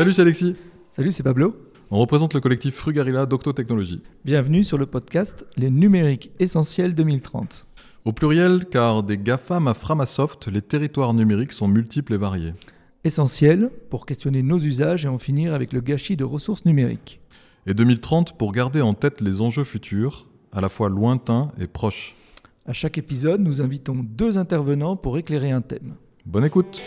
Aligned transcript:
Salut, 0.00 0.14
c'est 0.14 0.22
Alexis. 0.22 0.56
Salut, 0.90 1.12
c'est 1.12 1.22
Pablo. 1.22 1.54
On 1.90 1.98
représente 1.98 2.32
le 2.32 2.40
collectif 2.40 2.74
Frugarilla 2.74 3.26
d'Octotechnologie. 3.26 4.02
Bienvenue 4.24 4.64
sur 4.64 4.78
le 4.78 4.86
podcast 4.86 5.46
Les 5.58 5.68
numériques 5.68 6.30
essentiels 6.38 6.94
2030. 6.94 7.66
Au 8.06 8.14
pluriel, 8.14 8.64
car 8.64 9.02
des 9.02 9.18
GAFAM 9.18 9.68
à 9.68 9.74
Framasoft, 9.74 10.48
les 10.48 10.62
territoires 10.62 11.12
numériques 11.12 11.52
sont 11.52 11.68
multiples 11.68 12.14
et 12.14 12.16
variés. 12.16 12.54
Essentiels 13.04 13.70
pour 13.90 14.06
questionner 14.06 14.42
nos 14.42 14.58
usages 14.58 15.04
et 15.04 15.08
en 15.08 15.18
finir 15.18 15.52
avec 15.52 15.74
le 15.74 15.82
gâchis 15.82 16.16
de 16.16 16.24
ressources 16.24 16.64
numériques. 16.64 17.20
Et 17.66 17.74
2030 17.74 18.38
pour 18.38 18.52
garder 18.52 18.80
en 18.80 18.94
tête 18.94 19.20
les 19.20 19.42
enjeux 19.42 19.64
futurs, 19.64 20.28
à 20.50 20.62
la 20.62 20.70
fois 20.70 20.88
lointains 20.88 21.52
et 21.60 21.66
proches. 21.66 22.16
À 22.64 22.72
chaque 22.72 22.96
épisode, 22.96 23.42
nous 23.42 23.60
invitons 23.60 23.96
deux 23.96 24.38
intervenants 24.38 24.96
pour 24.96 25.18
éclairer 25.18 25.50
un 25.50 25.60
thème. 25.60 25.96
Bonne 26.24 26.46
écoute 26.46 26.80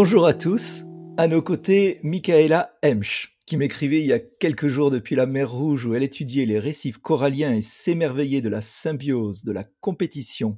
Bonjour 0.00 0.26
à 0.26 0.32
tous. 0.32 0.84
À 1.16 1.26
nos 1.26 1.42
côtés, 1.42 1.98
Michaela 2.04 2.78
Hemsch, 2.82 3.36
qui 3.46 3.56
m'écrivait 3.56 3.98
il 3.98 4.06
y 4.06 4.12
a 4.12 4.20
quelques 4.20 4.68
jours 4.68 4.92
depuis 4.92 5.16
la 5.16 5.26
mer 5.26 5.50
Rouge 5.50 5.86
où 5.86 5.94
elle 5.96 6.04
étudiait 6.04 6.46
les 6.46 6.60
récifs 6.60 6.98
coralliens 6.98 7.52
et 7.52 7.62
s'émerveillait 7.62 8.40
de 8.40 8.48
la 8.48 8.60
symbiose, 8.60 9.42
de 9.42 9.50
la 9.50 9.64
compétition 9.80 10.56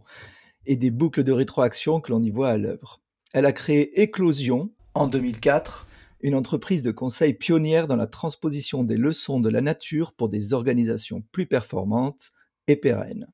et 0.66 0.76
des 0.76 0.90
boucles 0.90 1.24
de 1.24 1.32
rétroaction 1.32 2.02
que 2.02 2.12
l'on 2.12 2.22
y 2.22 2.28
voit 2.28 2.50
à 2.50 2.58
l'œuvre. 2.58 3.00
Elle 3.32 3.46
a 3.46 3.52
créé 3.52 4.02
Éclosion 4.02 4.72
en 4.92 5.08
2004, 5.08 5.86
une 6.20 6.34
entreprise 6.34 6.82
de 6.82 6.90
conseil 6.90 7.32
pionnière 7.32 7.86
dans 7.86 7.96
la 7.96 8.06
transposition 8.06 8.84
des 8.84 8.98
leçons 8.98 9.40
de 9.40 9.48
la 9.48 9.62
nature 9.62 10.12
pour 10.12 10.28
des 10.28 10.52
organisations 10.52 11.22
plus 11.32 11.46
performantes 11.46 12.32
et 12.66 12.76
pérennes. 12.76 13.26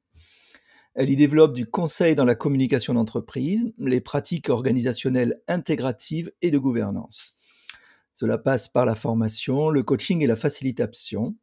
Elle 0.99 1.11
y 1.11 1.17
développe 1.17 1.53
du 1.53 1.67
conseil 1.67 2.15
dans 2.15 2.25
la 2.25 2.35
communication 2.35 2.95
d'entreprise, 2.95 3.71
les 3.79 4.01
pratiques 4.01 4.49
organisationnelles 4.49 5.43
intégratives 5.47 6.33
et 6.41 6.51
de 6.51 6.57
gouvernance. 6.57 7.37
Cela 8.15 8.39
passe 8.39 8.67
par 8.69 8.87
la 8.87 8.95
formation, 8.95 9.69
le 9.69 9.83
coaching 9.83 10.23
et 10.23 10.27
la 10.27 10.37
facilitation, 10.37 11.37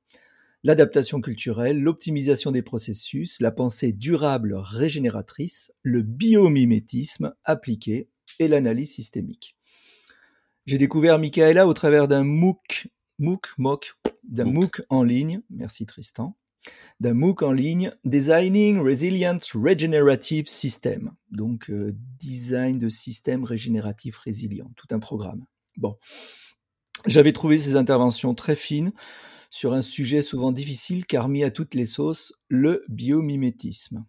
l'adaptation 0.64 1.22
culturelle, 1.22 1.80
l'optimisation 1.80 2.50
des 2.50 2.64
processus, 2.64 3.40
la 3.42 3.52
pensée 3.52 3.94
durable 3.94 4.56
régénératrice, 4.56 5.72
le 5.84 6.02
biomimétisme 6.02 7.36
appliqué 7.46 8.10
et 8.40 8.48
l'analyse 8.48 8.92
systémique. 8.92 9.56
J'ai 10.66 10.80
découvert 10.80 11.20
Michaela 11.20 11.68
au 11.68 11.74
travers 11.74 12.08
d'un 12.08 12.24
MOOC, 12.24 12.88
MOOC, 13.20 13.54
MOOC, 13.60 13.94
d'un 14.24 14.46
MOOC 14.46 14.82
en 14.90 15.04
ligne, 15.04 15.42
merci 15.52 15.86
Tristan, 15.86 16.36
d'un 17.00 17.14
MOOC 17.14 17.44
en 17.44 17.52
ligne, 17.52 17.92
Designing 18.06 18.80
Resilient 18.80 19.40
Regenerative 19.54 20.48
System, 20.48 21.12
donc 21.32 21.70
euh, 21.70 21.96
design 22.20 22.80
de 22.80 22.90
système 22.90 23.44
régénératif 23.44 24.18
résilient, 24.18 24.72
tout 24.76 24.88
un 24.92 25.00
programme. 25.00 25.46
Bon, 25.78 25.98
j'avais 27.06 27.34
trouvé 27.34 27.58
ces 27.58 27.76
interventions 27.76 28.34
très 28.36 28.56
fines 28.56 28.94
sur 29.50 29.74
un 29.74 29.82
sujet 29.82 30.22
souvent 30.22 30.52
difficile 30.52 31.06
car 31.06 31.30
mis 31.30 31.44
à 31.44 31.52
toutes 31.52 31.74
les 31.74 31.86
sauces, 31.86 32.34
le 32.48 32.84
biomimétisme. 32.88 34.06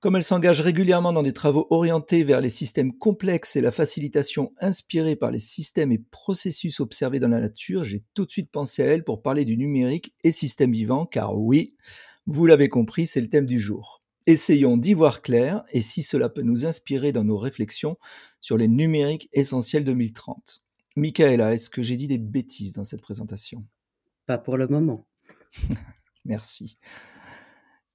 Comme 0.00 0.16
elle 0.16 0.22
s'engage 0.22 0.60
régulièrement 0.60 1.14
dans 1.14 1.22
des 1.22 1.32
travaux 1.32 1.66
orientés 1.70 2.22
vers 2.22 2.42
les 2.42 2.50
systèmes 2.50 2.92
complexes 2.92 3.56
et 3.56 3.62
la 3.62 3.70
facilitation 3.70 4.52
inspirée 4.60 5.16
par 5.16 5.30
les 5.30 5.38
systèmes 5.38 5.90
et 5.90 5.98
processus 5.98 6.80
observés 6.80 7.18
dans 7.18 7.28
la 7.28 7.40
nature, 7.40 7.82
j'ai 7.82 8.04
tout 8.12 8.26
de 8.26 8.30
suite 8.30 8.50
pensé 8.50 8.82
à 8.82 8.86
elle 8.86 9.04
pour 9.04 9.22
parler 9.22 9.46
du 9.46 9.56
numérique 9.56 10.14
et 10.22 10.32
système 10.32 10.72
vivant, 10.72 11.06
car 11.06 11.38
oui, 11.38 11.76
vous 12.26 12.44
l'avez 12.44 12.68
compris, 12.68 13.06
c'est 13.06 13.22
le 13.22 13.30
thème 13.30 13.46
du 13.46 13.58
jour. 13.58 14.02
Essayons 14.26 14.76
d'y 14.76 14.92
voir 14.92 15.22
clair 15.22 15.64
et 15.70 15.80
si 15.80 16.02
cela 16.02 16.28
peut 16.28 16.42
nous 16.42 16.66
inspirer 16.66 17.12
dans 17.12 17.24
nos 17.24 17.38
réflexions 17.38 17.96
sur 18.40 18.58
les 18.58 18.68
numériques 18.68 19.30
essentiels 19.32 19.84
2030. 19.84 20.62
Michaela, 20.96 21.54
est-ce 21.54 21.70
que 21.70 21.82
j'ai 21.82 21.96
dit 21.96 22.08
des 22.08 22.18
bêtises 22.18 22.74
dans 22.74 22.84
cette 22.84 23.02
présentation? 23.02 23.64
Pas 24.26 24.36
pour 24.36 24.58
le 24.58 24.66
moment. 24.66 25.06
Merci. 26.26 26.76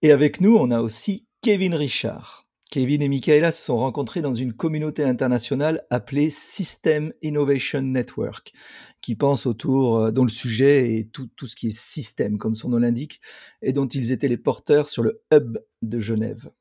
Et 0.02 0.12
avec 0.12 0.42
nous, 0.42 0.56
on 0.56 0.72
a 0.72 0.82
aussi 0.82 1.28
Kevin 1.44 1.74
Richard. 1.74 2.46
Kevin 2.70 3.02
et 3.02 3.10
Michaela 3.10 3.52
se 3.52 3.64
sont 3.64 3.76
rencontrés 3.76 4.22
dans 4.22 4.36
une 4.36 4.54
communauté 4.54 5.04
internationale 5.04 5.84
appelée 5.90 6.30
System 6.30 7.12
Innovation 7.24 7.82
Network, 7.82 8.54
qui 9.02 9.16
pense 9.16 9.48
autour, 9.48 9.98
euh, 9.98 10.12
dont 10.12 10.24
le 10.24 10.30
sujet 10.30 11.00
est 11.00 11.12
tout, 11.12 11.32
tout 11.36 11.48
ce 11.48 11.56
qui 11.56 11.68
est 11.68 11.76
système, 11.76 12.38
comme 12.38 12.54
son 12.54 12.70
nom 12.70 12.78
l'indique, 12.78 13.22
et 13.64 13.74
dont 13.74 13.88
ils 13.88 14.12
étaient 14.12 14.28
les 14.28 14.38
porteurs 14.38 14.88
sur 14.88 15.02
le 15.02 15.24
hub 15.34 15.58
de 15.82 16.00
Genève. 16.00 16.52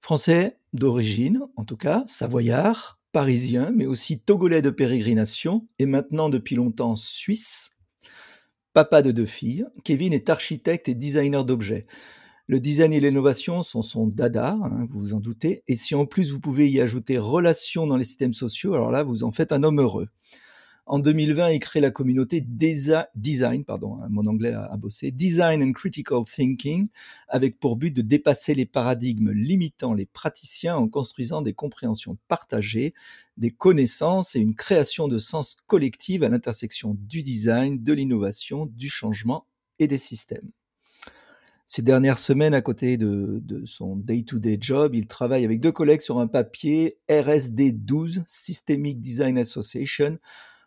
Français 0.00 0.58
d'origine, 0.72 1.42
en 1.56 1.66
tout 1.66 1.76
cas, 1.76 2.04
savoyard, 2.06 2.98
parisien, 3.12 3.70
mais 3.70 3.84
aussi 3.84 4.18
togolais 4.18 4.62
de 4.62 4.70
pérégrination, 4.70 5.68
et 5.78 5.84
maintenant 5.84 6.30
depuis 6.30 6.56
longtemps 6.56 6.96
suisse. 6.96 7.76
Papa 8.72 9.02
de 9.02 9.10
deux 9.10 9.26
filles, 9.26 9.66
Kevin 9.84 10.14
est 10.14 10.30
architecte 10.30 10.88
et 10.88 10.94
designer 10.94 11.44
d'objets. 11.44 11.84
Le 12.48 12.60
design 12.60 12.92
et 12.92 13.00
l'innovation 13.00 13.64
sont 13.64 13.82
son 13.82 14.06
dada, 14.06 14.56
hein, 14.62 14.86
vous 14.88 15.00
vous 15.00 15.14
en 15.14 15.20
doutez. 15.20 15.64
Et 15.66 15.74
si 15.74 15.96
en 15.96 16.06
plus 16.06 16.30
vous 16.30 16.38
pouvez 16.38 16.70
y 16.70 16.80
ajouter 16.80 17.18
relations 17.18 17.88
dans 17.88 17.96
les 17.96 18.04
systèmes 18.04 18.34
sociaux, 18.34 18.74
alors 18.74 18.92
là, 18.92 19.02
vous 19.02 19.24
en 19.24 19.32
faites 19.32 19.50
un 19.50 19.64
homme 19.64 19.80
heureux. 19.80 20.08
En 20.88 21.00
2020, 21.00 21.50
il 21.50 21.58
crée 21.58 21.80
la 21.80 21.90
communauté 21.90 22.40
Design, 22.40 23.64
pardon, 23.64 23.98
hein, 24.00 24.06
mon 24.08 24.24
anglais 24.26 24.52
a, 24.52 24.76
bossé, 24.76 25.10
Design 25.10 25.60
and 25.60 25.72
Critical 25.72 26.22
Thinking, 26.22 26.86
avec 27.26 27.58
pour 27.58 27.74
but 27.74 27.90
de 27.90 28.02
dépasser 28.02 28.54
les 28.54 28.66
paradigmes 28.66 29.32
limitant 29.32 29.94
les 29.94 30.06
praticiens 30.06 30.76
en 30.76 30.86
construisant 30.86 31.42
des 31.42 31.54
compréhensions 31.54 32.16
partagées, 32.28 32.94
des 33.36 33.50
connaissances 33.50 34.36
et 34.36 34.38
une 34.38 34.54
création 34.54 35.08
de 35.08 35.18
sens 35.18 35.56
collectif 35.66 36.22
à 36.22 36.28
l'intersection 36.28 36.96
du 36.96 37.24
design, 37.24 37.82
de 37.82 37.92
l'innovation, 37.92 38.66
du 38.66 38.88
changement 38.88 39.48
et 39.80 39.88
des 39.88 39.98
systèmes. 39.98 40.52
Ces 41.68 41.82
dernières 41.82 42.18
semaines, 42.18 42.54
à 42.54 42.62
côté 42.62 42.96
de, 42.96 43.42
son 43.66 43.96
day-to-day 43.96 44.58
job, 44.60 44.94
il 44.94 45.08
travaille 45.08 45.44
avec 45.44 45.60
deux 45.60 45.72
collègues 45.72 46.00
sur 46.00 46.20
un 46.20 46.28
papier 46.28 46.98
RSD 47.10 47.72
12, 47.72 48.22
Systemic 48.28 49.00
Design 49.00 49.36
Association, 49.36 50.18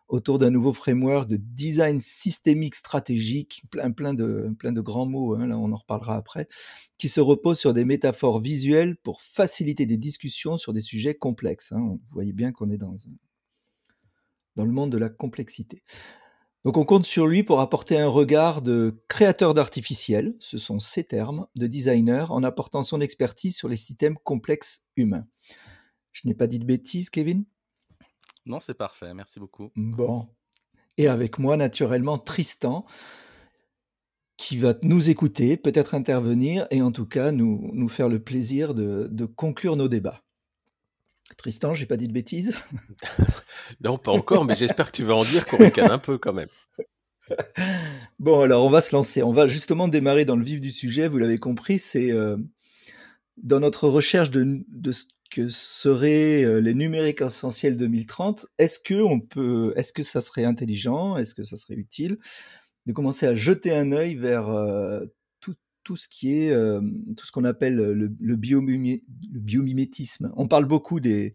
autour 0.09 0.39
d'un 0.39 0.49
nouveau 0.49 0.73
framework 0.73 1.29
de 1.29 1.37
design 1.37 2.01
systémique 2.01 2.75
stratégique, 2.75 3.63
plein, 3.71 3.91
plein, 3.91 4.13
de, 4.13 4.53
plein 4.59 4.73
de 4.73 4.81
grands 4.81 5.05
mots, 5.05 5.35
hein, 5.35 5.47
là 5.47 5.57
on 5.57 5.71
en 5.71 5.75
reparlera 5.75 6.17
après, 6.17 6.49
qui 6.97 7.07
se 7.07 7.21
repose 7.21 7.57
sur 7.57 7.73
des 7.73 7.85
métaphores 7.85 8.41
visuelles 8.41 8.97
pour 8.97 9.21
faciliter 9.21 9.85
des 9.85 9.97
discussions 9.97 10.57
sur 10.57 10.73
des 10.73 10.81
sujets 10.81 11.15
complexes. 11.15 11.71
Hein. 11.71 11.79
Vous 11.79 12.01
voyez 12.09 12.33
bien 12.33 12.51
qu'on 12.51 12.71
est 12.71 12.77
dans, 12.77 12.97
dans 14.57 14.65
le 14.65 14.71
monde 14.71 14.91
de 14.91 14.97
la 14.97 15.09
complexité. 15.09 15.81
Donc 16.65 16.75
on 16.75 16.83
compte 16.83 17.05
sur 17.05 17.25
lui 17.25 17.43
pour 17.43 17.61
apporter 17.61 17.97
un 17.97 18.07
regard 18.07 18.61
de 18.61 19.01
créateur 19.07 19.53
d'artificiel, 19.53 20.35
ce 20.39 20.57
sont 20.57 20.79
ses 20.79 21.05
termes, 21.05 21.47
de 21.55 21.67
designer, 21.67 22.31
en 22.31 22.43
apportant 22.43 22.83
son 22.83 22.99
expertise 22.99 23.55
sur 23.55 23.69
les 23.69 23.77
systèmes 23.77 24.17
complexes 24.17 24.89
humains. 24.97 25.25
Je 26.11 26.27
n'ai 26.27 26.33
pas 26.33 26.47
dit 26.47 26.59
de 26.59 26.65
bêtises, 26.65 27.09
Kevin? 27.09 27.45
Non, 28.45 28.59
c'est 28.59 28.73
parfait, 28.73 29.13
merci 29.13 29.39
beaucoup. 29.39 29.71
Bon. 29.75 30.27
Et 30.97 31.07
avec 31.07 31.39
moi, 31.39 31.55
naturellement, 31.55 32.17
Tristan, 32.17 32.85
qui 34.35 34.57
va 34.57 34.73
nous 34.81 35.09
écouter, 35.09 35.55
peut-être 35.55 35.95
intervenir, 35.95 36.67
et 36.71 36.81
en 36.81 36.91
tout 36.91 37.05
cas 37.05 37.31
nous, 37.31 37.69
nous 37.73 37.89
faire 37.89 38.09
le 38.09 38.21
plaisir 38.21 38.73
de, 38.73 39.07
de 39.09 39.25
conclure 39.25 39.77
nos 39.77 39.87
débats. 39.87 40.23
Tristan, 41.35 41.73
j'ai 41.73 41.85
pas 41.85 41.97
dit 41.97 42.07
de 42.07 42.13
bêtises 42.13 42.57
Non, 43.83 43.97
pas 43.97 44.11
encore, 44.11 44.45
mais 44.45 44.55
j'espère 44.55 44.91
que 44.91 44.97
tu 44.97 45.03
vas 45.03 45.15
en 45.15 45.23
dire 45.23 45.45
qu'on 45.45 45.57
ricane 45.57 45.91
un 45.91 45.99
peu 45.99 46.17
quand 46.17 46.33
même. 46.33 46.49
Bon, 48.19 48.41
alors 48.41 48.65
on 48.65 48.69
va 48.69 48.81
se 48.81 48.95
lancer. 48.95 49.23
On 49.23 49.31
va 49.31 49.47
justement 49.47 49.87
démarrer 49.87 50.25
dans 50.25 50.35
le 50.35 50.43
vif 50.43 50.59
du 50.59 50.71
sujet. 50.71 51.07
Vous 51.07 51.19
l'avez 51.19 51.37
compris, 51.37 51.79
c'est 51.79 52.11
euh, 52.11 52.37
dans 53.37 53.59
notre 53.59 53.87
recherche 53.87 54.31
de, 54.31 54.91
ce 54.91 55.05
que 55.29 55.47
seraient 55.47 56.43
euh, 56.43 56.59
les 56.59 56.73
numériques 56.73 57.21
essentiels 57.21 57.77
2030. 57.77 58.47
Est-ce 58.57 58.79
que 58.79 59.01
on 59.01 59.19
peut, 59.19 59.73
est-ce 59.75 59.93
que 59.93 60.03
ça 60.03 60.21
serait 60.21 60.43
intelligent, 60.43 61.17
est-ce 61.17 61.35
que 61.35 61.43
ça 61.43 61.55
serait 61.55 61.75
utile 61.75 62.17
de 62.85 62.93
commencer 62.93 63.27
à 63.27 63.35
jeter 63.35 63.73
un 63.73 63.91
œil 63.91 64.15
vers 64.15 64.49
euh, 64.49 65.05
tout 65.89 65.97
ce 65.97 66.07
qui 66.07 66.35
est 66.35 66.51
euh, 66.51 66.81
tout 67.17 67.25
ce 67.25 67.31
qu'on 67.31 67.45
appelle 67.45 67.73
le, 67.73 68.35
biomimétisme. 68.35 70.31
On 70.35 70.47
parle 70.47 70.65
beaucoup 70.65 70.99
des 70.99 71.33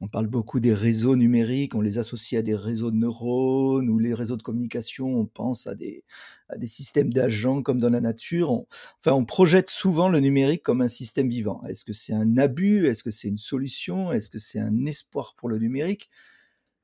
on 0.00 0.08
parle 0.08 0.26
beaucoup 0.26 0.58
des 0.58 0.74
réseaux 0.74 1.14
numériques, 1.14 1.76
on 1.76 1.80
les 1.80 1.96
associe 1.98 2.36
à 2.36 2.42
des 2.42 2.56
réseaux 2.56 2.90
de 2.90 2.96
neurones 2.96 3.88
ou 3.88 4.00
les 4.00 4.14
réseaux 4.14 4.36
de 4.36 4.42
communication, 4.42 5.06
on 5.14 5.26
pense 5.26 5.68
à 5.68 5.76
des, 5.76 6.02
à 6.48 6.56
des 6.56 6.66
systèmes 6.66 7.12
d'agents 7.12 7.62
comme 7.62 7.78
dans 7.78 7.88
la 7.88 8.00
nature. 8.00 8.50
Enfin, 8.50 9.12
on 9.12 9.24
projette 9.24 9.70
souvent 9.70 10.08
le 10.08 10.18
numérique 10.18 10.64
comme 10.64 10.80
un 10.80 10.88
système 10.88 11.28
vivant. 11.28 11.62
Est-ce 11.68 11.84
que 11.84 11.92
c'est 11.92 12.14
un 12.14 12.36
abus? 12.36 12.88
Est-ce 12.88 13.04
que 13.04 13.12
c'est 13.12 13.28
une 13.28 13.38
solution? 13.38 14.10
Est-ce 14.10 14.28
que 14.28 14.40
c'est 14.40 14.58
un 14.58 14.86
espoir 14.86 15.36
pour 15.36 15.48
le 15.48 15.58
numérique? 15.58 16.10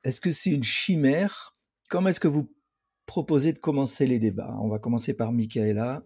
Est-ce 0.04 0.20
que 0.20 0.30
c'est 0.30 0.50
une 0.50 0.62
chimère? 0.62 1.56
Comment 1.88 2.10
est-ce 2.10 2.20
que 2.20 2.28
vous 2.28 2.52
proposez 3.04 3.52
de 3.52 3.58
commencer 3.58 4.06
les 4.06 4.20
débats? 4.20 4.56
On 4.60 4.68
va 4.68 4.78
commencer 4.78 5.12
par 5.12 5.32
Michaela 5.32 6.04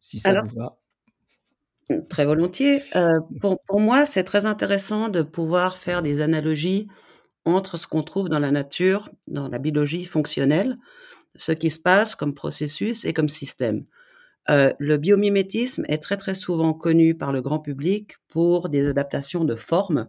si 0.00 0.20
ça 0.20 0.42
vous 0.42 0.58
va. 0.58 0.76
Très 2.08 2.24
volontiers. 2.24 2.82
Euh, 2.94 3.20
pour, 3.40 3.60
pour 3.66 3.80
moi, 3.80 4.06
c'est 4.06 4.24
très 4.24 4.46
intéressant 4.46 5.08
de 5.08 5.22
pouvoir 5.22 5.76
faire 5.76 6.02
des 6.02 6.20
analogies 6.20 6.88
entre 7.44 7.76
ce 7.76 7.86
qu'on 7.86 8.02
trouve 8.02 8.28
dans 8.28 8.38
la 8.38 8.50
nature, 8.50 9.10
dans 9.26 9.48
la 9.48 9.58
biologie 9.58 10.04
fonctionnelle, 10.04 10.76
ce 11.34 11.52
qui 11.52 11.70
se 11.70 11.78
passe 11.78 12.14
comme 12.14 12.34
processus 12.34 13.04
et 13.04 13.12
comme 13.12 13.28
système. 13.28 13.86
Euh, 14.48 14.72
le 14.78 14.96
biomimétisme 14.96 15.84
est 15.88 16.02
très 16.02 16.16
très 16.16 16.34
souvent 16.34 16.74
connu 16.74 17.14
par 17.14 17.32
le 17.32 17.42
grand 17.42 17.58
public 17.58 18.16
pour 18.28 18.68
des 18.68 18.88
adaptations 18.88 19.44
de 19.44 19.54
formes 19.54 20.08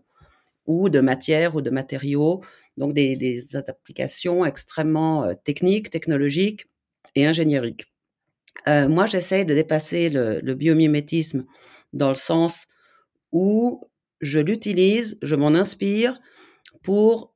ou 0.65 0.89
de 0.89 0.99
matières 0.99 1.55
ou 1.55 1.61
de 1.61 1.69
matériaux, 1.69 2.41
donc 2.77 2.93
des, 2.93 3.15
des 3.15 3.55
applications 3.55 4.45
extrêmement 4.45 5.23
euh, 5.23 5.33
techniques, 5.43 5.89
technologiques 5.89 6.67
et 7.15 7.25
ingénieriques. 7.25 7.91
Euh, 8.68 8.88
moi, 8.88 9.07
j'essaye 9.07 9.45
de 9.45 9.53
dépasser 9.53 10.09
le, 10.09 10.39
le 10.42 10.53
biomimétisme 10.53 11.45
dans 11.94 12.09
le 12.09 12.15
sens 12.15 12.68
où 13.31 13.89
je 14.21 14.39
l'utilise, 14.39 15.18
je 15.21 15.36
m'en 15.36 15.56
inspire 15.56 16.19
pour 16.83 17.31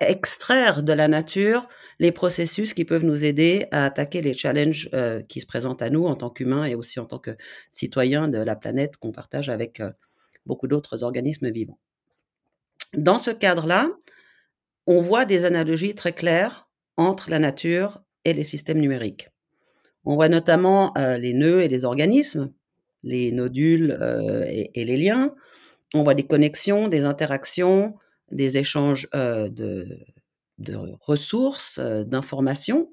extraire 0.00 0.82
de 0.82 0.92
la 0.92 1.08
nature 1.08 1.68
les 1.98 2.12
processus 2.12 2.74
qui 2.74 2.84
peuvent 2.84 3.04
nous 3.04 3.24
aider 3.24 3.66
à 3.70 3.84
attaquer 3.84 4.22
les 4.22 4.34
challenges 4.34 4.88
euh, 4.94 5.22
qui 5.22 5.40
se 5.40 5.46
présentent 5.46 5.82
à 5.82 5.90
nous 5.90 6.06
en 6.06 6.14
tant 6.14 6.30
qu'humains 6.30 6.64
et 6.64 6.74
aussi 6.74 7.00
en 7.00 7.06
tant 7.06 7.18
que 7.18 7.36
citoyens 7.70 8.28
de 8.28 8.38
la 8.38 8.56
planète 8.56 8.96
qu'on 8.96 9.12
partage 9.12 9.48
avec 9.48 9.80
euh, 9.80 9.90
beaucoup 10.46 10.68
d'autres 10.68 11.02
organismes 11.02 11.50
vivants. 11.50 11.78
Dans 12.94 13.18
ce 13.18 13.30
cadre-là, 13.30 13.88
on 14.86 15.00
voit 15.00 15.24
des 15.24 15.44
analogies 15.44 15.94
très 15.94 16.12
claires 16.12 16.68
entre 16.96 17.30
la 17.30 17.38
nature 17.38 18.02
et 18.24 18.32
les 18.34 18.44
systèmes 18.44 18.80
numériques. 18.80 19.31
On 20.04 20.14
voit 20.14 20.28
notamment 20.28 20.96
euh, 20.96 21.18
les 21.18 21.32
nœuds 21.32 21.62
et 21.62 21.68
les 21.68 21.84
organismes, 21.84 22.52
les 23.02 23.32
nodules 23.32 23.96
euh, 24.00 24.44
et, 24.48 24.84
les 24.84 24.96
liens. 24.96 25.34
On 25.94 26.02
voit 26.02 26.14
des 26.14 26.26
connexions, 26.26 26.88
des 26.88 27.04
interactions, 27.04 27.94
des 28.32 28.58
échanges 28.58 29.08
euh, 29.14 29.48
de, 29.48 29.98
de, 30.58 30.76
ressources, 31.00 31.78
euh, 31.78 32.04
d'informations. 32.04 32.92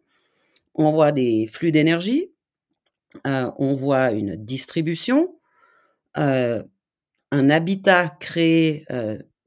On 0.75 0.91
voit 0.91 1.11
des 1.11 1.47
flux 1.47 1.71
d'énergie. 1.71 2.31
Euh, 3.25 3.49
on 3.57 3.73
voit 3.73 4.11
une 4.11 4.35
distribution, 4.35 5.35
un 6.15 7.49
habitat 7.49 8.09
créé 8.19 8.85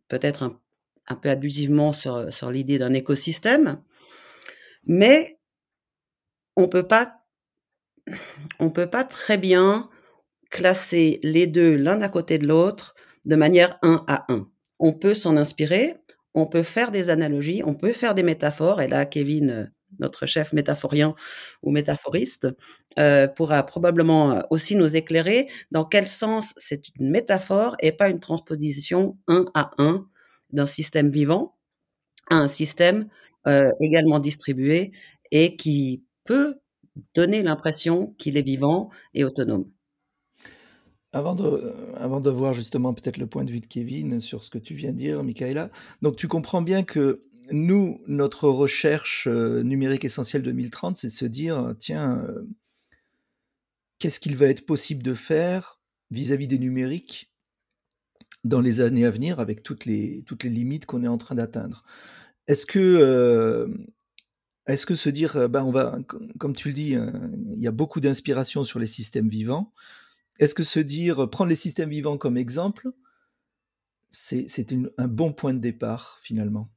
peut-être 0.08 0.42
un, 0.42 0.58
un, 1.06 1.14
peu 1.14 1.28
abusivement 1.28 1.92
sur, 1.92 2.32
sur 2.32 2.50
l'idée 2.50 2.78
d'un 2.78 2.92
écosystème, 2.92 3.82
mais 4.86 5.38
on 6.56 6.66
peut 6.68 6.88
pas 6.88 7.21
on 8.60 8.70
peut 8.70 8.88
pas 8.90 9.04
très 9.04 9.38
bien 9.38 9.88
classer 10.50 11.20
les 11.22 11.46
deux 11.46 11.76
l'un 11.76 12.00
à 12.02 12.08
côté 12.08 12.38
de 12.38 12.46
l'autre 12.46 12.94
de 13.24 13.36
manière 13.36 13.78
un 13.82 14.04
à 14.08 14.24
un 14.32 14.48
on 14.82 14.92
peut 14.92 15.14
s'en 15.14 15.36
inspirer, 15.36 15.94
on 16.34 16.46
peut 16.46 16.64
faire 16.64 16.90
des 16.90 17.08
analogies, 17.08 17.62
on 17.64 17.74
peut 17.74 17.92
faire 17.92 18.14
des 18.16 18.24
métaphores. 18.24 18.82
Et 18.82 18.88
là, 18.88 19.06
Kevin, 19.06 19.50
euh, 19.50 19.66
notre 20.00 20.26
chef 20.26 20.52
métaphorien 20.52 21.14
ou 21.62 21.70
métaphoriste, 21.70 22.48
euh, 22.98 23.28
pourra 23.28 23.62
probablement 23.64 24.32
euh, 24.32 24.40
aussi 24.50 24.74
nous 24.74 24.96
éclairer 24.96 25.48
dans 25.70 25.84
quel 25.84 26.08
sens 26.08 26.52
c'est 26.56 26.88
une 26.98 27.10
métaphore 27.10 27.76
et 27.80 27.92
pas 27.92 28.08
une 28.08 28.18
transposition 28.20 29.16
un 29.28 29.46
à 29.54 29.70
un 29.78 30.06
d'un 30.50 30.66
système 30.66 31.10
vivant 31.10 31.56
à 32.30 32.36
un 32.36 32.48
système 32.48 33.08
également 33.80 34.20
distribué 34.20 34.92
et 35.32 35.56
qui 35.56 36.04
peut 36.24 36.56
donner 37.14 37.42
l'impression 37.42 38.14
qu'il 38.18 38.36
est 38.36 38.42
vivant 38.42 38.90
et 39.14 39.24
autonome. 39.24 39.70
Avant 41.12 41.34
de, 41.34 41.74
avant 41.96 42.20
de 42.20 42.30
voir 42.30 42.54
justement 42.54 42.94
peut-être 42.94 43.18
le 43.18 43.26
point 43.26 43.44
de 43.44 43.50
vue 43.50 43.60
de 43.60 43.66
Kevin 43.66 44.18
sur 44.18 44.42
ce 44.42 44.50
que 44.50 44.58
tu 44.58 44.74
viens 44.74 44.92
de 44.92 44.96
dire, 44.96 45.22
Michaela, 45.22 45.70
donc 46.00 46.16
tu 46.16 46.26
comprends 46.26 46.62
bien 46.62 46.82
que 46.84 47.24
nous, 47.50 48.00
notre 48.06 48.48
recherche 48.48 49.26
euh, 49.26 49.62
numérique 49.62 50.04
essentielle 50.04 50.42
2030, 50.42 50.96
c'est 50.96 51.08
de 51.08 51.12
se 51.12 51.24
dire, 51.26 51.74
tiens, 51.78 52.24
euh, 52.26 52.44
qu'est-ce 53.98 54.20
qu'il 54.20 54.36
va 54.36 54.46
être 54.46 54.64
possible 54.64 55.02
de 55.02 55.14
faire 55.14 55.80
vis-à-vis 56.10 56.48
des 56.48 56.58
numériques 56.58 57.30
dans 58.44 58.60
les 58.60 58.80
années 58.80 59.04
à 59.04 59.10
venir 59.10 59.38
avec 59.38 59.62
toutes 59.62 59.84
les, 59.84 60.22
toutes 60.24 60.44
les 60.44 60.50
limites 60.50 60.86
qu'on 60.86 61.04
est 61.04 61.08
en 61.08 61.18
train 61.18 61.34
d'atteindre? 61.34 61.84
Est-ce 62.48 62.66
que, 62.66 62.78
euh, 62.78 63.68
est-ce 64.66 64.86
que 64.86 64.94
se 64.94 65.08
dire, 65.08 65.48
ben 65.48 65.64
on 65.64 65.70
va, 65.70 65.98
comme 66.38 66.54
tu 66.54 66.68
le 66.68 66.74
dis, 66.74 66.94
il 66.94 67.58
y 67.58 67.66
a 67.66 67.72
beaucoup 67.72 68.00
d'inspiration 68.00 68.64
sur 68.64 68.78
les 68.78 68.86
systèmes 68.86 69.28
vivants, 69.28 69.72
est-ce 70.38 70.54
que 70.54 70.62
se 70.62 70.80
dire, 70.80 71.28
prendre 71.30 71.50
les 71.50 71.56
systèmes 71.56 71.90
vivants 71.90 72.16
comme 72.16 72.36
exemple, 72.36 72.90
c'est 74.10 74.72
un 74.98 75.08
bon 75.08 75.32
point 75.32 75.54
de 75.54 75.58
départ 75.58 76.18
finalement? 76.22 76.70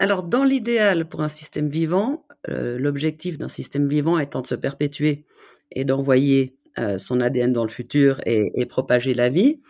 Alors, 0.00 0.22
dans 0.22 0.44
l'idéal 0.44 1.08
pour 1.08 1.20
un 1.20 1.28
système 1.28 1.68
vivant, 1.68 2.24
euh, 2.48 2.78
l'objectif 2.78 3.36
d'un 3.36 3.48
système 3.48 3.86
vivant 3.86 4.18
étant 4.18 4.40
de 4.40 4.46
se 4.46 4.54
perpétuer 4.54 5.26
et 5.72 5.84
d'envoyer 5.84 6.56
euh, 6.78 6.98
son 6.98 7.20
ADN 7.20 7.52
dans 7.52 7.64
le 7.64 7.68
futur 7.68 8.20
et, 8.24 8.64
propager 8.66 9.12
la 9.12 9.28
vie, 9.28 9.60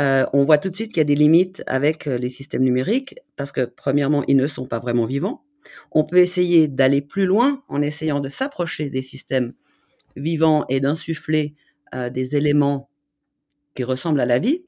euh, 0.00 0.26
on 0.32 0.44
voit 0.44 0.58
tout 0.58 0.68
de 0.68 0.74
suite 0.74 0.88
qu'il 0.88 0.98
y 0.98 1.00
a 1.00 1.04
des 1.04 1.14
limites 1.14 1.62
avec 1.66 2.06
euh, 2.08 2.18
les 2.18 2.28
systèmes 2.28 2.62
numériques 2.62 3.14
parce 3.36 3.52
que, 3.52 3.64
premièrement, 3.64 4.24
ils 4.26 4.36
ne 4.36 4.46
sont 4.46 4.66
pas 4.66 4.80
vraiment 4.80 5.06
vivants. 5.06 5.44
On 5.92 6.04
peut 6.04 6.18
essayer 6.18 6.68
d'aller 6.68 7.02
plus 7.02 7.26
loin 7.26 7.62
en 7.68 7.82
essayant 7.82 8.20
de 8.20 8.28
s'approcher 8.28 8.90
des 8.90 9.02
systèmes 9.02 9.54
vivants 10.16 10.64
et 10.68 10.80
d'insuffler 10.80 11.54
euh, 11.94 12.10
des 12.10 12.36
éléments 12.36 12.88
qui 13.74 13.84
ressemblent 13.84 14.20
à 14.20 14.26
la 14.26 14.38
vie 14.38 14.64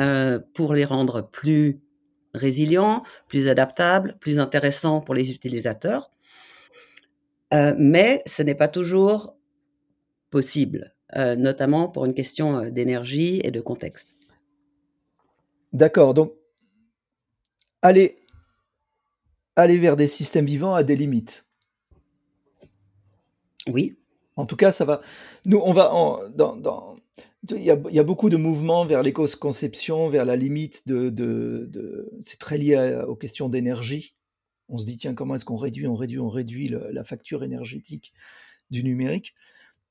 euh, 0.00 0.38
pour 0.54 0.74
les 0.74 0.84
rendre 0.84 1.22
plus 1.22 1.80
résilients, 2.34 3.02
plus 3.28 3.48
adaptables, 3.48 4.16
plus 4.20 4.38
intéressants 4.38 5.00
pour 5.00 5.14
les 5.14 5.30
utilisateurs. 5.30 6.10
Euh, 7.52 7.74
mais 7.78 8.22
ce 8.26 8.42
n'est 8.42 8.54
pas 8.54 8.68
toujours 8.68 9.36
possible, 10.30 10.94
notamment 11.14 11.90
pour 11.90 12.06
une 12.06 12.14
question 12.14 12.70
d'énergie 12.70 13.42
et 13.44 13.50
de 13.50 13.60
contexte. 13.60 14.14
D'accord, 15.74 16.14
donc 16.14 16.32
aller, 17.82 18.21
aller 19.56 19.78
vers 19.78 19.96
des 19.96 20.06
systèmes 20.06 20.46
vivants 20.46 20.74
a 20.74 20.82
des 20.82 20.96
limites. 20.96 21.46
Oui. 23.68 23.96
En 24.36 24.46
tout 24.46 24.56
cas, 24.56 24.72
ça 24.72 24.84
va. 24.84 25.02
Nous, 25.44 25.58
on 25.58 25.72
va 25.72 25.92
en, 25.92 26.28
dans, 26.30 26.56
dans, 26.56 26.96
il 27.50 27.62
y, 27.62 27.70
a, 27.70 27.78
il 27.90 27.94
y, 27.94 27.98
a, 27.98 28.04
beaucoup 28.04 28.30
de 28.30 28.36
mouvements 28.36 28.86
vers 28.86 29.02
l'éco-conception, 29.02 30.08
vers 30.08 30.24
la 30.24 30.36
limite 30.36 30.86
de. 30.88 31.10
de, 31.10 31.66
de 31.70 32.10
c'est 32.24 32.38
très 32.38 32.56
lié 32.56 32.76
à, 32.76 33.08
aux 33.08 33.16
questions 33.16 33.48
d'énergie. 33.48 34.14
On 34.68 34.78
se 34.78 34.86
dit, 34.86 34.96
tiens, 34.96 35.14
comment 35.14 35.34
est-ce 35.34 35.44
qu'on 35.44 35.56
réduit, 35.56 35.86
on 35.86 35.94
réduit, 35.94 36.18
on 36.18 36.30
réduit 36.30 36.68
le, 36.68 36.90
la 36.92 37.04
facture 37.04 37.44
énergétique 37.44 38.14
du 38.70 38.82
numérique? 38.82 39.34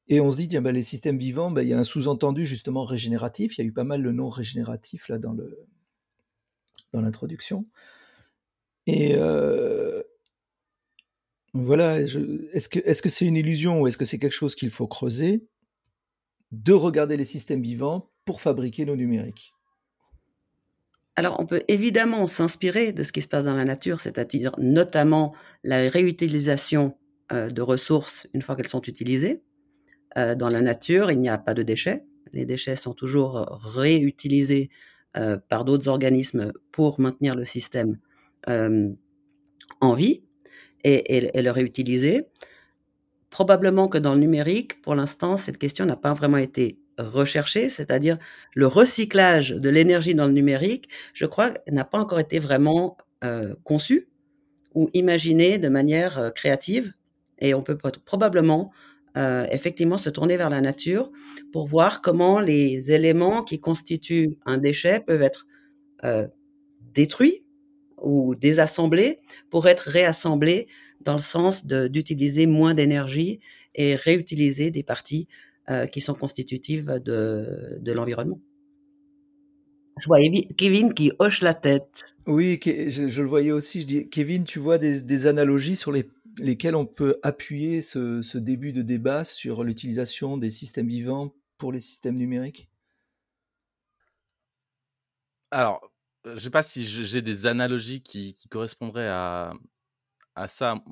Et 0.08 0.20
on 0.20 0.32
se 0.32 0.38
dit, 0.38 0.48
tiens, 0.48 0.62
ben, 0.62 0.72
les 0.72 0.84
systèmes 0.84 1.18
vivants, 1.18 1.52
ben, 1.52 1.62
il 1.62 1.70
y 1.70 1.74
a 1.74 1.78
un 1.78 1.84
sous-entendu 1.84 2.46
justement 2.46 2.84
régénératif. 2.84 3.58
Il 3.58 3.62
y 3.62 3.64
a 3.64 3.68
eu 3.68 3.72
pas 3.72 3.84
mal 3.84 4.02
le 4.02 4.12
nom 4.12 4.28
régénératif 4.28 5.08
là 5.08 5.20
dans 5.20 5.34
le 5.34 5.60
dans 6.94 7.02
l'introduction. 7.02 7.66
Et, 8.88 9.16
euh, 9.16 10.02
voilà, 11.54 12.00
est-ce 12.00 13.02
que 13.02 13.10
c'est 13.10 13.26
une 13.26 13.36
illusion 13.36 13.82
ou 13.82 13.88
est-ce 13.88 13.98
que 13.98 14.06
c'est 14.06 14.20
quelque 14.20 14.32
chose 14.32 14.56
qu'il 14.56 14.70
faut 14.70 14.88
creuser? 14.88 15.46
De 16.52 16.74
regarder 16.74 17.18
les 17.18 17.26
systèmes 17.26 17.62
vivants 17.62 18.12
pour 18.26 18.42
fabriquer 18.42 18.86
nos 18.86 18.96
numériques 18.96 19.54
alors, 21.18 21.42
on 21.42 21.46
peut 21.46 21.62
évidemment 21.68 22.26
s'inspirer 22.26 22.94
de 22.94 23.04
ce 23.04 23.12
qui 23.12 23.22
se 23.22 23.28
passe 23.28 23.44
dans 23.44 23.54
la 23.54 23.66
nature, 23.66 24.00
c'est-à-dire 24.00 24.54
notamment 24.58 25.36
la 25.66 25.90
réutilisation 25.90 26.98
euh, 27.34 27.50
de 27.50 27.62
ressources 27.62 28.28
une 28.34 28.42
fois 28.42 28.56
qu'elles 28.56 28.70
sont 28.70 28.82
utilisées. 28.82 29.44
Euh, 30.18 30.36
dans 30.36 30.50
la 30.50 30.62
nature, 30.62 31.12
il 31.12 31.20
n'y 31.20 31.28
a 31.28 31.38
pas 31.38 31.54
de 31.54 31.64
déchets. 31.64 32.06
Les 32.32 32.46
déchets 32.46 32.78
sont 32.78 32.94
toujours 32.94 33.60
réutilisés 33.76 34.70
par 35.50 35.66
d'autres 35.66 35.90
organismes 35.90 36.54
pour 36.72 37.02
maintenir 37.02 37.36
le 37.36 37.44
système 37.44 38.00
en 38.48 39.94
vie 39.94 40.24
et, 40.84 41.18
et, 41.18 41.42
le 41.42 41.52
réutiliser. 41.52 42.24
Probablement 43.30 43.88
que 43.88 43.98
dans 43.98 44.14
le 44.14 44.20
numérique, 44.20 44.82
pour 44.82 44.96
l'instant, 44.96 45.38
cette 45.38 45.58
question 45.58 45.86
n'a 45.86 45.96
pas 45.96 46.14
vraiment 46.14 46.38
été 46.38 46.80
recherchée, 46.98 47.70
c'est-à-dire 47.70 48.18
le 48.54 48.68
recyclage 48.68 49.52
de 49.52 49.70
l'énergie 49.70 50.16
dans 50.16 50.26
le 50.26 50.34
numérique, 50.34 50.90
je 51.14 51.26
crois, 51.26 51.54
n'a 51.70 51.86
pas 51.86 52.00
encore 52.00 52.20
été 52.20 52.40
vraiment 52.40 52.98
euh, 53.24 53.56
conçu 53.64 54.10
ou 54.74 54.90
imaginé 54.94 55.58
de 55.58 55.70
manière 55.70 56.18
euh, 56.18 56.30
créative. 56.30 56.94
Et 57.40 57.54
on 57.54 57.64
peut 57.64 57.78
probablement 58.06 58.72
euh, 59.18 59.46
effectivement 59.52 59.98
se 59.98 60.10
tourner 60.10 60.38
vers 60.38 60.50
la 60.50 60.62
nature 60.62 61.12
pour 61.52 61.68
voir 61.68 62.02
comment 62.02 62.40
les 62.40 62.92
éléments 62.92 63.44
qui 63.44 63.60
constituent 63.60 64.38
un 64.46 64.58
déchet 64.58 65.02
peuvent 65.06 65.22
être 65.22 65.48
euh, 66.06 66.28
détruits 66.94 67.44
ou 68.02 68.36
désassemblés 68.36 69.20
pour 69.50 69.68
être 69.68 69.90
réassemblés 69.90 70.68
dans 71.02 71.14
le 71.14 71.20
sens 71.20 71.66
d'utiliser 71.66 72.46
moins 72.46 72.74
d'énergie 72.74 73.40
et 73.76 73.96
réutiliser 73.96 74.72
des 74.72 74.84
parties 74.84 75.28
qui 75.92 76.02
sont 76.02 76.14
constitutives 76.14 77.00
de, 77.04 77.80
de 77.80 77.92
l'environnement. 77.92 78.40
Je 80.00 80.08
vois 80.08 80.20
Kevin 80.58 80.94
qui 80.94 81.12
hoche 81.20 81.42
la 81.42 81.54
tête. 81.54 82.06
Oui, 82.26 82.60
je, 82.64 83.22
le 83.22 83.28
voyais 83.28 83.52
aussi. 83.52 83.82
Je 83.82 83.86
dis, 83.86 84.10
Kevin, 84.10 84.44
tu 84.44 84.60
vois 84.60 84.78
des, 84.78 85.28
analogies 85.28 85.76
sur 85.76 85.92
les, 85.92 86.10
lesquelles 86.38 86.76
on 86.76 86.86
peut 86.86 87.18
appuyer 87.24 87.82
ce, 87.82 88.22
ce 88.22 88.38
début 88.38 88.74
de 88.74 88.82
débat 88.82 89.24
sur 89.24 89.64
l'utilisation 89.64 90.38
des 90.38 90.50
systèmes 90.50 90.88
vivants 90.88 91.34
pour 91.58 91.72
les 91.72 91.80
systèmes 91.80 92.16
numériques? 92.16 92.70
Alors, 95.52 95.91
je 96.26 96.38
sais 96.38 96.50
pas 96.50 96.64
si 96.64 96.86
j'ai 96.86 97.22
des 97.22 97.46
analogies 97.46 98.02
qui, 98.02 98.34
qui 98.34 98.48
correspondraient 98.48 99.10
à, 99.10 99.54
à 100.36 100.48
ça. 100.48 100.84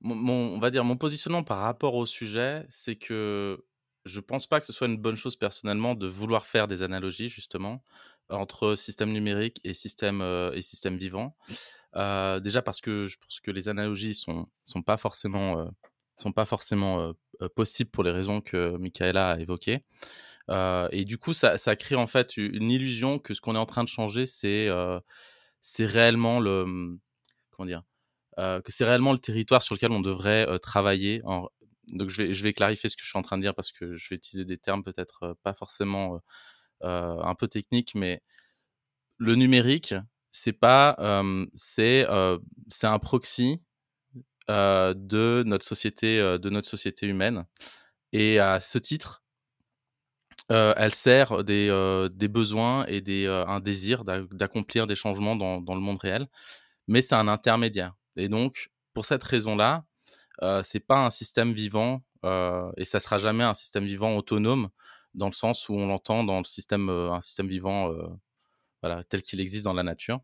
Mon, 0.00 0.54
on 0.54 0.58
va 0.58 0.70
dire 0.70 0.84
mon 0.84 0.96
positionnement 0.96 1.44
par 1.44 1.58
rapport 1.58 1.94
au 1.94 2.06
sujet, 2.06 2.66
c'est 2.68 2.96
que 2.96 3.64
je 4.04 4.20
pense 4.20 4.48
pas 4.48 4.58
que 4.58 4.66
ce 4.66 4.72
soit 4.72 4.88
une 4.88 4.96
bonne 4.96 5.14
chose 5.14 5.36
personnellement 5.36 5.94
de 5.94 6.08
vouloir 6.08 6.44
faire 6.44 6.66
des 6.66 6.82
analogies 6.82 7.28
justement 7.28 7.84
entre 8.28 8.74
système 8.74 9.12
numérique 9.12 9.60
et 9.62 9.74
système 9.74 10.20
euh, 10.20 10.52
et 10.54 10.62
système 10.62 10.96
vivant. 10.96 11.36
Euh, 11.94 12.40
déjà 12.40 12.62
parce 12.62 12.80
que 12.80 13.06
je 13.06 13.16
pense 13.18 13.40
que 13.40 13.50
les 13.50 13.68
analogies 13.68 14.14
sont 14.14 14.48
sont 14.64 14.82
pas 14.82 14.96
forcément 14.96 15.60
euh, 15.60 15.68
sont 16.16 16.32
pas 16.32 16.46
forcément 16.46 17.12
possibles 17.54 17.90
pour 17.90 18.04
les 18.04 18.10
raisons 18.10 18.40
que 18.40 18.76
Michaela 18.76 19.32
a 19.32 19.38
évoquées. 19.38 19.84
Et 20.48 21.04
du 21.04 21.18
coup, 21.18 21.32
ça, 21.32 21.56
crée 21.76 21.94
en 21.94 22.06
fait 22.06 22.36
une 22.36 22.70
illusion 22.70 23.18
que 23.18 23.34
ce 23.34 23.40
qu'on 23.40 23.54
est 23.54 23.58
en 23.58 23.66
train 23.66 23.84
de 23.84 23.88
changer, 23.88 24.26
c'est 24.26 24.68
réellement 25.80 26.40
le 26.40 26.98
comment 27.50 27.66
dire 27.66 27.82
que 28.36 28.72
c'est 28.72 28.84
réellement 28.84 29.12
le 29.12 29.18
territoire 29.18 29.62
sur 29.62 29.74
lequel 29.74 29.92
on 29.92 30.00
devrait 30.00 30.58
travailler 30.60 31.22
donc 31.88 32.10
je 32.10 32.22
vais, 32.22 32.32
je 32.32 32.42
vais 32.42 32.52
clarifier 32.52 32.88
ce 32.88 32.96
que 32.96 33.02
je 33.02 33.08
suis 33.08 33.18
en 33.18 33.22
train 33.22 33.36
de 33.36 33.42
dire 33.42 33.54
parce 33.54 33.72
que 33.72 33.96
je 33.96 34.08
vais 34.08 34.16
utiliser 34.16 34.44
des 34.44 34.56
termes 34.56 34.82
peut-être 34.82 35.36
pas 35.42 35.52
forcément 35.52 36.20
un 36.80 37.34
peu 37.34 37.48
techniques, 37.48 37.94
mais 37.94 38.22
le 39.18 39.34
numérique, 39.36 39.94
c'est 40.30 40.52
pas, 40.52 40.96
c'est 41.54 42.06
c'est 42.68 42.86
un 42.86 42.98
proxy 42.98 43.60
de 44.48 45.42
notre 45.46 45.64
société, 45.64 46.18
de 46.18 46.50
notre 46.50 46.68
société 46.68 47.06
humaine, 47.06 47.46
et 48.12 48.38
à 48.38 48.60
ce 48.60 48.78
titre, 48.78 49.21
elle 50.52 50.94
sert 50.94 51.44
des, 51.44 52.08
des 52.12 52.28
besoins 52.28 52.84
et 52.86 53.00
des, 53.00 53.26
un 53.26 53.60
désir 53.60 54.04
d'accomplir 54.04 54.86
des 54.86 54.94
changements 54.94 55.36
dans, 55.36 55.74
le 55.74 55.80
monde 55.80 55.98
réel, 55.98 56.28
mais 56.88 57.02
c'est 57.02 57.14
un 57.14 57.28
intermédiaire. 57.28 57.94
Et 58.16 58.28
donc, 58.28 58.70
pour 58.94 59.04
cette 59.04 59.22
raison-là, 59.22 59.84
euh, 60.42 60.62
c'est 60.62 60.80
pas 60.80 61.04
un 61.04 61.10
système 61.10 61.52
vivant 61.52 62.02
euh, 62.24 62.70
et 62.76 62.84
ça 62.84 63.00
sera 63.00 63.18
jamais 63.18 63.44
un 63.44 63.54
système 63.54 63.84
vivant 63.84 64.16
autonome 64.16 64.70
dans 65.14 65.26
le 65.26 65.32
sens 65.32 65.68
où 65.68 65.74
on 65.74 65.86
l'entend 65.86 66.24
dans 66.24 66.38
le 66.38 66.44
système, 66.44 66.88
euh, 66.88 67.12
un 67.12 67.20
système 67.20 67.48
vivant 67.48 67.92
tel 69.08 69.22
qu'il 69.22 69.40
existe 69.40 69.64
dans 69.64 69.74
la 69.74 69.84
nature. 69.84 70.20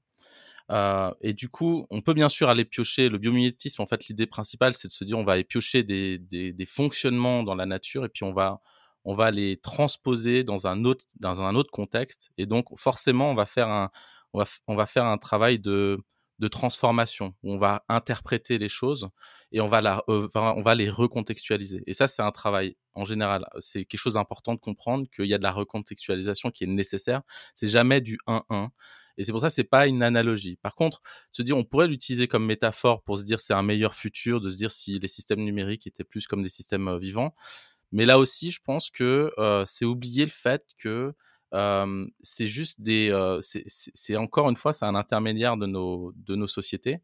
et 1.20 1.32
du 1.32 1.48
coup, 1.48 1.86
on 1.90 2.00
peut 2.00 2.14
bien 2.14 2.28
sûr 2.28 2.48
aller 2.48 2.64
piocher 2.64 3.08
le 3.08 3.18
biomimétisme. 3.18 3.82
En 3.82 3.86
fait, 3.86 4.06
l'idée 4.08 4.26
principale, 4.26 4.74
c'est 4.74 4.88
de 4.88 4.92
se 4.92 5.04
dire 5.04 5.18
on 5.18 5.24
va 5.24 5.34
aller 5.34 5.44
piocher 5.44 5.84
des, 5.84 6.18
des, 6.18 6.66
fonctionnements 6.66 7.44
dans 7.44 7.54
la 7.54 7.66
nature 7.66 8.04
et 8.04 8.08
puis 8.08 8.24
on 8.24 8.32
va, 8.32 8.60
on 9.04 9.14
va 9.14 9.30
les 9.30 9.56
transposer 9.58 10.44
dans 10.44 10.66
un 10.66 10.84
autre, 10.84 11.04
dans 11.20 11.42
un 11.42 11.54
autre 11.54 11.70
contexte. 11.70 12.30
Et 12.38 12.46
donc, 12.46 12.66
forcément, 12.76 13.30
on 13.30 13.34
va 13.34 13.46
faire 13.46 13.68
un, 13.68 13.90
on 14.32 14.38
va, 14.40 14.44
on 14.66 14.76
va 14.76 14.86
faire 14.86 15.06
un 15.06 15.18
travail 15.18 15.58
de, 15.58 15.98
de 16.38 16.48
transformation 16.48 17.34
où 17.42 17.52
on 17.52 17.58
va 17.58 17.84
interpréter 17.88 18.58
les 18.58 18.68
choses 18.68 19.08
et 19.50 19.60
on 19.60 19.66
va, 19.66 19.80
la, 19.80 20.04
on 20.08 20.62
va 20.62 20.74
les 20.74 20.88
recontextualiser. 20.90 21.82
Et 21.86 21.94
ça, 21.94 22.06
c'est 22.06 22.22
un 22.22 22.30
travail 22.30 22.76
en 22.94 23.04
général. 23.04 23.46
C'est 23.60 23.84
quelque 23.84 24.00
chose 24.00 24.14
d'important 24.14 24.54
de 24.54 24.60
comprendre 24.60 25.06
qu'il 25.14 25.26
y 25.26 25.34
a 25.34 25.38
de 25.38 25.42
la 25.42 25.52
recontextualisation 25.52 26.50
qui 26.50 26.64
est 26.64 26.68
nécessaire. 26.68 27.22
C'est 27.54 27.68
jamais 27.68 28.00
du 28.00 28.18
1-1. 28.26 28.68
Et 29.16 29.24
c'est 29.24 29.32
pour 29.32 29.40
ça 29.40 29.50
c'est 29.50 29.64
pas 29.64 29.88
une 29.88 30.02
analogie. 30.02 30.56
Par 30.62 30.76
contre, 30.76 31.02
se 31.32 31.42
dire, 31.42 31.56
on 31.56 31.64
pourrait 31.64 31.88
l'utiliser 31.88 32.28
comme 32.28 32.46
métaphore 32.46 33.02
pour 33.02 33.18
se 33.18 33.24
dire 33.24 33.40
c'est 33.40 33.54
un 33.54 33.64
meilleur 33.64 33.94
futur, 33.94 34.40
de 34.40 34.48
se 34.48 34.56
dire 34.56 34.70
si 34.70 34.98
les 35.00 35.08
systèmes 35.08 35.40
numériques 35.40 35.88
étaient 35.88 36.04
plus 36.04 36.28
comme 36.28 36.42
des 36.42 36.48
systèmes 36.48 36.86
euh, 36.86 36.98
vivants. 36.98 37.34
Mais 37.92 38.04
là 38.04 38.18
aussi, 38.18 38.50
je 38.50 38.60
pense 38.62 38.90
que 38.90 39.32
euh, 39.38 39.64
c'est 39.66 39.84
oublier 39.84 40.24
le 40.24 40.30
fait 40.30 40.64
que 40.78 41.14
c'est 42.20 42.46
juste 42.46 42.82
des, 42.82 43.38
c'est 43.40 44.16
encore 44.16 44.50
une 44.50 44.56
fois, 44.56 44.74
c'est 44.74 44.84
un 44.84 44.94
intermédiaire 44.94 45.56
de 45.56 45.66
nos, 45.66 46.12
de 46.14 46.36
nos 46.36 46.46
sociétés. 46.46 46.98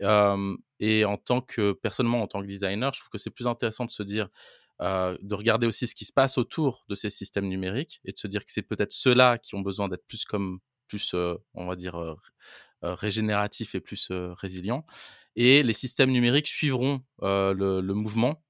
et 0.00 1.04
en 1.04 1.16
tant 1.16 1.40
que, 1.40 1.72
personnellement, 1.72 2.22
en 2.22 2.26
tant 2.26 2.40
que 2.42 2.46
designer, 2.46 2.92
je 2.92 3.00
trouve 3.00 3.10
que 3.10 3.18
c'est 3.18 3.30
plus 3.30 3.46
intéressant 3.46 3.84
de 3.84 3.92
se 3.92 4.02
dire, 4.02 4.28
de 4.80 5.34
regarder 5.34 5.68
aussi 5.68 5.86
ce 5.86 5.94
qui 5.94 6.04
se 6.04 6.12
passe 6.12 6.36
autour 6.36 6.84
de 6.88 6.96
ces 6.96 7.10
systèmes 7.10 7.46
numériques 7.46 8.00
et 8.04 8.10
de 8.10 8.18
se 8.18 8.26
dire 8.26 8.44
que 8.44 8.50
c'est 8.50 8.62
peut-être 8.62 8.92
ceux-là 8.92 9.38
qui 9.38 9.54
ont 9.54 9.60
besoin 9.60 9.86
d'être 9.86 10.04
plus 10.08 10.24
comme, 10.24 10.58
plus, 10.88 11.14
on 11.54 11.66
va 11.66 11.76
dire, 11.76 12.16
régénératifs 12.82 13.76
et 13.76 13.80
plus 13.80 14.10
résilients. 14.10 14.84
Et 15.36 15.62
les 15.62 15.72
systèmes 15.74 16.10
numériques 16.10 16.48
suivront 16.48 17.02
le, 17.22 17.92
mouvement 17.92 18.42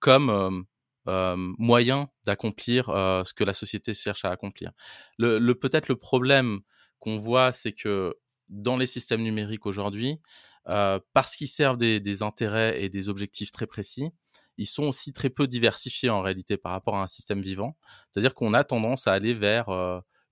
comme 0.00 0.66
moyen 1.06 2.08
d'accomplir 2.24 2.86
ce 2.86 3.32
que 3.32 3.44
la 3.44 3.52
société 3.52 3.94
cherche 3.94 4.24
à 4.24 4.30
accomplir. 4.30 4.72
Le, 5.18 5.52
peut-être 5.54 5.88
le 5.88 5.96
problème 5.96 6.60
qu'on 6.98 7.16
voit, 7.16 7.52
c'est 7.52 7.72
que 7.72 8.14
dans 8.48 8.76
les 8.76 8.86
systèmes 8.86 9.22
numériques 9.22 9.66
aujourd'hui, 9.66 10.20
parce 10.64 11.36
qu'ils 11.36 11.48
servent 11.48 11.78
des, 11.78 12.22
intérêts 12.22 12.82
et 12.82 12.88
des 12.88 13.08
objectifs 13.08 13.50
très 13.50 13.66
précis, 13.66 14.10
ils 14.58 14.66
sont 14.66 14.84
aussi 14.84 15.12
très 15.12 15.30
peu 15.30 15.46
diversifiés 15.46 16.10
en 16.10 16.22
réalité 16.22 16.56
par 16.56 16.72
rapport 16.72 16.96
à 16.96 17.02
un 17.02 17.06
système 17.06 17.40
vivant. 17.40 17.76
C'est-à-dire 18.10 18.34
qu'on 18.34 18.54
a 18.54 18.64
tendance 18.64 19.06
à 19.06 19.12
aller 19.12 19.34
vers 19.34 19.68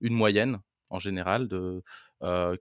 une 0.01 0.13
moyenne 0.13 0.59
en 0.89 0.99
général, 0.99 1.49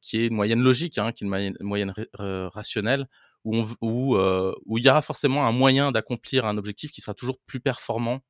qui 0.00 0.18
est 0.18 0.26
une 0.26 0.34
moyenne 0.34 0.60
logique, 0.60 0.98
hein, 0.98 1.12
qui 1.12 1.24
est 1.24 1.26
une 1.26 1.56
moyenne 1.60 1.92
rationnelle, 2.18 3.08
euh, 3.46 4.52
où 4.66 4.78
il 4.78 4.84
y 4.84 4.88
aura 4.88 5.02
forcément 5.02 5.46
un 5.46 5.52
moyen 5.52 5.92
d'accomplir 5.92 6.46
un 6.46 6.56
objectif 6.56 6.90
qui 6.90 7.00
sera 7.00 7.14
toujours 7.14 7.38
plus 7.46 7.60
performant 7.60 8.20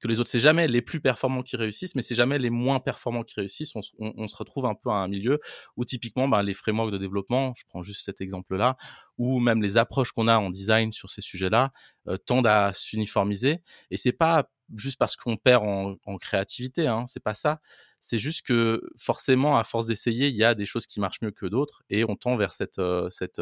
que 0.00 0.08
les 0.08 0.20
autres. 0.20 0.30
C'est 0.30 0.40
jamais 0.40 0.68
les 0.68 0.82
plus 0.82 1.00
performants 1.00 1.42
qui 1.42 1.56
réussissent, 1.56 1.94
mais 1.94 2.02
c'est 2.02 2.14
jamais 2.14 2.38
les 2.38 2.50
moins 2.50 2.78
performants 2.78 3.22
qui 3.22 3.34
réussissent. 3.36 3.72
On, 3.74 3.82
se 4.28 4.36
retrouve 4.36 4.66
un 4.66 4.74
peu 4.74 4.90
à 4.90 4.94
un 4.94 5.08
milieu 5.08 5.40
où 5.76 5.84
typiquement 5.84 6.28
ben, 6.28 6.42
les 6.42 6.54
frameworks 6.54 6.92
de 6.92 6.98
développement, 6.98 7.54
je 7.56 7.64
prends 7.66 7.82
juste 7.82 8.04
cet 8.04 8.20
exemple-là, 8.20 8.76
ou 9.18 9.38
même 9.40 9.62
les 9.62 9.76
approches 9.76 10.12
qu'on 10.12 10.28
a 10.28 10.38
en 10.38 10.50
design 10.50 10.92
sur 10.92 11.10
ces 11.10 11.20
sujets-là 11.20 11.72
euh, 12.08 12.16
tendent 12.16 12.46
à 12.46 12.72
s'uniformiser. 12.72 13.62
Et 13.90 13.96
c'est 13.96 14.12
pas 14.12 14.48
juste 14.74 14.98
parce 14.98 15.14
qu'on 15.16 15.36
perd 15.36 15.64
en, 15.64 16.18
créativité, 16.18 16.88
hein, 16.88 17.04
c'est 17.06 17.22
pas 17.22 17.34
ça. 17.34 17.60
C'est 18.00 18.18
juste 18.18 18.44
que 18.44 18.82
forcément, 18.98 19.58
à 19.58 19.64
force 19.64 19.86
d'essayer, 19.86 20.28
il 20.28 20.36
y 20.36 20.44
a 20.44 20.54
des 20.54 20.66
choses 20.66 20.86
qui 20.86 21.00
marchent 21.00 21.22
mieux 21.22 21.30
que 21.30 21.46
d'autres, 21.46 21.82
et 21.88 22.04
on 22.04 22.16
tend 22.16 22.36
vers 22.36 22.52
cette, 22.52 22.78
euh, 22.78 23.08
cette 23.10 23.40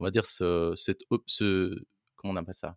on 0.00 0.04
va 0.04 0.10
dire, 0.10 0.24
ce, 0.24 0.74
comment 2.16 2.34
on 2.34 2.36
appelle 2.36 2.54
ça? 2.54 2.76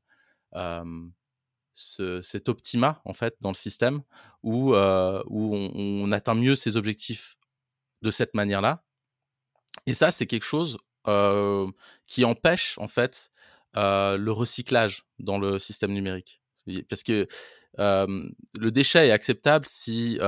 Ce, 1.74 2.22
cet 2.22 2.50
optima, 2.50 3.02
en 3.06 3.14
fait, 3.14 3.36
dans 3.40 3.50
le 3.50 3.56
système, 3.56 4.02
où, 4.44 4.74
où 4.74 5.56
on, 5.56 6.12
atteint 6.12 6.36
mieux 6.36 6.56
ses 6.56 6.78
objectifs 6.78 7.38
de 8.02 8.12
cette 8.12 8.34
manière-là. 8.34 8.84
Et 9.86 9.94
ça, 9.94 10.12
c'est 10.12 10.28
quelque 10.28 10.44
chose 10.44 10.78
qui 12.08 12.26
empêche, 12.26 12.78
en 12.78 12.88
fait, 12.88 13.32
le 13.74 14.30
recyclage 14.32 15.06
dans 15.20 15.40
le 15.40 15.60
système 15.60 15.94
numérique. 15.94 16.42
Parce 16.90 17.04
que 17.04 17.28
le 17.78 18.70
déchet 18.70 19.08
est 19.08 19.12
acceptable 19.12 19.66
si, 19.66 20.20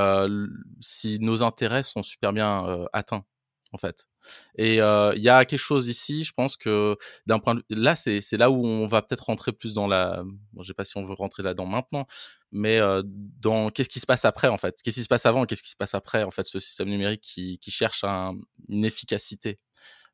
si 0.80 1.20
nos 1.20 1.44
intérêts 1.44 1.84
sont 1.84 2.04
super 2.04 2.34
bien 2.34 2.88
atteints 2.94 3.26
en 3.74 3.78
fait. 3.78 4.08
Et 4.56 4.76
il 4.76 5.24
y 5.24 5.30
a 5.30 5.46
quelque 5.46 5.60
chose 5.60 5.88
ici, 5.88 6.24
je 6.24 6.34
pense 6.34 6.56
que 6.58 6.96
d'un 7.26 7.40
point 7.40 7.56
de 7.56 7.64
là, 7.70 7.96
c'est 7.96 8.38
là 8.38 8.50
où 8.50 8.66
on 8.66 8.88
va 8.88 9.02
peut-être 9.02 9.26
rentrer 9.26 9.52
plus 9.52 9.74
dans 9.74 9.88
la. 9.88 10.24
Bon, 10.54 10.64
je 10.64 10.68
sais 10.68 10.74
pas 10.74 10.86
si 10.86 10.98
on 10.98 11.04
veut 11.04 11.14
rentrer 11.14 11.44
là-dedans 11.44 11.66
maintenant, 11.66 12.06
mais 12.52 12.80
dans 13.04 13.70
qu'est-ce 13.70 13.90
qui 13.90 14.00
se 14.00 14.06
passe 14.06 14.26
après 14.26 14.48
en 14.48 14.58
fait, 14.58 14.82
qu'est-ce 14.82 14.98
qui 14.98 15.04
se 15.04 15.08
passe 15.08 15.26
avant, 15.26 15.46
qu'est-ce 15.46 15.64
qui 15.64 15.72
se 15.72 15.78
passe 15.78 15.96
après 15.96 16.24
en 16.24 16.32
fait, 16.32 16.46
ce 16.46 16.60
système 16.60 16.90
numérique 16.90 17.22
qui, 17.22 17.58
qui 17.60 17.72
cherche 17.72 18.04
un, 18.04 18.36
une 18.70 18.86
efficacité. 18.86 19.60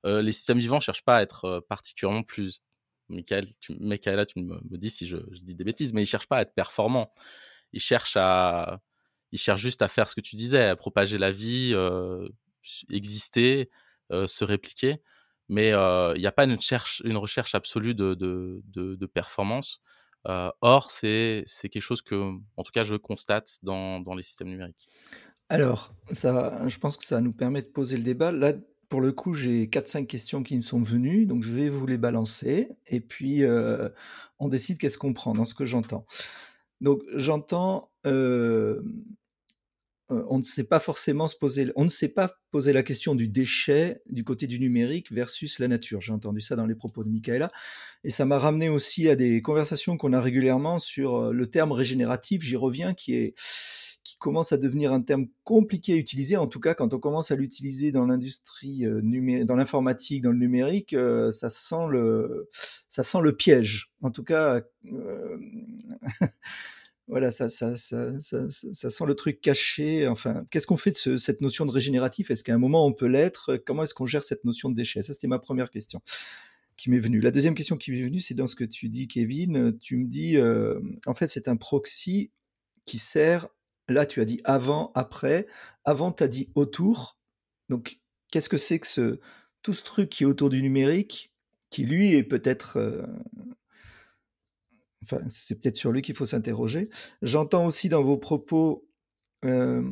les 0.03 0.31
systèmes 0.31 0.59
vivants 0.59 0.79
cherchent 0.79 1.05
pas 1.05 1.17
à 1.17 1.21
être 1.21 1.65
particulièrement 1.69 2.23
plus. 2.23 2.61
Michael, 3.09 3.47
tu, 3.59 3.75
Michaela, 3.79 4.25
tu 4.25 4.39
me, 4.39 4.59
dis 4.77 4.89
si 4.89 5.07
je, 5.07 5.17
dis 5.41 5.55
des 5.55 5.63
bêtises, 5.63 5.93
mais 5.93 6.03
ils 6.03 6.05
cherchent 6.05 6.27
pas 6.27 6.37
à 6.37 6.41
être 6.41 6.53
performants. 6.53 7.11
Ils 7.73 7.81
cherchent 7.81 8.17
à, 8.17 8.81
ils 9.31 9.39
cherchent 9.39 9.61
juste 9.61 9.81
à 9.81 9.87
faire 9.87 10.09
ce 10.09 10.15
que 10.15 10.21
tu 10.21 10.35
disais, 10.35 10.69
à 10.69 10.75
propager 10.75 11.17
la 11.17 11.31
vie, 11.31 11.71
euh, 11.73 12.27
exister, 12.89 13.69
se 14.11 14.43
répliquer, 14.43 15.01
mais 15.47 15.69
il 15.69 16.19
n'y 16.19 16.27
a 16.27 16.31
pas 16.31 16.45
une, 16.45 16.55
recherche, 16.55 17.01
une 17.05 17.17
recherche 17.17 17.55
absolue 17.55 17.95
de, 17.95 19.05
performance. 19.13 19.81
Or, 20.25 20.91
c'est 20.91 21.45
quelque 21.63 21.81
chose 21.81 22.01
que, 22.01 22.33
en 22.57 22.63
tout 22.63 22.71
cas, 22.71 22.83
je 22.83 22.95
constate 22.95 23.59
dans, 23.63 24.15
les 24.15 24.23
systèmes 24.23 24.49
numériques. 24.49 24.87
Alors, 25.49 25.93
ça, 26.11 26.67
je 26.67 26.77
pense 26.77 26.97
que 26.97 27.05
ça 27.05 27.21
nous 27.21 27.33
permet 27.33 27.61
de 27.61 27.67
poser 27.67 27.97
le 27.97 28.03
débat. 28.03 28.31
Là, 28.31 28.53
pour 28.89 29.01
le 29.01 29.11
coup, 29.11 29.33
j'ai 29.33 29.67
4-5 29.67 30.05
questions 30.07 30.43
qui 30.43 30.55
me 30.55 30.61
sont 30.61 30.81
venues, 30.81 31.25
donc 31.25 31.43
je 31.43 31.53
vais 31.53 31.69
vous 31.69 31.85
les 31.85 31.97
balancer, 31.97 32.69
et 32.87 32.99
puis 32.99 33.43
on 34.39 34.47
décide 34.47 34.77
qu'est-ce 34.77 34.97
qu'on 34.97 35.13
prend 35.13 35.33
dans 35.33 35.45
ce 35.45 35.53
que 35.53 35.65
j'entends. 35.65 36.05
Donc 36.81 37.01
j'entends, 37.15 37.91
on 40.09 40.39
ne 40.39 40.43
sait 40.43 40.63
pas 40.63 40.79
forcément 40.79 41.27
se 41.27 41.35
poser, 41.35 41.71
on 41.75 41.85
ne 41.85 41.89
sait 41.89 42.07
pas 42.07 42.35
poser 42.51 42.73
la 42.73 42.81
question 42.81 43.13
du 43.13 43.27
déchet 43.27 44.01
du 44.09 44.23
côté 44.23 44.47
du 44.47 44.59
numérique 44.59 45.11
versus 45.11 45.59
la 45.59 45.67
nature. 45.67 46.01
J'ai 46.01 46.13
entendu 46.13 46.41
ça 46.41 46.55
dans 46.55 46.65
les 46.65 46.75
propos 46.75 47.03
de 47.03 47.09
Michaela, 47.09 47.51
et 48.03 48.09
ça 48.09 48.25
m'a 48.25 48.39
ramené 48.39 48.69
aussi 48.69 49.07
à 49.07 49.15
des 49.15 49.41
conversations 49.41 49.97
qu'on 49.97 50.13
a 50.13 50.21
régulièrement 50.21 50.79
sur 50.79 51.15
euh, 51.15 51.31
le 51.31 51.47
terme 51.47 51.71
régénératif. 51.71 52.41
J'y 52.41 52.55
reviens, 52.55 52.93
qui 52.93 53.15
est 53.15 53.35
qui 54.03 54.17
commence 54.17 54.51
à 54.51 54.57
devenir 54.57 54.91
un 54.91 55.01
terme 55.01 55.27
compliqué 55.43 55.93
à 55.93 55.95
utiliser. 55.95 56.35
En 56.35 56.47
tout 56.47 56.59
cas, 56.59 56.73
quand 56.73 56.95
on 56.95 56.99
commence 56.99 57.29
à 57.29 57.35
l'utiliser 57.35 57.91
dans 57.91 58.07
l'industrie 58.07 58.87
euh, 58.87 59.01
dans 59.45 59.55
l'informatique, 59.55 60.23
dans 60.23 60.31
le 60.31 60.39
numérique, 60.39 60.95
ça 61.31 61.49
sent 61.49 61.87
le 61.89 62.49
ça 62.89 63.03
sent 63.03 63.19
le 63.21 63.35
piège. 63.35 63.91
En 64.01 64.09
tout 64.09 64.23
cas. 64.23 64.61
voilà, 67.09 67.31
ça, 67.31 67.49
ça, 67.49 67.75
ça, 67.75 68.19
ça, 68.19 68.89
sent 68.89 69.05
le 69.05 69.15
truc 69.15 69.41
caché. 69.41 70.07
Enfin, 70.07 70.45
qu'est-ce 70.51 70.67
qu'on 70.67 70.77
fait 70.77 70.91
de 71.05 71.17
cette 71.17 71.41
notion 71.41 71.65
de 71.65 71.71
régénératif? 71.71 72.29
Est-ce 72.29 72.43
qu'à 72.43 72.53
un 72.53 72.59
moment 72.59 72.85
on 72.85 72.93
peut 72.93 73.07
l'être? 73.07 73.57
Comment 73.57 73.83
est-ce 73.83 73.95
qu'on 73.95 74.05
gère 74.05 74.23
cette 74.23 74.45
notion 74.45 74.69
de 74.69 74.75
déchet 74.75 75.01
Ça, 75.01 75.13
c'était 75.13 75.27
ma 75.27 75.39
première 75.39 75.71
question 75.71 76.01
qui 76.77 76.89
m'est 76.89 76.99
venue. 76.99 77.19
La 77.19 77.31
deuxième 77.31 77.55
question 77.55 77.77
qui 77.77 77.91
m'est 77.91 78.03
venue, 78.03 78.21
c'est 78.21 78.35
dans 78.35 78.47
ce 78.47 78.55
que 78.55 78.63
tu 78.63 78.87
dis, 78.89 79.07
Kevin. 79.07 79.77
Tu 79.79 79.97
me 79.97 80.07
dis, 80.07 80.37
euh, 80.37 80.79
en 81.07 81.13
fait, 81.13 81.27
c'est 81.27 81.47
un 81.47 81.57
proxy 81.57 82.31
qui 82.85 82.97
sert. 82.97 83.47
Là, 83.89 84.05
tu 84.05 84.21
as 84.21 84.25
dit 84.25 84.39
avant, 84.45 84.91
après. 84.95 85.47
Avant, 85.83 86.11
tu 86.11 86.23
as 86.23 86.27
dit 86.27 86.49
autour. 86.55 87.17
Donc, 87.67 87.99
qu'est-ce 88.31 88.49
que 88.49 88.57
c'est 88.57 88.79
que 88.79 88.87
ce, 88.87 89.19
tout 89.61 89.73
ce 89.73 89.83
truc 89.83 90.09
qui 90.09 90.23
est 90.23 90.27
autour 90.27 90.49
du 90.49 90.61
numérique, 90.61 91.33
qui 91.69 91.85
lui 91.85 92.13
est 92.13 92.23
peut-être 92.23 92.77
euh, 92.77 93.05
Enfin, 95.03 95.19
c'est 95.29 95.59
peut-être 95.59 95.77
sur 95.77 95.91
lui 95.91 96.01
qu'il 96.01 96.15
faut 96.15 96.25
s'interroger. 96.25 96.89
J'entends 97.21 97.65
aussi 97.65 97.89
dans 97.89 98.03
vos 98.03 98.17
propos 98.17 98.87
euh, 99.45 99.83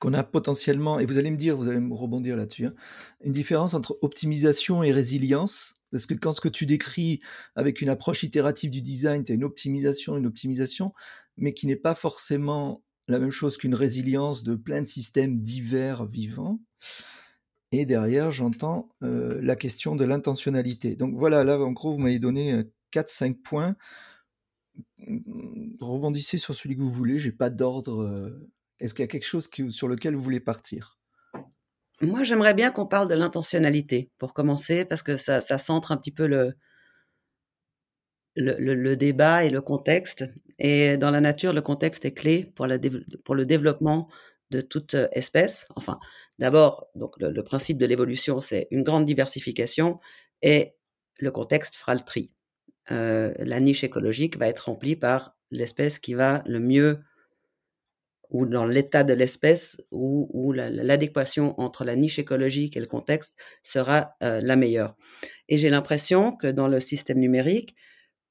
qu'on 0.00 0.12
a 0.12 0.22
potentiellement, 0.22 0.98
et 0.98 1.06
vous 1.06 1.18
allez 1.18 1.30
me 1.30 1.36
dire, 1.36 1.56
vous 1.56 1.68
allez 1.68 1.80
me 1.80 1.94
rebondir 1.94 2.36
là-dessus, 2.36 2.66
hein, 2.66 2.74
une 3.22 3.32
différence 3.32 3.74
entre 3.74 3.98
optimisation 4.02 4.82
et 4.82 4.92
résilience. 4.92 5.80
Parce 5.92 6.06
que 6.06 6.14
quand 6.14 6.34
ce 6.34 6.40
que 6.40 6.48
tu 6.48 6.66
décris 6.66 7.20
avec 7.54 7.80
une 7.80 7.88
approche 7.88 8.22
itérative 8.24 8.70
du 8.70 8.82
design, 8.82 9.24
tu 9.24 9.32
as 9.32 9.34
une 9.36 9.44
optimisation, 9.44 10.16
une 10.16 10.26
optimisation, 10.26 10.92
mais 11.36 11.54
qui 11.54 11.66
n'est 11.66 11.76
pas 11.76 11.94
forcément 11.94 12.82
la 13.08 13.18
même 13.20 13.30
chose 13.30 13.56
qu'une 13.56 13.74
résilience 13.74 14.42
de 14.42 14.56
plein 14.56 14.82
de 14.82 14.88
systèmes 14.88 15.40
divers 15.42 16.04
vivants. 16.04 16.60
Et 17.72 17.86
derrière, 17.86 18.32
j'entends 18.32 18.88
euh, 19.02 19.38
la 19.42 19.56
question 19.56 19.96
de 19.96 20.04
l'intentionnalité. 20.04 20.96
Donc 20.96 21.14
voilà, 21.16 21.44
là, 21.44 21.58
en 21.58 21.72
gros, 21.72 21.92
vous 21.92 21.98
m'avez 21.98 22.18
donné 22.18 22.64
4-5 22.92 23.30
euh, 23.30 23.34
points 23.44 23.76
rebondissez 25.80 26.38
sur 26.38 26.54
celui 26.54 26.76
que 26.76 26.80
vous 26.80 26.90
voulez, 26.90 27.18
j'ai 27.18 27.32
pas 27.32 27.50
d'ordre. 27.50 28.32
Est-ce 28.80 28.94
qu'il 28.94 29.02
y 29.02 29.04
a 29.04 29.08
quelque 29.08 29.26
chose 29.26 29.48
sur 29.68 29.88
lequel 29.88 30.14
vous 30.14 30.22
voulez 30.22 30.40
partir? 30.40 30.98
Moi, 32.02 32.24
j'aimerais 32.24 32.54
bien 32.54 32.70
qu'on 32.70 32.86
parle 32.86 33.08
de 33.08 33.14
l'intentionnalité 33.14 34.10
pour 34.18 34.34
commencer, 34.34 34.84
parce 34.84 35.02
que 35.02 35.16
ça, 35.16 35.40
centre 35.40 35.92
un 35.92 35.96
petit 35.96 36.12
peu 36.12 36.26
le, 36.26 36.54
le, 38.36 38.96
débat 38.96 39.44
et 39.44 39.50
le 39.50 39.62
contexte. 39.62 40.24
Et 40.58 40.98
dans 40.98 41.10
la 41.10 41.20
nature, 41.20 41.54
le 41.54 41.62
contexte 41.62 42.04
est 42.04 42.12
clé 42.12 42.52
pour, 42.54 42.66
la, 42.66 42.78
pour 43.24 43.34
le 43.34 43.46
développement 43.46 44.08
de 44.50 44.60
toute 44.60 44.94
espèce. 45.12 45.66
Enfin, 45.74 45.98
d'abord, 46.38 46.88
donc 46.94 47.14
le 47.18 47.42
principe 47.42 47.78
de 47.78 47.86
l'évolution, 47.86 48.40
c'est 48.40 48.68
une 48.70 48.82
grande 48.82 49.06
diversification 49.06 49.98
et 50.42 50.74
le 51.18 51.30
contexte 51.30 51.76
fera 51.76 51.94
le 51.94 52.02
tri. 52.02 52.30
Euh, 52.90 53.32
la 53.38 53.60
niche 53.60 53.84
écologique 53.84 54.36
va 54.38 54.48
être 54.48 54.66
remplie 54.66 54.96
par 54.96 55.36
l'espèce 55.50 55.98
qui 55.98 56.14
va 56.14 56.42
le 56.46 56.60
mieux, 56.60 57.00
ou 58.30 58.46
dans 58.46 58.66
l'état 58.66 59.04
de 59.04 59.12
l'espèce, 59.12 59.80
où, 59.90 60.52
l'adéquation 60.52 61.58
entre 61.60 61.84
la 61.84 61.96
niche 61.96 62.18
écologique 62.18 62.76
et 62.76 62.80
le 62.80 62.86
contexte 62.86 63.36
sera 63.62 64.16
euh, 64.22 64.40
la 64.40 64.56
meilleure. 64.56 64.96
Et 65.48 65.58
j'ai 65.58 65.70
l'impression 65.70 66.32
que 66.32 66.48
dans 66.48 66.68
le 66.68 66.80
système 66.80 67.18
numérique, 67.18 67.76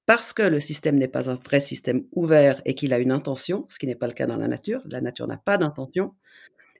parce 0.06 0.34
que 0.34 0.44
le 0.44 0.60
système 0.60 0.98
n'est 0.98 1.08
pas 1.08 1.30
un 1.30 1.36
vrai 1.36 1.60
système 1.60 2.06
ouvert 2.12 2.62
et 2.65 2.76
qu'il 2.76 2.94
a 2.94 3.00
une 3.00 3.12
intention, 3.12 3.65
ce 3.70 3.80
qui 3.80 3.88
n'est 3.88 3.96
pas 3.96 4.08
le 4.08 4.13
cas 4.13 4.28
dans 4.28 4.38
la 4.38 4.48
nature, 4.48 4.82
la 4.86 5.02
nature 5.02 5.28
n'a 5.28 5.38
pas 5.38 5.58
d'intention, 5.58 6.13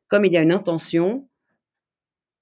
comme 0.08 0.26
il 0.26 0.34
y 0.34 0.38
a 0.38 0.42
une 0.42 0.52
intention, 0.52 1.28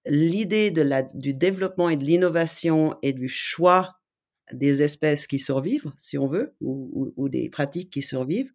l'idée 0.06 0.72
du 1.14 1.34
développement 1.34 1.90
et 1.90 1.96
de 1.96 2.04
l'innovation 2.04 2.98
et 3.02 3.14
du 3.14 3.30
choix 3.30 3.96
des 4.52 4.82
espèces 4.82 5.28
qui 5.28 5.40
survivent, 5.40 5.92
si 5.98 6.18
on 6.18 6.28
veut, 6.28 6.56
ou, 6.62 7.30
des 7.30 7.50
pratiques 7.50 7.90
qui 7.90 8.02
survivent, 8.02 8.52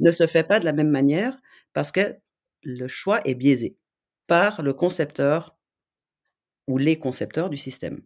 ne 0.00 0.10
se 0.10 0.26
fait 0.26 0.44
pas 0.44 0.60
de 0.60 0.64
la 0.64 0.72
même 0.72 0.90
manière 0.90 1.38
parce 1.72 1.92
que 1.92 2.16
le 2.62 2.88
choix 2.88 3.20
est 3.26 3.34
biaisé 3.34 3.76
par 4.26 4.62
le 4.62 4.72
concepteur 4.72 5.56
ou 6.66 6.78
les 6.78 6.98
concepteurs 6.98 7.50
du 7.50 7.56
système. 7.56 8.02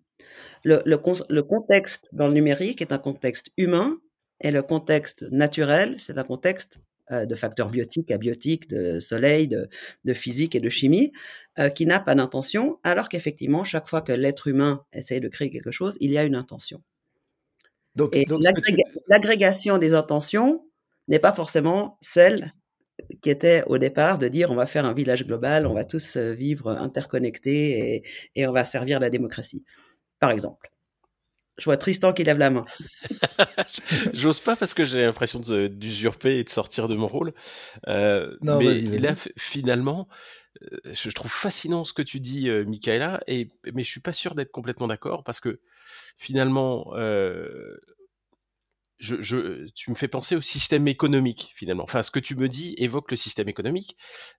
Le, 0.64 1.42
contexte 1.42 2.14
dans 2.14 2.26
le 2.26 2.34
numérique 2.34 2.82
est 2.82 2.92
un 2.92 2.98
contexte 2.98 3.50
humain 3.56 3.96
et 4.40 4.50
le 4.50 4.62
contexte 4.62 5.22
naturel, 5.30 5.96
c'est 5.98 6.18
un 6.18 6.24
contexte 6.24 6.80
euh, 7.10 7.26
de 7.26 7.34
facteurs 7.34 7.68
biotiques, 7.68 8.10
abiotiques, 8.10 8.68
de 8.68 9.00
soleil, 9.00 9.48
de, 9.48 9.68
de 10.04 10.14
physique 10.14 10.54
et 10.54 10.60
de 10.60 10.68
chimie, 10.68 11.12
euh, 11.58 11.68
qui 11.68 11.86
n'a 11.86 12.00
pas 12.00 12.14
d'intention, 12.14 12.78
alors 12.84 13.08
qu'effectivement, 13.08 13.64
chaque 13.64 13.88
fois 13.88 14.02
que 14.02 14.12
l'être 14.12 14.46
humain 14.46 14.84
essaye 14.92 15.20
de 15.20 15.28
créer 15.28 15.50
quelque 15.50 15.70
chose, 15.70 15.96
il 16.00 16.10
y 16.10 16.18
a 16.18 16.24
une 16.24 16.36
intention. 16.36 16.82
Donc, 17.96 18.16
l'agrégation 19.08 19.78
des 19.78 19.94
intentions 19.94 20.64
n'est 21.08 21.18
pas 21.18 21.32
forcément 21.32 21.98
celle 22.00 22.52
qui 23.22 23.30
était 23.30 23.64
au 23.66 23.78
départ 23.78 24.18
de 24.18 24.28
dire 24.28 24.50
on 24.50 24.54
va 24.54 24.66
faire 24.66 24.84
un 24.84 24.92
village 24.92 25.26
global, 25.26 25.66
on 25.66 25.74
va 25.74 25.84
tous 25.84 26.16
euh, 26.16 26.32
vivre 26.32 26.70
interconnectés 26.70 28.02
et, 28.36 28.46
on 28.46 28.52
va 28.52 28.64
servir 28.64 29.00
la 29.00 29.10
démocratie, 29.10 29.64
par 30.18 30.30
exemple. 30.30 30.70
Je 31.58 31.66
vois 31.66 31.76
Tristan 31.76 32.14
qui 32.14 32.24
lève 32.24 32.38
la 32.38 32.48
main. 32.48 32.64
J'ose 34.14 34.40
pas 34.40 34.56
parce 34.56 34.72
que 34.72 34.84
j'ai 34.84 35.02
l'impression 35.02 35.40
d'usurper 35.40 36.38
et 36.38 36.44
de 36.44 36.48
sortir 36.48 36.88
de 36.88 36.94
mon 36.94 37.06
rôle. 37.06 37.34
Euh, 37.86 38.34
non, 38.40 38.58
mais 38.58 38.98
là, 38.98 39.14
finalement, 39.36 40.08
euh, 40.08 40.49
je 40.84 41.10
trouve 41.10 41.32
fascinant 41.32 41.84
ce 41.84 41.92
que 41.92 42.02
tu 42.02 42.20
dis, 42.20 42.50
Michaela, 42.66 43.22
et, 43.26 43.48
mais 43.72 43.82
je 43.82 43.90
suis 43.90 44.00
pas 44.00 44.12
sûr 44.12 44.34
d'être 44.34 44.52
complètement 44.52 44.86
d'accord 44.86 45.24
parce 45.24 45.40
que 45.40 45.60
finalement, 46.20 46.92
euh, 46.96 47.78
tu 49.00 49.90
me 49.90 49.94
fais 49.94 50.08
penser 50.08 50.36
au 50.36 50.42
système 50.42 50.86
économique, 50.86 51.52
finalement. 51.54 51.84
Enfin, 51.84 52.02
ce 52.02 52.10
que 52.10 52.20
tu 52.20 52.36
me 52.36 52.48
dis 52.48 52.74
évoque 52.76 53.10
le 53.10 53.16
système 53.16 53.48
économique. 53.48 53.96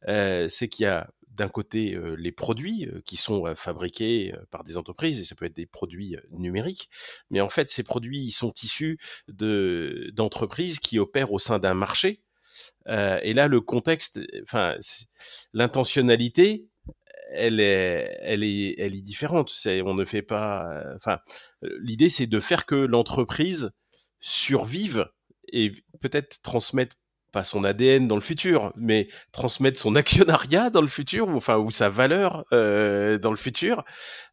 Euh, 0.08 0.48
c'est 0.48 0.70
qu'il 0.70 0.84
y 0.84 0.88
a 0.88 1.10
d'un 1.30 1.50
côté 1.50 1.96
euh, 1.96 2.16
les 2.16 2.32
produits 2.32 2.88
qui 3.06 3.18
sont 3.18 3.56
fabriqués 3.56 4.34
par 4.52 4.64
des 4.64 4.78
entreprises, 4.78 5.20
et 5.20 5.26
ça 5.26 5.36
peut 5.36 5.46
être 5.46 5.56
des 5.56 5.66
produits 5.66 6.18
numériques, 6.30 6.90
mais 7.32 7.42
en 7.42 7.50
fait, 7.50 7.72
ces 7.72 7.84
produits 7.84 8.22
ils 8.22 8.32
sont 8.32 8.54
issus 8.62 9.00
de, 9.28 10.12
d'entreprises 10.14 10.80
qui 10.80 11.00
opèrent 11.00 11.32
au 11.32 11.40
sein 11.40 11.58
d'un 11.58 11.74
marché. 11.74 12.22
Et 12.88 13.34
là, 13.34 13.48
le 13.48 13.62
contexte, 13.62 14.20
enfin, 14.44 14.76
l'intentionnalité, 15.54 16.66
elle 17.32 17.60
est, 17.60 18.18
elle 18.22 18.44
est, 18.44 18.76
elle 18.78 18.96
est 18.96 19.02
différente. 19.02 19.52
On 19.66 19.94
ne 19.94 20.06
fait 20.06 20.22
pas. 20.22 20.70
Euh, 20.72 20.96
enfin, 20.96 21.20
l'idée 21.62 22.10
c'est 22.10 22.28
de 22.28 22.40
faire 22.40 22.66
que 22.66 22.76
l'entreprise 22.76 23.72
survive 24.20 25.08
et 25.52 25.72
peut-être 26.02 26.42
transmettre 26.42 26.96
pas 27.32 27.44
son 27.44 27.64
ADN 27.64 28.08
dans 28.08 28.16
le 28.16 28.22
futur, 28.22 28.74
mais 28.76 29.08
transmettre 29.32 29.80
son 29.80 29.96
actionnariat 30.02 30.70
dans 30.70 30.82
le 30.82 30.88
futur, 30.88 31.28
ou 31.28 31.36
enfin 31.36 31.58
ou 31.58 31.72
sa 31.72 31.90
valeur 31.90 32.46
euh, 32.54 33.18
dans 33.18 33.32
le 33.32 33.38
futur. 33.38 33.84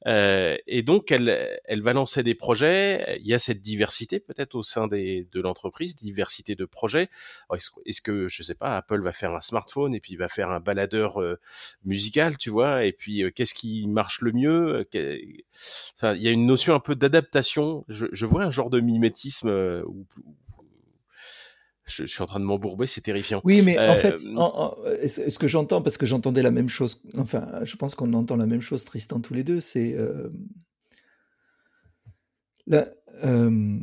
Euh, 0.06 0.56
et 0.66 0.82
donc 0.82 1.10
elle, 1.10 1.60
elle 1.64 1.82
va 1.82 1.92
lancer 1.92 2.22
des 2.22 2.34
projets. 2.34 3.18
Il 3.20 3.26
y 3.26 3.34
a 3.34 3.38
cette 3.38 3.62
diversité 3.62 4.20
peut-être 4.20 4.54
au 4.54 4.62
sein 4.62 4.86
des, 4.86 5.28
de 5.32 5.40
l'entreprise, 5.40 5.96
diversité 5.96 6.54
de 6.54 6.64
projets. 6.64 7.08
Est-ce 7.52 8.00
que 8.00 8.28
je 8.28 8.42
sais 8.42 8.54
pas, 8.54 8.76
Apple 8.76 9.02
va 9.02 9.12
faire 9.12 9.34
un 9.34 9.40
smartphone 9.40 9.94
et 9.94 10.00
puis 10.00 10.16
va 10.16 10.28
faire 10.28 10.50
un 10.50 10.60
baladeur 10.60 11.20
euh, 11.20 11.38
musical, 11.84 12.36
tu 12.36 12.50
vois 12.50 12.84
Et 12.84 12.92
puis 12.92 13.24
euh, 13.24 13.30
qu'est-ce 13.30 13.54
qui 13.54 13.86
marche 13.88 14.20
le 14.20 14.32
mieux 14.32 14.86
enfin, 15.96 16.14
Il 16.14 16.22
y 16.22 16.28
a 16.28 16.30
une 16.30 16.46
notion 16.46 16.74
un 16.74 16.80
peu 16.80 16.94
d'adaptation. 16.94 17.84
Je, 17.88 18.06
je, 18.12 18.26
vois 18.26 18.44
un 18.44 18.50
genre 18.50 18.70
de 18.70 18.80
mimétisme 18.80 19.48
où, 19.86 20.06
je, 21.88 22.04
suis 22.04 22.22
en 22.22 22.26
train 22.26 22.40
de 22.40 22.44
m'embourber, 22.44 22.86
c'est 22.86 23.00
terrifiant. 23.00 23.40
Oui, 23.44 23.62
mais 23.62 23.78
en 23.78 23.96
fait, 23.96 24.14
euh, 24.14 25.08
ce 25.08 25.38
que 25.38 25.46
j'entends, 25.46 25.82
parce 25.82 25.96
que 25.96 26.06
j'entendais 26.06 26.42
la 26.42 26.50
même 26.50 26.68
chose, 26.68 27.02
enfin, 27.16 27.46
je 27.64 27.76
pense 27.76 27.94
qu'on 27.94 28.12
entend 28.12 28.36
la 28.36 28.46
même 28.46 28.60
chose, 28.60 28.84
Tristan, 28.84 29.20
tous 29.20 29.34
les 29.34 29.44
deux, 29.44 29.60
c'est. 29.60 29.94
Euh, 29.94 30.28
euh, 33.24 33.80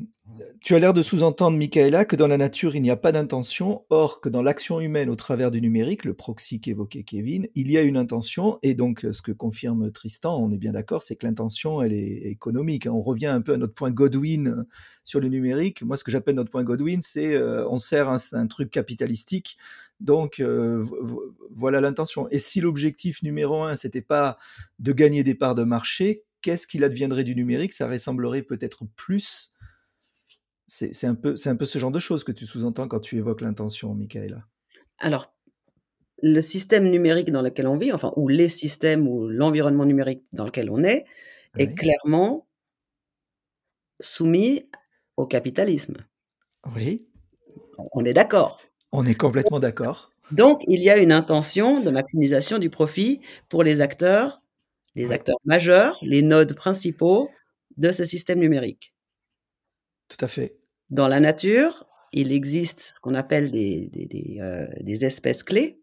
tu 0.61 0.75
as 0.75 0.79
l'air 0.79 0.93
de 0.93 1.03
sous-entendre, 1.03 1.57
Michaela, 1.57 2.05
que 2.05 2.15
dans 2.15 2.27
la 2.27 2.37
nature, 2.37 2.75
il 2.75 2.81
n'y 2.81 2.89
a 2.89 2.95
pas 2.95 3.11
d'intention, 3.11 3.83
or 3.89 4.19
que 4.21 4.29
dans 4.29 4.41
l'action 4.41 4.79
humaine 4.79 5.09
au 5.09 5.15
travers 5.15 5.51
du 5.51 5.61
numérique, 5.61 6.05
le 6.05 6.13
proxy 6.13 6.59
qu'évoquait 6.59 7.03
Kevin, 7.03 7.47
il 7.55 7.71
y 7.71 7.77
a 7.77 7.81
une 7.81 7.97
intention, 7.97 8.59
et 8.63 8.73
donc 8.73 9.05
ce 9.11 9.21
que 9.21 9.31
confirme 9.31 9.91
Tristan, 9.91 10.37
on 10.41 10.51
est 10.51 10.57
bien 10.57 10.71
d'accord, 10.71 11.03
c'est 11.03 11.15
que 11.15 11.25
l'intention, 11.25 11.81
elle 11.81 11.93
est 11.93 12.23
économique. 12.29 12.87
On 12.89 12.99
revient 12.99 13.27
un 13.27 13.41
peu 13.41 13.53
à 13.53 13.57
notre 13.57 13.73
point 13.73 13.91
Godwin 13.91 14.65
sur 15.03 15.19
le 15.19 15.27
numérique. 15.27 15.83
Moi, 15.83 15.97
ce 15.97 16.03
que 16.03 16.11
j'appelle 16.11 16.35
notre 16.35 16.51
point 16.51 16.63
Godwin, 16.63 17.01
c'est 17.01 17.35
euh, 17.35 17.67
on 17.69 17.79
sert 17.79 18.09
un, 18.09 18.17
un, 18.33 18.47
truc 18.47 18.71
capitalistique, 18.71 19.57
donc 19.99 20.39
euh, 20.39 20.83
voilà 21.51 21.81
l'intention. 21.81 22.27
Et 22.31 22.39
si 22.39 22.61
l'objectif 22.61 23.23
numéro 23.23 23.63
un, 23.63 23.75
c'était 23.75 24.01
pas 24.01 24.37
de 24.79 24.91
gagner 24.91 25.23
des 25.23 25.35
parts 25.35 25.55
de 25.55 25.63
marché, 25.63 26.23
qu'est-ce 26.41 26.67
qu'il 26.67 26.83
adviendrait 26.83 27.23
du 27.23 27.35
numérique? 27.35 27.73
Ça 27.73 27.87
ressemblerait 27.87 28.43
peut-être 28.43 28.85
plus 28.95 29.54
c'est 30.67 31.05
un, 31.05 31.15
peu, 31.15 31.35
un 31.45 31.55
peu 31.55 31.65
ce 31.65 31.79
genre 31.79 31.91
de 31.91 31.99
choses 31.99 32.23
que 32.23 32.31
tu 32.31 32.45
sous-entends 32.45 32.87
quand 32.87 32.99
tu 32.99 33.17
évoques 33.17 33.41
l'intention, 33.41 33.93
Michaela. 33.93 34.45
Alors, 34.97 35.33
le 36.21 36.41
système 36.41 36.89
numérique 36.89 37.31
dans 37.31 37.41
lequel 37.41 37.67
on 37.67 37.77
vit, 37.77 37.91
enfin, 37.91 38.11
ou 38.15 38.27
les 38.27 38.49
systèmes 38.49 39.07
ou 39.07 39.27
l'environnement 39.27 39.85
numérique 39.85 40.23
dans 40.33 40.45
lequel 40.45 40.69
on 40.69 40.83
est, 40.83 41.05
est 41.57 41.73
clairement 41.73 42.47
soumis 43.99 44.69
au 45.17 45.25
capitalisme. 45.25 45.97
Oui. 46.75 47.07
On 47.93 48.03
est 48.03 48.13
d'accord. 48.13 48.59
On 48.91 49.05
est 49.05 49.15
complètement 49.15 49.59
d'accord. 49.59 50.11
Donc, 50.31 50.63
il 50.67 50.81
y 50.81 50.89
a 50.89 50.97
une 50.97 51.11
intention 51.11 51.81
de 51.81 51.91
maximisation 51.91 52.57
du 52.57 52.69
profit 52.69 53.21
pour 53.49 53.63
les 53.63 53.81
acteurs, 53.81 54.41
les 54.95 55.11
acteurs 55.11 55.37
majeurs, 55.45 55.99
les 56.01 56.21
nodes 56.21 56.55
principaux 56.55 57.29
de 57.77 57.91
ce 57.91 58.05
système 58.05 58.39
numérique. 58.39 58.94
Tout 60.09 60.23
à 60.23 60.27
fait. 60.27 60.57
Dans 60.89 61.07
la 61.07 61.19
nature, 61.19 61.87
il 62.11 62.31
existe 62.31 62.79
ce 62.79 62.99
qu'on 62.99 63.15
appelle 63.15 63.51
des, 63.51 63.89
des, 63.91 64.37
euh, 64.39 64.67
espèces 65.05 65.43
clés, 65.43 65.81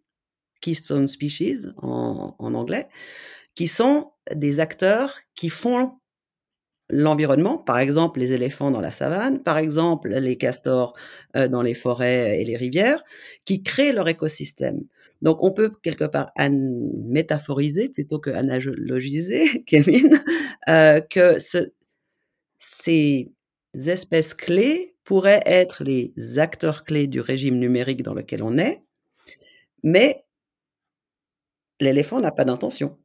keystone 0.60 1.08
species 1.08 1.66
en, 1.78 2.34
en, 2.38 2.54
anglais, 2.54 2.88
qui 3.54 3.68
sont 3.68 4.12
des 4.34 4.60
acteurs 4.60 5.14
qui 5.34 5.48
font 5.48 5.98
l'environnement, 6.88 7.58
par 7.58 7.78
exemple 7.78 8.20
les 8.20 8.32
éléphants 8.32 8.70
dans 8.70 8.80
la 8.80 8.92
savane, 8.92 9.42
par 9.42 9.58
exemple 9.58 10.10
les 10.10 10.36
castors 10.36 10.94
euh, 11.36 11.48
dans 11.48 11.62
les 11.62 11.74
forêts 11.74 12.40
et 12.40 12.44
les 12.44 12.56
rivières, 12.56 13.02
qui 13.44 13.62
créent 13.62 13.92
leur 13.92 14.08
écosystème. 14.08 14.82
Donc 15.22 15.38
on 15.42 15.52
peut 15.52 15.72
quelque 15.82 16.04
part 16.04 16.32
métaphoriser 16.38 17.88
plutôt 17.88 18.18
que 18.18 18.30
analogiser, 18.30 19.64
Kevin, 19.66 20.20
euh, 20.68 21.00
que 21.00 21.38
ce, 21.38 21.72
ces 22.58 23.32
espèces 23.74 24.34
clés 24.34 24.94
pourraient 25.04 25.42
être 25.46 25.84
les 25.84 26.12
acteurs 26.38 26.84
clés 26.84 27.06
du 27.06 27.20
régime 27.20 27.58
numérique 27.58 28.02
dans 28.02 28.14
lequel 28.14 28.42
on 28.42 28.58
est, 28.58 28.82
mais 29.82 30.24
l'éléphant 31.80 32.20
n'a 32.20 32.32
pas 32.32 32.44
d'intention. 32.44 32.98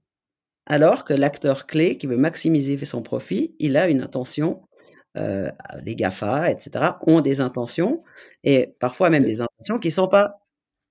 Alors 0.66 1.06
que 1.06 1.14
l'acteur 1.14 1.66
clé 1.66 1.98
qui 1.98 2.08
veut 2.08 2.18
maximiser 2.18 2.78
son 2.86 3.02
profit, 3.02 3.56
il 3.60 3.78
a 3.78 3.88
une 3.88 4.02
intention. 4.02 4.68
Euh, 5.16 5.50
les 5.84 5.96
GAFA, 5.96 6.52
etc., 6.52 6.92
ont 7.08 7.22
des 7.22 7.40
intentions, 7.40 8.04
et 8.44 8.76
parfois 8.80 9.10
même 9.10 9.24
des 9.24 9.42
intentions 9.42 9.80
qui 9.80 9.88
ne 9.88 9.94
sont 9.94 10.08
pas 10.08 10.36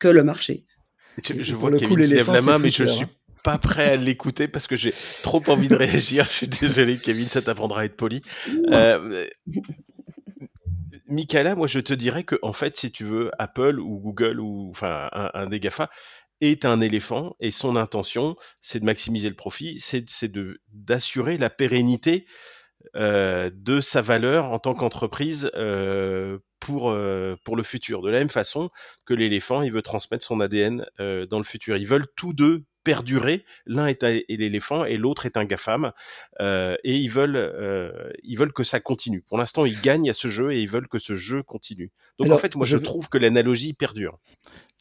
que 0.00 0.08
le 0.08 0.24
marché. 0.24 0.64
Je, 1.22 1.54
vois 1.54 1.70
qu'il 1.70 1.96
lève 1.96 2.32
la 2.32 2.42
main, 2.42 2.58
mais 2.58 2.70
je 2.70 2.84
suis 2.84 3.04
hein 3.04 3.10
pas 3.42 3.58
prêt 3.58 3.90
à 3.90 3.96
l'écouter 3.96 4.48
parce 4.48 4.66
que 4.66 4.76
j'ai 4.76 4.92
trop 5.22 5.42
envie 5.48 5.68
de 5.68 5.76
réagir. 5.76 6.24
Je 6.24 6.32
suis 6.32 6.48
désolé, 6.48 6.98
Kevin, 6.98 7.28
ça 7.28 7.42
t'apprendra 7.42 7.82
à 7.82 7.84
être 7.84 7.96
poli. 7.96 8.22
Euh, 8.70 9.26
Michaela, 11.08 11.54
moi 11.54 11.66
je 11.66 11.80
te 11.80 11.94
dirais 11.94 12.24
que 12.24 12.36
en 12.42 12.52
fait, 12.52 12.76
si 12.76 12.90
tu 12.90 13.04
veux, 13.04 13.30
Apple 13.38 13.78
ou 13.78 13.98
Google 13.98 14.40
ou 14.40 14.70
enfin 14.70 15.08
un, 15.12 15.46
des 15.46 15.60
Gafa 15.60 15.90
est 16.40 16.64
un 16.64 16.80
éléphant 16.80 17.36
et 17.40 17.50
son 17.50 17.76
intention, 17.76 18.36
c'est 18.60 18.80
de 18.80 18.84
maximiser 18.84 19.28
le 19.28 19.36
profit, 19.36 19.78
c'est 19.78 20.28
de 20.28 20.60
d'assurer 20.72 21.38
la 21.38 21.50
pérennité 21.50 22.26
euh, 22.94 23.50
de 23.52 23.80
sa 23.80 24.00
valeur 24.00 24.52
en 24.52 24.58
tant 24.58 24.74
qu'entreprise 24.74 25.50
euh, 25.54 26.38
pour 26.60 26.90
euh, 26.90 27.36
pour 27.44 27.56
le 27.56 27.62
futur. 27.62 28.02
De 28.02 28.10
la 28.10 28.18
même 28.18 28.30
façon 28.30 28.70
que 29.04 29.14
l'éléphant, 29.14 29.62
il 29.62 29.72
veut 29.72 29.82
transmettre 29.82 30.24
son 30.24 30.40
ADN 30.40 30.86
dans 30.98 31.38
le 31.38 31.44
futur. 31.44 31.76
Ils 31.76 31.86
veulent 31.86 32.06
tous 32.16 32.32
deux 32.32 32.64
perdurer. 32.86 33.44
L'un 33.66 33.88
est, 33.88 34.04
l'éléphant 34.28 34.84
et 34.84 34.96
l'autre 34.96 35.26
est 35.26 35.36
un 35.36 35.44
GAFAM. 35.44 35.90
Euh, 36.40 36.76
et 36.84 36.96
ils 36.96 37.10
veulent, 37.10 37.34
euh, 37.36 37.90
ils 38.22 38.38
veulent 38.38 38.52
que 38.52 38.62
ça 38.62 38.78
continue. 38.78 39.22
Pour 39.22 39.38
l'instant, 39.38 39.66
ils 39.66 39.80
gagnent 39.80 40.08
à 40.08 40.14
ce 40.14 40.28
jeu 40.28 40.52
et 40.52 40.62
ils 40.62 40.68
veulent 40.68 40.86
que 40.86 41.00
ce 41.00 41.16
jeu 41.16 41.42
continue. 41.42 41.90
Donc 42.20 42.30
en 42.30 42.38
fait, 42.38 42.54
moi, 42.54 42.64
je, 42.64 42.76
trouve 42.76 43.08
que 43.08 43.18
l'analogie 43.18 43.72
perdure. 43.72 44.20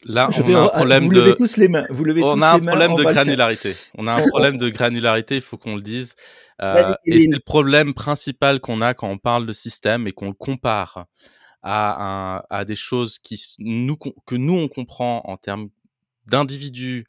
Là, 0.04 0.30
on 0.32 0.54
a 0.54 0.60
un 0.60 0.68
problème 0.68 1.04
vous 1.04 1.10
de. 1.10 1.20
Levez 1.20 1.34
tous 1.34 1.56
les 1.56 1.66
mains. 1.66 1.86
Vous 1.90 2.04
levez 2.04 2.22
on 2.22 2.36
tous 2.36 2.42
a 2.44 2.52
un 2.52 2.60
problème 2.60 2.94
de 2.94 3.02
granularité. 3.02 3.74
On 3.98 4.06
a 4.06 4.12
un 4.12 4.28
problème 4.28 4.56
de 4.56 4.68
granularité. 4.68 5.36
Il 5.36 5.42
faut 5.42 5.58
qu'on 5.58 5.74
le 5.74 5.82
dise. 5.82 6.14
Euh, 6.62 6.94
et 7.04 7.20
c'est 7.20 7.28
le 7.28 7.40
problème 7.40 7.92
principal 7.92 8.60
qu'on 8.60 8.80
a 8.80 8.94
quand 8.94 9.10
on 9.10 9.18
parle 9.18 9.46
de 9.46 9.52
système 9.52 10.06
et 10.06 10.12
qu'on 10.12 10.28
le 10.28 10.34
compare 10.34 11.06
à, 11.62 12.36
un, 12.36 12.42
à 12.50 12.64
des 12.64 12.76
choses 12.76 13.18
qui 13.18 13.38
nous 13.58 13.96
que 13.96 14.36
nous 14.36 14.54
on 14.54 14.68
comprend 14.68 15.22
en 15.24 15.36
termes 15.36 15.68
d'individus 16.28 17.04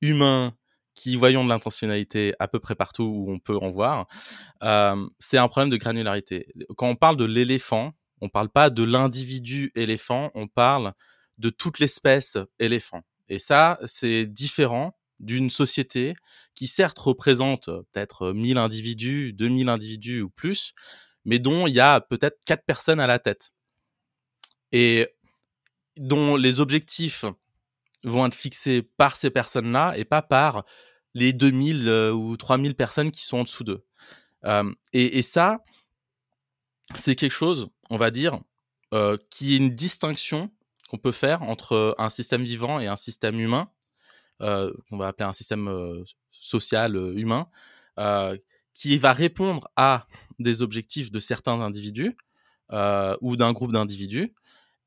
humains 0.00 0.54
qui 0.94 1.14
voyons 1.14 1.44
de 1.44 1.48
l'intentionnalité 1.48 2.34
à 2.40 2.48
peu 2.48 2.58
près 2.58 2.74
partout 2.74 3.04
où 3.04 3.30
on 3.30 3.38
peut 3.38 3.56
en 3.56 3.70
voir, 3.70 4.08
euh, 4.62 5.06
c'est 5.20 5.38
un 5.38 5.46
problème 5.46 5.70
de 5.70 5.76
granularité. 5.76 6.48
Quand 6.76 6.88
on 6.88 6.96
parle 6.96 7.16
de 7.16 7.24
l'éléphant, 7.24 7.92
on 8.20 8.28
parle 8.28 8.48
pas 8.48 8.68
de 8.68 8.82
l'individu 8.82 9.70
éléphant, 9.76 10.30
on 10.34 10.48
parle 10.48 10.92
de 11.38 11.50
toute 11.50 11.78
l'espèce 11.78 12.36
éléphant. 12.58 13.02
Et 13.28 13.38
ça, 13.38 13.78
c'est 13.84 14.26
différent 14.26 14.98
d'une 15.20 15.50
société 15.50 16.14
qui 16.54 16.66
certes 16.66 16.98
représente 16.98 17.66
peut-être 17.66 18.32
1000 18.32 18.58
individus, 18.58 19.32
2000 19.32 19.68
individus 19.68 20.22
ou 20.22 20.30
plus, 20.30 20.72
mais 21.24 21.38
dont 21.38 21.66
il 21.66 21.74
y 21.74 21.80
a 21.80 22.00
peut-être 22.00 22.38
quatre 22.44 22.64
personnes 22.64 23.00
à 23.00 23.06
la 23.06 23.18
tête. 23.18 23.50
Et 24.72 25.08
dont 25.96 26.36
les 26.36 26.60
objectifs 26.60 27.24
vont 28.08 28.26
être 28.26 28.34
fixés 28.34 28.82
par 28.82 29.16
ces 29.16 29.30
personnes-là 29.30 29.94
et 29.96 30.04
pas 30.04 30.22
par 30.22 30.64
les 31.14 31.32
2000 31.32 31.88
euh, 31.88 32.12
ou 32.12 32.36
3000 32.36 32.74
personnes 32.74 33.10
qui 33.10 33.22
sont 33.22 33.38
en 33.38 33.42
dessous 33.44 33.64
d'eux. 33.64 33.84
Euh, 34.44 34.72
et, 34.92 35.22
ça, 35.22 35.64
c'est 36.94 37.14
quelque 37.14 37.32
chose, 37.32 37.68
on 37.90 37.96
va 37.96 38.10
dire, 38.10 38.40
euh, 38.94 39.16
qui 39.30 39.54
est 39.54 39.58
une 39.58 39.74
distinction 39.74 40.50
qu'on 40.88 40.98
peut 40.98 41.12
faire 41.12 41.42
entre 41.42 41.94
un 41.98 42.08
système 42.08 42.44
vivant 42.44 42.80
et 42.80 42.86
un 42.86 42.96
système 42.96 43.38
humain, 43.38 43.70
euh, 44.40 44.72
qu'on 44.88 44.96
va 44.96 45.08
appeler 45.08 45.28
un 45.28 45.32
système 45.32 46.04
social 46.32 46.96
humain, 47.16 47.48
qui 48.72 48.96
va 48.96 49.12
répondre 49.12 49.68
à 49.76 50.06
des 50.38 50.62
objectifs 50.62 51.10
de 51.10 51.18
certains 51.18 51.60
individus 51.60 52.16
ou 53.20 53.36
d'un 53.36 53.52
groupe 53.52 53.72
d'individus, 53.72 54.34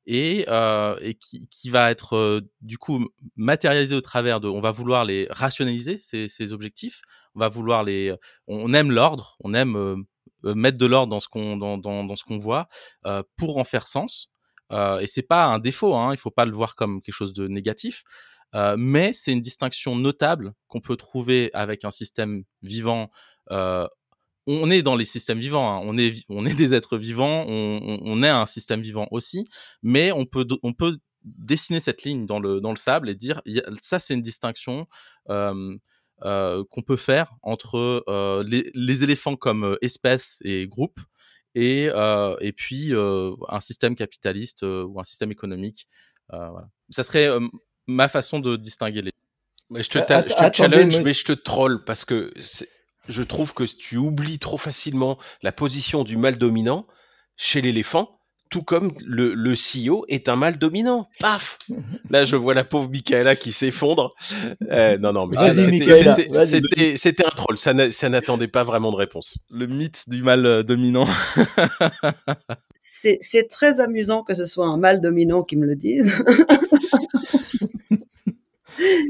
et, 0.06 0.44
euh, 0.48 0.96
et 1.00 1.14
qui, 1.14 1.48
qui, 1.48 1.70
va 1.70 1.90
être 1.90 2.16
euh, 2.16 2.40
du 2.60 2.78
coup 2.78 3.08
matérialisé 3.36 3.94
au 3.94 4.00
travers 4.00 4.40
de, 4.40 4.48
on 4.48 4.60
va 4.60 4.72
vouloir 4.72 5.04
les 5.04 5.28
rationaliser 5.30 5.98
ces, 5.98 6.28
ces 6.28 6.52
objectifs, 6.52 7.02
on 7.34 7.40
va 7.40 7.48
vouloir 7.48 7.84
les, 7.84 8.14
on 8.46 8.72
aime 8.74 8.90
l'ordre, 8.90 9.36
on 9.40 9.54
aime 9.54 9.76
euh, 9.76 9.96
euh, 10.44 10.54
mettre 10.54 10.78
de 10.78 10.86
l'ordre 10.86 11.10
dans 11.10 11.20
ce 11.20 11.28
qu'on 11.28 11.56
dans, 11.56 11.78
dans, 11.78 12.04
dans, 12.04 12.16
ce 12.16 12.24
qu'on 12.24 12.38
voit 12.38 12.68
euh, 13.06 13.22
pour 13.36 13.58
en 13.58 13.64
faire 13.64 13.86
sens. 13.86 14.30
et 14.72 15.06
c'est 15.06 15.22
pas 15.22 15.44
un 15.44 15.58
défaut, 15.58 15.94
hein, 15.94 16.12
il 16.12 16.18
faut 16.18 16.30
pas 16.30 16.46
le 16.46 16.52
voir 16.52 16.74
comme 16.76 17.00
quelque 17.02 17.14
chose 17.14 17.34
de 17.34 17.46
négatif, 17.46 18.02
mais 18.76 19.12
c'est 19.12 19.32
une 19.32 19.40
distinction 19.40 19.96
notable 19.96 20.54
qu'on 20.68 20.80
peut 20.80 20.96
trouver 20.96 21.50
avec 21.52 21.84
un 21.84 21.90
système 21.90 22.44
vivant 22.62 23.10
on 24.46 24.70
est 24.70 24.82
dans 24.82 24.96
les 24.96 25.04
systèmes 25.04 25.38
vivants, 25.38 25.70
hein. 25.70 25.82
on, 25.84 25.96
est, 25.98 26.24
on 26.28 26.44
est 26.46 26.54
des 26.54 26.74
êtres 26.74 26.98
vivants, 26.98 27.44
on, 27.48 27.98
on, 28.02 28.22
est 28.22 28.28
un 28.28 28.46
système 28.46 28.80
vivant 28.80 29.06
aussi, 29.10 29.44
mais 29.82 30.12
on 30.12 30.24
peut, 30.24 30.46
on 30.62 30.72
peut 30.72 30.98
dessiner 31.24 31.80
cette 31.80 32.02
ligne 32.02 32.26
dans 32.26 32.40
le, 32.40 32.60
dans 32.60 32.70
le 32.70 32.76
sable 32.76 33.08
et 33.08 33.14
dire 33.14 33.40
ça 33.80 34.00
c'est 34.00 34.14
une 34.14 34.22
distinction 34.22 34.86
euh, 35.30 35.76
euh, 36.24 36.64
qu'on 36.70 36.82
peut 36.82 36.96
faire 36.96 37.32
entre 37.42 38.04
euh, 38.08 38.44
les, 38.46 38.70
les, 38.74 39.04
éléphants 39.04 39.36
comme 39.36 39.76
espèce 39.82 40.38
et 40.44 40.66
groupe 40.66 41.00
et, 41.54 41.88
et 42.40 42.52
puis 42.52 42.92
un 42.94 43.60
système 43.60 43.94
capitaliste 43.94 44.62
ou 44.62 44.98
un 44.98 45.04
système 45.04 45.30
économique. 45.30 45.86
voilà. 46.30 46.68
Ça 46.90 47.04
serait 47.04 47.28
ma 47.86 48.08
façon 48.08 48.38
de 48.38 48.56
distinguer 48.56 49.02
les. 49.02 49.12
je 49.70 49.88
te, 49.88 49.98
je 49.98 50.48
te 50.48 50.56
challenge, 50.56 51.02
mais 51.02 51.12
je 51.12 51.24
te 51.24 51.32
troll 51.32 51.84
parce 51.84 52.06
que 52.06 52.32
je 53.08 53.22
trouve 53.22 53.52
que 53.54 53.64
tu 53.64 53.96
oublies 53.96 54.38
trop 54.38 54.58
facilement 54.58 55.18
la 55.42 55.52
position 55.52 56.04
du 56.04 56.16
mâle 56.16 56.38
dominant 56.38 56.86
chez 57.36 57.60
l'éléphant. 57.60 58.18
tout 58.50 58.62
comme 58.62 58.92
le, 59.00 59.32
le 59.32 59.54
CEO 59.54 60.04
est 60.08 60.28
un 60.28 60.36
mal 60.36 60.58
dominant. 60.58 61.08
Paf 61.20 61.58
Là, 62.10 62.24
je 62.26 62.36
vois 62.36 62.52
la 62.52 62.64
pauvre 62.64 62.90
Michaela 62.90 63.34
qui 63.34 63.50
s'effondre. 63.50 64.14
Euh, 64.70 64.98
non, 64.98 65.12
non, 65.14 65.26
mais 65.26 65.38
c'était 66.96 67.24
un 67.24 67.30
troll. 67.30 67.56
Ça 67.56 67.72
n'attendait 67.72 68.48
pas 68.48 68.62
vraiment 68.62 68.92
de 68.92 68.96
réponse. 68.96 69.38
Le 69.50 69.66
mythe 69.66 70.04
du 70.08 70.22
mal 70.22 70.44
euh, 70.44 70.62
dominant. 70.62 71.08
c'est 72.82 73.48
très 73.50 73.80
amusant 73.80 74.22
que 74.22 74.34
ce 74.34 74.44
soit 74.44 74.66
un 74.66 74.76
mal 74.76 75.00
dominant 75.00 75.42
qui 75.42 75.56
me 75.56 75.66
le 75.66 75.74
dise. 75.76 76.22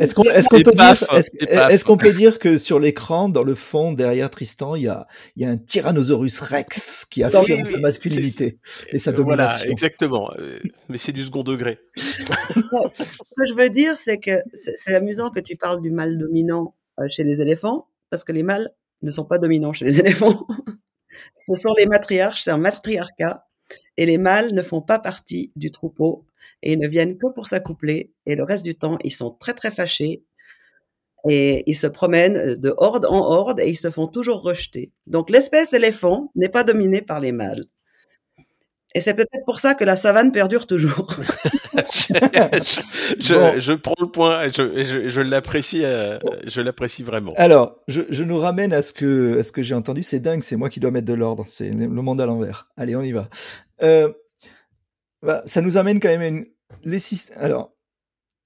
Est-ce 0.01 0.15
qu'on 0.15 0.25
est 0.25 0.63
peut, 0.63 0.73
dire, 0.73 1.71
est 1.71 1.85
qu'on 1.85 1.97
peut 1.97 2.13
dire 2.13 2.39
que 2.39 2.59
sur 2.59 2.79
l'écran, 2.79 3.29
dans 3.29 3.43
le 3.43 3.55
fond, 3.55 3.93
derrière 3.93 4.31
Tristan, 4.31 4.75
il 4.75 4.83
y 4.83 4.89
a, 4.89 5.07
y 5.37 5.45
a 5.45 5.51
un 5.51 5.57
Tyrannosaurus 5.57 6.41
Rex 6.41 7.07
qui 7.11 7.23
affirme 7.23 7.65
sa 7.65 7.79
masculinité 7.79 8.59
et 8.91 8.99
sa 8.99 9.13
domination 9.13 9.59
Voilà, 9.59 9.73
exactement. 9.73 10.31
Euh, 10.39 10.59
mais 10.89 10.99
c'est 10.99 11.13
du 11.13 11.25
second 11.25 11.43
degré. 11.43 11.79
Ce 11.97 12.23
que 12.23 13.47
je 13.49 13.55
veux 13.55 13.71
dire, 13.71 13.97
c'est 13.97 14.19
que 14.19 14.43
c'est 14.53 14.95
amusant 14.95 15.31
que 15.31 15.41
tu 15.41 15.57
parles 15.57 15.81
du 15.81 15.91
mâle 15.91 16.19
dominant 16.19 16.75
euh, 17.01 17.09
chez 17.09 17.25
les 17.25 17.41
éléphants, 17.41 17.89
parce 18.11 18.25
que 18.25 18.33
les 18.33 18.43
mâles 18.43 18.71
ne 19.03 19.11
sont 19.11 19.25
pas 19.25 19.39
dominants 19.39 19.73
chez 19.73 19.85
les 19.85 19.99
éléphants. 19.99 20.47
Ce 21.37 21.55
sont 21.55 21.75
les 21.77 21.87
matriarches, 21.87 22.43
c'est 22.43 22.51
un 22.51 22.59
matriarcat, 22.59 23.47
et 23.97 24.07
les 24.07 24.19
mâles 24.19 24.55
ne 24.55 24.63
font 24.63 24.81
pas 24.81 24.99
partie 24.99 25.53
du 25.57 25.71
troupeau 25.71 26.25
et 26.63 26.73
ils 26.73 26.79
ne 26.79 26.89
viennent 26.89 27.19
que 27.19 27.33
pour 27.35 27.49
s'accoupler 27.49 28.13
et 28.27 28.35
le 28.35 28.45
reste 28.45 28.65
du 28.65 28.75
temps, 28.75 28.99
ils 29.05 29.13
sont 29.13 29.31
très 29.33 29.55
très 29.55 29.71
fâchés 29.71 30.23
et 31.29 31.63
ils 31.67 31.77
se 31.77 31.87
promènent 31.87 32.57
de 32.57 32.75
horde 32.77 33.07
en 33.07 33.31
horde 33.31 33.61
et 33.61 33.69
ils 33.69 33.77
se 33.77 33.91
font 33.91 34.09
toujours 34.09 34.43
rejeter. 34.43 34.93
Donc 35.07 35.31
l'espèce 35.31 35.73
éléphant 35.73 36.31
n'est 36.35 36.49
pas 36.49 36.65
dominée 36.65 37.03
par 37.03 37.21
les 37.21 37.33
mâles. 37.33 37.67
Et 38.95 39.01
c'est 39.01 39.15
peut-être 39.15 39.45
pour 39.47 39.59
ça 39.59 39.75
que 39.75 39.85
la 39.85 39.97
savane 39.97 40.33
perdure 40.33 40.67
toujours. 40.67 41.17
je, 43.19 43.73
prends 43.75 43.95
le 43.99 44.07
point, 44.07 44.49
je, 44.49 45.09
je, 45.09 45.21
l'apprécie, 45.21 45.83
euh, 45.85 46.19
je 46.47 46.61
l'apprécie 46.61 47.03
vraiment. 47.03 47.33
Alors, 47.37 47.79
je, 47.89 48.23
nous 48.23 48.39
ramène 48.39 48.75
à 48.75 48.83
ce 48.83 48.93
que, 48.93 49.43
ce 49.43 49.51
que 49.53 49.63
j'ai 49.63 49.75
entendu. 49.75 50.03
C'est 50.03 50.21
dingue, 50.21 50.43
c'est 50.43 50.57
moi 50.57 50.69
qui 50.69 50.81
dois 50.81 50.91
mettre 50.91 51.07
de 51.07 51.15
l'ordre. 51.15 51.47
C'est 51.49 51.71
le 51.71 51.89
monde 51.89 52.21
à 52.21 52.27
l'envers. 52.27 52.69
Allez, 52.77 52.95
on 52.95 53.03
y 53.03 53.13
va. 53.13 53.29
Euh, 53.83 54.13
bah, 55.23 55.43
ça 55.47 55.63
nous 55.63 55.79
amène 55.79 55.99
quand 56.01 56.09
même 56.09 56.21
à 56.21 56.27
une... 56.27 56.47
Alors, 57.37 57.73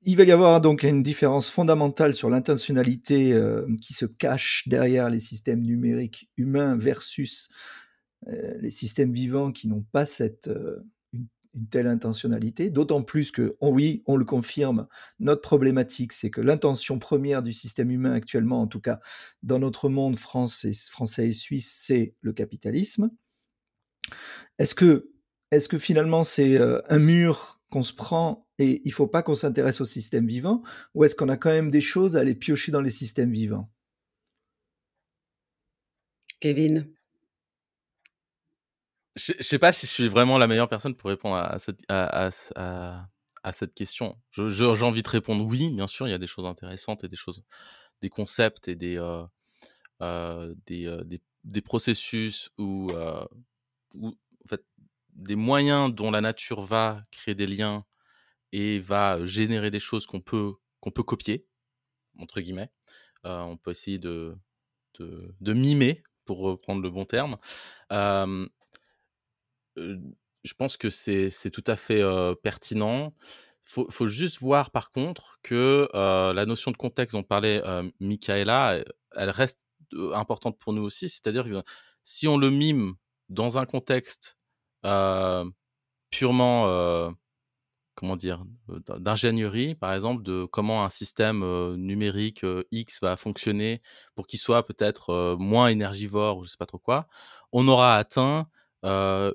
il 0.06 0.16
va 0.16 0.22
y 0.22 0.30
avoir 0.30 0.60
donc 0.60 0.84
une 0.84 1.02
différence 1.02 1.50
fondamentale 1.50 2.14
sur 2.14 2.30
l'intentionnalité 2.30 3.32
euh, 3.32 3.66
qui 3.80 3.92
se 3.92 4.06
cache 4.06 4.62
derrière 4.68 5.10
les 5.10 5.18
systèmes 5.18 5.62
numériques 5.62 6.30
humains 6.36 6.76
versus 6.76 7.48
euh, 8.28 8.52
les 8.60 8.70
systèmes 8.70 9.12
vivants 9.12 9.50
qui 9.50 9.66
n'ont 9.66 9.84
pas 9.90 10.04
cette 10.04 10.46
euh, 10.46 10.78
une, 11.12 11.26
telle 11.70 11.88
intentionnalité. 11.88 12.70
D'autant 12.70 13.02
plus 13.02 13.32
que, 13.32 13.56
oui, 13.60 14.04
on 14.06 14.16
le 14.16 14.24
confirme, 14.24 14.86
notre 15.18 15.42
problématique, 15.42 16.12
c'est 16.12 16.30
que 16.30 16.40
l'intention 16.40 17.00
première 17.00 17.42
du 17.42 17.52
système 17.52 17.90
humain 17.90 18.12
actuellement, 18.12 18.60
en 18.60 18.68
tout 18.68 18.80
cas 18.80 19.00
dans 19.42 19.58
notre 19.58 19.88
monde 19.88 20.16
français, 20.16 20.72
français 20.88 21.30
et 21.30 21.32
suisse, 21.32 21.74
c'est 21.84 22.14
le 22.20 22.32
capitalisme. 22.32 23.10
Est-ce 24.58 24.76
que 24.76 25.10
est-ce 25.50 25.68
que 25.68 25.78
finalement 25.78 26.22
c'est 26.22 26.58
un 26.58 26.98
mur 26.98 27.55
qu'on 27.76 27.82
se 27.82 27.92
prend 27.92 28.48
et 28.58 28.80
il 28.86 28.92
faut 28.92 29.06
pas 29.06 29.22
qu'on 29.22 29.34
s'intéresse 29.34 29.82
au 29.82 29.84
système 29.84 30.26
vivant 30.26 30.62
ou 30.94 31.04
est-ce 31.04 31.14
qu'on 31.14 31.28
a 31.28 31.36
quand 31.36 31.50
même 31.50 31.70
des 31.70 31.82
choses 31.82 32.16
à 32.16 32.20
aller 32.20 32.34
piocher 32.34 32.72
dans 32.72 32.80
les 32.80 32.88
systèmes 32.88 33.30
vivants? 33.30 33.70
Kevin 36.40 36.90
je, 39.14 39.34
ne 39.36 39.42
sais 39.42 39.58
pas 39.58 39.72
si 39.72 39.84
je 39.86 39.90
suis 39.92 40.08
vraiment 40.08 40.38
la 40.38 40.46
meilleure 40.46 40.70
personne 40.70 40.94
pour 40.94 41.10
répondre 41.10 41.36
à 41.36 41.58
cette, 41.58 41.80
à, 41.90 42.30
cette 43.52 43.74
question. 43.74 44.18
J'ai 44.32 44.64
envie 44.64 45.02
de 45.02 45.08
répondre 45.08 45.44
oui, 45.44 45.70
bien 45.70 45.86
sûr, 45.86 46.08
il 46.08 46.12
y 46.12 46.14
a 46.14 46.18
des 46.18 46.26
choses 46.26 46.46
intéressantes 46.46 47.04
et 47.04 47.08
des 47.08 47.16
choses, 47.16 47.44
des 48.00 48.08
concepts 48.08 48.68
et 48.68 48.74
des, 48.74 48.96
euh, 48.96 49.22
euh, 50.00 50.54
des, 50.64 51.20
des, 51.44 51.60
processus 51.60 52.50
où, 52.56 52.90
où 53.94 54.08
en 54.08 54.48
fait, 54.48 54.64
des 55.16 55.36
moyens 55.36 55.92
dont 55.94 56.10
la 56.10 56.20
nature 56.20 56.62
va 56.62 57.02
créer 57.10 57.34
des 57.34 57.46
liens 57.46 57.84
et 58.52 58.78
va 58.78 59.24
générer 59.26 59.70
des 59.70 59.80
choses 59.80 60.06
qu'on 60.06 60.20
peut, 60.20 60.52
qu'on 60.80 60.90
peut 60.90 61.02
copier, 61.02 61.46
entre 62.18 62.40
guillemets. 62.40 62.70
on 63.24 63.56
peut 63.56 63.70
essayer 63.70 63.98
de, 63.98 64.36
de, 64.98 65.52
mimer, 65.52 66.02
pour 66.24 66.38
reprendre 66.38 66.82
le 66.82 66.90
bon 66.90 67.04
terme. 67.04 67.36
je 67.90 68.48
pense 70.56 70.76
que 70.76 70.90
c'est, 70.90 71.50
tout 71.50 71.64
à 71.66 71.76
fait 71.76 72.02
pertinent. 72.42 73.14
Il 73.64 73.70
faut, 73.70 73.90
faut, 73.90 74.06
juste 74.06 74.38
voir 74.38 74.70
par 74.70 74.92
contre 74.92 75.40
que 75.42 75.88
la 75.92 76.46
notion 76.46 76.70
de 76.70 76.76
contexte 76.76 77.14
dont 77.14 77.22
parlait 77.22 77.62
Michaela, 78.00 78.84
elle 79.16 79.30
reste 79.30 79.60
importante 80.12 80.58
pour 80.58 80.72
nous 80.72 80.82
aussi. 80.82 81.08
C'est-à-dire 81.08 81.44
que 81.44 81.62
si 82.04 82.28
on 82.28 82.38
le 82.38 82.50
mime 82.50 82.94
dans 83.28 83.58
un 83.58 83.66
contexte 83.66 84.36
euh, 84.36 84.45
purement, 86.10 86.68
euh, 86.68 87.10
comment 87.94 88.16
dire, 88.16 88.44
d'ingénierie, 88.98 89.74
par 89.74 89.94
exemple, 89.94 90.22
de 90.22 90.44
comment 90.46 90.84
un 90.84 90.88
système 90.88 91.42
euh, 91.42 91.76
numérique 91.76 92.44
X 92.72 93.00
va 93.02 93.16
fonctionner 93.16 93.82
pour 94.14 94.26
qu'il 94.26 94.38
soit 94.38 94.64
peut-être 94.66 95.36
moins 95.38 95.68
énergivore 95.68 96.38
ou 96.38 96.44
je 96.44 96.50
sais 96.50 96.56
pas 96.58 96.66
trop 96.66 96.78
quoi, 96.78 97.08
on 97.52 97.68
aura 97.68 97.96
atteint 97.96 98.48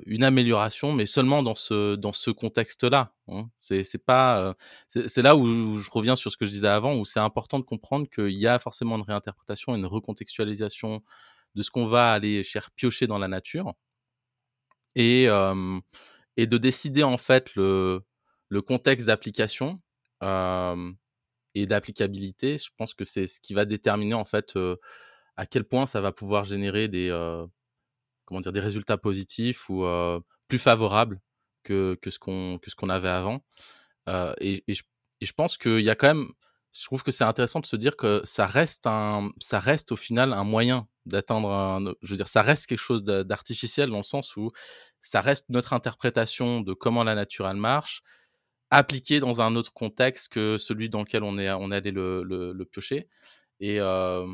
une 0.05 0.23
amélioration, 0.23 0.93
mais 0.93 1.05
seulement 1.05 1.43
dans 1.43 1.55
ce 1.55 1.95
dans 1.95 2.13
ce 2.13 2.31
contexte-là. 2.31 3.11
Hein. 3.27 3.49
C'est 3.59 3.83
c'est 3.83 3.97
pas 3.97 4.55
c'est 4.87 5.21
là 5.21 5.35
où 5.35 5.77
je 5.77 5.89
reviens 5.91 6.15
sur 6.15 6.31
ce 6.31 6.37
que 6.37 6.45
je 6.45 6.51
disais 6.51 6.69
avant, 6.69 6.95
où 6.95 7.03
c'est 7.03 7.19
important 7.19 7.59
de 7.59 7.65
comprendre 7.65 8.07
qu'il 8.09 8.37
y 8.37 8.47
a 8.47 8.59
forcément 8.59 8.95
une 8.95 9.03
réinterprétation, 9.03 9.75
une 9.75 9.85
recontextualisation 9.85 11.03
de 11.55 11.61
ce 11.63 11.71
qu'on 11.71 11.85
va 11.85 12.13
aller 12.13 12.43
chercher 12.43 12.69
piocher 12.77 13.07
dans 13.07 13.17
la 13.17 13.27
nature 13.27 13.73
et, 14.95 15.25
et 16.38 16.47
de 16.47 16.58
décider 16.58 17.04
en 17.04 17.17
fait 17.17 17.56
le, 17.56 18.01
le 18.49 18.62
contexte 18.62 19.08
d'application 19.08 19.82
et 21.54 21.65
d'applicabilité. 21.65 22.58
Je 22.58 22.69
pense 22.77 22.93
que 22.93 23.04
c'est 23.04 23.27
ce 23.27 23.39
qui 23.41 23.54
va 23.54 23.65
déterminer 23.65 24.13
en 24.13 24.25
fait 24.25 24.58
à 25.38 25.45
quel 25.45 25.63
point 25.63 25.86
ça 25.86 26.01
va 26.01 26.12
pouvoir 26.12 26.45
générer 26.45 26.88
des, 26.88 27.10
comment 28.25 28.41
dire, 28.41 28.51
des 28.51 28.60
résultats 28.60 28.97
positifs 28.97 29.69
ou 29.69 29.86
plus 30.47 30.60
favorables 30.60 31.19
que, 31.63 31.97
que 32.01 32.10
ce 32.10 32.19
qu'on 32.19 32.60
qu'on 32.77 32.89
avait 32.89 33.10
avant. 33.10 33.43
et, 34.39 34.63
et, 34.67 34.73
je, 34.73 34.84
et 35.21 35.25
je 35.25 35.34
pense 35.34 35.58
qu'il 35.58 35.82
y 35.82 35.89
a 35.89 35.95
quand 35.95 36.08
même 36.08 36.27
je 36.73 36.86
trouve 36.86 37.03
que 37.03 37.12
c'est 37.12 37.23
intéressant 37.23 37.60
de 37.60 37.65
se 37.65 37.75
dire 37.75 37.97
que 37.97 38.21
ça 38.23 38.45
reste 38.45 38.88
un, 38.88 39.31
ça 39.39 39.60
reste 39.60 39.91
au 39.91 39.95
final 39.95 40.34
un 40.34 40.43
moyen 40.43 40.88
d'atteindre 41.05 41.49
un, 41.51 41.93
je 42.01 42.12
veux 42.12 42.17
dire, 42.17 42.27
ça 42.27 42.41
reste 42.41 42.67
quelque 42.67 42.79
chose 42.79 43.03
d'artificiel 43.03 43.89
dans 43.89 43.97
le 43.97 44.03
sens 44.03 44.36
où 44.38 44.51
ça 45.01 45.21
reste 45.21 45.45
notre 45.49 45.73
interprétation 45.73 46.62
de 46.62 46.73
comment 46.73 47.03
la 47.03 47.15
nature 47.15 47.47
elle 47.47 47.57
marche, 47.57 48.03
appliquée 48.69 49.19
dans 49.19 49.41
un 49.41 49.55
autre 49.55 49.73
contexte 49.73 50.29
que 50.29 50.57
celui 50.57 50.89
dans 50.89 51.01
lequel 51.01 51.23
on 51.23 51.38
est, 51.38 51.51
on 51.51 51.71
est 51.71 51.75
allé 51.77 51.91
le, 51.91 52.23
le, 52.23 52.65
piocher. 52.65 53.10
Et 53.60 53.79
euh, 53.79 54.27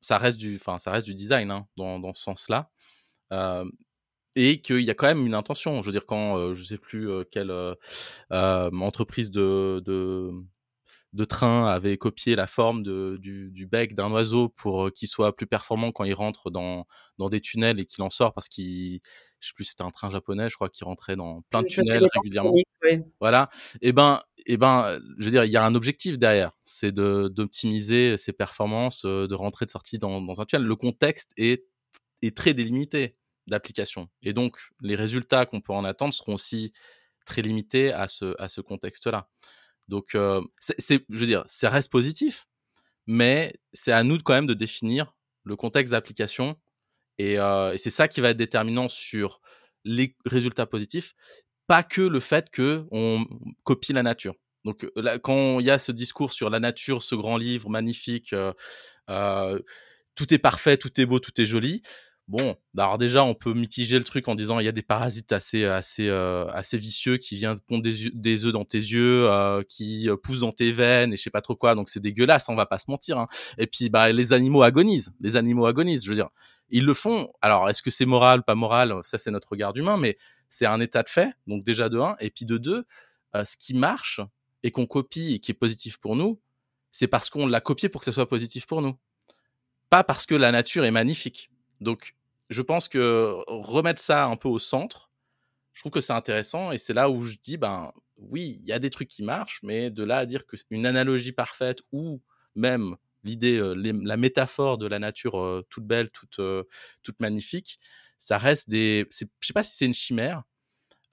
ça 0.00 0.18
reste 0.18 0.38
du, 0.38 0.56
enfin, 0.56 0.78
ça 0.78 0.90
reste 0.90 1.06
du 1.06 1.14
design 1.14 1.50
hein, 1.50 1.66
dans, 1.76 1.98
dans 1.98 2.12
ce 2.12 2.22
sens-là. 2.22 2.70
Euh, 3.32 3.64
et 4.36 4.60
qu'il 4.60 4.80
y 4.80 4.90
a 4.90 4.94
quand 4.94 5.06
même 5.06 5.26
une 5.26 5.34
intention. 5.34 5.80
Je 5.82 5.86
veux 5.86 5.92
dire, 5.92 6.06
quand 6.06 6.38
euh, 6.38 6.54
je 6.54 6.62
sais 6.62 6.78
plus 6.78 7.10
euh, 7.10 7.24
quelle 7.30 7.50
euh, 7.50 7.74
entreprise 8.30 9.30
de, 9.30 9.82
de 9.84 10.30
de 11.14 11.24
train 11.24 11.66
avait 11.68 11.96
copié 11.96 12.36
la 12.36 12.46
forme 12.46 12.82
de, 12.82 13.16
du, 13.20 13.50
du, 13.50 13.66
bec 13.66 13.94
d'un 13.94 14.10
oiseau 14.10 14.50
pour 14.50 14.86
euh, 14.86 14.90
qu'il 14.90 15.08
soit 15.08 15.34
plus 15.34 15.46
performant 15.46 15.90
quand 15.90 16.04
il 16.04 16.12
rentre 16.12 16.50
dans, 16.50 16.86
dans 17.16 17.28
des 17.30 17.40
tunnels 17.40 17.80
et 17.80 17.86
qu'il 17.86 18.02
en 18.02 18.10
sort 18.10 18.34
parce 18.34 18.48
qu'il, 18.48 19.00
je 19.40 19.48
sais 19.48 19.54
plus, 19.54 19.64
c'était 19.64 19.84
un 19.84 19.90
train 19.90 20.10
japonais, 20.10 20.50
je 20.50 20.56
crois, 20.56 20.68
qui 20.68 20.84
rentrait 20.84 21.16
dans 21.16 21.42
plein 21.50 21.62
de 21.62 21.68
tunnels 21.68 22.06
régulièrement. 22.14 22.52
Voilà. 23.20 23.48
Et 23.80 23.88
eh 23.88 23.92
ben, 23.92 24.20
et 24.46 24.54
eh 24.54 24.56
ben, 24.56 24.98
je 25.18 25.24
veux 25.24 25.30
dire, 25.30 25.44
il 25.44 25.50
y 25.50 25.56
a 25.56 25.64
un 25.64 25.74
objectif 25.74 26.18
derrière, 26.18 26.52
c'est 26.64 26.92
de 26.92 27.28
d'optimiser 27.28 28.16
ses 28.16 28.32
performances, 28.32 29.04
euh, 29.04 29.26
de 29.26 29.34
rentrer 29.34 29.66
de 29.66 29.70
sortie 29.70 29.98
dans, 29.98 30.20
dans 30.20 30.40
un 30.40 30.44
tunnel. 30.44 30.66
Le 30.66 30.76
contexte 30.76 31.32
est 31.36 31.64
est 32.22 32.36
très 32.36 32.52
délimité 32.52 33.16
d'application 33.46 34.08
et 34.22 34.32
donc 34.32 34.58
les 34.82 34.96
résultats 34.96 35.46
qu'on 35.46 35.60
peut 35.60 35.72
en 35.72 35.84
attendre 35.84 36.12
seront 36.12 36.34
aussi 36.34 36.72
très 37.24 37.40
limités 37.42 37.92
à 37.92 38.08
ce 38.08 38.34
à 38.38 38.48
ce 38.48 38.60
contexte-là. 38.60 39.28
Donc, 39.88 40.14
euh, 40.14 40.42
c'est, 40.60 41.04
je 41.08 41.18
veux 41.18 41.26
dire, 41.26 41.44
ça 41.46 41.70
reste 41.70 41.90
positif, 41.90 42.46
mais 43.06 43.54
c'est 43.72 43.92
à 43.92 44.02
nous 44.04 44.18
quand 44.18 44.34
même 44.34 44.46
de 44.46 44.54
définir 44.54 45.14
le 45.44 45.56
contexte 45.56 45.92
d'application. 45.92 46.56
Et, 47.18 47.38
euh, 47.38 47.76
c'est 47.76 47.90
ça 47.90 48.08
qui 48.08 48.20
va 48.20 48.30
être 48.30 48.36
déterminant 48.36 48.88
sur 48.88 49.40
les 49.84 50.16
résultats 50.26 50.66
positifs, 50.66 51.14
pas 51.66 51.82
que 51.82 52.02
le 52.02 52.20
fait 52.20 52.50
que 52.50 52.86
on 52.90 53.26
copie 53.64 53.92
la 53.92 54.02
nature. 54.02 54.34
Donc, 54.64 54.86
là, 54.96 55.18
quand 55.18 55.60
il 55.60 55.66
y 55.66 55.70
a 55.70 55.78
ce 55.78 55.92
discours 55.92 56.32
sur 56.32 56.50
la 56.50 56.60
nature, 56.60 57.02
ce 57.02 57.14
grand 57.14 57.36
livre 57.36 57.70
magnifique, 57.70 58.32
euh, 58.32 58.52
euh, 59.08 59.58
tout 60.14 60.32
est 60.34 60.38
parfait, 60.38 60.76
tout 60.76 61.00
est 61.00 61.06
beau, 61.06 61.20
tout 61.20 61.40
est 61.40 61.46
joli. 61.46 61.80
Bon, 62.28 62.56
alors 62.76 62.98
déjà, 62.98 63.24
on 63.24 63.34
peut 63.34 63.54
mitiger 63.54 63.96
le 63.96 64.04
truc 64.04 64.28
en 64.28 64.34
disant 64.34 64.60
il 64.60 64.66
y 64.66 64.68
a 64.68 64.72
des 64.72 64.82
parasites 64.82 65.32
assez 65.32 65.64
assez 65.64 66.08
euh, 66.08 66.46
assez 66.48 66.76
vicieux 66.76 67.16
qui 67.16 67.36
viennent 67.36 67.58
pondre 67.58 67.82
des, 67.82 68.10
des 68.12 68.44
œufs 68.44 68.52
dans 68.52 68.66
tes 68.66 68.76
yeux, 68.76 69.26
euh, 69.30 69.62
qui 69.66 70.10
euh, 70.10 70.16
poussent 70.16 70.40
dans 70.40 70.52
tes 70.52 70.70
veines 70.70 71.14
et 71.14 71.16
je 71.16 71.22
sais 71.22 71.30
pas 71.30 71.40
trop 71.40 71.56
quoi. 71.56 71.74
Donc 71.74 71.88
c'est 71.88 72.00
dégueulasse, 72.00 72.50
on 72.50 72.54
va 72.54 72.66
pas 72.66 72.78
se 72.78 72.90
mentir. 72.90 73.16
Hein. 73.18 73.28
Et 73.56 73.66
puis 73.66 73.88
bah 73.88 74.12
les 74.12 74.34
animaux 74.34 74.62
agonisent, 74.62 75.14
les 75.20 75.36
animaux 75.36 75.64
agonisent. 75.64 76.04
Je 76.04 76.10
veux 76.10 76.16
dire, 76.16 76.28
ils 76.68 76.84
le 76.84 76.92
font. 76.92 77.32
Alors 77.40 77.70
est-ce 77.70 77.82
que 77.82 77.90
c'est 77.90 78.04
moral, 78.04 78.42
pas 78.42 78.54
moral 78.54 78.94
Ça 79.04 79.16
c'est 79.16 79.30
notre 79.30 79.48
regard 79.48 79.74
humain, 79.74 79.96
mais 79.96 80.18
c'est 80.50 80.66
un 80.66 80.80
état 80.80 81.02
de 81.02 81.08
fait. 81.08 81.32
Donc 81.46 81.64
déjà 81.64 81.88
de 81.88 81.98
un, 81.98 82.14
et 82.20 82.28
puis 82.28 82.44
de 82.44 82.58
deux, 82.58 82.84
ce 83.34 83.56
qui 83.56 83.72
marche 83.72 84.20
et 84.62 84.70
qu'on 84.70 84.86
copie 84.86 85.32
et 85.32 85.38
qui 85.38 85.52
est 85.52 85.54
positif 85.54 85.96
pour 85.96 86.14
nous, 86.14 86.38
c'est 86.90 87.08
parce 87.08 87.30
qu'on 87.30 87.46
l'a 87.46 87.62
copié 87.62 87.88
pour 87.88 88.02
que 88.02 88.04
ce 88.04 88.12
soit 88.12 88.28
positif 88.28 88.66
pour 88.66 88.82
nous, 88.82 88.98
pas 89.88 90.04
parce 90.04 90.26
que 90.26 90.34
la 90.34 90.52
nature 90.52 90.84
est 90.84 90.90
magnifique. 90.90 91.50
Donc 91.80 92.14
je 92.48 92.62
pense 92.62 92.88
que 92.88 93.36
remettre 93.46 94.00
ça 94.00 94.26
un 94.26 94.36
peu 94.36 94.48
au 94.48 94.58
centre, 94.58 95.10
je 95.74 95.82
trouve 95.82 95.92
que 95.92 96.00
c'est 96.00 96.12
intéressant 96.12 96.72
et 96.72 96.78
c'est 96.78 96.94
là 96.94 97.10
où 97.10 97.24
je 97.24 97.36
dis 97.42 97.56
ben 97.56 97.92
oui, 98.16 98.58
il 98.62 98.68
y 98.68 98.72
a 98.72 98.78
des 98.78 98.90
trucs 98.90 99.08
qui 99.08 99.22
marchent, 99.22 99.60
mais 99.62 99.90
de 99.90 100.02
là 100.02 100.18
à 100.18 100.26
dire 100.26 100.44
qu'une 100.46 100.86
analogie 100.86 101.32
parfaite 101.32 101.82
ou 101.92 102.20
même 102.54 102.96
l'idée, 103.24 103.60
la 103.76 104.16
métaphore 104.16 104.78
de 104.78 104.86
la 104.86 104.98
nature 104.98 105.64
toute 105.70 105.86
belle, 105.86 106.10
toute, 106.10 106.40
toute 107.02 107.20
magnifique, 107.20 107.78
ça 108.18 108.38
reste 108.38 108.68
des. 108.68 109.06
Je 109.10 109.26
sais 109.40 109.52
pas 109.52 109.62
si 109.62 109.76
c'est 109.76 109.86
une 109.86 109.94
chimère, 109.94 110.42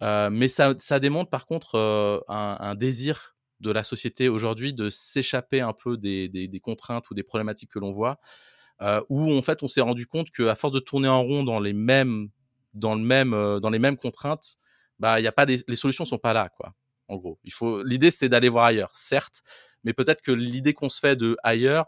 mais 0.02 0.48
ça, 0.48 0.74
ça 0.80 1.00
démontre 1.00 1.30
par 1.30 1.46
contre 1.46 2.26
un, 2.28 2.76
désir 2.76 3.36
de 3.60 3.72
la 3.72 3.84
société 3.84 4.30
aujourd'hui 4.30 4.74
de 4.74 4.90
s'échapper 4.90 5.62
un 5.62 5.74
peu 5.74 5.98
des, 5.98 6.28
des, 6.28 6.60
contraintes 6.60 7.10
ou 7.10 7.14
des 7.14 7.24
problématiques 7.24 7.72
que 7.72 7.80
l'on 7.80 7.92
voit 7.92 8.20
où 9.10 9.32
en 9.32 9.42
fait 9.42 9.64
on 9.64 9.68
s'est 9.68 9.82
rendu 9.82 10.06
compte 10.08 10.32
qu'à 10.32 10.56
force 10.56 10.74
de 10.74 10.80
tourner 10.80 11.08
en 11.08 11.24
rond 11.24 11.44
dans 11.44 11.60
les 11.60 11.74
mêmes 11.74 12.30
dans 12.74 12.96
le 12.96 13.02
même 13.02 13.32
dans 13.62 13.70
les 13.70 13.80
mêmes 13.80 13.98
contraintes, 13.98 14.58
bah 15.00 15.20
il 15.20 15.28
a 15.28 15.32
pas 15.32 15.46
les, 15.46 15.60
les 15.68 15.76
solutions 15.76 16.06
sont 16.06 16.18
pas 16.18 16.34
là 16.34 16.50
quoi. 16.50 16.74
En 17.08 17.18
gros, 17.18 17.40
il 17.44 17.54
faut 17.54 17.84
l'idée 17.84 18.12
c'est 18.12 18.30
d'aller 18.30 18.50
voir 18.50 18.66
ailleurs, 18.66 18.90
certes, 18.94 19.44
mais 19.84 19.94
peut-être 19.94 20.22
que 20.22 20.32
l'idée 20.32 20.74
qu'on 20.74 20.90
se 20.90 21.00
fait 21.00 21.16
de 21.16 21.38
ailleurs, 21.44 21.86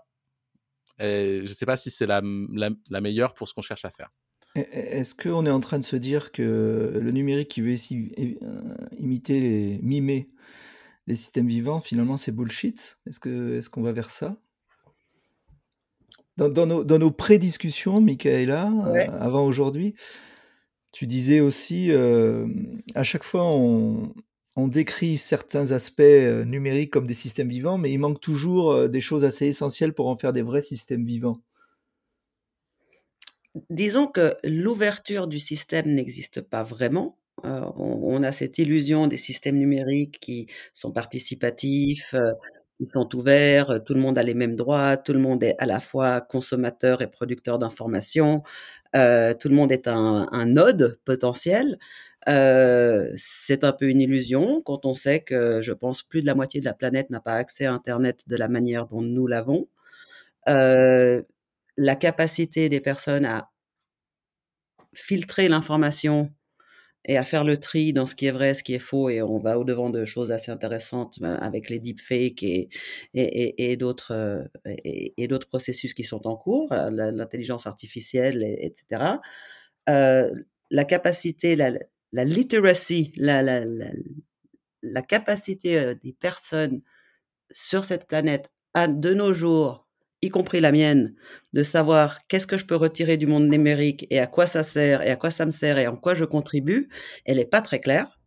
je 0.99 1.41
ne 1.41 1.53
sais 1.53 1.65
pas 1.65 1.77
si 1.77 1.89
c'est 1.91 2.07
la, 2.07 2.21
meilleure 2.21 3.33
pour 3.33 3.47
ce 3.47 3.53
qu'on 3.53 3.61
cherche 3.61 3.85
à 3.85 3.89
faire. 3.89 4.11
Est-ce 4.55 5.13
qu'on 5.13 5.45
est 5.45 5.51
en 5.51 5.59
train 5.59 5.77
de 5.77 5.83
se 5.83 5.95
dire 5.95 6.31
que 6.31 6.99
le 6.99 7.11
numérique 7.11 7.49
qui 7.49 7.61
veut 7.61 7.75
euh, 7.75 8.61
imiter, 8.97 9.39
les, 9.39 9.79
mimer 9.83 10.29
les 11.05 11.15
systèmes 11.15 11.47
vivants, 11.47 11.79
finalement 11.79 12.17
c'est 12.17 12.31
bullshit? 12.31 12.99
Est-ce 13.05 13.19
qu'on 13.19 13.57
est 13.57 13.69
qu'on 13.69 13.81
va 13.81 13.91
vers 13.91 14.09
ça? 14.09 14.35
Dans, 16.37 16.65
nos, 16.65 16.83
dans 16.83 16.99
nos 16.99 17.11
pré-discussions, 17.11 17.99
Michaela, 17.99 18.71
euh, 18.87 19.07
avant 19.19 19.45
aujourd'hui, 19.45 19.95
tu 20.91 21.07
disais 21.07 21.39
aussi, 21.39 21.91
euh, 21.91 22.47
à 22.95 23.03
chaque 23.03 23.23
fois, 23.23 23.45
on, 23.45 24.13
on, 24.55 24.67
décrit 24.67 25.17
certains 25.17 25.71
aspects 25.71 26.01
euh, 26.01 26.45
numériques 26.45 26.91
comme 26.91 27.07
des 27.07 27.13
systèmes 27.13 27.49
vivants, 27.49 27.77
mais 27.77 27.91
il 27.91 27.97
manque 27.97 28.21
toujours 28.21 28.87
des 28.87 29.01
choses 29.01 29.25
assez 29.25 29.47
essentielles 29.47 29.93
pour 29.93 30.07
en 30.09 30.15
faire 30.15 30.33
des 30.33 30.43
vrais 30.43 30.61
systèmes 30.61 31.05
vivants. 31.05 31.41
Disons 33.71 34.07
que 34.07 34.35
l'ouverture 34.43 35.27
du 35.27 35.39
système 35.39 35.91
n'existe 35.93 36.41
pas 36.41 36.63
vraiment. 36.63 37.17
on, 37.43 37.73
on, 38.03 38.21
a 38.21 38.31
cette 38.31 38.59
illusion 38.59 39.07
des 39.07 39.17
systèmes 39.17 39.57
numériques 39.57 40.19
qui 40.19 40.47
sont 40.73 40.91
participatifs, 40.91 42.13
ils 42.79 42.87
sont 42.87 43.13
ouverts, 43.15 43.71
euh, 43.71 43.79
tout 43.79 43.93
le 43.93 43.99
monde 44.01 44.17
a 44.17 44.23
les 44.23 44.33
mêmes 44.33 44.55
droits, 44.55 44.97
tout 44.97 45.13
le 45.13 45.19
monde 45.19 45.43
est 45.43 45.55
à 45.59 45.65
la 45.65 45.79
fois 45.79 46.21
consommateur 46.21 47.01
et 47.01 47.07
producteur 47.09 47.59
d'informations, 47.59 48.43
euh, 48.95 49.33
tout 49.33 49.49
le 49.49 49.55
monde 49.55 49.71
est 49.71 49.87
un, 49.87 50.27
un 50.31 50.45
node 50.45 50.99
potentiel. 51.05 51.77
Euh, 52.27 53.09
c'est 53.15 53.63
un 53.63 53.71
peu 53.73 53.85
une 53.87 54.01
illusion 54.01 54.61
quand 54.63 54.85
on 54.85 54.93
sait 54.93 55.21
que 55.21 55.61
je 55.61 55.71
pense 55.73 56.03
plus 56.03 56.21
de 56.21 56.27
la 56.27 56.35
moitié 56.35 56.59
de 56.59 56.65
la 56.65 56.73
planète 56.73 57.09
n'a 57.09 57.21
pas 57.21 57.35
accès 57.35 57.65
à 57.65 57.73
Internet 57.73 58.25
de 58.27 58.35
la 58.35 58.49
manière 58.49 58.87
dont 58.87 59.01
nous 59.01 59.27
l'avons. 59.27 59.65
Euh, 60.49 61.21
la 61.77 61.95
capacité 61.95 62.69
des 62.69 62.81
personnes 62.81 63.25
à 63.25 63.49
filtrer 64.93 65.47
l'information 65.47 66.31
et 67.05 67.17
à 67.17 67.23
faire 67.23 67.43
le 67.43 67.57
tri 67.57 67.93
dans 67.93 68.05
ce 68.05 68.15
qui 68.15 68.25
est 68.25 68.31
vrai, 68.31 68.53
ce 68.53 68.63
qui 68.63 68.73
est 68.73 68.79
faux, 68.79 69.09
et 69.09 69.21
on 69.21 69.39
va 69.39 69.57
au-devant 69.57 69.89
de 69.89 70.03
choses 70.05 70.31
assez 70.31 70.51
intéressantes 70.51 71.19
ben, 71.19 71.35
avec 71.35 71.69
les 71.69 71.79
deepfakes 71.79 72.43
et, 72.43 72.69
et, 73.13 73.71
et, 73.71 73.77
d'autres 73.77 74.11
euh, 74.11 74.43
et, 74.65 75.27
d'autres 75.27 75.47
processus 75.47 75.93
qui 75.93 76.03
sont 76.03 76.27
en 76.27 76.35
cours, 76.35 76.73
l'intelligence 76.73 77.65
artificielle, 77.65 78.43
etc. 78.59 79.17
Euh, 79.89 80.31
la 80.69 80.83
capacité, 80.83 81.55
la, 81.55 81.71
la 82.11 82.23
literacy, 82.25 83.13
la, 83.15 83.41
la, 83.41 83.63
la, 83.63 83.87
la 84.83 85.01
capacité 85.01 85.79
euh, 85.79 85.95
des 86.03 86.13
personnes 86.13 86.81
sur 87.51 87.83
cette 87.83 88.07
planète 88.07 88.51
à 88.73 88.87
de 88.87 89.13
nos 89.13 89.33
jours 89.33 89.86
y 90.21 90.29
compris 90.29 90.59
la 90.61 90.71
mienne, 90.71 91.15
de 91.53 91.63
savoir 91.63 92.25
qu'est-ce 92.27 92.47
que 92.47 92.57
je 92.57 92.65
peux 92.65 92.75
retirer 92.75 93.17
du 93.17 93.27
monde 93.27 93.47
numérique 93.47 94.07
et 94.09 94.19
à 94.19 94.27
quoi 94.27 94.47
ça 94.47 94.63
sert 94.63 95.01
et 95.01 95.09
à 95.09 95.15
quoi 95.15 95.29
ça 95.29 95.45
me 95.45 95.51
sert 95.51 95.77
et 95.77 95.87
en 95.87 95.95
quoi 95.95 96.15
je 96.15 96.25
contribue, 96.25 96.89
elle 97.25 97.37
n'est 97.37 97.45
pas 97.45 97.61
très 97.61 97.79
claire. 97.79 98.19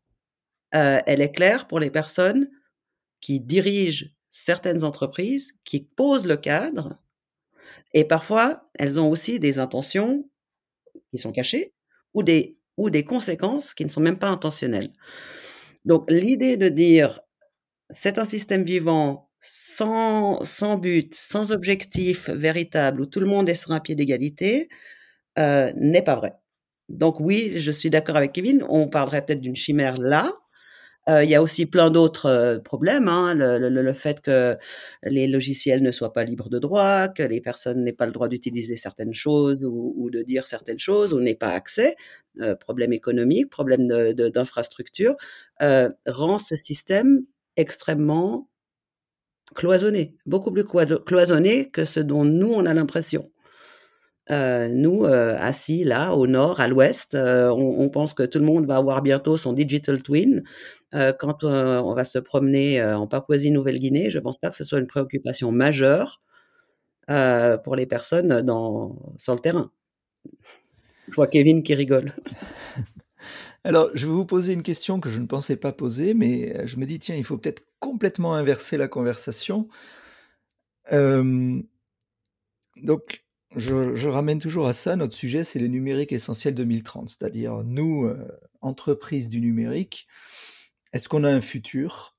Euh, 0.74 1.00
elle 1.06 1.20
est 1.20 1.32
claire 1.32 1.66
pour 1.66 1.80
les 1.80 1.90
personnes 1.90 2.48
qui 3.20 3.40
dirigent 3.40 4.06
certaines 4.30 4.84
entreprises, 4.84 5.54
qui 5.64 5.80
posent 5.82 6.26
le 6.26 6.36
cadre, 6.36 7.00
et 7.92 8.04
parfois 8.04 8.70
elles 8.78 9.00
ont 9.00 9.10
aussi 9.10 9.40
des 9.40 9.58
intentions 9.58 10.30
qui 11.10 11.18
sont 11.18 11.32
cachées 11.32 11.74
ou 12.14 12.22
des, 12.22 12.56
ou 12.76 12.90
des 12.90 13.04
conséquences 13.04 13.74
qui 13.74 13.84
ne 13.84 13.90
sont 13.90 14.00
même 14.00 14.18
pas 14.18 14.28
intentionnelles. 14.28 14.92
Donc 15.84 16.08
l'idée 16.08 16.56
de 16.56 16.68
dire 16.68 17.20
c'est 17.90 18.18
un 18.18 18.24
système 18.24 18.62
vivant, 18.62 19.29
sans, 19.40 20.78
but, 20.78 21.14
sans 21.14 21.52
objectif 21.52 22.28
véritable, 22.30 23.00
où 23.00 23.06
tout 23.06 23.20
le 23.20 23.26
monde 23.26 23.48
est 23.48 23.54
sur 23.54 23.72
un 23.72 23.80
pied 23.80 23.94
d'égalité, 23.94 24.68
euh, 25.38 25.72
n'est 25.76 26.02
pas 26.02 26.16
vrai. 26.16 26.34
Donc 26.88 27.20
oui, 27.20 27.54
je 27.56 27.70
suis 27.70 27.90
d'accord 27.90 28.16
avec 28.16 28.32
Kevin, 28.32 28.64
on 28.68 28.88
parlerait 28.88 29.24
peut-être 29.24 29.40
d'une 29.40 29.56
chimère 29.56 29.96
là. 29.98 30.32
Euh, 31.08 31.24
il 31.24 31.30
y 31.30 31.34
a 31.34 31.42
aussi 31.42 31.66
plein 31.66 31.90
d'autres 31.90 32.26
euh, 32.26 32.58
problèmes, 32.60 33.08
hein, 33.08 33.34
le, 33.34 33.92
fait 33.94 34.20
que 34.20 34.58
les 35.04 35.26
logiciels 35.28 35.82
ne 35.82 35.92
soient 35.92 36.12
pas 36.12 36.24
libres 36.24 36.50
de 36.50 36.58
droit, 36.58 37.08
que 37.08 37.22
les 37.22 37.40
personnes 37.40 37.84
n'aient 37.84 37.92
pas 37.94 38.06
le 38.06 38.12
droit 38.12 38.28
d'utiliser 38.28 38.76
certaines 38.76 39.14
choses 39.14 39.66
ou, 39.66 40.10
de 40.10 40.22
dire 40.22 40.46
certaines 40.46 40.78
choses, 40.78 41.14
ou 41.14 41.20
n'aient 41.20 41.34
pas 41.34 41.52
accès, 41.52 41.96
problème 42.60 42.92
économique, 42.92 43.50
problème 43.50 43.88
d'infrastructure, 43.88 45.16
rend 46.06 46.38
ce 46.38 46.56
système 46.56 47.22
extrêmement 47.56 48.50
cloisonné, 49.54 50.16
beaucoup 50.26 50.52
plus 50.52 50.64
cloisonné 50.64 51.70
que 51.70 51.84
ce 51.84 52.00
dont 52.00 52.24
nous, 52.24 52.52
on 52.52 52.66
a 52.66 52.74
l'impression. 52.74 53.30
Euh, 54.30 54.68
nous, 54.68 55.04
euh, 55.04 55.36
assis 55.40 55.82
là, 55.82 56.14
au 56.14 56.26
nord, 56.28 56.60
à 56.60 56.68
l'ouest, 56.68 57.16
euh, 57.16 57.48
on, 57.50 57.80
on, 57.80 57.88
pense 57.90 58.14
que 58.14 58.22
tout 58.22 58.38
le 58.38 58.44
monde 58.44 58.64
va 58.66 58.76
avoir 58.76 59.02
bientôt 59.02 59.36
son 59.36 59.52
digital 59.52 60.02
twin. 60.02 60.42
Quand 60.92 61.44
on 61.44 61.94
va 61.94 62.04
se 62.04 62.18
promener 62.18 62.82
en 62.82 63.06
Papouasie-Nouvelle-Guinée, 63.06 64.10
je 64.10 64.18
ne 64.18 64.24
pense 64.24 64.38
pas 64.38 64.50
que 64.50 64.56
ce 64.56 64.64
soit 64.64 64.80
une 64.80 64.88
préoccupation 64.88 65.52
majeure 65.52 66.20
pour 67.06 67.76
les 67.76 67.86
personnes 67.86 68.40
dans, 68.42 68.96
sur 69.16 69.34
le 69.34 69.38
terrain. 69.38 69.70
Je 71.08 71.14
vois 71.14 71.28
Kevin 71.28 71.62
qui 71.62 71.76
rigole. 71.76 72.12
Alors, 73.64 73.90
je 73.94 74.06
vais 74.06 74.12
vous 74.12 74.24
poser 74.24 74.54
une 74.54 74.62
question 74.62 75.00
que 75.00 75.10
je 75.10 75.20
ne 75.20 75.26
pensais 75.26 75.56
pas 75.56 75.72
poser, 75.72 76.14
mais 76.14 76.66
je 76.66 76.76
me 76.78 76.86
dis, 76.86 76.98
tiens, 76.98 77.16
il 77.16 77.24
faut 77.24 77.36
peut-être 77.36 77.62
complètement 77.78 78.34
inverser 78.34 78.78
la 78.78 78.88
conversation. 78.88 79.68
Euh, 80.92 81.60
donc, 82.76 83.24
je, 83.56 84.08
ramène 84.08 84.38
toujours 84.38 84.66
à 84.66 84.72
ça. 84.72 84.96
Notre 84.96 85.14
sujet, 85.14 85.44
c'est 85.44 85.58
les 85.58 85.68
numériques 85.68 86.12
essentiels 86.12 86.54
2030, 86.54 87.10
c'est-à-dire 87.10 87.62
nous, 87.64 88.06
euh, 88.06 88.16
entreprises 88.62 89.28
du 89.28 89.40
numérique, 89.40 90.06
est-ce 90.92 91.08
qu'on 91.08 91.24
a 91.24 91.30
un 91.30 91.40
futur? 91.40 92.16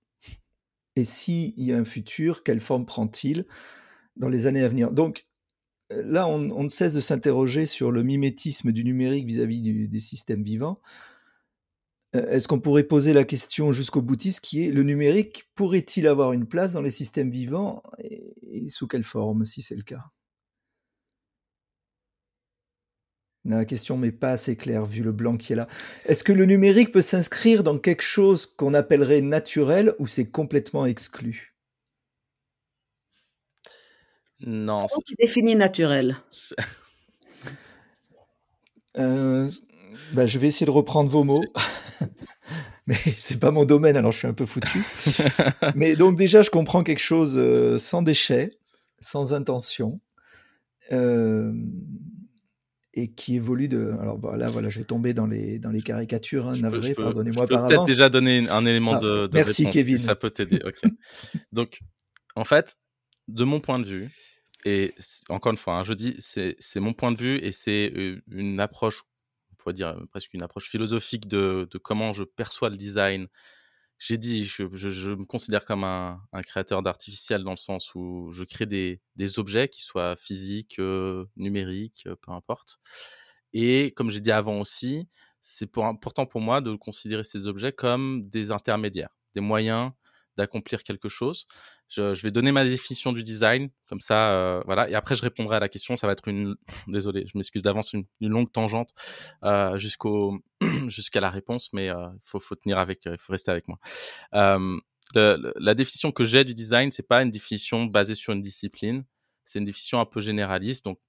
Et 0.96 1.06
s'il 1.06 1.54
y 1.58 1.74
a 1.74 1.78
un 1.78 1.86
futur, 1.86 2.44
quelle 2.44 2.60
forme 2.60 2.86
prend-il 2.86 3.46
dans 4.16 4.30
les 4.30 4.46
années 4.46 4.64
à 4.64 4.68
venir? 4.68 4.92
Donc, 4.92 5.26
là, 5.90 6.28
on, 6.28 6.64
ne 6.64 6.70
cesse 6.70 6.94
de 6.94 7.00
s'interroger 7.00 7.66
sur 7.66 7.92
le 7.92 8.04
mimétisme 8.04 8.72
du 8.72 8.84
numérique 8.84 9.26
vis-à-vis 9.26 9.62
-vis 9.62 9.90
des 9.90 10.00
systèmes 10.00 10.44
vivants. 10.44 10.80
Euh, 12.16 12.28
est-ce 12.30 12.48
qu'on 12.48 12.60
pourrait 12.60 12.84
poser 12.84 13.14
la 13.14 13.24
question 13.24 13.72
jusqu'au 13.72 14.02
boutiste 14.02 14.42
qui 14.42 14.66
est 14.66 14.72
le 14.72 14.84
numérique 14.84 15.50
pourrait-il 15.56 16.08
avoir 16.08 16.34
une 16.34 16.46
place 16.46 16.74
dans 16.74 16.82
les 16.82 16.92
systèmes 16.92 17.30
vivants 17.30 17.82
et, 18.00 18.70
sous 18.70 18.88
quelle 18.88 19.04
forme 19.04 19.46
si 19.46 19.62
c'est 19.62 19.76
le 19.76 19.84
cas? 19.84 20.06
La 23.44 23.66
question 23.66 23.98
n'est 23.98 24.12
pas 24.12 24.34
assez 24.34 24.56
claire 24.56 24.86
vu 24.86 25.02
le 25.02 25.12
blanc 25.12 25.36
qui 25.36 25.54
est 25.54 25.56
là. 25.56 25.68
Est-ce 26.06 26.24
que 26.24 26.32
le 26.32 26.46
numérique 26.46 26.92
peut 26.92 27.02
s'inscrire 27.02 27.64
dans 27.64 27.80
quelque 27.80 28.04
chose 28.04 28.46
qu'on 28.46 28.76
appellerait 28.76 29.22
naturel 29.22 29.96
ou 29.98 30.06
c'est 30.06 30.30
complètement 30.30 30.86
exclu? 30.86 31.56
Non. 34.42 34.86
Comment 34.88 35.04
tu 35.06 35.16
définis 35.16 35.56
naturel 35.56 36.18
bah, 38.94 40.26
je 40.26 40.38
vais 40.38 40.48
essayer 40.48 40.66
de 40.66 40.72
reprendre 40.72 41.10
vos 41.10 41.24
mots. 41.24 41.44
mais 42.88 42.96
c'est 43.18 43.40
pas 43.40 43.52
mon 43.52 43.66
domaine, 43.66 43.98
alors 43.98 44.12
je 44.12 44.20
suis 44.20 44.28
un 44.28 44.34
peu 44.34 44.46
foutu. 44.46 44.84
mais 45.76 45.96
donc 45.96 46.18
déjà, 46.18 46.42
je 46.42 46.50
comprends 46.50 46.84
quelque 46.84 47.00
chose 47.00 47.40
sans 47.78 48.02
déchet, 48.02 48.58
sans 49.00 49.34
intention, 49.34 50.00
et 52.94 53.12
qui 53.12 53.36
évolue 53.36 53.68
de. 53.68 53.94
Alors 54.02 54.18
bah, 54.18 54.36
là, 54.38 54.48
voilà, 54.48 54.70
je 54.70 54.80
vais 54.80 54.86
tomber 54.86 55.14
dans 55.14 55.28
les 55.28 55.60
dans 55.60 55.70
les 55.72 55.82
caricatures, 55.82 56.48
hein, 56.48 56.54
navré, 56.58 56.94
pardonnez-moi 56.94 57.48
par 57.48 57.60
avance. 57.60 57.70
Peut-être 57.70 57.86
déjà 57.86 58.10
donner 58.10 58.50
un 58.50 58.66
élément 58.66 58.96
ah, 58.96 59.00
de, 59.00 59.30
Merci 59.34 59.70
Kevin. 59.70 59.98
ça 59.98 60.16
peut 60.16 60.30
t'aider. 60.30 60.62
donc, 61.52 61.80
en 62.36 62.44
fait, 62.44 62.78
de 63.28 63.44
mon 63.44 63.60
point 63.60 63.80
de 63.80 63.86
vue, 63.86 64.10
et 64.66 64.94
encore 65.30 65.52
une 65.52 65.58
fois, 65.58 65.80
hein, 65.80 65.84
je 65.84 65.94
dis, 65.94 66.16
c'est 66.20 66.80
mon 66.80 66.94
point 66.94 67.12
de 67.12 67.18
vue 67.18 67.38
et 67.38 67.52
c'est 67.52 67.92
une 68.30 68.60
approche 68.60 69.04
pourrait 69.62 69.74
dire 69.74 69.96
presque 70.10 70.34
une 70.34 70.44
approche 70.44 70.70
philosophique 70.70 71.28
de, 71.28 71.68
comment 71.84 72.14
je 72.14 72.24
perçois 72.24 72.70
le 72.70 72.78
design. 72.78 73.28
J'ai 74.00 74.18
dit, 74.18 74.46
je, 74.46 74.64
me 74.64 75.26
considère 75.26 75.64
comme 75.64 75.84
un, 75.84 76.20
créateur 76.44 76.82
d'artificiel 76.82 77.44
dans 77.44 77.52
le 77.52 77.58
sens 77.58 77.94
où 77.94 78.32
je 78.32 78.44
crée 78.44 78.66
des, 78.66 79.00
objets 79.38 79.68
qui 79.68 79.84
soient 79.84 80.16
physiques, 80.16 80.80
numériques, 81.36 82.08
peu 82.22 82.32
importe. 82.32 82.80
Et 83.54 83.94
comme 83.96 84.10
j'ai 84.10 84.22
dit 84.22 84.32
avant 84.32 84.60
aussi, 84.60 85.08
c'est 85.42 85.78
important 85.78 86.26
pour 86.26 86.42
moi 86.42 86.62
de 86.62 86.76
considérer 86.76 87.24
ces 87.24 87.48
objets 87.48 87.72
comme 87.72 88.28
des 88.30 88.52
intermédiaires, 88.52 89.16
des 89.34 89.42
moyens 89.42 89.92
d'accomplir 90.38 90.84
quelque 90.84 91.10
chose. 91.10 91.48
Je, 91.90 92.22
vais 92.22 92.32
donner 92.32 92.52
ma 92.52 92.64
définition 92.64 93.12
du 93.12 93.24
design, 93.24 93.70
comme 93.88 94.00
ça, 94.00 94.32
euh, 94.32 94.62
voilà. 94.66 94.90
Et 94.90 94.96
après, 94.96 95.16
je 95.16 95.22
répondrai 95.22 95.58
à 95.58 95.60
la 95.60 95.70
question. 95.70 95.98
Ça 95.98 96.08
va 96.08 96.14
être 96.14 96.28
une, 96.28 96.56
désolé, 96.88 97.26
je 97.28 97.38
m'excuse 97.38 97.62
d'avance, 97.62 97.94
une, 97.94 98.06
longue 98.22 98.52
tangente 98.52 98.90
euh, 99.44 99.78
jusqu'au 99.78 100.40
jusqu'à 100.88 101.20
la 101.20 101.30
réponse, 101.30 101.72
mais 101.74 101.88
il 101.88 101.90
euh, 101.90 102.08
faut, 102.24 102.40
faut 102.40 102.56
tenir 102.56 102.78
avec, 102.78 103.02
il 103.06 103.18
faut 103.18 103.34
rester 103.34 103.52
avec 103.52 103.66
moi. 103.68 103.80
La 105.14 105.74
définition 105.74 106.12
que 106.12 106.24
j'ai 106.24 106.44
du 106.44 106.54
design, 106.54 106.92
c'est 106.92 107.08
pas 107.08 107.22
une 107.22 107.32
définition 107.32 107.86
basée 107.86 108.16
sur 108.16 108.34
une 108.34 108.42
discipline. 108.42 109.04
C'est 109.44 109.60
une 109.60 109.66
définition 109.66 110.00
un 110.00 110.06
peu 110.06 110.22
généraliste. 110.22 110.86
Donc, 110.86 111.00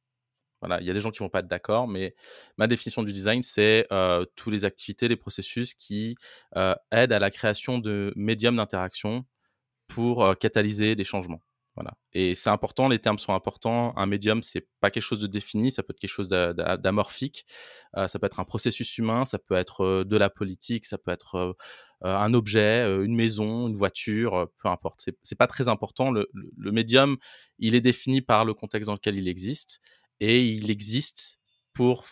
voilà, 0.62 0.80
il 0.80 0.86
y 0.86 0.90
a 0.90 0.94
des 0.94 1.00
gens 1.00 1.10
qui 1.10 1.18
vont 1.18 1.28
pas 1.28 1.40
être 1.40 1.48
d'accord, 1.48 1.88
mais 1.88 2.14
ma 2.56 2.68
définition 2.68 3.02
du 3.02 3.12
design, 3.12 3.42
c'est 3.42 3.86
euh, 3.92 4.24
toutes 4.36 4.52
les 4.52 4.64
activités, 4.64 5.08
les 5.08 5.16
processus 5.16 5.74
qui 5.74 6.14
euh, 6.56 6.74
aident 6.92 7.12
à 7.12 7.18
la 7.18 7.32
création 7.32 7.78
de 7.78 8.12
médiums 8.14 8.56
d'interaction 8.56 9.24
pour 9.88 10.38
catalyser 10.38 10.94
des 10.94 11.04
changements. 11.04 11.42
Voilà. 11.74 11.96
Et 12.12 12.34
c'est 12.34 12.50
important, 12.50 12.88
les 12.88 12.98
termes 12.98 13.18
sont 13.18 13.32
importants. 13.32 13.96
Un 13.96 14.04
médium, 14.04 14.42
c'est 14.42 14.68
pas 14.80 14.90
quelque 14.90 15.02
chose 15.02 15.20
de 15.20 15.26
défini, 15.26 15.72
ça 15.72 15.82
peut 15.82 15.92
être 15.92 16.00
quelque 16.00 16.10
chose 16.10 16.28
d'amorphique. 16.28 17.46
Euh, 17.96 18.08
ça 18.08 18.18
peut 18.18 18.26
être 18.26 18.40
un 18.40 18.44
processus 18.44 18.98
humain, 18.98 19.24
ça 19.24 19.38
peut 19.38 19.54
être 19.54 20.04
de 20.04 20.16
la 20.16 20.28
politique, 20.28 20.84
ça 20.84 20.98
peut 20.98 21.10
être 21.10 21.36
euh, 21.36 21.54
un 22.02 22.34
objet, 22.34 22.84
une 23.04 23.14
maison, 23.14 23.68
une 23.68 23.74
voiture, 23.74 24.48
peu 24.62 24.68
importe. 24.68 25.08
C'est 25.22 25.38
pas 25.38 25.46
très 25.46 25.68
important. 25.68 26.10
Le, 26.10 26.28
le 26.32 26.72
médium, 26.72 27.16
il 27.58 27.74
est 27.74 27.80
défini 27.80 28.20
par 28.20 28.44
le 28.44 28.54
contexte 28.54 28.88
dans 28.88 28.94
lequel 28.94 29.16
il 29.16 29.28
existe 29.28 29.80
et 30.22 30.40
il 30.40 30.70
existe 30.70 31.40
pour 31.72 32.06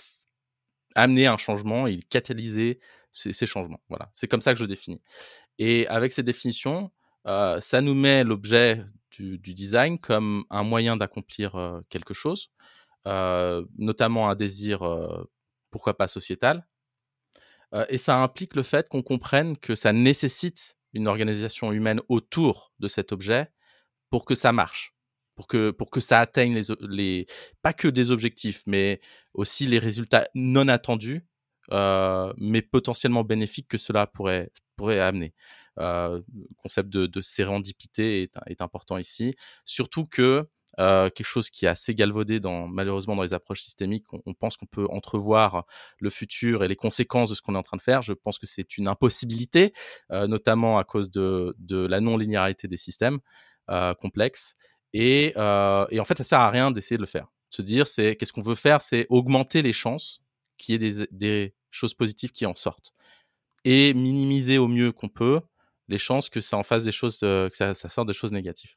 amener 0.96 1.28
un 1.28 1.36
changement, 1.36 1.86
il 1.86 2.04
catalyser 2.04 2.80
ces, 3.12 3.46
changements. 3.46 3.80
Voilà, 3.88 4.10
c'est 4.12 4.26
comme 4.26 4.40
ça 4.40 4.52
que 4.52 4.58
je 4.58 4.64
définis. 4.64 5.00
Et 5.58 5.86
avec 5.86 6.10
ces 6.10 6.24
définitions, 6.24 6.90
euh, 7.28 7.60
ça 7.60 7.80
nous 7.80 7.94
met 7.94 8.24
l'objet 8.24 8.84
du, 9.12 9.38
design 9.38 9.96
comme 10.00 10.44
un 10.50 10.64
moyen 10.64 10.96
d'accomplir 10.96 11.54
euh, 11.54 11.82
quelque 11.88 12.12
chose, 12.12 12.50
euh, 13.06 13.64
notamment 13.78 14.28
un 14.28 14.34
désir, 14.34 14.80
pourquoi 15.70 15.96
pas 15.96 16.08
sociétal. 16.08 16.66
Et 17.88 17.98
ça 17.98 18.16
implique 18.16 18.56
le 18.56 18.64
fait 18.64 18.88
qu'on 18.88 19.02
comprenne 19.02 19.56
que 19.56 19.76
ça 19.76 19.92
nécessite 19.92 20.76
une 20.92 21.06
organisation 21.06 21.70
humaine 21.70 22.00
autour 22.08 22.72
de 22.80 22.88
cet 22.88 23.12
objet 23.12 23.52
pour 24.10 24.24
que 24.24 24.34
ça 24.34 24.50
marche 24.50 24.96
pour 25.40 25.46
que, 25.46 25.70
pour 25.70 25.88
que 25.88 26.00
ça 26.00 26.20
atteigne 26.20 26.52
les, 26.54 26.64
les, 26.82 27.26
pas 27.62 27.72
que 27.72 27.88
des 27.88 28.10
objectifs, 28.10 28.62
mais 28.66 29.00
aussi 29.32 29.66
les 29.66 29.78
résultats 29.78 30.28
non 30.34 30.68
attendus, 30.68 31.24
euh, 31.72 32.30
mais 32.36 32.60
potentiellement 32.60 33.24
bénéfiques 33.24 33.66
que 33.66 33.78
cela 33.78 34.06
pourrait, 34.06 34.52
pourrait 34.76 35.00
amener. 35.00 35.32
Euh, 35.78 36.20
le 36.34 36.46
concept 36.58 36.90
de, 36.90 37.06
de 37.06 37.20
sérendipité 37.22 38.20
est, 38.20 38.36
est, 38.48 38.60
important 38.60 38.98
ici, 38.98 39.34
surtout 39.64 40.04
que 40.04 40.46
euh, 40.78 41.08
quelque 41.08 41.26
chose 41.26 41.48
qui 41.48 41.64
est 41.64 41.68
assez 41.68 41.94
galvaudé 41.94 42.38
dans, 42.38 42.68
malheureusement 42.68 43.16
dans 43.16 43.22
les 43.22 43.32
approches 43.32 43.62
systémiques. 43.62 44.04
On, 44.12 44.34
pense 44.34 44.58
qu'on 44.58 44.66
peut 44.66 44.88
entrevoir 44.90 45.64
le 46.00 46.10
futur 46.10 46.64
et 46.64 46.68
les 46.68 46.76
conséquences 46.76 47.30
de 47.30 47.34
ce 47.34 47.40
qu'on 47.40 47.54
est 47.54 47.58
en 47.58 47.62
train 47.62 47.78
de 47.78 47.82
faire. 47.82 48.02
Je 48.02 48.12
pense 48.12 48.38
que 48.38 48.46
c'est 48.46 48.76
une 48.76 48.88
impossibilité, 48.88 49.72
notamment 50.10 50.76
à 50.76 50.84
cause 50.84 51.10
de, 51.10 51.56
de 51.58 51.86
la 51.86 52.00
non-linéarité 52.00 52.68
des 52.68 52.76
systèmes 52.76 53.20
complexes. 54.00 54.56
Et, 54.92 55.32
euh, 55.36 55.86
et, 55.90 56.00
en 56.00 56.04
fait, 56.04 56.16
ça 56.18 56.24
sert 56.24 56.40
à 56.40 56.50
rien 56.50 56.70
d'essayer 56.70 56.96
de 56.96 57.02
le 57.02 57.06
faire. 57.06 57.28
Se 57.48 57.62
dire, 57.62 57.86
c'est 57.86 58.16
qu'est-ce 58.16 58.32
qu'on 58.32 58.42
veut 58.42 58.54
faire, 58.54 58.80
c'est 58.80 59.06
augmenter 59.08 59.62
les 59.62 59.72
chances 59.72 60.22
qu'il 60.58 60.82
y 60.82 60.86
ait 60.86 61.06
des, 61.10 61.54
choses 61.72 61.94
positives 61.94 62.32
qui 62.32 62.46
en 62.46 62.54
sortent 62.56 62.92
et 63.64 63.94
minimiser 63.94 64.58
au 64.58 64.66
mieux 64.66 64.90
qu'on 64.90 65.08
peut 65.08 65.40
les 65.86 65.98
chances 65.98 66.28
que 66.28 66.40
ça 66.40 66.56
en 66.56 66.64
fasse 66.64 66.82
des 66.82 66.90
choses, 66.90 67.20
euh, 67.22 67.48
que 67.48 67.54
ça, 67.54 67.74
sorte 67.74 68.08
des 68.08 68.14
choses 68.14 68.32
négatives. 68.32 68.74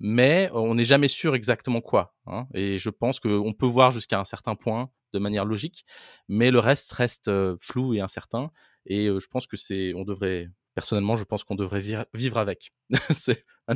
Mais 0.00 0.48
on 0.54 0.74
n'est 0.74 0.84
jamais 0.84 1.08
sûr 1.08 1.34
exactement 1.34 1.82
quoi. 1.82 2.14
Hein, 2.26 2.46
et 2.54 2.78
je 2.78 2.88
pense 2.88 3.20
qu'on 3.20 3.52
peut 3.52 3.66
voir 3.66 3.90
jusqu'à 3.90 4.18
un 4.18 4.24
certain 4.24 4.54
point 4.54 4.90
de 5.12 5.18
manière 5.18 5.44
logique, 5.44 5.84
mais 6.28 6.50
le 6.50 6.60
reste 6.60 6.92
reste 6.92 7.28
euh, 7.28 7.56
flou 7.60 7.92
et 7.92 8.00
incertain. 8.00 8.50
Et 8.86 9.06
je 9.06 9.26
pense 9.28 9.46
que 9.46 9.58
c'est, 9.58 9.92
on 9.94 10.04
devrait 10.04 10.48
personnellement, 10.74 11.16
je 11.16 11.24
pense 11.24 11.44
qu'on 11.44 11.54
devrait 11.54 11.82
vivre 12.14 12.38
avec. 12.38 12.72
c'est 13.14 13.44
un 13.66 13.74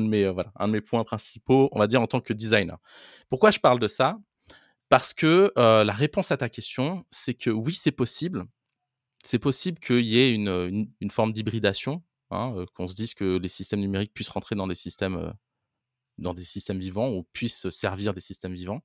de 0.00 0.06
mes, 0.08 0.24
euh, 0.24 0.32
voilà, 0.32 0.52
un 0.56 0.68
de 0.68 0.72
mes 0.72 0.80
points 0.80 1.04
principaux, 1.04 1.68
on 1.72 1.78
va 1.78 1.86
dire, 1.86 2.00
en 2.00 2.06
tant 2.06 2.20
que 2.20 2.32
designer. 2.32 2.78
Pourquoi 3.28 3.50
je 3.50 3.58
parle 3.58 3.78
de 3.78 3.88
ça? 3.88 4.18
Parce 4.88 5.12
que 5.12 5.52
euh, 5.58 5.84
la 5.84 5.92
réponse 5.92 6.30
à 6.30 6.36
ta 6.36 6.48
question, 6.48 7.04
c'est 7.10 7.34
que 7.34 7.50
oui, 7.50 7.74
c'est 7.74 7.92
possible. 7.92 8.44
C'est 9.22 9.38
possible 9.38 9.78
qu'il 9.78 10.04
y 10.04 10.18
ait 10.18 10.30
une, 10.32 10.88
une, 11.00 11.10
forme 11.10 11.32
d'hybridation, 11.32 12.02
hein, 12.30 12.54
euh, 12.56 12.66
qu'on 12.74 12.88
se 12.88 12.94
dise 12.94 13.14
que 13.14 13.36
les 13.38 13.48
systèmes 13.48 13.80
numériques 13.80 14.14
puissent 14.14 14.30
rentrer 14.30 14.54
dans 14.54 14.66
des 14.66 14.74
systèmes, 14.74 15.34
dans 16.18 16.32
des 16.32 16.44
systèmes 16.44 16.78
vivants 16.78 17.10
ou 17.10 17.24
puissent 17.32 17.68
servir 17.70 18.14
des 18.14 18.20
systèmes 18.20 18.54
vivants. 18.54 18.82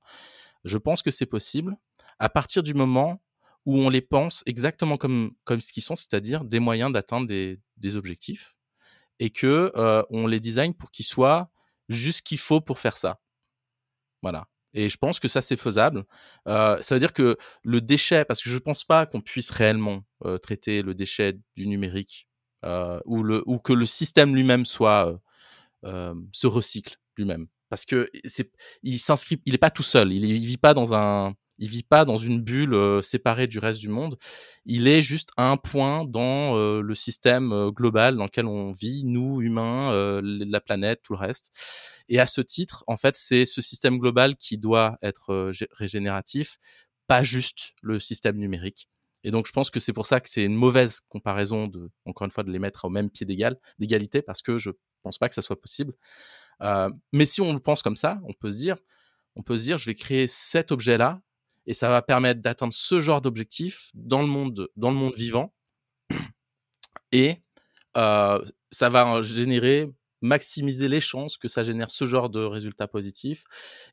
Je 0.64 0.78
pense 0.78 1.02
que 1.02 1.10
c'est 1.10 1.26
possible 1.26 1.76
à 2.18 2.28
partir 2.28 2.62
du 2.62 2.74
moment 2.74 3.22
où 3.66 3.78
on 3.78 3.90
les 3.90 4.00
pense 4.00 4.42
exactement 4.46 4.96
comme, 4.96 5.32
comme 5.44 5.60
ce 5.60 5.72
qu'ils 5.72 5.82
sont, 5.82 5.96
c'est-à-dire 5.96 6.44
des 6.44 6.60
moyens 6.60 6.92
d'atteindre 6.92 7.26
des, 7.26 7.60
des, 7.76 7.96
objectifs, 7.96 8.56
et 9.18 9.30
que 9.30 9.72
euh, 9.76 10.02
on 10.10 10.26
les 10.26 10.40
design 10.40 10.72
pour 10.74 10.90
qu'ils 10.90 11.04
soient 11.04 11.50
juste 11.88 12.18
ce 12.18 12.22
qu'il 12.22 12.38
faut 12.38 12.60
pour 12.60 12.78
faire 12.78 12.96
ça. 12.96 13.20
Voilà. 14.22 14.48
Et 14.72 14.90
je 14.90 14.96
pense 14.98 15.20
que 15.20 15.28
ça 15.28 15.42
c'est 15.42 15.56
faisable. 15.56 16.04
Euh, 16.48 16.80
ça 16.82 16.94
veut 16.94 16.98
dire 16.98 17.12
que 17.12 17.36
le 17.62 17.80
déchet, 17.80 18.24
parce 18.24 18.42
que 18.42 18.50
je 18.50 18.58
pense 18.58 18.84
pas 18.84 19.06
qu'on 19.06 19.20
puisse 19.20 19.50
réellement 19.50 20.04
euh, 20.24 20.38
traiter 20.38 20.82
le 20.82 20.94
déchet 20.94 21.38
du 21.56 21.66
numérique 21.66 22.28
euh, 22.64 23.00
ou 23.04 23.22
le 23.22 23.42
ou 23.46 23.58
que 23.58 23.72
le 23.72 23.86
système 23.86 24.34
lui-même 24.34 24.64
soit 24.64 25.08
euh, 25.08 25.18
euh, 25.84 26.14
se 26.32 26.46
recycle 26.46 26.96
lui-même, 27.16 27.46
parce 27.68 27.84
que 27.86 28.10
c'est 28.24 28.50
il 28.82 28.98
s'inscrit, 28.98 29.40
il 29.46 29.54
est 29.54 29.58
pas 29.58 29.70
tout 29.70 29.82
seul, 29.82 30.12
il, 30.12 30.24
il 30.24 30.46
vit 30.46 30.56
pas 30.56 30.74
dans 30.74 30.94
un 30.94 31.34
il 31.58 31.68
vit 31.68 31.82
pas 31.82 32.04
dans 32.04 32.16
une 32.16 32.40
bulle 32.42 32.74
euh, 32.74 33.02
séparée 33.02 33.46
du 33.46 33.58
reste 33.58 33.80
du 33.80 33.88
monde. 33.88 34.18
Il 34.64 34.88
est 34.88 35.02
juste 35.02 35.30
un 35.36 35.56
point 35.56 36.04
dans 36.04 36.56
euh, 36.56 36.80
le 36.80 36.94
système 36.94 37.52
euh, 37.52 37.70
global 37.70 38.16
dans 38.16 38.24
lequel 38.24 38.46
on 38.46 38.72
vit, 38.72 39.04
nous 39.04 39.40
humains, 39.40 39.92
la 40.22 40.60
planète, 40.60 41.00
tout 41.02 41.12
le 41.14 41.18
reste. 41.18 41.52
Et 42.08 42.20
à 42.20 42.26
ce 42.26 42.40
titre, 42.40 42.84
en 42.86 42.96
fait, 42.96 43.16
c'est 43.16 43.46
ce 43.46 43.62
système 43.62 43.98
global 43.98 44.36
qui 44.36 44.58
doit 44.58 44.98
être 45.02 45.52
régénératif, 45.72 46.58
pas 47.06 47.22
juste 47.22 47.72
le 47.82 47.98
système 47.98 48.36
numérique. 48.36 48.88
Et 49.24 49.30
donc, 49.30 49.46
je 49.46 49.52
pense 49.52 49.70
que 49.70 49.80
c'est 49.80 49.92
pour 49.92 50.06
ça 50.06 50.20
que 50.20 50.28
c'est 50.28 50.44
une 50.44 50.54
mauvaise 50.54 51.00
comparaison 51.08 51.66
de, 51.66 51.90
encore 52.04 52.26
une 52.26 52.30
fois, 52.30 52.44
de 52.44 52.50
les 52.50 52.58
mettre 52.58 52.84
au 52.84 52.90
même 52.90 53.10
pied 53.10 53.26
d'égal, 53.26 53.58
d'égalité, 53.78 54.22
parce 54.22 54.42
que 54.42 54.58
je 54.58 54.70
pense 55.02 55.18
pas 55.18 55.28
que 55.28 55.34
ça 55.34 55.42
soit 55.42 55.60
possible. 55.60 55.94
mais 57.12 57.26
si 57.26 57.40
on 57.40 57.52
le 57.52 57.60
pense 57.60 57.82
comme 57.82 57.96
ça, 57.96 58.20
on 58.24 58.32
peut 58.32 58.50
se 58.50 58.58
dire, 58.58 58.76
on 59.34 59.42
peut 59.42 59.56
se 59.56 59.62
dire, 59.64 59.78
je 59.78 59.86
vais 59.86 59.94
créer 59.94 60.26
cet 60.26 60.72
objet-là 60.72 61.20
et 61.66 61.74
ça 61.74 61.88
va 61.88 62.02
permettre 62.02 62.40
d'atteindre 62.40 62.72
ce 62.72 63.00
genre 63.00 63.20
d'objectif 63.20 63.90
dans 63.94 64.22
le 64.22 64.28
monde 64.28 64.68
dans 64.76 64.90
le 64.90 64.96
monde 64.96 65.14
vivant. 65.14 65.52
Et 67.12 67.36
euh, 67.96 68.44
ça 68.70 68.88
va 68.88 69.22
générer 69.22 69.90
maximiser 70.22 70.88
les 70.88 71.00
chances 71.00 71.36
que 71.36 71.48
ça 71.48 71.62
génère 71.62 71.90
ce 71.90 72.04
genre 72.06 72.30
de 72.30 72.40
résultats 72.40 72.88
positifs. 72.88 73.44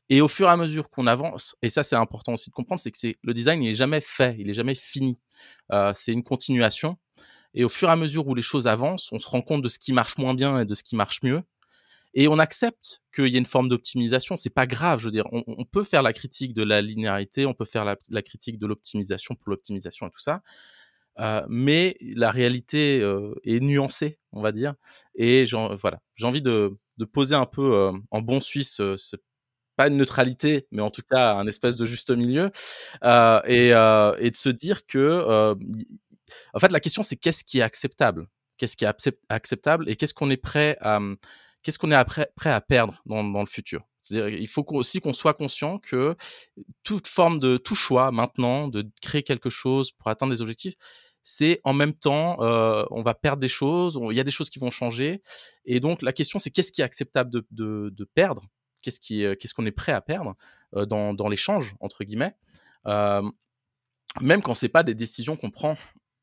Et 0.08 0.20
au 0.20 0.28
fur 0.28 0.48
et 0.48 0.50
à 0.50 0.56
mesure 0.56 0.90
qu'on 0.90 1.06
avance 1.06 1.56
et 1.62 1.68
ça 1.68 1.82
c'est 1.82 1.96
important 1.96 2.34
aussi 2.34 2.50
de 2.50 2.54
comprendre 2.54 2.80
c'est 2.80 2.90
que 2.90 2.98
c'est 2.98 3.16
le 3.22 3.32
design 3.34 3.62
il 3.62 3.70
est 3.70 3.74
jamais 3.74 4.00
fait 4.00 4.36
il 4.38 4.48
est 4.48 4.54
jamais 4.54 4.74
fini. 4.74 5.18
Euh, 5.72 5.92
c'est 5.94 6.12
une 6.12 6.24
continuation. 6.24 6.96
Et 7.56 7.62
au 7.62 7.68
fur 7.68 7.88
et 7.88 7.92
à 7.92 7.96
mesure 7.96 8.26
où 8.26 8.34
les 8.34 8.42
choses 8.42 8.66
avancent 8.66 9.12
on 9.12 9.18
se 9.18 9.28
rend 9.28 9.42
compte 9.42 9.62
de 9.62 9.68
ce 9.68 9.78
qui 9.78 9.92
marche 9.92 10.16
moins 10.18 10.34
bien 10.34 10.60
et 10.60 10.64
de 10.64 10.74
ce 10.74 10.82
qui 10.82 10.96
marche 10.96 11.22
mieux 11.22 11.42
et 12.14 12.28
on 12.28 12.38
accepte 12.38 13.02
qu'il 13.14 13.26
y 13.26 13.34
ait 13.34 13.38
une 13.38 13.44
forme 13.44 13.68
d'optimisation. 13.68 14.36
C'est 14.36 14.50
pas 14.50 14.66
grave, 14.66 15.00
je 15.00 15.06
veux 15.06 15.10
dire, 15.10 15.26
on, 15.32 15.64
peut 15.64 15.82
faire 15.82 16.02
la 16.02 16.12
critique 16.12 16.54
de 16.54 16.62
la 16.62 16.80
linéarité, 16.80 17.44
on 17.44 17.54
peut 17.54 17.64
faire 17.64 17.84
la, 17.84 18.22
critique 18.22 18.58
de 18.58 18.66
l'optimisation 18.66 19.34
pour 19.34 19.50
l'optimisation 19.50 20.06
et 20.06 20.10
tout 20.10 20.20
ça, 20.20 20.42
euh, 21.18 21.44
mais 21.48 21.96
la 22.00 22.30
réalité 22.30 23.00
euh, 23.00 23.34
est 23.44 23.60
nuancée, 23.60 24.18
on 24.32 24.42
va 24.42 24.52
dire. 24.52 24.74
Et 25.16 25.44
voilà, 25.44 26.00
j'ai 26.14 26.26
envie 26.26 26.42
de, 26.42 26.78
poser 27.12 27.34
un 27.34 27.46
peu 27.46 27.74
euh, 27.74 27.92
en 28.10 28.20
bon 28.20 28.40
suisse 28.40 28.80
pas 29.76 29.88
une 29.88 29.96
neutralité, 29.96 30.68
mais 30.70 30.82
en 30.82 30.90
tout 30.90 31.02
cas 31.02 31.34
un 31.34 31.48
espèce 31.48 31.76
de 31.76 31.84
juste 31.84 32.12
milieu, 32.12 32.52
et, 33.02 33.70
et, 33.70 34.30
de 34.30 34.36
se 34.36 34.48
dire 34.48 34.86
que, 34.86 35.52
en 36.54 36.60
fait, 36.60 36.70
la 36.70 36.78
question 36.78 37.02
c'est 37.02 37.16
qu'est-ce 37.16 37.42
qui 37.42 37.58
est 37.58 37.62
acceptable, 37.62 38.28
qu'est-ce 38.56 38.76
qui 38.76 38.84
est 38.84 39.16
acceptable, 39.28 39.90
et 39.90 39.96
qu'est-ce 39.96 40.14
qu'on 40.14 40.30
est 40.30 40.36
prêt 40.36 40.76
à, 40.80 41.00
qu'est-ce 41.64 41.78
qu'on 41.78 41.90
est 41.90 42.04
prêt 42.04 42.50
à 42.50 42.60
perdre 42.60 43.02
dans, 43.06 43.22
le 43.22 43.46
futur? 43.46 43.82
C'est-à-dire, 44.00 44.38
il 44.38 44.46
faut 44.46 44.64
aussi 44.68 45.00
qu'on 45.00 45.14
soit 45.14 45.34
conscient 45.34 45.78
que 45.78 46.14
toute 46.84 47.08
forme 47.08 47.40
de 47.40 47.56
tout 47.56 47.74
choix 47.74 48.12
maintenant 48.12 48.68
de 48.68 48.88
créer 49.02 49.22
quelque 49.22 49.50
chose 49.50 49.90
pour 49.90 50.08
atteindre 50.08 50.32
des 50.32 50.42
objectifs, 50.42 50.74
c'est 51.22 51.60
en 51.64 51.72
même 51.72 51.94
temps, 51.94 52.40
euh, 52.42 52.84
on 52.90 53.02
va 53.02 53.14
perdre 53.14 53.40
des 53.40 53.48
choses, 53.48 53.98
il 54.10 54.16
y 54.16 54.20
a 54.20 54.24
des 54.24 54.30
choses 54.30 54.50
qui 54.50 54.58
vont 54.58 54.70
changer, 54.70 55.22
et 55.64 55.80
donc 55.80 56.02
la 56.02 56.12
question 56.12 56.38
c'est 56.38 56.50
qu'est-ce 56.50 56.70
qui 56.70 56.82
est 56.82 56.84
acceptable 56.84 57.30
de, 57.30 58.08
perdre, 58.14 58.42
qu'est-ce 58.82 59.00
qui, 59.00 59.24
qu'est-ce 59.40 59.54
qu'on 59.54 59.66
est 59.66 59.72
prêt 59.72 59.92
à 59.92 60.02
perdre 60.02 60.34
euh, 60.76 60.84
dans, 60.84 61.14
dans 61.14 61.28
l'échange 61.28 61.74
entre 61.80 62.04
guillemets, 62.04 62.34
euh, 62.86 63.22
même 64.20 64.42
quand 64.42 64.54
c'est 64.54 64.68
pas 64.68 64.82
des 64.82 64.94
décisions 64.94 65.36
qu'on 65.36 65.50
prend 65.50 65.76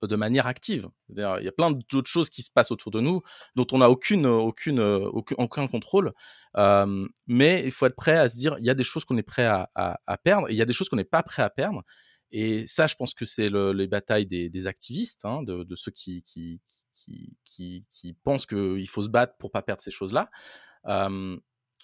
de 0.08 0.16
manière 0.16 0.48
active. 0.48 0.88
Il 1.10 1.20
y 1.20 1.24
a 1.48 1.52
plein 1.52 1.72
d'autres 1.72 2.10
choses 2.10 2.30
qui 2.30 2.42
se 2.42 2.52
passent 2.52 2.72
autour 2.72 2.92
de 2.92 3.00
nous 3.00 3.22
dont 3.56 3.68
on 3.72 3.80
n'a 3.80 3.90
aucune, 3.90 4.26
aucune, 4.26 4.80
aucun, 4.80 5.68
contrôle. 5.68 6.14
Euh, 6.58 7.08
mais 7.28 7.64
il 7.66 7.72
faut 7.72 7.86
être 7.86 7.96
prêt 7.96 8.18
à 8.18 8.30
se 8.30 8.38
dire, 8.38 8.56
il 8.60 8.66
y 8.66 8.70
a 8.70 8.74
des 8.74 8.84
choses 8.84 9.06
qu'on 9.06 9.18
est 9.18 9.24
prêt 9.24 9.46
à, 9.46 9.70
à, 9.76 10.18
perdre 10.18 10.50
et 10.50 10.54
il 10.54 10.58
y 10.58 10.62
a 10.62 10.66
des 10.66 10.74
choses 10.74 10.90
qu'on 10.90 10.96
n'est 10.96 11.04
pas 11.04 11.24
prêt 11.24 11.44
à 11.44 11.50
perdre. 11.50 11.84
Et 12.32 12.66
ça, 12.66 12.88
je 12.88 12.96
pense 12.96 13.14
que 13.14 13.26
c'est 13.26 13.50
le, 13.50 13.74
les 13.74 13.88
batailles 13.88 14.26
des, 14.26 14.68
activistes, 14.68 15.26
hein, 15.26 15.44
de, 15.44 15.76
ceux 15.76 15.92
qui, 15.92 16.24
qui, 16.24 16.62
qui, 16.94 17.36
qui, 17.44 17.86
qui 17.90 18.14
pensent 18.14 18.46
qu'il 18.46 18.88
faut 18.88 19.04
se 19.04 19.10
battre 19.10 19.36
pour 19.38 19.52
pas 19.52 19.62
perdre 19.62 19.82
ces 19.82 19.92
choses-là. 19.92 20.30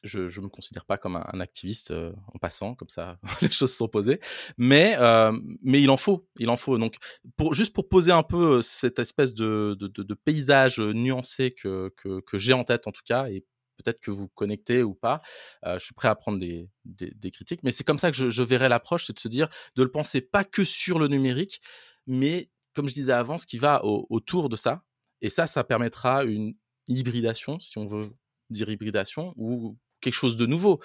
Je 0.03 0.19
ne 0.19 0.45
me 0.45 0.49
considère 0.49 0.85
pas 0.85 0.97
comme 0.97 1.15
un, 1.15 1.39
activiste 1.39 1.91
euh, 1.91 2.13
en 2.33 2.39
passant, 2.39 2.75
comme 2.75 2.89
ça 2.89 3.19
les 3.41 3.51
choses 3.51 3.73
sont 3.73 3.87
posées, 3.87 4.19
mais, 4.57 4.95
euh, 4.99 5.37
mais 5.61 5.81
il 5.81 5.89
en 5.89 5.97
faut, 5.97 6.27
il 6.39 6.49
en 6.49 6.57
faut. 6.57 6.77
Donc, 6.77 6.95
pour, 7.35 7.53
juste 7.53 7.73
pour 7.73 7.89
poser 7.89 8.11
un 8.11 8.23
peu 8.23 8.57
euh, 8.57 8.61
cette 8.61 8.99
espèce 8.99 9.33
de, 9.33 9.75
de, 9.79 9.87
de, 9.87 10.13
paysage 10.13 10.79
nuancé 10.79 11.51
que, 11.51 11.93
que, 11.97 12.21
que 12.21 12.37
j'ai 12.37 12.53
en 12.53 12.63
tête 12.63 12.87
en 12.87 12.91
tout 12.91 13.03
cas, 13.05 13.27
et 13.29 13.45
peut-être 13.77 13.99
que 13.99 14.11
vous 14.11 14.27
connectez 14.27 14.81
ou 14.81 14.95
pas, 14.95 15.21
je 15.63 15.77
suis 15.77 15.93
prêt 15.93 16.07
à 16.07 16.15
prendre 16.15 16.39
des, 16.39 16.67
des, 16.83 17.11
des 17.11 17.29
critiques, 17.31 17.61
mais 17.63 17.71
c'est 17.71 17.83
comme 17.83 17.99
ça 17.99 18.09
que 18.09 18.17
je, 18.17 18.29
je 18.31 18.41
verrai 18.41 18.69
l'approche, 18.69 19.05
c'est 19.05 19.13
de 19.13 19.19
se 19.19 19.27
dire, 19.27 19.47
de 19.75 19.83
le 19.83 19.91
penser 19.91 20.19
pas 20.19 20.43
que 20.43 20.63
sur 20.63 20.97
le 20.97 21.07
numérique, 21.07 21.61
mais 22.07 22.49
comme 22.73 22.87
je 22.87 22.93
disais 22.93 23.13
avant, 23.13 23.37
ce 23.37 23.45
qui 23.45 23.59
va 23.59 23.83
autour 23.83 24.49
de 24.49 24.55
ça, 24.55 24.83
et 25.21 25.29
ça, 25.29 25.47
ça 25.47 25.63
permettra 25.63 26.23
une 26.23 26.53
hybridation, 26.87 27.59
si 27.59 27.77
on 27.77 27.87
veut 27.87 28.09
dire 28.49 28.69
hybridation, 28.69 29.33
ou 29.35 29.77
quelque 30.01 30.13
chose 30.13 30.37
de 30.37 30.45
nouveau. 30.45 30.79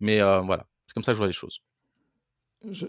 Mais 0.00 0.20
euh, 0.20 0.40
voilà, 0.40 0.66
c'est 0.86 0.94
comme 0.94 1.02
ça 1.02 1.12
que 1.12 1.16
je 1.16 1.18
vois 1.18 1.26
les 1.26 1.32
choses. 1.32 1.60
Je, 2.70 2.86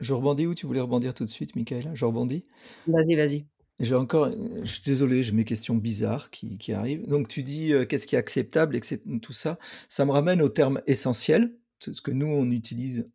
je 0.00 0.12
rebondis 0.12 0.46
où 0.46 0.54
tu 0.54 0.66
voulais 0.66 0.80
rebondir 0.80 1.14
tout 1.14 1.24
de 1.24 1.30
suite, 1.30 1.56
Michael? 1.56 1.90
Je 1.94 2.04
rebondis 2.04 2.46
Vas-y, 2.86 3.14
vas-y. 3.14 3.46
J'ai 3.80 3.94
encore, 3.94 4.28
je 4.30 4.68
suis 4.68 4.82
désolé, 4.82 5.22
j'ai 5.22 5.32
mes 5.32 5.44
questions 5.44 5.76
bizarres 5.76 6.30
qui, 6.30 6.58
qui 6.58 6.72
arrivent. 6.72 7.06
Donc 7.06 7.28
tu 7.28 7.44
dis 7.44 7.72
euh, 7.72 7.84
qu'est-ce 7.84 8.08
qui 8.08 8.16
est 8.16 8.18
acceptable 8.18 8.74
et 8.74 8.80
que 8.80 9.18
tout 9.18 9.32
ça. 9.32 9.58
Ça 9.88 10.04
me 10.04 10.10
ramène 10.10 10.42
au 10.42 10.48
terme 10.48 10.82
essentiel, 10.86 11.54
ce 11.78 12.00
que 12.00 12.10
nous 12.10 12.26
on 12.26 12.50
utilise. 12.50 13.08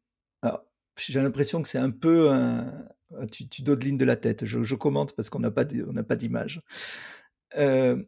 J'ai 0.95 1.22
l'impression 1.22 1.61
que 1.61 1.68
c'est 1.68 1.80
un 1.80 1.89
peu 1.89 2.32
un, 2.32 2.88
tu, 3.32 3.47
tu 3.47 3.61
dodelines 3.64 3.97
de 3.97 4.05
la 4.05 4.16
tête. 4.16 4.45
Je, 4.45 4.64
je 4.64 4.76
commente 4.76 5.16
parce 5.16 5.30
qu'on 5.30 5.39
n'a 5.39 5.51
pas, 5.51 5.66
pas 5.66 6.16
d'image. 6.16 6.61
Euh, 7.57 8.01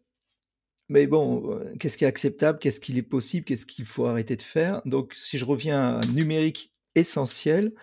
mais 0.90 1.08
bon, 1.08 1.52
euh, 1.52 1.74
qu'est-ce 1.80 1.98
qui 1.98 2.04
est 2.04 2.08
acceptable 2.08 2.60
Qu'est-ce 2.60 2.80
qu'il 2.80 2.98
est 2.98 3.04
possible 3.04 3.46
Qu'est-ce 3.46 3.66
qu'il 3.66 3.86
faut 3.86 4.06
arrêter 4.06 4.36
de 4.36 4.42
faire? 4.42 4.82
Donc, 4.86 5.14
si 5.16 5.38
je 5.38 5.46
reviens 5.46 5.98
à 5.98 6.02
numérique 6.14 6.72
essentiel, 6.96 7.74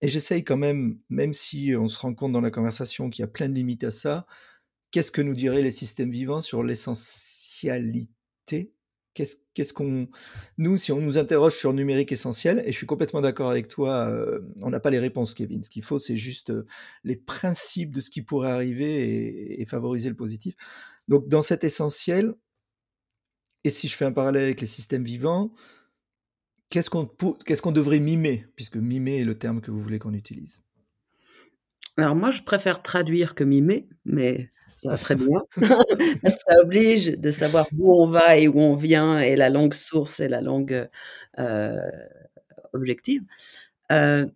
et 0.00 0.08
j'essaye 0.08 0.44
quand 0.44 0.56
même, 0.56 0.98
même 1.10 1.32
si 1.32 1.74
on 1.76 1.88
se 1.88 1.98
rend 1.98 2.14
compte 2.14 2.32
dans 2.32 2.40
la 2.40 2.50
conversation 2.50 3.10
qu'il 3.10 3.22
y 3.22 3.24
a 3.24 3.28
plein 3.28 3.48
de 3.48 3.54
limites 3.54 3.84
à 3.84 3.90
ça, 3.90 4.26
qu'est-ce 4.90 5.12
que 5.12 5.22
nous 5.22 5.34
diraient 5.34 5.62
les 5.62 5.70
systèmes 5.70 6.10
vivants 6.10 6.40
sur 6.40 6.62
l'essentialité? 6.62 8.72
Qu'est-ce 9.14 9.72
qu'on. 9.72 10.08
Nous, 10.58 10.76
si 10.76 10.92
on 10.92 11.00
nous 11.00 11.18
interroge 11.18 11.56
sur 11.56 11.72
numérique 11.72 12.12
essentiel, 12.12 12.62
et 12.64 12.70
je 12.70 12.76
suis 12.76 12.86
complètement 12.86 13.20
d'accord 13.20 13.50
avec 13.50 13.66
toi, 13.66 14.08
euh, 14.08 14.38
on 14.62 14.70
n'a 14.70 14.78
pas 14.78 14.90
les 14.90 15.00
réponses, 15.00 15.34
Kevin. 15.34 15.64
Ce 15.64 15.70
qu'il 15.70 15.82
faut, 15.82 15.98
c'est 15.98 16.16
juste 16.16 16.50
euh, 16.50 16.66
les 17.02 17.16
principes 17.16 17.90
de 17.90 18.00
ce 18.00 18.10
qui 18.10 18.22
pourrait 18.22 18.52
arriver 18.52 19.60
et 19.60 19.64
favoriser 19.64 20.08
le 20.08 20.14
positif. 20.14 20.54
Donc 21.08 21.28
dans 21.28 21.42
cet 21.42 21.64
essentiel, 21.64 22.34
et 23.64 23.70
si 23.70 23.88
je 23.88 23.96
fais 23.96 24.04
un 24.04 24.12
parallèle 24.12 24.44
avec 24.44 24.60
les 24.60 24.66
systèmes 24.66 25.04
vivants, 25.04 25.52
qu'est-ce 26.70 26.90
qu'on 26.90 27.06
qu'est-ce 27.44 27.62
qu'on 27.62 27.72
devrait 27.72 28.00
mimer, 28.00 28.46
puisque 28.56 28.76
mimer 28.76 29.20
est 29.20 29.24
le 29.24 29.36
terme 29.36 29.60
que 29.60 29.70
vous 29.70 29.82
voulez 29.82 29.98
qu'on 29.98 30.14
utilise. 30.14 30.64
Alors 31.96 32.14
moi, 32.14 32.30
je 32.30 32.42
préfère 32.42 32.82
traduire 32.82 33.34
que 33.34 33.42
mimer, 33.42 33.88
mais 34.04 34.50
ça 34.76 34.90
va 34.90 34.98
très 34.98 35.14
bien, 35.16 35.40
parce 36.22 36.36
que 36.36 36.42
ça 36.46 36.60
oblige 36.62 37.06
de 37.06 37.30
savoir 37.30 37.66
où 37.76 38.00
on 38.00 38.08
va 38.08 38.36
et 38.36 38.46
où 38.46 38.60
on 38.60 38.76
vient, 38.76 39.18
et 39.18 39.34
la 39.34 39.50
langue 39.50 39.74
source 39.74 40.20
et 40.20 40.28
la 40.28 40.40
langue 40.40 40.88
euh, 41.38 41.90
objective. 42.72 43.22
Euh, 43.90 44.26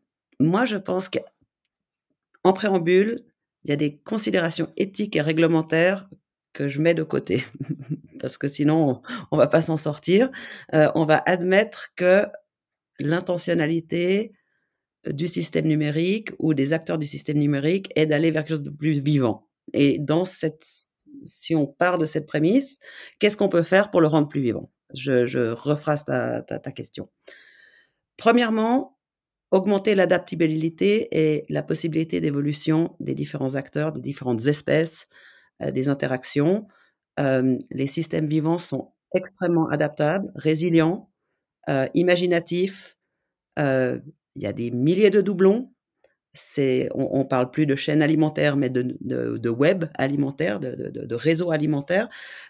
moi, 0.40 0.64
je 0.64 0.76
pense 0.76 1.08
qu'en 1.08 2.52
préambule, 2.52 3.20
il 3.64 3.70
y 3.70 3.72
a 3.72 3.76
des 3.76 3.98
considérations 3.98 4.72
éthiques 4.76 5.14
et 5.14 5.20
réglementaires 5.20 6.08
que 6.52 6.68
je 6.68 6.80
mets 6.80 6.94
de 6.94 7.02
côté 7.02 7.44
parce 8.20 8.38
que 8.38 8.48
sinon 8.48 9.02
on, 9.30 9.36
va 9.36 9.46
pas 9.46 9.62
s'en 9.62 9.76
sortir. 9.76 10.30
Euh, 10.74 10.90
on 10.94 11.04
va 11.04 11.22
admettre 11.26 11.90
que 11.96 12.26
l'intentionnalité 12.98 14.32
du 15.06 15.26
système 15.26 15.66
numérique 15.66 16.30
ou 16.38 16.54
des 16.54 16.72
acteurs 16.72 16.98
du 16.98 17.06
système 17.06 17.38
numérique 17.38 17.90
est 17.96 18.06
d'aller 18.06 18.30
vers 18.30 18.44
quelque 18.44 18.56
chose 18.56 18.62
de 18.62 18.70
plus 18.70 19.00
vivant. 19.00 19.48
Et 19.72 19.98
dans 19.98 20.24
cette, 20.24 20.64
si 21.24 21.54
on 21.54 21.66
part 21.66 21.98
de 21.98 22.06
cette 22.06 22.26
prémisse, 22.26 22.78
qu'est-ce 23.18 23.36
qu'on 23.36 23.48
peut 23.48 23.62
faire 23.64 23.90
pour 23.90 24.00
le 24.00 24.06
rendre 24.06 24.28
plus 24.28 24.42
vivant? 24.42 24.70
Je, 24.94 25.26
je 25.26 25.50
rephrase 25.50 26.04
ta, 26.04 26.42
ta, 26.42 26.58
ta 26.58 26.70
question. 26.70 27.08
Premièrement, 28.16 28.98
augmenter 29.50 29.94
l'adaptabilité 29.94 31.08
et 31.10 31.44
la 31.48 31.62
possibilité 31.62 32.20
d'évolution 32.20 32.94
des 33.00 33.14
différents 33.14 33.54
acteurs, 33.54 33.92
des 33.92 34.00
différentes 34.00 34.46
espèces, 34.46 35.08
euh, 35.08 35.31
des 35.70 35.88
interactions. 35.88 36.66
Euh, 37.20 37.58
les 37.70 37.86
systèmes 37.86 38.26
vivants 38.26 38.58
sont 38.58 38.92
extrêmement 39.14 39.68
adaptables, 39.68 40.32
résilients, 40.34 41.10
euh, 41.68 41.86
imaginatifs. 41.94 42.96
il 43.58 44.02
y 44.36 44.46
a 44.46 44.52
des 44.52 44.70
milliers 44.70 45.10
de 45.10 45.20
doublons. 45.20 45.72
On, 46.94 47.18
ne 47.18 47.24
parle 47.24 47.50
plus 47.50 47.66
de 47.66 47.76
chaîne 47.76 48.02
alimentaire, 48.02 48.56
mais 48.56 48.70
de, 48.70 48.96
de, 49.02 49.48
web 49.50 49.84
alimentaire, 49.94 50.60
de, 50.60 50.90
de 50.90 51.14
réseau 51.14 51.50
alimentaire. 51.50 52.08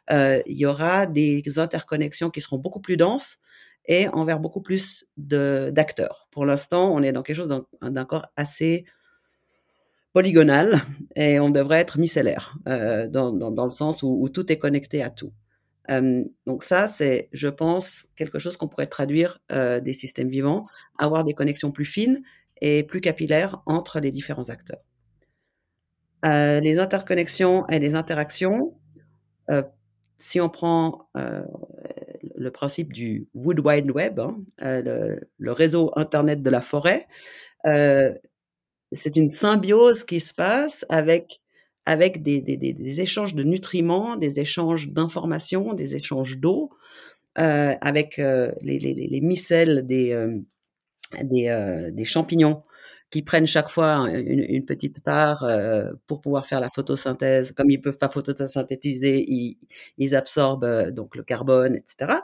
il 0.09 0.43
y 0.47 0.67
aura 0.67 1.07
des 1.07 1.43
interconnexions 1.57 2.31
qui 2.31 2.41
seront 2.41 2.59
beaucoup 2.59 2.81
plus 2.81 2.97
denses 2.97 3.39
et 3.87 4.09
envers 4.09 4.41
beaucoup 4.41 4.61
plus 4.61 5.07
d'acteurs. 5.17 6.29
Pour 6.31 6.47
l'instant, 6.47 6.93
on 6.95 7.03
est 7.03 7.13
dans 7.13 7.23
quelque 7.23 7.37
chose 7.37 7.65
d'un 7.81 8.05
corps 8.05 8.27
assez 8.37 8.85
polygonale 10.13 10.81
et 11.17 11.41
on 11.41 11.51
devrait 11.51 11.81
être 11.81 11.99
micellaire 11.99 12.57
euh, 12.69 13.09
dans, 13.09 13.33
dans, 13.33 13.51
dans, 13.51 13.65
le 13.65 13.71
sens 13.71 14.03
où, 14.03 14.19
où, 14.21 14.29
tout 14.29 14.51
est 14.53 14.59
connecté 14.59 15.03
à 15.03 15.11
tout. 15.11 15.33
Euh, 15.91 16.25
donc 16.47 16.63
ça, 16.63 16.87
c'est, 16.87 17.29
je 17.33 17.49
pense, 17.49 18.09
quelque 18.17 18.39
chose 18.39 18.57
qu'on 18.57 18.69
pourrait 18.69 18.87
traduire 18.87 19.41
euh, 19.51 19.81
des 19.81 19.95
systèmes 19.95 20.29
vivants, 20.29 20.67
avoir 20.99 21.25
des 21.25 21.35
connexions 21.35 21.73
plus 21.73 21.85
fines 21.85 22.23
et 22.61 22.85
plus 22.85 23.01
capillaires 23.01 23.63
entre 23.67 24.01
les 24.01 24.13
différents 24.13 24.49
acteurs. 24.49 24.83
Euh, 26.25 26.61
les 26.61 26.79
interconnexions 26.79 27.67
et 27.69 27.81
les 27.81 27.97
interactions, 27.97 28.75
euh, 29.51 29.63
si 30.19 30.41
on 30.41 30.49
prend 30.49 31.09
euh, 31.17 31.43
le 32.37 32.51
principe 32.53 32.93
du 32.93 33.27
Wood 33.35 33.59
Wide 33.59 33.91
Web, 33.91 34.21
hein, 34.21 34.37
le, 34.59 35.19
le, 35.37 35.53
réseau 35.53 35.91
Internet 35.97 36.43
de 36.43 36.51
la 36.51 36.61
forêt, 36.61 37.09
c'est 38.93 39.17
une 39.17 39.29
symbiose 39.29 40.05
qui 40.05 40.21
se 40.21 40.35
passe 40.35 40.85
avec 40.89 41.41
avec 41.85 42.23
des, 42.23 42.41
des, 42.41 42.57
des, 42.57 43.01
échanges 43.01 43.35
de 43.35 43.43
nutriments, 43.43 44.17
des 44.17 44.39
échanges 44.39 44.91
d'informations, 44.91 45.75
des 45.75 45.97
échanges 45.97 46.39
d'eau, 46.39 46.71
euh, 47.39 47.75
avec 47.81 48.19
euh, 48.19 48.53
les, 48.63 48.79
les, 48.79 48.95
les, 48.95 49.21
micelles 49.21 49.85
des, 49.85 50.13
euh, 50.13 50.39
des, 51.23 51.49
euh, 51.49 51.91
des, 51.91 52.05
champignons 52.05 52.63
qui 53.11 53.23
prennent 53.23 53.49
chaque 53.49 53.69
fois 53.69 54.09
une, 54.11 54.45
une 54.49 54.65
petite 54.65 55.03
part 55.03 55.45
pour 56.07 56.21
pouvoir 56.21 56.47
faire 56.47 56.61
la 56.61 56.71
photosynthèse. 56.71 57.53
Comme 57.53 57.71
ils 57.71 57.81
peuvent 57.81 57.99
pas 57.99 58.09
photosynthétiser, 58.09 59.25
ils, 59.29 59.59
ils 59.99 60.15
absorbent 60.15 60.91
donc 60.93 61.17
le 61.17 61.23
carbone, 61.23 61.75
etc. 61.75 62.21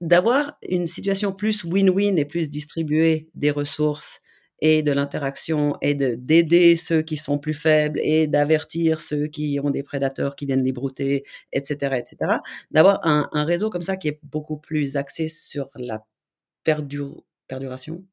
d'avoir 0.00 0.58
une 0.68 0.86
situation 0.86 1.32
plus 1.32 1.64
win-win 1.64 2.18
et 2.18 2.24
plus 2.24 2.50
distribuée 2.50 3.28
des 3.34 3.50
ressources 3.50 4.20
et 4.66 4.82
de 4.82 4.92
l'interaction 4.92 5.76
et 5.82 5.94
de 5.94 6.14
d'aider 6.14 6.74
ceux 6.76 7.02
qui 7.02 7.18
sont 7.18 7.38
plus 7.38 7.52
faibles 7.52 8.00
et 8.02 8.26
d'avertir 8.26 9.02
ceux 9.02 9.26
qui 9.26 9.60
ont 9.62 9.68
des 9.68 9.82
prédateurs 9.82 10.36
qui 10.36 10.46
viennent 10.46 10.64
les 10.64 10.72
brouter, 10.72 11.24
etc., 11.52 11.96
etc. 11.98 12.38
D'avoir 12.70 13.06
un, 13.06 13.28
un, 13.32 13.44
réseau 13.44 13.68
comme 13.68 13.82
ça 13.82 13.98
qui 13.98 14.08
est 14.08 14.18
beaucoup 14.22 14.56
plus 14.56 14.96
axé 14.96 15.28
sur 15.28 15.68
la 15.74 16.06
perduration, 16.64 18.06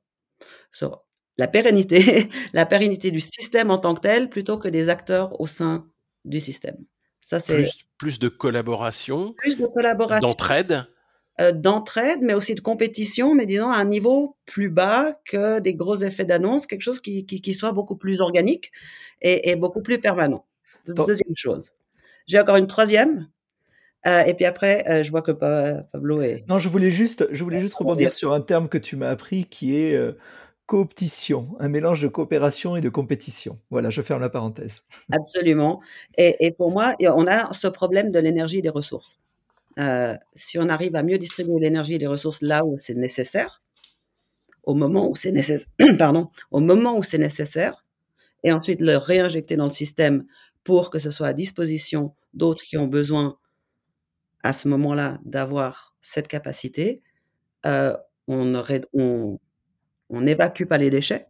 sur 0.74 1.06
la 1.38 1.47
pérennité, 1.47 2.30
la 2.54 2.66
pérennité 2.66 3.12
du 3.12 3.22
système 3.22 3.72
en 3.72 3.78
tant 3.78 3.95
que 3.95 4.02
tel, 4.02 4.30
plutôt 4.30 4.58
que 4.58 4.68
des 4.68 4.89
acteurs 4.89 5.39
au 5.39 5.47
sein 5.47 5.89
du 6.26 6.41
système. 6.41 6.84
Ça, 7.22 7.39
c'est 7.39 7.62
plus, 7.62 7.88
plus, 7.97 8.20
de 8.20 8.28
collaboration, 8.28 9.36
plus 9.38 9.58
de 9.58 9.68
collaboration, 9.68 10.28
d'entraide. 10.28 10.86
Euh, 11.42 11.52
d'entraide, 11.52 12.20
mais 12.22 12.34
aussi 12.34 12.54
de 12.54 12.60
compétition, 12.60 13.34
mais 13.34 13.48
disons 13.48 13.72
à 13.72 13.78
un 13.78 13.86
niveau 13.86 14.36
plus 14.46 14.70
bas 14.70 15.14
que 15.26 15.60
des 15.60 15.74
gros 15.74 15.96
effets 15.96 16.26
d'annonce, 16.26 16.68
quelque 16.68 16.82
chose 16.82 17.00
qui, 17.00 17.26
qui, 17.26 17.54
soit 17.56 17.72
beaucoup 17.72 17.96
plus 17.96 18.22
organique 18.22 18.72
et, 19.22 19.50
et 19.50 19.56
beaucoup 19.56 19.82
plus 19.82 20.00
permanent. 20.00 20.46
Deuxième 20.86 21.36
chose. 21.36 21.72
J'ai 22.28 22.39
encore 22.39 22.58
une 22.58 22.68
troisième. 22.68 23.28
Euh, 24.06 24.24
et 24.24 24.36
puis 24.36 24.46
après, 24.46 24.88
euh, 24.88 25.04
je 25.04 25.10
vois 25.10 25.24
que 25.24 25.32
Pablo 25.32 26.22
est. 26.22 26.44
Non, 26.48 26.60
je 26.60 26.70
voulais 26.70 26.92
juste, 26.92 27.28
je 27.32 27.44
voulais 27.44 27.60
juste 27.60 27.74
rebondir 27.74 28.14
sur 28.14 28.34
un 28.34 28.42
terme 28.42 28.68
que 28.68 28.78
tu 28.78 28.96
m'as 28.96 29.10
appris 29.10 29.46
qui 29.46 29.78
est 29.78 29.98
cooptition, 30.68 31.56
un 31.60 31.70
mélange 31.70 32.04
de 32.04 32.08
coopération 32.08 32.76
et 32.76 32.82
de 32.82 32.89
compétition. 32.89 33.58
Voilà, 33.72 33.89
je 33.89 34.02
ferme 34.04 34.22
la 34.22 34.30
parenthèse. 34.30 34.84
Absolument. 35.12 35.82
Et, 36.18 36.36
et 36.46 36.52
pour 36.52 36.72
moi, 36.72 36.94
on 37.00 37.26
a 37.26 37.52
ce 37.52 37.68
problème 37.68 38.12
de 38.12 38.20
l'énergie 38.20 38.60
et 38.60 38.62
des 38.62 38.70
ressources. 38.70 39.20
Euh, 39.80 40.15
si 40.34 40.59
on 40.59 40.69
arrive 40.69 40.95
à 40.95 41.03
mieux 41.03 41.17
distribuer 41.17 41.59
l'énergie 41.59 41.95
et 41.95 41.97
les 41.97 42.07
ressources 42.07 42.41
là 42.41 42.65
où 42.65 42.78
c'est 42.78 42.95
nécessaire, 42.95 43.61
au 44.63 44.76
moment 44.76 45.09
où 45.09 45.15
c'est 45.15 45.32
nécessaire, 45.32 45.69
pardon, 45.97 46.30
au 46.51 46.59
moment 46.59 46.97
où 46.97 47.03
c'est 47.03 47.17
nécessaire, 47.17 47.86
et 48.43 48.51
ensuite 48.51 48.82
le 48.82 48.97
réinjecter 48.97 49.55
dans 49.55 49.65
le 49.65 49.72
système 49.72 50.26
pour 50.63 50.89
que 50.89 50.99
ce 50.99 51.11
soit 51.11 51.28
à 51.28 51.34
disposition 51.34 52.15
d'autres 52.34 52.63
qui 52.63 52.78
ont 52.78 52.88
besoin 52.88 53.38
à 54.43 54.53
ce 54.53 54.67
moment-là 54.67 55.19
d'avoir 55.26 55.95
cette 56.01 56.28
capacité, 56.28 57.01
euh, 57.65 57.95
on 58.28 58.53
on, 58.93 59.39
on 60.09 60.22
n'évacue 60.22 60.65
pas 60.65 60.78
les 60.78 60.89
déchets, 60.89 61.28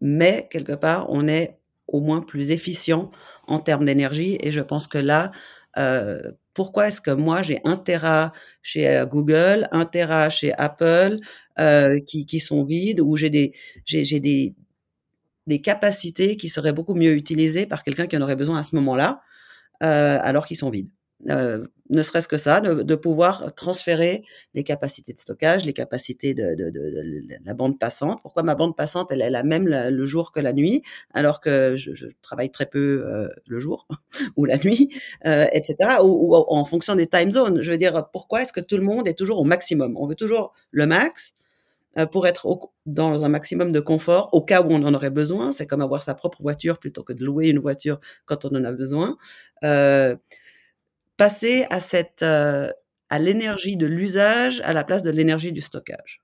mais 0.00 0.48
quelque 0.50 0.72
part 0.72 1.06
on 1.10 1.28
est 1.28 1.58
au 1.88 2.00
moins 2.00 2.20
plus 2.20 2.50
efficient 2.50 3.10
en 3.46 3.58
termes 3.58 3.84
d'énergie. 3.84 4.38
Et 4.40 4.50
je 4.50 4.60
pense 4.60 4.88
que 4.88 4.98
là, 4.98 5.30
euh, 5.78 6.32
pourquoi 6.54 6.88
est-ce 6.88 7.00
que 7.00 7.10
moi 7.10 7.42
j'ai 7.42 7.60
un 7.64 7.76
Tera 7.76 8.32
chez 8.62 8.88
euh, 8.88 9.06
Google, 9.06 9.68
un 9.72 9.84
Tera 9.84 10.30
chez 10.30 10.52
Apple 10.54 11.18
euh, 11.58 12.00
qui, 12.00 12.26
qui, 12.26 12.40
sont 12.40 12.64
vides, 12.64 13.00
ou 13.00 13.16
j'ai 13.16 13.30
des, 13.30 13.52
j'ai, 13.84 14.20
des, 14.20 14.54
des 15.46 15.60
capacités 15.60 16.36
qui 16.36 16.48
seraient 16.48 16.72
beaucoup 16.72 16.94
mieux 16.94 17.12
utilisées 17.12 17.66
par 17.66 17.82
quelqu'un 17.82 18.06
qui 18.06 18.16
en 18.16 18.22
aurait 18.22 18.36
besoin 18.36 18.58
à 18.58 18.62
ce 18.62 18.74
moment-là, 18.76 19.20
euh, 19.82 20.18
alors 20.22 20.46
qu'ils 20.46 20.56
sont 20.56 20.70
vides? 20.70 20.90
Euh, 21.30 21.66
ne 21.88 22.02
serait-ce 22.02 22.28
que 22.28 22.36
ça, 22.36 22.60
de, 22.60 22.82
de, 22.82 22.94
pouvoir 22.94 23.54
transférer 23.54 24.22
les 24.54 24.64
capacités 24.64 25.12
de 25.12 25.18
stockage, 25.18 25.64
les 25.64 25.72
capacités 25.72 26.34
de, 26.34 26.54
de, 26.54 26.68
de, 26.68 27.22
la 27.44 27.54
bande 27.54 27.78
passante. 27.78 28.20
Pourquoi 28.22 28.42
ma 28.42 28.54
bande 28.54 28.76
passante, 28.76 29.10
elle 29.12 29.22
est 29.22 29.30
la 29.30 29.42
même 29.42 29.66
le 29.66 30.04
jour 30.04 30.32
que 30.32 30.40
la 30.40 30.52
nuit, 30.52 30.82
alors 31.14 31.40
que 31.40 31.74
je, 31.76 31.94
je 31.94 32.06
travaille 32.22 32.50
très 32.50 32.66
peu 32.66 33.04
euh, 33.06 33.28
le 33.46 33.60
jour 33.60 33.86
ou 34.36 34.44
la 34.44 34.58
nuit, 34.58 34.94
euh, 35.26 35.46
etc. 35.52 35.98
Ou, 36.02 36.34
ou, 36.34 36.34
en 36.34 36.64
fonction 36.64 36.94
des 36.94 37.06
time 37.06 37.30
zones. 37.30 37.62
Je 37.62 37.70
veux 37.70 37.78
dire, 37.78 38.08
pourquoi 38.12 38.42
est-ce 38.42 38.52
que 38.52 38.60
tout 38.60 38.76
le 38.76 38.82
monde 38.82 39.08
est 39.08 39.16
toujours 39.16 39.38
au 39.38 39.44
maximum? 39.44 39.96
On 39.96 40.06
veut 40.06 40.16
toujours 40.16 40.52
le 40.72 40.86
max 40.86 41.34
euh, 41.98 42.04
pour 42.04 42.26
être 42.26 42.46
au, 42.46 42.72
dans 42.84 43.24
un 43.24 43.28
maximum 43.28 43.72
de 43.72 43.80
confort 43.80 44.28
au 44.32 44.42
cas 44.42 44.60
où 44.60 44.66
on 44.70 44.82
en 44.82 44.92
aurait 44.92 45.10
besoin. 45.10 45.52
C'est 45.52 45.66
comme 45.66 45.80
avoir 45.80 46.02
sa 46.02 46.14
propre 46.14 46.42
voiture 46.42 46.78
plutôt 46.78 47.02
que 47.02 47.14
de 47.14 47.24
louer 47.24 47.48
une 47.48 47.58
voiture 47.58 48.00
quand 48.26 48.44
on 48.44 48.54
en 48.54 48.64
a 48.64 48.72
besoin. 48.72 49.16
Euh, 49.64 50.14
passer 51.16 51.66
à 51.70 51.80
cette 51.80 52.22
euh, 52.22 52.70
à 53.08 53.18
l'énergie 53.18 53.76
de 53.76 53.86
l'usage 53.86 54.60
à 54.62 54.72
la 54.72 54.84
place 54.84 55.02
de 55.02 55.10
l'énergie 55.10 55.52
du 55.52 55.60
stockage. 55.60 56.22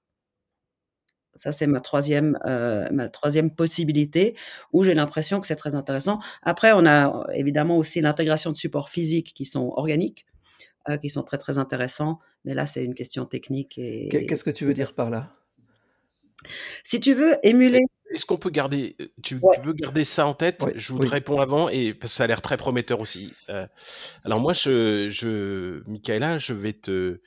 Ça, 1.34 1.50
c'est 1.50 1.66
ma 1.66 1.80
troisième, 1.80 2.38
euh, 2.44 2.88
ma 2.92 3.08
troisième 3.08 3.54
possibilité 3.54 4.36
où 4.72 4.84
j'ai 4.84 4.92
l'impression 4.92 5.40
que 5.40 5.46
c'est 5.46 5.56
très 5.56 5.74
intéressant. 5.74 6.18
Après, 6.42 6.72
on 6.74 6.84
a 6.84 7.26
évidemment 7.32 7.78
aussi 7.78 8.02
l'intégration 8.02 8.52
de 8.52 8.56
supports 8.56 8.90
physiques 8.90 9.32
qui 9.34 9.46
sont 9.46 9.72
organiques, 9.76 10.26
euh, 10.90 10.98
qui 10.98 11.08
sont 11.08 11.22
très 11.22 11.38
très 11.38 11.56
intéressants. 11.56 12.18
Mais 12.44 12.52
là, 12.52 12.66
c'est 12.66 12.84
une 12.84 12.94
question 12.94 13.24
technique. 13.24 13.78
Et 13.78 14.08
qu'est-ce 14.10 14.44
que 14.44 14.50
tu 14.50 14.66
veux 14.66 14.74
dire 14.74 14.94
par 14.94 15.08
là? 15.08 15.32
Si 16.84 17.00
tu 17.00 17.14
veux 17.14 17.36
émuler 17.42 17.80
est-ce 18.12 18.26
qu'on 18.26 18.36
peut 18.36 18.50
garder, 18.50 18.96
euh, 19.00 19.06
tu, 19.22 19.40
veux 19.64 19.72
garder 19.72 20.04
ça 20.04 20.26
en 20.26 20.34
tête? 20.34 20.62
Je 20.74 20.92
vous 20.92 20.98
réponds 21.00 21.40
avant 21.40 21.68
et 21.68 21.94
parce 21.94 22.12
que 22.12 22.16
ça 22.18 22.24
a 22.24 22.26
l'air 22.26 22.42
très 22.42 22.56
prometteur 22.56 23.00
aussi. 23.00 23.32
Euh, 23.48 23.66
alors 24.24 24.40
moi, 24.40 24.52
je, 24.52 25.08
je, 25.08 25.82
Michaela, 25.88 26.38
je 26.38 26.52
vais 26.52 26.74
te, 26.74 27.20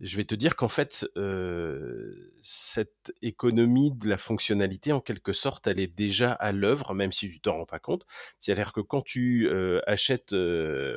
je 0.00 0.16
vais 0.16 0.24
te 0.24 0.34
dire 0.34 0.56
qu'en 0.56 0.68
fait, 0.68 1.06
euh, 1.16 2.32
cette 2.42 3.12
économie 3.22 3.92
de 3.92 4.08
la 4.08 4.16
fonctionnalité, 4.16 4.92
en 4.92 5.00
quelque 5.00 5.32
sorte, 5.32 5.66
elle 5.66 5.80
est 5.80 5.92
déjà 5.92 6.32
à 6.32 6.52
l'œuvre, 6.52 6.94
même 6.94 7.12
si 7.12 7.28
tu 7.30 7.40
t'en 7.40 7.54
rends 7.54 7.66
pas 7.66 7.80
compte. 7.80 8.06
C'est-à-dire 8.38 8.72
que 8.72 8.80
quand 8.80 9.02
tu 9.02 9.48
euh, 9.48 9.80
achètes, 9.86 10.32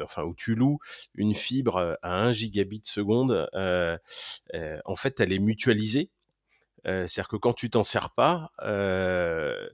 enfin, 0.03 0.23
ou 0.23 0.33
tu 0.35 0.55
loues 0.55 0.79
une 1.15 1.33
fibre 1.33 1.97
à 2.01 2.25
1 2.25 2.33
gigabit 2.33 2.81
seconde, 2.83 3.49
en 3.53 4.95
fait, 4.95 5.19
elle 5.19 5.33
est 5.33 5.39
mutualisée 5.39 6.11
c'est-à-dire 6.85 7.27
que 7.27 7.37
quand 7.37 7.53
tu 7.53 7.69
t'en 7.69 7.83
sers 7.83 8.11
pas, 8.11 8.51
euh, 8.61 9.69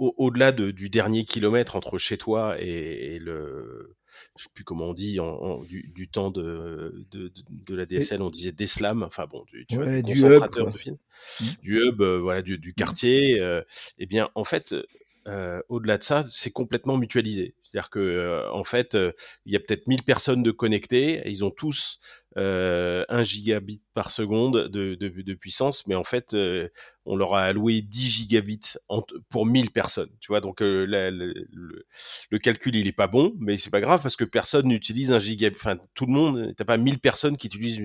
au-delà 0.00 0.52
du 0.52 0.88
dernier 0.88 1.24
kilomètre 1.24 1.76
entre 1.76 1.98
chez 1.98 2.16
toi 2.16 2.56
et, 2.58 3.18
le, 3.18 3.96
je 4.36 4.44
sais 4.44 4.50
plus 4.54 4.64
comment 4.64 4.86
on 4.86 4.94
dit, 4.94 5.20
en, 5.20 5.60
du, 5.62 6.08
temps 6.08 6.30
de, 6.30 7.06
de, 7.10 7.30
de, 7.50 7.76
la 7.76 7.84
DSL, 7.84 8.22
on 8.22 8.30
disait 8.30 8.54
slam 8.66 9.02
enfin 9.02 9.26
bon, 9.26 9.44
du, 9.52 9.66
tu 9.66 9.76
vois, 9.76 10.00
du 10.00 10.12
hub, 10.18 10.50
de 10.50 10.78
film, 10.78 10.96
mmh. 11.40 11.44
du 11.62 11.84
hub, 11.84 12.00
euh, 12.00 12.18
voilà, 12.18 12.40
du, 12.42 12.56
mmh. 12.56 12.72
quartier. 12.72 13.40
Euh, 13.40 13.62
eh 13.98 14.06
bien, 14.06 14.30
en 14.34 14.44
fait, 14.44 14.74
au-delà 15.68 15.98
de 15.98 16.02
ça, 16.02 16.24
c'est 16.28 16.50
complètement 16.50 16.96
mutualisé. 16.96 17.54
C'est-à-dire 17.62 17.90
que, 17.90 18.48
en 18.52 18.64
fait, 18.64 18.96
il 19.46 19.52
y 19.52 19.56
a 19.56 19.60
peut-être 19.60 19.86
1000 19.86 20.02
personnes 20.02 20.42
de 20.42 20.50
connectées, 20.50 21.22
ils 21.26 21.44
ont 21.44 21.50
tous 21.50 22.00
euh, 22.36 23.04
1 23.08 23.24
gigabit 23.24 23.82
par 23.92 24.10
seconde 24.12 24.68
de, 24.68 25.34
puissance, 25.34 25.86
mais 25.86 25.94
en 25.94 26.04
fait, 26.04 26.34
on 27.06 27.16
leur 27.16 27.34
a 27.34 27.42
alloué 27.42 27.82
10 27.82 28.08
gigabits 28.08 28.76
pour 29.28 29.46
1000 29.46 29.70
personnes. 29.70 30.10
Tu 30.20 30.28
vois, 30.28 30.40
donc 30.40 30.60
le, 30.60 32.38
calcul 32.38 32.76
il 32.76 32.86
est 32.86 32.92
pas 32.92 33.08
bon, 33.08 33.34
mais 33.38 33.56
c'est 33.56 33.70
pas 33.70 33.80
grave 33.80 34.00
parce 34.02 34.16
que 34.16 34.24
personne 34.24 34.66
n'utilise 34.68 35.12
un 35.12 35.18
gigabit. 35.18 35.56
Enfin, 35.56 35.78
tout 35.94 36.06
le 36.06 36.12
monde, 36.12 36.54
t'as 36.56 36.64
pas 36.64 36.76
1000 36.76 37.00
personnes 37.00 37.36
qui 37.36 37.48
utilisent 37.48 37.80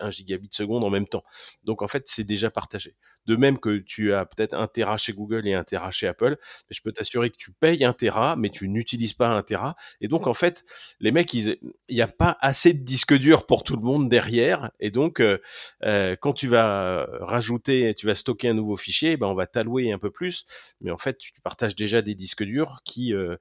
1 0.00 0.06
euh, 0.06 0.10
gigabit 0.10 0.48
seconde 0.52 0.84
en 0.84 0.90
même 0.90 1.06
temps. 1.06 1.24
Donc 1.64 1.82
en 1.82 1.88
fait, 1.88 2.04
c'est 2.06 2.24
déjà 2.24 2.50
partagé. 2.50 2.96
De 3.26 3.36
même 3.36 3.58
que 3.58 3.78
tu 3.78 4.12
as 4.12 4.24
peut-être 4.26 4.54
un 4.54 4.66
Tera 4.66 4.96
chez 4.96 5.12
Google 5.12 5.46
et 5.46 5.54
un 5.54 5.64
Tera 5.64 5.90
chez 5.90 6.06
Apple, 6.06 6.36
je 6.70 6.80
peux 6.80 6.92
t'assurer 6.92 7.30
que 7.30 7.36
tu 7.36 7.52
payes 7.52 7.84
un 7.84 7.92
Tera, 7.92 8.36
mais 8.36 8.50
tu 8.50 8.68
n'utilises 8.68 9.12
pas 9.12 9.28
un 9.28 9.42
Tera. 9.42 9.76
Et 10.00 10.08
donc 10.08 10.26
en 10.26 10.34
fait, 10.34 10.64
les 11.00 11.12
mecs, 11.12 11.32
il 11.34 11.58
n'y 11.90 12.00
a 12.00 12.08
pas 12.08 12.38
assez 12.40 12.72
de 12.72 12.82
disques 12.82 13.14
durs 13.14 13.46
pour 13.46 13.64
tout 13.64 13.76
le 13.76 13.82
monde 13.82 14.08
derrière, 14.08 14.70
et 14.80 14.90
donc 14.90 15.20
euh, 15.20 15.38
euh, 15.84 16.16
quand 16.20 16.32
tu 16.32 16.48
vas 16.48 17.06
rajouter, 17.20 17.94
tu 17.94 18.06
vas 18.06 18.14
stocker 18.14 18.48
un 18.48 18.54
nouveau 18.54 18.76
fichier, 18.76 19.16
ben 19.16 19.26
on 19.26 19.34
va 19.34 19.46
t'allouer 19.46 19.92
un 19.92 19.98
peu 19.98 20.10
plus, 20.10 20.46
mais 20.80 20.90
en 20.90 20.98
fait 20.98 21.18
tu 21.18 21.32
partages 21.42 21.74
déjà 21.74 22.02
des 22.02 22.14
disques 22.14 22.44
durs 22.44 22.80
qui, 22.84 23.14
euh, 23.14 23.36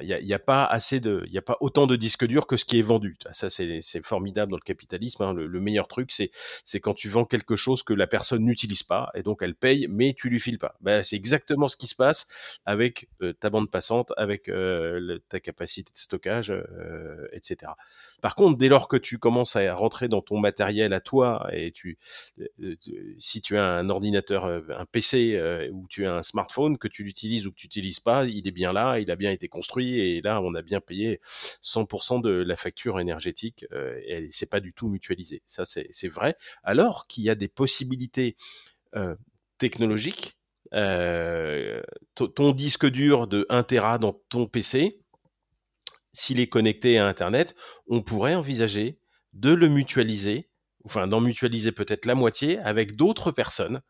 Il 0.00 0.06
n'y 0.06 0.32
a, 0.32 0.36
a, 0.36 0.38
pas 0.38 0.64
assez 0.64 1.00
de, 1.00 1.24
il 1.26 1.32
y 1.32 1.38
a 1.38 1.42
pas 1.42 1.56
autant 1.60 1.86
de 1.86 1.96
disques 1.96 2.26
durs 2.26 2.46
que 2.46 2.56
ce 2.56 2.64
qui 2.64 2.78
est 2.78 2.82
vendu. 2.82 3.18
Ça, 3.32 3.50
c'est 3.50 4.04
formidable 4.04 4.50
dans 4.50 4.56
le 4.56 4.62
capitalisme. 4.62 5.22
Hein. 5.22 5.32
Le, 5.34 5.60
meilleur 5.60 5.88
truc, 5.88 6.12
c'est 6.12 6.30
c'est 6.64 6.80
quand 6.80 6.94
tu 6.94 7.08
vends 7.08 7.24
quelque 7.24 7.56
chose 7.56 7.82
que 7.82 7.92
la 7.92 8.06
personne 8.06 8.44
n'utilise 8.44 8.82
pas 8.82 9.10
et 9.14 9.22
donc 9.22 9.38
elle 9.42 9.54
paye, 9.54 9.86
mais 9.90 10.14
tu 10.14 10.28
lui 10.28 10.40
files 10.40 10.58
pas. 10.58 10.76
Ben, 10.80 11.02
c'est 11.02 11.16
exactement 11.16 11.68
ce 11.68 11.76
qui 11.76 11.86
se 11.86 11.94
passe 11.94 12.26
avec 12.64 13.08
euh, 13.22 13.32
ta 13.32 13.50
bande 13.50 13.70
passante, 13.70 14.12
avec 14.16 14.48
euh, 14.48 15.18
ta 15.28 15.40
capacité 15.40 15.90
de 15.92 15.98
stockage, 15.98 16.50
euh, 16.50 17.26
etc. 17.32 17.72
Par 18.22 18.34
contre, 18.34 18.56
dès 18.58 18.68
lors 18.68 18.88
que 18.88 18.96
tu 18.96 19.18
commences 19.18 19.56
à 19.56 19.74
rentrer 19.74 20.08
dans 20.08 20.22
ton 20.22 20.38
matériel 20.38 20.92
à 20.92 21.00
toi 21.00 21.48
et 21.52 21.72
tu, 21.72 21.98
si 23.18 23.42
tu 23.42 23.56
as 23.56 23.66
un 23.66 23.88
ordinateur, 23.90 24.46
un 24.46 24.86
PC 24.86 25.68
ou 25.72 25.86
tu 25.88 26.06
as 26.06 26.14
un 26.14 26.22
smartphone 26.22 26.78
que 26.78 26.88
tu 26.88 27.04
l'utilises 27.04 27.46
ou 27.46 27.52
que 27.52 27.56
tu 27.56 27.66
n'utilises 27.66 28.00
pas, 28.00 28.24
il 28.24 28.46
est 28.48 28.52
bien 28.52 28.72
là, 28.72 28.98
il 28.98 29.10
a 29.10 29.16
bien 29.16 29.30
été 29.30 29.48
construit 29.48 29.65
et 29.76 30.20
là 30.22 30.40
on 30.42 30.54
a 30.54 30.62
bien 30.62 30.80
payé 30.80 31.20
100% 31.62 32.20
de 32.20 32.30
la 32.30 32.56
facture 32.56 33.00
énergétique 33.00 33.66
euh, 33.72 34.00
et 34.06 34.28
c'est 34.30 34.50
pas 34.50 34.60
du 34.60 34.72
tout 34.72 34.88
mutualisé. 34.88 35.42
Ça 35.46 35.64
c'est 35.64 36.08
vrai. 36.08 36.36
Alors 36.62 37.06
qu'il 37.06 37.24
y 37.24 37.30
a 37.30 37.34
des 37.34 37.48
possibilités 37.48 38.36
euh, 38.94 39.16
technologiques. 39.58 40.36
Euh, 40.74 41.80
ton 42.14 42.52
disque 42.52 42.86
dur 42.86 43.28
de 43.28 43.46
1 43.48 43.62
Tera 43.62 43.98
dans 43.98 44.20
ton 44.28 44.46
PC, 44.46 45.00
s'il 46.12 46.40
est 46.40 46.48
connecté 46.48 46.98
à 46.98 47.06
Internet, 47.06 47.54
on 47.86 48.02
pourrait 48.02 48.34
envisager 48.34 48.98
de 49.32 49.52
le 49.52 49.68
mutualiser, 49.68 50.48
enfin 50.84 51.06
d'en 51.06 51.20
mutualiser 51.20 51.72
peut-être 51.72 52.06
la 52.06 52.14
moitié 52.14 52.58
avec 52.58 52.96
d'autres 52.96 53.30
personnes, 53.30 53.80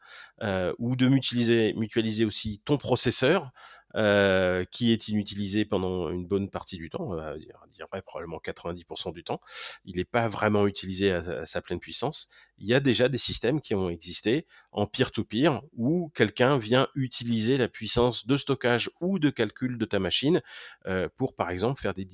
euh, 0.42 0.74
ou 0.78 0.96
de 0.96 1.08
mutualiser, 1.08 1.72
mutualiser 1.74 2.24
aussi 2.24 2.60
ton 2.64 2.78
processeur 2.78 3.52
euh, 3.96 4.64
qui 4.70 4.92
est 4.92 5.08
inutilisé 5.08 5.64
pendant 5.64 6.10
une 6.10 6.26
bonne 6.26 6.50
partie 6.50 6.76
du 6.76 6.90
temps, 6.90 7.12
je 7.34 7.72
dirais 7.72 8.02
probablement 8.02 8.40
90% 8.44 9.14
du 9.14 9.24
temps. 9.24 9.40
Il 9.84 9.96
n'est 9.96 10.04
pas 10.04 10.28
vraiment 10.28 10.66
utilisé 10.66 11.12
à, 11.12 11.46
sa 11.46 11.62
pleine 11.62 11.80
puissance. 11.80 12.28
Il 12.58 12.66
y 12.66 12.74
a 12.74 12.80
déjà 12.80 13.08
des 13.08 13.18
systèmes 13.18 13.60
qui 13.60 13.74
ont 13.74 13.88
existé 13.88 14.46
en 14.70 14.86
peer-to-peer 14.86 15.62
où 15.76 16.10
quelqu'un 16.14 16.58
vient 16.58 16.88
utiliser 16.94 17.56
la 17.56 17.68
puissance 17.68 18.26
de 18.26 18.36
stockage 18.36 18.90
ou 19.00 19.18
de 19.18 19.30
calcul 19.30 19.78
de 19.78 19.84
ta 19.86 19.98
machine 19.98 20.42
euh, 20.86 21.08
pour, 21.16 21.34
par 21.34 21.50
exemple, 21.50 21.80
faire 21.80 21.94
des, 21.94 22.06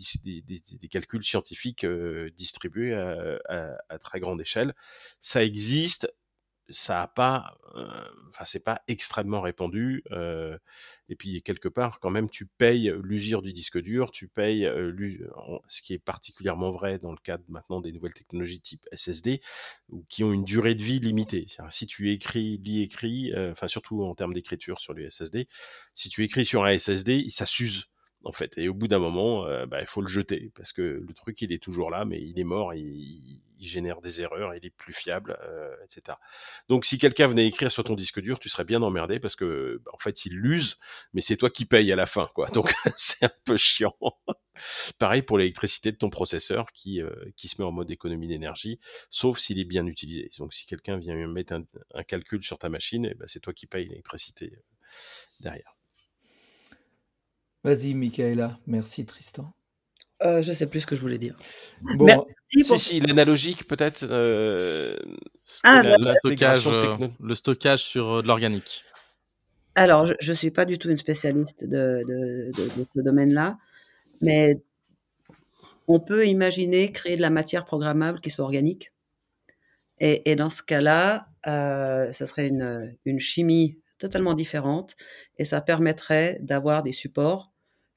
calculs 0.91 1.24
scientifiques 1.24 1.85
euh, 1.85 2.30
distribués 2.37 2.95
à 2.95 3.99
très 3.99 4.20
grande 4.20 4.41
échelle. 4.41 4.74
Ça 5.18 5.43
existe 5.45 6.12
ça 6.72 7.02
a 7.02 7.06
pas, 7.08 7.56
euh, 7.76 7.86
enfin 8.30 8.44
c'est 8.44 8.64
pas 8.64 8.82
extrêmement 8.88 9.40
répandu. 9.40 10.02
Euh, 10.10 10.58
et 11.08 11.16
puis 11.16 11.42
quelque 11.42 11.68
part, 11.68 12.00
quand 12.00 12.10
même, 12.10 12.28
tu 12.30 12.46
payes 12.46 12.92
l'usure 13.02 13.42
du 13.42 13.52
disque 13.52 13.78
dur, 13.78 14.10
tu 14.10 14.28
payes 14.28 14.66
euh, 14.66 14.92
ce 15.68 15.82
qui 15.82 15.94
est 15.94 15.98
particulièrement 15.98 16.70
vrai 16.70 16.98
dans 16.98 17.12
le 17.12 17.18
cadre 17.18 17.44
maintenant 17.48 17.80
des 17.80 17.92
nouvelles 17.92 18.14
technologies 18.14 18.60
type 18.60 18.86
SSD, 18.92 19.40
ou 19.90 20.04
qui 20.08 20.24
ont 20.24 20.32
une 20.32 20.44
durée 20.44 20.74
de 20.74 20.82
vie 20.82 21.00
limitée. 21.00 21.46
Si 21.70 21.86
tu 21.86 22.10
écris, 22.10 22.58
lis, 22.58 22.82
écris, 22.82 23.32
enfin 23.50 23.68
surtout 23.68 24.02
en 24.02 24.14
termes 24.14 24.34
d'écriture 24.34 24.80
sur 24.80 24.94
le 24.94 25.08
SSD, 25.08 25.48
si 25.94 26.08
tu 26.08 26.24
écris 26.24 26.44
sur 26.44 26.64
un 26.64 26.76
SSD, 26.76 27.28
ça 27.28 27.46
s'use 27.46 27.86
en 28.24 28.32
fait. 28.32 28.56
Et 28.56 28.68
au 28.68 28.74
bout 28.74 28.88
d'un 28.88 28.98
moment, 29.00 29.44
bah, 29.66 29.80
il 29.80 29.86
faut 29.86 30.00
le 30.00 30.08
jeter 30.08 30.52
parce 30.54 30.72
que 30.72 30.82
le 30.82 31.14
truc, 31.14 31.40
il 31.42 31.52
est 31.52 31.62
toujours 31.62 31.90
là, 31.90 32.04
mais 32.04 32.22
il 32.22 32.38
est 32.38 32.44
mort, 32.44 32.72
il, 32.74 33.40
génère 33.66 34.00
des 34.00 34.22
erreurs, 34.22 34.54
il 34.54 34.64
est 34.64 34.70
plus 34.70 34.92
fiable, 34.92 35.38
euh, 35.42 35.74
etc. 35.84 36.18
Donc 36.68 36.84
si 36.84 36.98
quelqu'un 36.98 37.26
venait 37.26 37.46
écrire 37.46 37.70
sur 37.70 37.84
ton 37.84 37.94
disque 37.94 38.20
dur, 38.20 38.38
tu 38.38 38.48
serais 38.48 38.64
bien 38.64 38.82
emmerdé 38.82 39.20
parce 39.20 39.36
que 39.36 39.80
bah, 39.84 39.90
en 39.94 39.98
fait 39.98 40.24
il 40.24 40.34
l'use, 40.34 40.78
mais 41.12 41.20
c'est 41.20 41.36
toi 41.36 41.50
qui 41.50 41.64
payes 41.64 41.90
à 41.92 41.96
la 41.96 42.06
fin, 42.06 42.28
quoi. 42.34 42.48
Donc 42.48 42.72
c'est 42.96 43.24
un 43.24 43.32
peu 43.44 43.56
chiant. 43.56 43.96
Pareil 44.98 45.22
pour 45.22 45.38
l'électricité 45.38 45.92
de 45.92 45.96
ton 45.96 46.10
processeur 46.10 46.72
qui, 46.72 47.00
euh, 47.00 47.10
qui 47.36 47.48
se 47.48 47.60
met 47.60 47.66
en 47.66 47.72
mode 47.72 47.90
économie 47.90 48.28
d'énergie, 48.28 48.78
sauf 49.10 49.38
s'il 49.38 49.58
est 49.58 49.64
bien 49.64 49.86
utilisé. 49.86 50.30
Donc 50.38 50.52
si 50.54 50.66
quelqu'un 50.66 50.96
vient 50.96 51.14
mettre 51.26 51.54
un, 51.94 52.04
calcul 52.04 52.42
sur 52.42 52.58
ta 52.58 52.68
machine, 52.68 53.06
eh 53.10 53.14
ben, 53.14 53.26
c'est 53.26 53.40
toi 53.40 53.52
qui 53.52 53.66
payes 53.66 53.88
l'électricité 53.88 54.52
euh, 54.54 54.62
derrière. 55.40 55.76
Vas-y, 57.64 57.94
Michaela. 57.94 58.58
Merci, 58.66 59.06
Tristan. 59.06 59.54
Euh, 60.24 60.42
je 60.42 60.52
sais 60.52 60.68
plus 60.68 60.80
ce 60.80 60.86
que 60.86 60.94
je 60.94 61.00
voulais 61.00 61.18
dire. 61.18 61.36
Bon, 61.80 62.26
si, 62.44 62.64
si, 62.78 63.00
l'analogique 63.00 63.66
peut-être. 63.66 64.04
Euh, 64.08 64.96
ah, 65.64 65.82
le, 65.82 66.10
stockage, 66.10 66.66
euh, 66.66 67.08
le 67.20 67.34
stockage 67.34 67.82
sur 67.82 68.12
euh, 68.12 68.22
de 68.22 68.28
l'organique. 68.28 68.84
Alors, 69.74 70.06
je 70.20 70.30
ne 70.30 70.36
suis 70.36 70.50
pas 70.50 70.64
du 70.64 70.78
tout 70.78 70.90
une 70.90 70.96
spécialiste 70.96 71.64
de, 71.64 72.04
de, 72.06 72.78
de, 72.78 72.84
ce 72.86 73.00
domaine-là, 73.00 73.56
mais 74.20 74.60
on 75.88 75.98
peut 75.98 76.26
imaginer 76.26 76.92
créer 76.92 77.16
de 77.16 77.22
la 77.22 77.30
matière 77.30 77.64
programmable 77.64 78.20
qui 78.20 78.30
soit 78.30 78.44
organique. 78.44 78.92
Et, 79.98 80.30
et 80.30 80.36
dans 80.36 80.50
ce 80.50 80.62
cas-là, 80.62 81.28
euh, 81.46 82.12
ça 82.12 82.26
serait 82.26 82.48
une, 82.48 82.96
une 83.04 83.18
chimie 83.18 83.78
totalement 83.98 84.34
différente 84.34 84.96
et 85.38 85.44
ça 85.44 85.60
permettrait 85.60 86.38
d'avoir 86.40 86.82
des 86.82 86.92
supports 86.92 87.52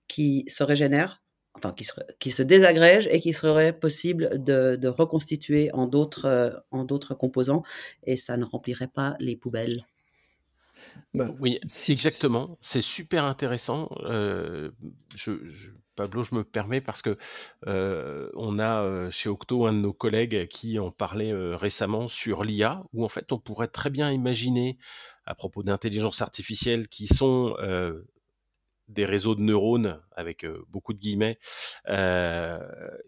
qui 0.07 0.45
se 0.47 0.63
régénèrent 0.63 1.24
enfin 1.55 1.71
qui 1.73 1.83
se, 1.83 1.93
qui 2.19 2.31
se 2.31 2.43
désagrègent 2.43 3.07
et 3.11 3.19
qui 3.19 3.33
serait 3.33 3.77
possible 3.77 4.43
de, 4.43 4.75
de 4.75 4.87
reconstituer 4.87 5.71
en 5.73 5.87
d'autres 5.87 6.25
euh, 6.25 6.51
en 6.71 6.83
d'autres 6.83 7.15
composants 7.15 7.63
et 8.03 8.17
ça 8.17 8.37
ne 8.37 8.45
remplirait 8.45 8.87
pas 8.87 9.15
les 9.19 9.35
poubelles. 9.35 9.85
Bah, 11.13 11.29
oui, 11.39 11.59
exactement. 11.89 12.57
C'est 12.61 12.81
super 12.81 13.23
intéressant. 13.23 13.89
Euh, 14.03 14.71
je, 15.15 15.31
Pablo, 15.95 16.23
je 16.23 16.35
me 16.35 16.43
permets 16.43 16.81
parce 16.81 17.01
que 17.01 17.17
euh, 17.67 18.29
on 18.35 18.59
a 18.59 18.83
euh, 18.83 19.09
chez 19.09 19.29
Octo 19.29 19.65
un 19.65 19.73
de 19.73 19.79
nos 19.79 19.93
collègues 19.93 20.47
qui 20.47 20.77
en 20.77 20.91
parlait 20.91 21.31
euh, 21.31 21.55
récemment 21.55 22.07
sur 22.07 22.43
l'IA, 22.43 22.83
où 22.93 23.05
en 23.05 23.09
fait 23.09 23.31
on 23.31 23.39
pourrait 23.39 23.69
très 23.69 23.89
bien 23.89 24.11
imaginer 24.11 24.77
à 25.25 25.35
propos 25.35 25.63
d'intelligence 25.63 26.21
artificielle 26.21 26.87
qui 26.87 27.07
sont 27.07 27.55
euh, 27.59 28.03
des 28.87 29.05
réseaux 29.05 29.35
de 29.35 29.41
neurones 29.41 30.01
avec 30.11 30.45
beaucoup 30.69 30.93
de 30.93 30.99
guillemets 30.99 31.39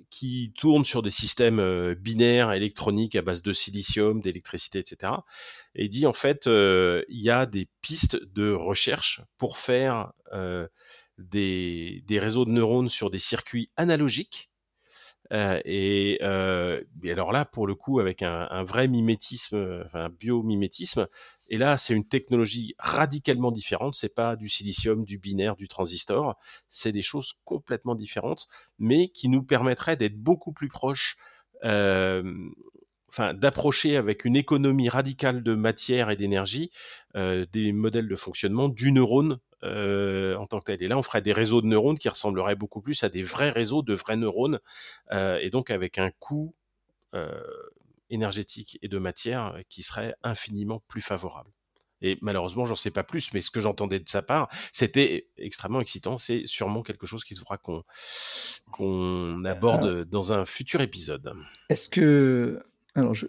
qui 0.10 0.54
tournent 0.58 0.86
sur 0.86 1.02
des 1.02 1.12
systèmes 1.12 1.94
binaires 1.96 2.52
électroniques 2.52 3.16
à 3.16 3.22
base 3.22 3.44
de 3.44 3.54
silicium, 3.54 4.22
d'électricité, 4.22 4.80
etc. 4.80 5.14
Et 5.76 5.88
dit 5.88 6.06
en 6.06 6.14
fait 6.14 6.46
il 6.48 7.22
y 7.22 7.30
a 7.30 7.46
des 7.46 7.70
pistes 7.82 8.18
de 8.34 8.52
recherche 8.52 9.22
pour 9.38 9.58
faire 9.58 10.14
des 11.18 12.04
réseaux 12.10 12.46
de 12.46 12.52
neurones 12.52 12.90
sur 12.90 13.10
des 13.10 13.20
circuits 13.20 13.72
analogiques 13.76 14.50
et, 15.32 16.20
euh, 16.22 16.82
et, 17.04 17.12
alors 17.12 17.32
là, 17.32 17.46
pour 17.46 17.68
le 17.68 17.76
coup, 17.76 18.00
avec 18.00 18.22
un, 18.22 18.48
un 18.50 18.64
vrai 18.64 18.88
mimétisme, 18.88 19.84
enfin 19.86 20.06
un 20.06 20.10
biomimétisme, 20.10 21.08
et 21.50 21.58
là, 21.58 21.78
c'est 21.78 21.94
une 21.94 22.08
technologie 22.08 22.76
radicalement 22.80 23.52
différente. 23.52 23.96
C'est 23.96 24.14
pas 24.14 24.36
du 24.36 24.50
silicium, 24.50 25.06
du 25.06 25.18
binaire, 25.18 25.56
du 25.56 25.68
transistor. 25.68 26.38
C'est 26.68 26.92
des 26.92 27.02
choses 27.02 27.34
complètement 27.46 27.96
différentes, 27.96 28.48
mais 28.80 29.10
qui 29.10 29.30
nous 29.30 29.44
permettraient 29.44 29.96
d'être 29.96 30.18
beaucoup 30.18 30.52
plus 30.52 30.68
proches, 30.68 31.18
euh, 31.64 32.24
enfin, 33.10 33.34
d'approcher 33.34 33.98
avec 33.98 34.26
une 34.26 34.36
économie 34.36 34.90
radicale 34.90 35.42
de 35.42 35.56
matière 35.56 36.10
et 36.10 36.18
d'énergie 36.18 36.72
euh, 37.16 37.46
des 37.54 37.72
modèles 37.72 38.10
de 38.10 38.16
fonctionnement 38.16 38.68
du 38.70 38.92
neurone 38.92 39.40
euh, 39.64 40.36
en 40.36 40.46
tant 40.46 40.60
que 40.60 40.66
tel. 40.66 40.84
Et 40.84 40.88
là, 40.88 40.98
on 40.98 41.04
ferait 41.04 41.22
des 41.22 41.34
réseaux 41.34 41.62
de 41.62 41.68
neurones 41.68 41.98
qui 41.98 42.10
ressembleraient 42.10 42.56
beaucoup 42.56 42.82
plus 42.82 43.04
à 43.04 43.10
des 43.10 43.24
vrais 43.24 43.50
réseaux 43.50 43.82
de 43.82 43.94
vrais 43.94 44.18
neurones, 44.18 44.60
euh, 45.12 45.40
et 45.42 45.50
donc 45.50 45.72
avec 45.72 45.98
un 45.98 46.12
coût 46.20 46.54
euh, 47.16 47.42
énergétique 48.10 48.78
et 48.82 48.88
de 48.88 49.00
matière 49.00 49.60
qui 49.70 49.82
serait 49.82 50.16
infiniment 50.24 50.82
plus 50.88 51.02
favorable. 51.02 51.50
Et 52.02 52.20
malheureusement, 52.22 52.68
j'en 52.68 52.76
sais 52.76 52.92
pas 52.92 53.04
plus, 53.04 53.34
mais 53.34 53.42
ce 53.42 53.50
que 53.50 53.60
j'entendais 53.60 54.00
de 54.00 54.08
sa 54.08 54.22
part, 54.22 54.50
c'était 54.72 55.30
extrêmement 55.38 55.82
excitant. 55.82 56.20
C'est 56.20 56.46
sûrement 56.46 56.84
quelque 56.84 57.08
chose 57.08 57.24
qu'il 57.24 57.38
faudra 57.38 57.58
qu'on 57.58 57.84
qu'on 58.72 59.44
aborde 59.46 60.04
dans 60.04 60.34
un 60.34 60.46
futur 60.46 60.82
épisode. 60.82 61.34
Est-ce 61.70 61.90
que 61.90 62.62
alors 62.94 63.16
je 63.16 63.26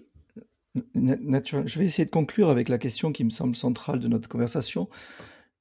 je 0.95 1.79
vais 1.79 1.85
essayer 1.85 2.05
de 2.05 2.11
conclure 2.11 2.51
avec 2.51 2.69
la 2.69 2.79
question 2.79 3.13
qui 3.13 3.25
me 3.25 3.31
semble 3.31 3.57
centrale 3.57 3.99
de 3.99 4.09
notre 4.09 4.29
conversation. 4.29 4.89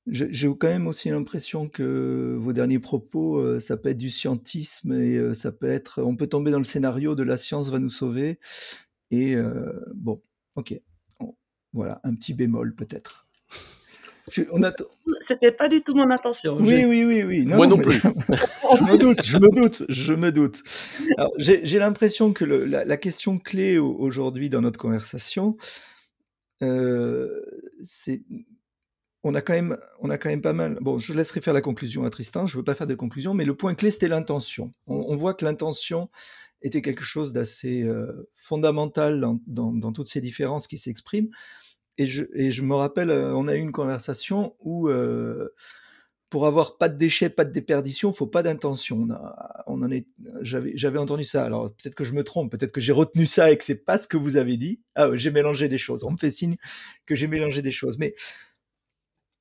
J'ai 0.09 0.47
quand 0.57 0.67
même 0.67 0.87
aussi 0.87 1.09
l'impression 1.09 1.67
que 1.67 2.37
vos 2.39 2.53
derniers 2.53 2.79
propos, 2.79 3.37
euh, 3.37 3.59
ça 3.59 3.75
peut 3.75 3.89
être 3.89 3.97
du 3.97 4.09
scientisme 4.09 4.93
et 4.93 5.17
euh, 5.17 5.33
ça 5.33 5.51
peut 5.51 5.67
être, 5.67 6.01
on 6.01 6.15
peut 6.15 6.27
tomber 6.27 6.51
dans 6.51 6.59
le 6.59 6.63
scénario 6.63 7.13
de 7.13 7.23
la 7.23 7.35
science 7.35 7.69
va 7.69 7.79
nous 7.79 7.89
sauver. 7.89 8.39
Et 9.11 9.35
euh, 9.35 9.73
bon, 9.93 10.21
ok, 10.55 10.79
voilà, 11.73 11.99
un 12.03 12.15
petit 12.15 12.33
bémol 12.33 12.73
peut-être. 12.75 13.27
C'était 15.21 15.51
pas 15.51 15.69
du 15.69 15.81
tout 15.81 15.95
mon 15.95 16.09
intention. 16.09 16.57
Oui, 16.57 16.83
oui, 16.85 17.05
oui, 17.05 17.23
oui. 17.23 17.45
Moi 17.45 17.67
non, 17.67 17.77
plus. 17.77 18.01
je 18.01 18.83
me 18.83 18.97
doute, 18.97 19.23
je 19.23 19.37
me 19.37 19.49
doute, 19.49 19.83
je 19.87 20.13
me 20.13 20.31
doute. 20.31 20.63
J'ai 21.37 21.79
l'impression 21.79 22.33
que 22.33 22.43
le, 22.43 22.65
la, 22.65 22.97
question 22.97 23.39
clé 23.39 23.77
aujourd'hui 23.77 24.49
dans 24.49 24.61
notre 24.61 24.79
conversation, 24.79 25.55
euh, 26.61 27.41
c'est 27.81 28.21
on 29.23 29.35
a 29.35 29.41
quand 29.41 29.53
même, 29.53 29.77
on 29.99 30.09
a 30.09 30.17
quand 30.17 30.29
même 30.29 30.41
pas 30.41 30.53
mal. 30.53 30.77
Bon, 30.81 30.99
je 30.99 31.13
laisserai 31.13 31.41
faire 31.41 31.53
la 31.53 31.61
conclusion 31.61 32.03
à 32.03 32.09
Tristan. 32.09 32.47
Je 32.47 32.57
veux 32.57 32.63
pas 32.63 32.75
faire 32.75 32.87
de 32.87 32.95
conclusion, 32.95 33.33
mais 33.33 33.45
le 33.45 33.55
point 33.55 33.75
clé 33.75 33.91
c'était 33.91 34.07
l'intention. 34.07 34.73
On, 34.85 35.15
voit 35.15 35.33
que 35.33 35.45
l'intention 35.45 36.09
était 36.61 36.81
quelque 36.81 37.03
chose 37.03 37.33
d'assez 37.33 37.83
euh, 37.83 38.29
fondamental 38.35 39.23
dans, 39.47 39.93
toutes 39.93 40.09
ces 40.09 40.21
différences 40.21 40.67
qui 40.67 40.77
s'expriment. 40.77 41.29
Et 41.97 42.05
je, 42.05 42.61
me 42.61 42.75
rappelle, 42.75 43.09
euh, 43.09 43.33
on 43.35 43.47
a 43.47 43.55
eu 43.55 43.59
une 43.59 43.71
conversation 43.71 44.55
où 44.59 44.87
euh, 44.87 45.49
pour 46.29 46.45
avoir 46.45 46.77
pas 46.77 46.89
de 46.89 46.97
déchets, 46.97 47.29
pas 47.29 47.43
de 47.43 47.51
déperdition, 47.51 48.13
faut 48.13 48.27
pas 48.27 48.43
d'intention. 48.43 49.07
On, 49.65 49.81
en 49.83 49.89
j'avais, 50.41 50.99
entendu 50.99 51.23
ça. 51.23 51.43
Alors 51.43 51.73
peut-être 51.73 51.95
que 51.95 52.03
je 52.03 52.13
me 52.13 52.23
trompe, 52.23 52.51
peut-être 52.51 52.71
que 52.71 52.81
j'ai 52.81 52.91
retenu 52.91 53.25
ça 53.25 53.51
et 53.51 53.57
que 53.57 53.63
c'est 53.63 53.83
pas 53.83 53.97
ce 53.97 54.07
que 54.07 54.17
vous 54.17 54.37
avez 54.37 54.57
dit. 54.57 54.81
Ah, 54.95 55.09
j'ai 55.15 55.31
mélangé 55.31 55.69
des 55.69 55.77
choses. 55.77 56.03
On 56.03 56.11
me 56.11 56.17
fait 56.17 56.29
signe 56.29 56.57
que 57.05 57.15
j'ai 57.15 57.27
mélangé 57.27 57.61
des 57.61 57.71
choses. 57.71 57.97
Mais 57.97 58.13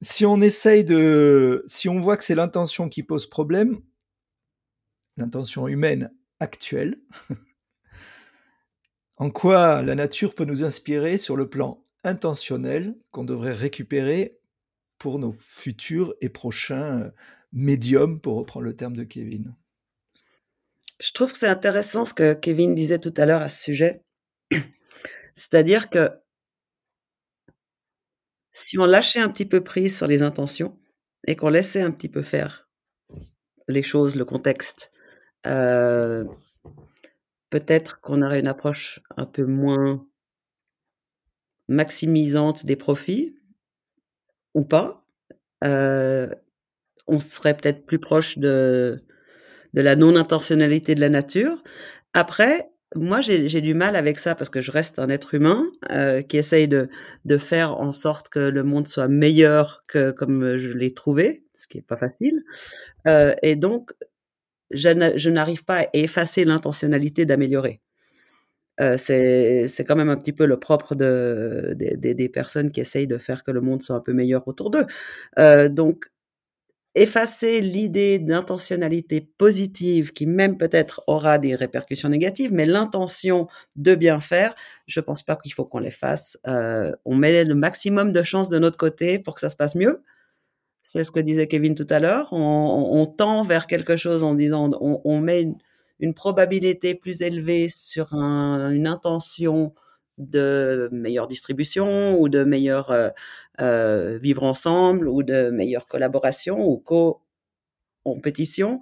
si 0.03 0.27
on 0.27 0.41
essaye 0.41 0.85
de, 0.85 1.63
si 1.67 1.89
on 1.89 2.01
voit 2.01 2.17
que 2.17 2.25
c'est 2.25 2.35
l'intention 2.35 2.89
qui 2.89 3.03
pose 3.03 3.27
problème, 3.27 3.81
l'intention 5.17 5.69
humaine 5.69 6.13
actuelle, 6.41 7.01
en 9.17 9.31
quoi 9.31 9.83
la 9.83 9.95
nature 9.95 10.35
peut 10.35 10.45
nous 10.45 10.65
inspirer 10.65 11.19
sur 11.19 11.37
le 11.37 11.49
plan 11.49 11.83
intentionnel 12.05 12.95
qu'on 13.11 13.25
devrait 13.25 13.53
récupérer 13.53 14.39
pour 14.99 15.19
nos 15.19 15.35
futurs 15.39 16.15
et 16.21 16.29
prochains 16.29 17.11
médiums, 17.53 18.21
pour 18.21 18.37
reprendre 18.37 18.65
le 18.65 18.77
terme 18.77 18.97
de 18.97 19.05
Kevin? 19.05 19.55
Je 21.01 21.13
trouve 21.13 21.33
que 21.33 21.39
c'est 21.39 21.49
intéressant 21.49 22.05
ce 22.05 22.15
que 22.15 22.33
Kevin 22.33 22.75
disait 22.75 22.99
tout 22.99 23.13
à 23.17 23.27
l'heure 23.27 23.43
à 23.43 23.51
ce 23.51 23.63
sujet. 23.63 24.03
C'est-à-dire 25.35 25.91
que 25.91 26.11
si 28.59 28.79
on 28.79 28.87
lâchait 28.87 29.21
un 29.21 29.29
petit 29.29 29.45
peu 29.45 29.63
prise 29.63 29.95
sur 29.95 30.07
les 30.07 30.23
intentions 30.23 30.79
et 31.27 31.37
qu'on 31.37 31.51
laissait 31.51 31.83
un 31.83 31.91
petit 31.91 32.09
peu 32.09 32.23
faire 32.23 32.71
les 33.69 33.83
choses, 33.83 34.17
le 34.17 34.25
contexte, 34.25 34.93
euh, 35.47 36.25
peut-être 37.51 38.01
qu'on 38.01 38.23
aurait 38.23 38.41
une 38.41 38.47
approche 38.47 39.01
un 39.19 39.27
peu 39.27 39.45
moins 39.45 40.07
maximisante 41.69 42.65
des 42.65 42.77
profits 42.77 43.37
ou 44.55 44.65
pas. 44.65 45.03
Euh, 45.63 46.35
on 47.07 47.19
serait 47.19 47.59
peut-être 47.59 47.85
plus 47.85 47.99
proche 47.99 48.39
de, 48.39 49.05
de 49.75 49.83
la 49.83 49.97
non-intentionnalité 49.97 50.95
de 50.95 51.03
la 51.03 51.11
nature. 51.11 51.63
Après, 52.15 52.59
moi, 52.95 53.21
j'ai 53.21 53.61
du 53.61 53.75
mal 53.75 53.97
avec 53.97 54.19
ça 54.19 54.35
parce 54.35 54.49
que 54.49 54.61
je 54.61 54.71
reste 54.71 54.99
un 54.99 55.09
être 55.09 55.35
humain 55.35 55.65
euh, 55.91 56.23
qui 56.23 56.37
essaye 56.37 56.69
de, 56.69 56.89
de 57.25 57.39
faire 57.39 57.79
en 57.81 57.93
sorte 57.93 58.29
que 58.29 58.39
le 58.39 58.63
monde 58.63 58.87
soit 58.87 59.09
meilleur 59.09 59.85
que 59.89 60.13
comme 60.13 60.57
je 60.57 60.73
l'ai 60.73 60.95
trouvé, 60.95 61.43
ce 61.53 61.67
qui 61.67 61.79
est 61.79 61.87
pas 61.87 61.97
facile. 61.97 62.43
Euh, 63.07 63.35
et 63.43 63.57
donc, 63.57 63.93
je 64.71 65.29
n'arrive 65.31 65.65
pas 65.65 65.83
à 65.83 65.87
effacer 65.95 66.45
l'intentionnalité 66.45 67.27
d'améliorer. 67.27 67.81
Euh, 68.81 68.97
c'est 68.99 69.85
quand 69.87 69.97
même 69.97 70.11
un 70.11 70.17
petit 70.17 70.33
peu 70.33 70.47
le 70.47 70.59
propre 70.59 70.95
de, 70.95 71.75
des 71.77 72.29
personnes 72.29 72.71
qui 72.71 72.81
essayent 72.81 73.07
de 73.07 73.19
faire 73.19 73.43
que 73.43 73.51
le 73.51 73.61
monde 73.61 73.83
soit 73.83 73.97
un 73.97 74.01
peu 74.01 74.13
meilleur 74.13 74.47
autour 74.49 74.71
d'eux. 74.71 74.87
Euh, 75.39 75.69
donc, 75.69 76.11
effacer 76.97 77.61
l'idée 77.61 78.19
d'intentionnalité 78.19 79.21
positive 79.21 80.13
qui 80.13 80.25
même 80.25 80.57
peut-être 80.57 81.05
aura 81.07 81.39
des 81.39 81.55
répercussions 81.55 82.09
négatives, 82.09 82.53
mais 82.53 82.65
l'intention 82.65 83.49
de 83.77 83.95
bien 83.95 84.19
faire, 84.19 84.55
je 84.87 85.01
pense 85.01 85.23
pas 85.23 85.37
qu'il 85.37 85.53
faut 85.53 85.67
qu'on 85.67 85.79
l'efface. 85.79 86.39
Euh, 86.47 86.93
on 87.05 87.15
met 87.15 87.45
le 87.45 87.55
maximum 87.55 88.13
de 88.13 88.23
chances 88.23 88.49
de 88.49 88.59
notre 88.59 88.79
côté 88.79 89.19
pour 89.19 89.35
que 89.35 89.41
ça 89.41 89.51
se 89.51 89.57
passe 89.57 89.75
mieux. 89.75 90.03
C'est 90.83 91.05
ce 91.05 91.11
que 91.11 91.21
disait 91.21 91.49
Kevin 91.49 91.75
tout 91.75 91.87
à 91.91 92.01
l'heure. 92.01 92.33
On, 92.33 92.89
on, 92.93 93.07
tend 93.07 93.43
vers 93.43 93.67
quelque 93.67 93.97
chose 93.97 94.23
en 94.23 94.35
disant 94.35 94.71
on, 94.81 95.03
on 95.05 95.21
met 95.21 95.43
une, 95.43 95.57
une, 96.01 96.15
probabilité 96.15 96.95
plus 96.95 97.21
élevée 97.21 97.69
sur 97.69 98.15
un, 98.15 98.71
une 98.71 98.87
intention 98.87 99.75
de 100.19 100.89
meilleure 100.93 101.27
distribution 101.27 102.19
ou 102.19 102.29
de 102.29 102.45
meilleur 102.45 102.91
euh, 102.91 103.11
euh, 103.61 104.19
vivre 104.19 104.43
ensemble 104.45 105.09
ou 105.09 105.23
de 105.23 105.51
meilleure 105.51 105.87
collaboration 105.87 106.59
ou 106.67 106.79
co-compétition 106.79 108.81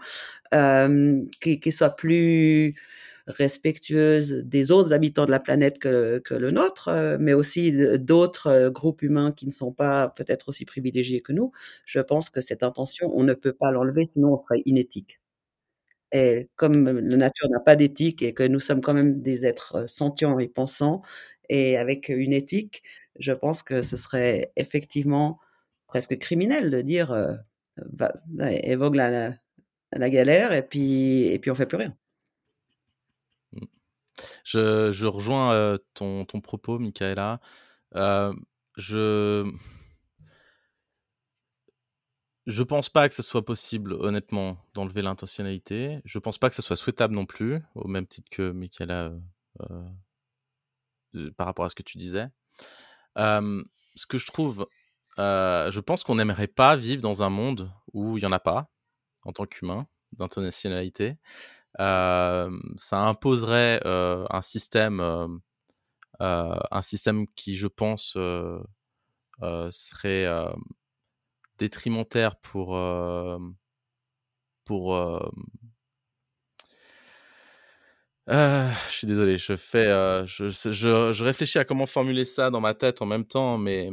euh, 0.55 1.23
qui, 1.41 1.61
qui, 1.61 1.73
soit 1.73 1.97
plus 1.97 2.75
respectueuse 3.27 4.45
des 4.45 4.71
autres 4.71 4.93
habitants 4.93 5.25
de 5.27 5.31
la 5.31 5.41
planète 5.41 5.79
que, 5.79 6.19
que 6.19 6.35
le 6.35 6.51
nôtre, 6.51 6.89
euh, 6.89 7.17
mais 7.19 7.33
aussi 7.33 7.73
d'autres 7.99 8.49
euh, 8.49 8.71
groupes 8.71 9.03
humains 9.03 9.33
qui 9.33 9.47
ne 9.47 9.51
sont 9.51 9.73
pas 9.73 10.11
peut-être 10.11 10.49
aussi 10.51 10.65
privilégiés 10.65 11.23
que 11.23 11.33
nous. 11.33 11.53
Je 11.87 12.01
pense 12.01 12.31
que 12.31 12.41
cette 12.41 12.63
intention, 12.63 13.11
on 13.15 13.23
ne 13.25 13.35
peut 13.35 13.55
pas 13.55 13.71
l'enlever, 13.73 14.05
sinon 14.05 14.35
on 14.35 14.39
serait 14.39 14.63
inéthique. 14.67 15.21
Et 16.13 16.49
comme 16.57 16.89
la 17.01 17.17
nature 17.17 17.49
n'a 17.51 17.61
pas 17.61 17.77
d'éthique 17.77 18.23
et 18.23 18.35
que 18.35 18.45
nous 18.45 18.61
sommes 18.61 18.81
quand 18.81 18.95
même 18.95 19.21
des 19.21 19.47
êtres 19.47 19.77
euh, 19.77 19.87
sentients 19.89 20.39
et 20.39 20.49
pensants 20.49 21.03
et 21.49 21.77
avec 21.77 22.09
une 22.09 22.33
éthique, 22.33 22.83
je 23.19 23.33
pense 23.33 23.63
que 23.63 23.83
ce 23.83 23.97
serait 23.97 24.53
effectivement 24.57 25.39
presque 25.87 26.19
criminel 26.19 26.71
de 26.71 26.81
dire 26.81 27.13
euh, 27.13 27.37
évoque 28.39 28.97
la, 28.97 29.39
galère 29.93 30.53
et 30.53 30.67
puis, 30.67 31.25
et 31.25 31.39
puis 31.39 31.51
on 31.51 31.55
fait 31.55 31.67
plus 31.67 31.79
rien. 31.79 31.97
Mmh. 33.53 33.65
Je, 34.45 35.07
rejoins 35.07 35.53
euh, 35.53 35.79
ton, 35.95 36.25
ton, 36.25 36.41
propos, 36.41 36.79
Michaela. 36.79 37.41
Euh, 37.95 38.35
je 38.77 39.51
je 42.47 42.63
pense 42.63 42.91
pas 42.91 43.09
que 43.09 43.15
ce 43.15 43.23
soit 43.23 43.45
possible, 43.45 43.95
honnêtement, 43.95 44.59
d'enlever 44.75 45.01
l'intentionnalité. 45.01 46.01
Je 46.05 46.19
pense 46.19 46.37
pas 46.39 46.51
que 46.51 46.55
ce 46.55 46.61
soit 46.61 46.77
souhaitable 46.77 47.15
non 47.15 47.25
plus, 47.25 47.61
au 47.75 47.89
même 47.89 48.07
titre 48.07 48.29
que 48.31 48.51
Michaela 48.53 49.13
euh, 49.61 51.31
par 51.37 51.47
rapport 51.47 51.65
à 51.65 51.69
ce 51.69 51.75
que 51.75 51.83
tu 51.83 51.97
disais. 51.97 52.27
Ce 53.17 54.07
que 54.09 54.19
je 54.19 54.27
trouve, 54.27 54.67
je 55.19 55.81
pense 55.81 56.05
qu'on 56.05 56.17
n'aimerait 56.17 56.49
pas 56.49 56.77
vivre 56.77 57.03
dans 57.03 57.23
un 57.23 57.31
monde 57.31 57.73
où 57.93 58.19
il 58.19 58.23
y 58.23 58.27
en 58.27 58.33
a 58.33 58.41
pas, 58.41 58.71
en 59.23 59.33
tant 59.33 59.47
qu'humain, 59.47 59.87
d'intentionnalité. 60.13 61.17
ça 61.79 62.49
imposerait 62.93 63.81
un 63.85 64.43
système, 64.43 65.41
un 66.21 66.83
système 66.83 67.27
qui, 67.35 67.57
je 67.57 67.67
pense, 67.67 68.17
serait 69.41 70.27
détrimentaire 71.59 72.37
pour, 72.37 72.79
pour 74.65 75.31
euh, 78.29 78.33
euh, 78.33 78.71
je 78.89 78.93
suis 78.93 79.07
désolé, 79.07 79.37
je 79.37 79.57
fais, 79.57 79.87
je, 80.27 80.49
je, 80.49 81.25
réfléchis 81.25 81.59
à 81.59 81.65
comment 81.65 81.87
formuler 81.87 82.25
ça 82.25 82.51
dans 82.51 82.61
ma 82.61 82.75
tête 82.75 83.03
en 83.03 83.07
même 83.07 83.25
temps, 83.25 83.59
mais 83.59 83.91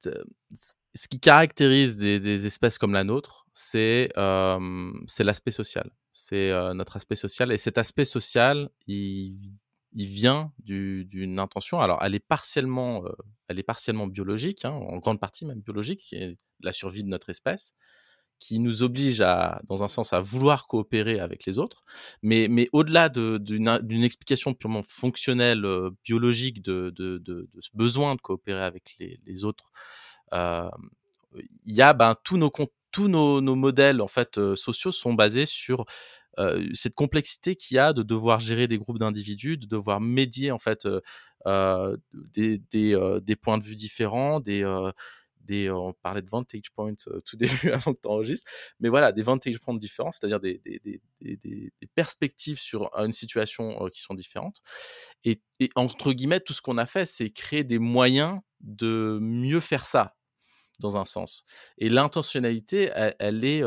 ce 0.00 1.08
qui 1.08 1.20
caractérise 1.20 1.96
des, 1.96 2.46
espèces 2.46 2.78
comme 2.78 2.92
la 2.92 3.04
nôtre, 3.04 3.46
c'est 3.52 4.10
l'aspect 4.16 5.50
social. 5.50 5.90
C'est 6.12 6.50
notre 6.74 6.96
aspect 6.96 7.16
social, 7.16 7.52
et 7.52 7.56
cet 7.58 7.78
aspect 7.78 8.04
social, 8.04 8.70
il 9.96 10.06
vient 10.06 10.52
d'une 10.58 11.40
intention. 11.40 11.80
Alors, 11.80 12.02
elle 12.02 12.14
est 12.14 12.26
partiellement, 12.26 13.04
euh, 13.06 13.12
elle 13.48 13.58
est 13.58 13.64
partiellement 13.64 14.06
biologique, 14.06 14.64
hein, 14.64 14.72
en 14.72 14.98
grande 14.98 15.20
partie 15.20 15.46
même 15.46 15.60
biologique, 15.60 16.14
la 16.60 16.72
survie 16.72 17.02
de 17.02 17.08
notre 17.08 17.30
espèce, 17.30 17.74
qui 18.38 18.58
nous 18.58 18.82
oblige 18.82 19.20
à, 19.20 19.60
dans 19.64 19.84
un 19.84 19.88
sens, 19.88 20.12
à 20.12 20.20
vouloir 20.20 20.68
coopérer 20.68 21.18
avec 21.20 21.46
les 21.46 21.58
autres. 21.58 21.82
Mais, 22.22 22.48
mais 22.48 22.68
au-delà 22.72 23.08
d'une 23.08 24.04
explication 24.04 24.54
purement 24.54 24.82
fonctionnelle, 24.86 25.64
euh, 25.64 25.90
biologique 26.04 26.62
de, 26.62 26.90
de, 26.90 27.18
de, 27.18 27.48
ce 27.60 27.70
besoin 27.74 28.14
de 28.14 28.20
coopérer 28.20 28.62
avec 28.62 28.96
les, 28.98 29.18
les 29.26 29.44
autres, 29.44 29.70
euh, 30.32 30.68
il 31.64 31.74
y 31.74 31.82
a 31.82 31.92
ben, 31.92 32.16
tous 32.24 32.36
nos 32.36 32.50
tous 32.92 33.08
nos, 33.08 33.42
nos 33.42 33.56
modèles 33.56 34.00
en 34.00 34.08
fait 34.08 34.40
sociaux 34.54 34.92
sont 34.92 35.12
basés 35.12 35.44
sur 35.44 35.84
euh, 36.38 36.66
cette 36.74 36.94
complexité 36.94 37.56
qu'il 37.56 37.76
y 37.76 37.78
a 37.78 37.92
de 37.94 38.02
devoir 38.02 38.40
gérer 38.40 38.68
des 38.68 38.76
groupes 38.78 38.98
d'individus, 38.98 39.56
de 39.56 39.66
devoir 39.66 40.00
médier 40.00 40.50
en 40.52 40.58
fait 40.58 40.84
euh, 40.84 41.00
euh, 41.46 41.96
des, 42.12 42.58
des, 42.70 42.98
des, 43.22 43.36
points 43.36 43.56
de 43.56 43.62
vue 43.62 43.74
différents, 43.74 44.40
des 44.40 44.62
des, 45.46 45.70
on 45.70 45.92
parlait 45.92 46.22
de 46.22 46.28
vantage 46.28 46.70
points 46.74 46.94
tout 47.24 47.36
début 47.36 47.70
avant 47.70 47.94
que 47.94 48.00
tu 48.02 48.08
enregistres, 48.08 48.50
mais 48.80 48.88
voilà, 48.88 49.12
des 49.12 49.22
vantage 49.22 49.58
points 49.60 49.74
différents, 49.74 50.10
c'est-à-dire 50.10 50.40
des, 50.40 50.60
perspectives 51.94 52.58
sur 52.58 52.90
une 52.96 53.12
situation 53.12 53.88
qui 53.88 54.00
sont 54.00 54.14
différentes. 54.14 54.60
Et, 55.24 55.40
entre 55.74 56.12
guillemets, 56.12 56.40
tout 56.40 56.52
ce 56.52 56.60
qu'on 56.60 56.78
a 56.78 56.86
fait, 56.86 57.06
c'est 57.06 57.30
créer 57.30 57.64
des 57.64 57.78
moyens 57.78 58.40
de 58.60 59.18
mieux 59.20 59.60
faire 59.60 59.86
ça, 59.86 60.16
dans 60.78 60.96
un 60.96 61.06
sens. 61.06 61.44
Et 61.78 61.88
l'intentionnalité, 61.88 62.90
elle, 62.94 63.16
elle, 63.18 63.44
est, 63.44 63.62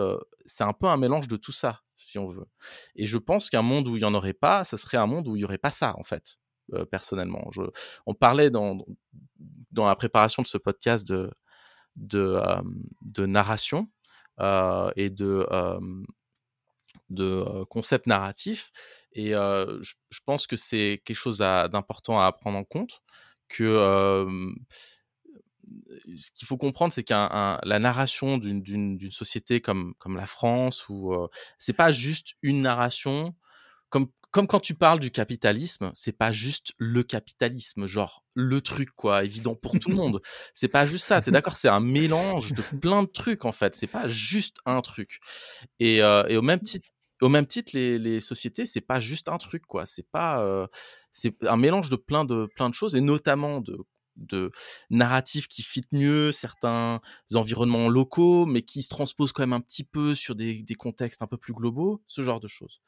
c'est 0.45 0.63
un 0.63 0.73
peu 0.73 0.87
un 0.87 0.97
mélange 0.97 1.27
de 1.27 1.37
tout 1.37 1.51
ça 1.51 1.81
si 1.99 2.17
on 2.17 2.27
veut. 2.27 2.47
Et 2.95 3.07
je 3.07 3.17
pense 3.17 3.49
qu'un 3.49 3.61
monde 3.61 3.87
où 3.87 3.97
il 3.97 3.99
n'y 3.99 4.05
en 4.05 4.13
aurait 4.13 4.33
pas, 4.33 4.63
ça 4.63 4.77
serait 4.77 4.97
un 4.97 5.05
monde 5.05 5.27
où 5.27 5.35
il 5.35 5.39
n'y 5.39 5.45
aurait 5.45 5.57
pas 5.57 5.71
ça, 5.71 5.95
en 5.97 6.03
fait, 6.03 6.37
euh, 6.73 6.85
personnellement. 6.85 7.49
Je, 7.51 7.61
on 8.05 8.13
parlait 8.13 8.49
dans, 8.49 8.77
dans 9.71 9.85
la 9.85 9.95
préparation 9.95 10.41
de 10.41 10.47
ce 10.47 10.57
podcast 10.57 11.07
de, 11.07 11.31
de, 11.99 12.41
de 13.01 13.25
narration 13.25 13.89
et 14.95 15.09
de, 15.09 15.47
de 17.09 17.63
concepts 17.65 18.07
narratifs. 18.07 18.71
Et 19.13 19.31
je, 19.31 19.93
je, 20.09 20.19
pense 20.25 20.47
que 20.47 20.55
c'est 20.55 21.01
quelque 21.05 21.17
chose 21.17 21.39
d'important 21.39 22.19
à 22.19 22.31
prendre 22.31 22.57
en 22.57 22.63
compte, 22.63 23.01
que 23.47 24.27
ce 26.15 26.31
qu'il 26.31 26.47
faut 26.47 26.57
comprendre, 26.57 26.93
c'est 26.93 27.03
que 27.03 27.13
la 27.13 27.79
narration 27.79 28.37
d'une 28.37 29.11
société 29.11 29.61
comme, 29.61 29.93
comme 29.99 30.15
la 30.15 30.27
France, 30.27 30.87
ou 30.89 31.13
euh, 31.13 31.27
c'est 31.57 31.73
pas 31.73 31.91
juste 31.91 32.35
une 32.41 32.61
narration. 32.61 33.35
Comme, 33.89 34.07
comme 34.31 34.47
quand 34.47 34.59
tu 34.59 34.75
parles 34.75 34.99
du 34.99 35.11
capitalisme, 35.11 35.91
c'est 35.93 36.17
pas 36.17 36.31
juste 36.31 36.73
le 36.77 37.03
capitalisme, 37.03 37.87
genre 37.87 38.23
le 38.35 38.61
truc 38.61 38.89
quoi, 38.95 39.23
évident 39.23 39.55
pour 39.55 39.77
tout 39.79 39.89
le 39.89 39.95
monde. 39.95 40.21
C'est 40.53 40.67
pas 40.67 40.85
juste 40.85 41.05
ça. 41.05 41.21
T'es 41.21 41.31
d'accord 41.31 41.55
C'est 41.55 41.69
un 41.69 41.79
mélange 41.79 42.53
de 42.53 42.61
plein 42.79 43.03
de 43.03 43.07
trucs 43.07 43.45
en 43.45 43.51
fait. 43.51 43.75
C'est 43.75 43.87
pas 43.87 44.07
juste 44.07 44.57
un 44.65 44.81
truc. 44.81 45.19
Et, 45.79 46.01
euh, 46.03 46.25
et 46.27 46.37
au 46.37 46.41
même 46.41 46.59
titre, 46.59 46.87
au 47.21 47.29
même 47.29 47.47
titre, 47.47 47.71
les, 47.73 47.97
les 47.97 48.19
sociétés, 48.21 48.65
c'est 48.65 48.81
pas 48.81 48.99
juste 48.99 49.29
un 49.29 49.37
truc 49.37 49.65
quoi. 49.65 49.85
C'est 49.85 50.07
pas, 50.11 50.41
euh, 50.43 50.67
c'est 51.11 51.35
un 51.47 51.57
mélange 51.57 51.89
de 51.89 51.95
plein 51.95 52.25
de 52.25 52.47
plein 52.55 52.69
de 52.69 52.75
choses 52.75 52.95
et 52.95 53.01
notamment 53.01 53.61
de 53.61 53.77
de 54.19 54.51
narratifs 54.89 55.47
qui 55.47 55.63
fit 55.63 55.85
mieux 55.91 56.31
certains 56.31 56.99
environnements 57.33 57.89
locaux, 57.89 58.45
mais 58.45 58.61
qui 58.61 58.83
se 58.83 58.89
transposent 58.89 59.31
quand 59.31 59.43
même 59.43 59.53
un 59.53 59.61
petit 59.61 59.83
peu 59.83 60.15
sur 60.15 60.35
des, 60.35 60.63
contextes 60.77 61.21
un 61.21 61.27
peu 61.27 61.37
plus 61.37 61.53
globaux, 61.53 62.01
ce 62.07 62.21
genre 62.21 62.39
de 62.39 62.47
choses. 62.47 62.81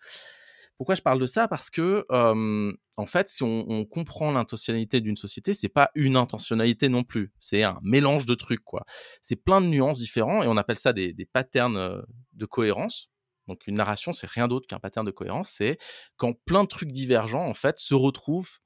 Pourquoi 0.81 0.95
je 0.95 1.03
parle 1.03 1.19
de 1.19 1.27
ça? 1.27 1.47
Parce 1.47 1.69
que, 1.69 2.07
en 2.09 3.05
fait, 3.05 3.27
si 3.27 3.43
on, 3.43 3.85
comprend 3.85 4.31
l'intentionnalité 4.31 4.99
d'une 4.99 5.15
société, 5.15 5.53
c'est 5.53 5.69
pas 5.69 5.91
une 5.93 6.17
intentionnalité 6.17 6.89
non 6.89 7.03
plus. 7.03 7.31
C'est 7.39 7.61
un 7.61 7.77
mélange 7.83 8.25
de 8.25 8.33
trucs, 8.33 8.63
quoi. 8.63 8.83
C'est 9.21 9.35
plein 9.35 9.61
de 9.61 9.67
nuances 9.67 9.99
différents 9.99 10.41
et 10.41 10.47
on 10.47 10.57
appelle 10.57 10.79
ça 10.79 10.91
des, 10.91 11.13
patterns 11.31 12.03
de 12.33 12.45
cohérence. 12.47 13.11
Donc, 13.47 13.67
une 13.67 13.75
narration, 13.75 14.11
c'est 14.11 14.27
rien 14.27 14.47
d'autre 14.47 14.65
qu'un 14.65 14.79
pattern 14.79 15.05
de 15.05 15.11
cohérence. 15.11 15.51
C'est 15.51 15.77
quand 16.17 16.33
plein 16.45 16.63
de 16.63 16.67
trucs 16.67 16.91
divergents, 16.91 17.45
en 17.45 17.53
fait, 17.53 17.77
se 17.77 17.93
retrouvent 17.93 18.57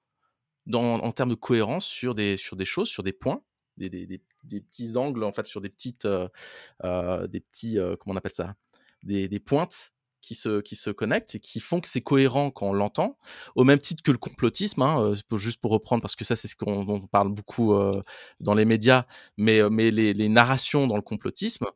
en 0.71 1.11
termes 1.11 1.31
de 1.31 1.35
cohérence 1.35 1.85
sur 1.85 2.15
des, 2.15 2.37
choses, 2.37 2.87
sur 2.87 3.03
des 3.03 3.11
points, 3.11 3.43
des, 3.75 4.21
petits 4.41 4.95
angles, 4.95 5.25
en 5.25 5.33
fait, 5.33 5.47
sur 5.47 5.59
des 5.59 5.67
petites, 5.67 6.07
des 6.07 7.41
petits, 7.41 7.77
comment 7.99 8.13
on 8.13 8.15
appelle 8.15 8.31
ça, 8.31 8.55
des 9.03 9.39
pointes 9.41 9.91
qui 10.25 10.33
se, 10.35 10.59
qui 10.61 10.75
se 10.75 10.89
connectent 10.89 11.35
et 11.35 11.39
qui 11.39 11.59
font 11.59 11.79
que 11.79 11.87
c'est 11.87 12.01
cohérent 12.01 12.49
quand 12.49 12.69
on 12.69 12.73
l'entend, 12.73 13.17
au 13.55 13.63
même 13.63 13.79
titre 13.79 14.01
que 14.01 14.11
le 14.11 14.17
complotisme, 14.17 14.81
hein, 14.81 15.13
euh, 15.31 15.37
juste 15.37 15.61
pour 15.61 15.71
reprendre, 15.71 16.01
parce 16.01 16.15
que 16.15 16.25
ça 16.25 16.35
c'est 16.35 16.47
ce 16.47 16.55
qu'on 16.55 17.07
parle 17.07 17.29
beaucoup 17.29 17.73
euh, 17.73 18.01
dans 18.39 18.55
les 18.55 18.65
médias, 18.65 19.05
mais, 19.37 19.59
euh, 19.59 19.69
mais 19.69 19.91
les, 19.91 20.13
les 20.13 20.29
narrations 20.29 20.87
dans 20.87 20.95
le 20.95 21.01
complotisme, 21.01 21.67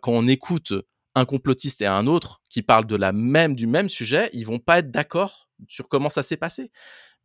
quand 0.00 0.12
on 0.12 0.28
écoute 0.28 0.72
un 1.16 1.24
complotiste 1.24 1.82
et 1.82 1.86
un 1.86 2.06
autre 2.06 2.40
qui 2.48 2.62
parlent 2.62 2.86
de 2.86 2.94
la 2.94 3.10
même 3.10 3.56
du 3.56 3.66
même 3.66 3.88
sujet, 3.88 4.30
ils 4.32 4.46
vont 4.46 4.60
pas 4.60 4.78
être 4.78 4.92
d'accord 4.92 5.50
sur 5.66 5.88
comment 5.88 6.08
ça 6.08 6.22
s'est 6.22 6.36
passé. 6.36 6.70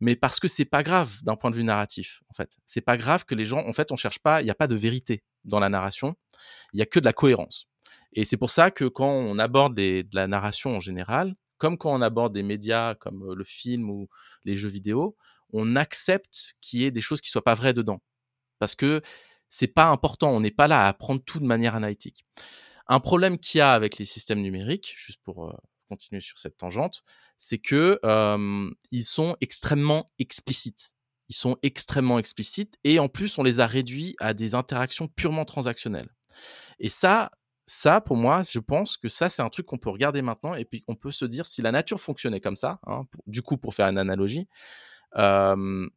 Mais 0.00 0.16
parce 0.16 0.40
que 0.40 0.48
c'est 0.48 0.64
pas 0.64 0.82
grave 0.82 1.22
d'un 1.22 1.36
point 1.36 1.52
de 1.52 1.56
vue 1.56 1.62
narratif, 1.62 2.20
en 2.30 2.34
fait. 2.34 2.56
C'est 2.66 2.80
pas 2.80 2.96
grave 2.96 3.24
que 3.24 3.36
les 3.36 3.44
gens, 3.44 3.64
en 3.64 3.72
fait, 3.72 3.92
on 3.92 3.96
cherche 3.96 4.18
pas, 4.18 4.42
il 4.42 4.44
n'y 4.44 4.50
a 4.50 4.56
pas 4.56 4.66
de 4.66 4.74
vérité 4.74 5.22
dans 5.44 5.60
la 5.60 5.68
narration, 5.68 6.16
il 6.72 6.80
y 6.80 6.82
a 6.82 6.86
que 6.86 6.98
de 6.98 7.04
la 7.04 7.12
cohérence. 7.12 7.68
Et 8.18 8.24
c'est 8.24 8.36
pour 8.36 8.50
ça 8.50 8.72
que 8.72 8.84
quand 8.84 9.12
on 9.12 9.38
aborde 9.38 9.76
de 9.76 10.04
la 10.12 10.26
narration 10.26 10.74
en 10.74 10.80
général, 10.80 11.36
comme 11.56 11.78
quand 11.78 11.92
on 11.92 12.02
aborde 12.02 12.34
des 12.34 12.42
médias 12.42 12.96
comme 12.96 13.32
le 13.32 13.44
film 13.44 13.88
ou 13.90 14.08
les 14.44 14.56
jeux 14.56 14.68
vidéo, 14.68 15.16
on 15.52 15.76
accepte 15.76 16.56
qu'il 16.60 16.80
y 16.80 16.84
ait 16.84 16.90
des 16.90 17.00
choses 17.00 17.20
qui 17.20 17.30
soient 17.30 17.44
pas 17.44 17.54
vraies 17.54 17.74
dedans. 17.74 18.02
Parce 18.58 18.74
que 18.74 19.02
c'est 19.50 19.68
pas 19.68 19.86
important, 19.86 20.32
on 20.32 20.40
n'est 20.40 20.50
pas 20.50 20.66
là 20.66 20.84
à 20.84 20.88
apprendre 20.88 21.22
tout 21.24 21.38
de 21.38 21.44
manière 21.44 21.76
analytique. 21.76 22.26
Un 22.88 22.98
problème 22.98 23.38
qu'il 23.38 23.58
y 23.58 23.60
a 23.60 23.72
avec 23.72 23.98
les 23.98 24.04
systèmes 24.04 24.40
numériques, 24.40 24.96
juste 24.96 25.20
pour 25.22 25.56
continuer 25.88 26.20
sur 26.20 26.38
cette 26.38 26.56
tangente, 26.56 27.04
c'est 27.36 27.58
que 27.58 28.00
ils 28.90 29.04
sont 29.04 29.36
extrêmement 29.40 30.06
explicites. 30.18 30.96
Ils 31.28 31.36
sont 31.36 31.56
extrêmement 31.62 32.18
explicites 32.18 32.78
et 32.82 32.98
en 32.98 33.08
plus 33.08 33.38
on 33.38 33.44
les 33.44 33.60
a 33.60 33.68
réduits 33.68 34.16
à 34.18 34.34
des 34.34 34.56
interactions 34.56 35.06
purement 35.06 35.44
transactionnelles. 35.44 36.08
Et 36.80 36.88
ça, 36.88 37.30
ça, 37.70 38.00
pour 38.00 38.16
moi, 38.16 38.40
je 38.50 38.60
pense 38.60 38.96
que 38.96 39.10
ça, 39.10 39.28
c'est 39.28 39.42
un 39.42 39.50
truc 39.50 39.66
qu'on 39.66 39.76
peut 39.76 39.90
regarder 39.90 40.22
maintenant 40.22 40.54
et 40.54 40.64
puis 40.64 40.84
on 40.88 40.94
peut 40.94 41.12
se 41.12 41.26
dire 41.26 41.44
si 41.44 41.60
la 41.60 41.70
nature 41.70 42.00
fonctionnait 42.00 42.40
comme 42.40 42.56
ça, 42.56 42.80
hein, 42.86 43.02
du 43.26 43.42
coup, 43.42 43.58
pour 43.58 43.74
faire 43.74 43.88
une 43.88 43.98
analogie, 43.98 44.48
elle, 45.12 45.90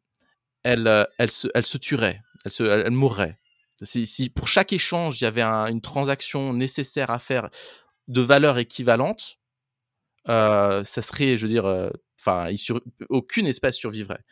elle, 0.63 1.32
se, 1.32 1.47
elle 1.55 1.65
se 1.65 1.78
tuerait, 1.78 2.22
elle, 2.43 2.51
se, 2.51 2.63
elle, 2.63 2.91
mourrait. 2.91 3.39
Si, 3.84 4.30
pour 4.30 4.49
chaque 4.49 4.74
échange, 4.74 5.22
il 5.22 5.24
y 5.24 5.28
avait 5.28 5.43
une 5.43 5.80
transaction 5.80 6.53
nécessaire 6.53 7.09
à 7.09 7.19
faire 7.19 7.49
de 8.09 8.19
valeur 8.19 8.57
équivalente, 8.57 9.39
ça 10.26 10.84
serait, 10.84 11.38
je 11.38 11.47
veux 11.47 11.51
dire, 11.53 11.89
enfin, 12.19 12.53
aucune 13.07 13.47
espèce 13.47 13.78
survivrait 13.78 14.26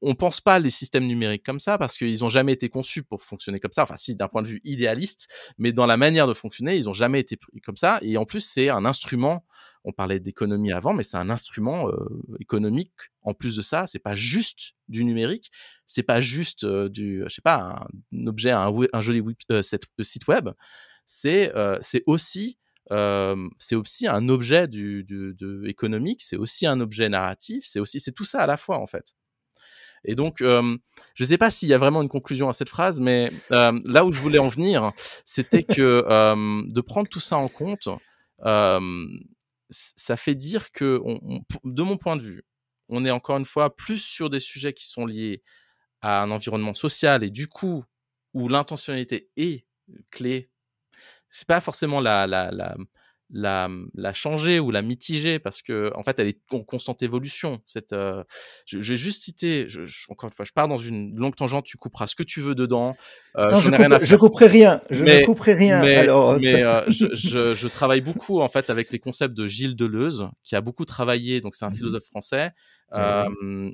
on 0.00 0.14
pense 0.14 0.40
pas 0.40 0.58
les 0.58 0.70
systèmes 0.70 1.06
numériques 1.06 1.44
comme 1.44 1.58
ça 1.58 1.78
parce 1.78 1.96
qu'ils 1.96 2.24
ont 2.24 2.28
jamais 2.28 2.52
été 2.52 2.68
conçus 2.68 3.02
pour 3.02 3.22
fonctionner 3.22 3.58
comme 3.58 3.72
ça. 3.72 3.82
Enfin, 3.82 3.96
si 3.96 4.14
d'un 4.14 4.28
point 4.28 4.42
de 4.42 4.48
vue 4.48 4.60
idéaliste, 4.64 5.28
mais 5.58 5.72
dans 5.72 5.86
la 5.86 5.96
manière 5.96 6.26
de 6.26 6.34
fonctionner, 6.34 6.76
ils 6.76 6.88
ont 6.88 6.92
jamais 6.92 7.20
été 7.20 7.38
comme 7.64 7.76
ça. 7.76 7.98
Et 8.02 8.16
en 8.16 8.24
plus, 8.24 8.40
c'est 8.40 8.68
un 8.68 8.84
instrument. 8.84 9.44
On 9.84 9.92
parlait 9.92 10.20
d'économie 10.20 10.72
avant, 10.72 10.92
mais 10.92 11.02
c'est 11.02 11.16
un 11.16 11.30
instrument 11.30 11.88
euh, 11.88 11.94
économique. 12.40 12.92
En 13.22 13.32
plus 13.32 13.56
de 13.56 13.62
ça, 13.62 13.86
c'est 13.86 13.98
pas 13.98 14.14
juste 14.14 14.72
du 14.88 15.04
numérique, 15.04 15.50
c'est 15.86 16.02
pas 16.02 16.20
juste 16.20 16.64
euh, 16.64 16.88
du, 16.88 17.22
je 17.26 17.34
sais 17.34 17.42
pas, 17.42 17.86
un, 18.12 18.26
objet, 18.26 18.50
un, 18.50 19.00
joli 19.00 19.22
euh, 19.50 19.62
site 19.62 20.26
web. 20.28 20.50
C'est 21.06 21.52
c'est 21.80 22.02
aussi 22.06 22.58
c'est 22.90 23.76
aussi 23.76 24.06
un 24.06 24.28
objet 24.28 24.68
du, 24.68 25.04
de 25.04 25.62
économique, 25.66 26.22
c'est 26.22 26.36
aussi 26.36 26.66
un 26.66 26.80
objet 26.80 27.08
narratif, 27.08 27.64
c'est 27.66 27.80
aussi 27.80 28.00
c'est 28.00 28.12
tout 28.12 28.24
ça 28.24 28.40
à 28.40 28.46
la 28.46 28.56
fois 28.56 28.78
en 28.78 28.86
fait. 28.86 29.14
Et 30.04 30.14
donc, 30.14 30.36
je 30.40 30.78
ne 31.20 31.24
sais 31.24 31.38
pas 31.38 31.50
s'il 31.50 31.68
y 31.68 31.74
a 31.74 31.78
vraiment 31.78 32.02
une 32.02 32.08
conclusion 32.08 32.48
à 32.48 32.52
cette 32.52 32.68
phrase, 32.68 33.00
mais 33.00 33.30
là 33.50 34.04
où 34.04 34.12
je 34.12 34.20
voulais 34.20 34.38
en 34.38 34.48
venir, 34.48 34.92
c'était 35.24 35.62
que 35.62 36.04
de 36.70 36.80
prendre 36.80 37.08
tout 37.08 37.20
ça 37.20 37.36
en 37.36 37.48
compte, 37.48 37.88
ça 39.70 40.16
fait 40.16 40.34
dire 40.34 40.72
que, 40.72 41.02
de 41.64 41.82
mon 41.82 41.96
point 41.96 42.16
de 42.16 42.22
vue, 42.22 42.44
on 42.88 43.04
est 43.04 43.10
encore 43.10 43.36
une 43.36 43.44
fois 43.44 43.74
plus 43.74 43.98
sur 43.98 44.30
des 44.30 44.40
sujets 44.40 44.72
qui 44.72 44.86
sont 44.86 45.04
liés 45.04 45.42
à 46.00 46.22
un 46.22 46.30
environnement 46.30 46.74
social 46.74 47.22
et 47.24 47.30
du 47.30 47.48
coup 47.48 47.84
où 48.34 48.48
l'intentionnalité 48.48 49.30
est 49.36 49.66
clé. 50.10 50.50
C'est 51.28 51.46
pas 51.46 51.60
forcément 51.60 52.00
la, 52.00 52.26
la, 53.30 53.68
la 53.94 54.12
changer 54.12 54.58
ou 54.58 54.70
la 54.70 54.82
mitiger 54.82 55.38
parce 55.38 55.60
que 55.60 55.92
en 55.94 56.02
fait 56.02 56.18
elle 56.18 56.28
est 56.28 56.40
en 56.52 56.60
constante 56.60 57.02
évolution 57.02 57.60
cette 57.66 57.92
euh, 57.92 58.24
je, 58.64 58.78
vais 58.78 58.96
juste 58.96 59.22
citer 59.22 59.68
je, 59.68 59.80
encore 60.08 60.28
une 60.28 60.34
fois 60.34 60.46
je 60.46 60.52
pars 60.52 60.68
dans 60.68 60.78
une 60.78 61.14
longue 61.14 61.36
tangente 61.36 61.66
tu 61.66 61.76
couperas 61.76 62.06
ce 62.06 62.16
que 62.16 62.22
tu 62.22 62.40
veux 62.40 62.54
dedans 62.54 62.96
euh, 63.36 63.50
non, 63.50 63.58
je, 63.58 63.70
coupe, 63.70 64.04
je, 64.04 64.16
couperai 64.16 64.46
rien 64.46 64.80
je 64.90 65.04
ne 65.04 65.24
couperai 65.24 65.52
rien 65.52 65.82
mais, 65.82 65.96
alors 65.96 66.38
mais 66.40 66.64
euh, 66.64 66.84
je, 66.88 67.54
je, 67.54 67.68
travaille 67.68 68.00
beaucoup 68.00 68.40
en 68.40 68.48
fait 68.48 68.70
avec 68.70 68.90
les 68.92 68.98
concepts 68.98 69.36
de 69.36 69.46
Gilles 69.46 69.76
Deleuze 69.76 70.28
qui 70.42 70.56
a 70.56 70.62
beaucoup 70.62 70.86
travaillé 70.86 71.40
donc 71.40 71.54
c'est 71.54 71.66
un 71.66 71.68
mmh 71.68 71.78
philosophe 71.78 72.04
français 72.04 72.52
euh, 72.94 73.70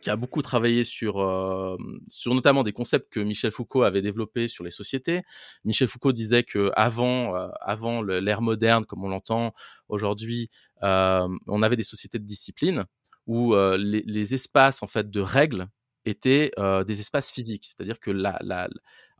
qui 0.00 0.10
a 0.10 0.16
beaucoup 0.16 0.42
travaillé 0.42 0.84
sur, 0.84 1.20
euh, 1.20 1.76
sur 2.06 2.34
notamment 2.34 2.62
des 2.62 2.72
concepts 2.72 3.12
que 3.12 3.20
Michel 3.20 3.50
Foucault 3.50 3.82
avait 3.82 4.02
développés 4.02 4.48
sur 4.48 4.64
les 4.64 4.70
sociétés. 4.70 5.22
Michel 5.64 5.88
Foucault 5.88 6.12
disait 6.12 6.44
que 6.44 6.70
avant, 6.76 7.36
euh, 7.36 7.48
avant 7.60 8.02
l'ère 8.02 8.42
moderne, 8.42 8.84
comme 8.84 9.04
on 9.04 9.08
l'entend 9.08 9.52
aujourd'hui, 9.88 10.50
euh, 10.82 11.28
on 11.46 11.62
avait 11.62 11.76
des 11.76 11.82
sociétés 11.82 12.18
de 12.18 12.26
discipline 12.26 12.84
où 13.26 13.54
euh, 13.54 13.76
les, 13.76 14.02
les, 14.06 14.34
espaces 14.34 14.82
en 14.82 14.86
fait 14.86 15.10
de 15.10 15.20
règles 15.20 15.68
étaient 16.04 16.50
euh, 16.58 16.82
des 16.82 17.00
espaces 17.00 17.30
physiques, 17.30 17.64
c'est-à-dire 17.66 18.00
que 18.00 18.10
la, 18.10 18.38
la, 18.42 18.68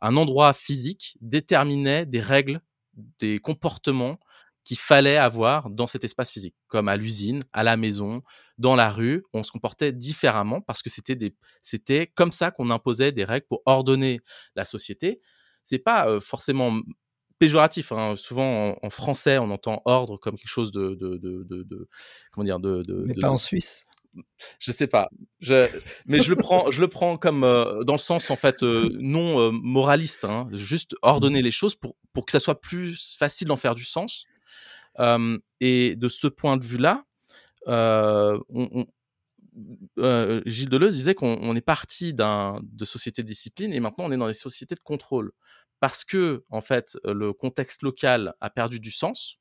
un 0.01 0.15
endroit 0.15 0.53
physique 0.53 1.17
déterminait 1.21 2.05
des 2.05 2.19
règles, 2.19 2.59
des 3.19 3.37
comportements 3.37 4.19
qu'il 4.63 4.77
fallait 4.77 5.17
avoir 5.17 5.69
dans 5.69 5.87
cet 5.87 6.03
espace 6.03 6.31
physique, 6.31 6.55
comme 6.67 6.89
à 6.89 6.97
l'usine, 6.97 7.41
à 7.53 7.63
la 7.63 7.77
maison, 7.77 8.23
dans 8.59 8.75
la 8.75 8.91
rue, 8.91 9.23
on 9.33 9.43
se 9.43 9.51
comportait 9.51 9.91
différemment 9.91 10.61
parce 10.61 10.83
que 10.83 10.89
c'était 10.89 11.15
des, 11.15 11.35
c'était 11.61 12.07
comme 12.07 12.31
ça 12.31 12.51
qu'on 12.51 12.69
imposait 12.69 13.11
des 13.11 13.23
règles 13.23 13.47
pour 13.47 13.61
ordonner 13.65 14.19
la 14.55 14.65
société. 14.65 15.19
C'est 15.63 15.79
pas 15.79 16.19
forcément 16.19 16.79
péjoratif. 17.39 17.91
Hein. 17.91 18.15
Souvent 18.17 18.77
en, 18.81 18.89
français, 18.89 19.37
on 19.37 19.49
entend 19.49 19.81
ordre 19.85 20.17
comme 20.17 20.35
quelque 20.35 20.49
chose 20.49 20.71
de, 20.71 20.93
de, 20.95 21.17
de, 21.17 21.43
de 21.63 21.87
comment 22.31 22.45
dire, 22.45 22.59
de, 22.59 22.83
mais 23.07 23.15
pas 23.15 23.29
en 23.29 23.37
Suisse. 23.37 23.85
Je 24.59 24.71
sais 24.71 24.87
pas, 24.87 25.07
je, 25.39 25.69
mais 26.07 26.19
je 26.19 26.31
le 26.31 26.35
prends, 26.35 26.71
je 26.71 26.81
le 26.81 26.87
prends 26.87 27.17
comme 27.17 27.43
euh, 27.43 27.83
dans 27.83 27.93
le 27.93 27.99
sens 27.99 28.31
en 28.31 28.35
fait 28.35 28.63
euh, 28.63 28.89
non 28.99 29.51
moraliste, 29.51 30.25
hein. 30.25 30.49
juste 30.51 30.95
ordonner 31.03 31.43
les 31.43 31.51
choses 31.51 31.75
pour 31.75 31.95
pour 32.11 32.25
que 32.25 32.31
ça 32.31 32.39
soit 32.39 32.59
plus 32.59 33.15
facile 33.17 33.47
d'en 33.47 33.55
faire 33.55 33.75
du 33.75 33.85
sens 33.85 34.25
et 35.61 35.95
de 35.95 36.09
ce 36.09 36.27
point 36.27 36.57
de 36.57 36.65
vue-là, 36.65 37.05
on, 37.67 38.85
Gilles 40.45 40.69
Deleuze 40.69 40.95
disait 40.95 41.15
qu'on 41.15 41.55
est 41.55 41.61
parti 41.61 42.13
de 42.13 42.85
sociétés 42.85 43.21
de 43.21 43.27
discipline 43.27 43.73
et 43.73 43.79
maintenant 43.79 44.05
on 44.05 44.11
est 44.11 44.17
dans 44.17 44.27
des 44.27 44.33
sociétés 44.33 44.75
de 44.75 44.79
contrôle 44.79 45.31
parce 45.79 46.03
que 46.03 46.43
en 46.49 46.61
fait 46.61 46.97
le 47.03 47.33
contexte 47.33 47.83
local 47.83 48.33
a 48.41 48.49
perdu 48.49 48.79
du 48.79 48.91
sens 48.91 49.37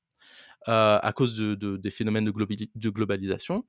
à 0.67 1.13
cause 1.15 1.37
de, 1.37 1.77
des 1.77 1.91
phénomènes 1.91 2.25
de, 2.25 2.91
globalisation. 2.91 3.65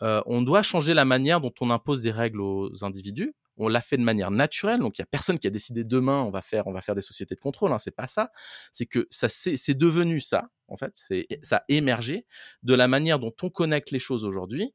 on 0.00 0.42
doit 0.42 0.62
changer 0.62 0.94
la 0.94 1.04
manière 1.04 1.40
dont 1.40 1.52
on 1.60 1.70
impose 1.70 2.02
des 2.02 2.10
règles 2.10 2.40
aux 2.40 2.84
individus 2.84 3.34
on 3.60 3.68
l'a 3.68 3.80
fait 3.80 3.96
de 3.96 4.02
manière 4.02 4.30
naturelle. 4.30 4.80
Donc 4.80 4.98
il 4.98 5.02
y 5.02 5.04
a 5.04 5.06
personne 5.06 5.38
qui 5.38 5.46
a 5.46 5.50
décidé 5.50 5.84
demain 5.84 6.22
on 6.22 6.30
va 6.30 6.42
faire 6.42 6.66
on 6.66 6.72
va 6.72 6.80
faire 6.80 6.94
des 6.94 7.02
sociétés 7.02 7.34
de 7.34 7.40
contrôle. 7.40 7.72
Hein, 7.72 7.78
c'est 7.78 7.94
pas 7.94 8.08
ça. 8.08 8.30
C'est 8.72 8.86
que 8.86 9.06
ça 9.10 9.28
c'est 9.28 9.74
devenu 9.74 10.20
ça 10.20 10.48
en 10.68 10.76
fait. 10.76 10.98
Ça 11.42 11.56
a 11.58 11.64
émergé 11.68 12.26
de 12.62 12.74
la 12.74 12.88
manière 12.88 13.18
dont 13.18 13.34
on 13.42 13.50
connecte 13.50 13.90
les 13.90 13.98
choses 13.98 14.24
aujourd'hui, 14.24 14.72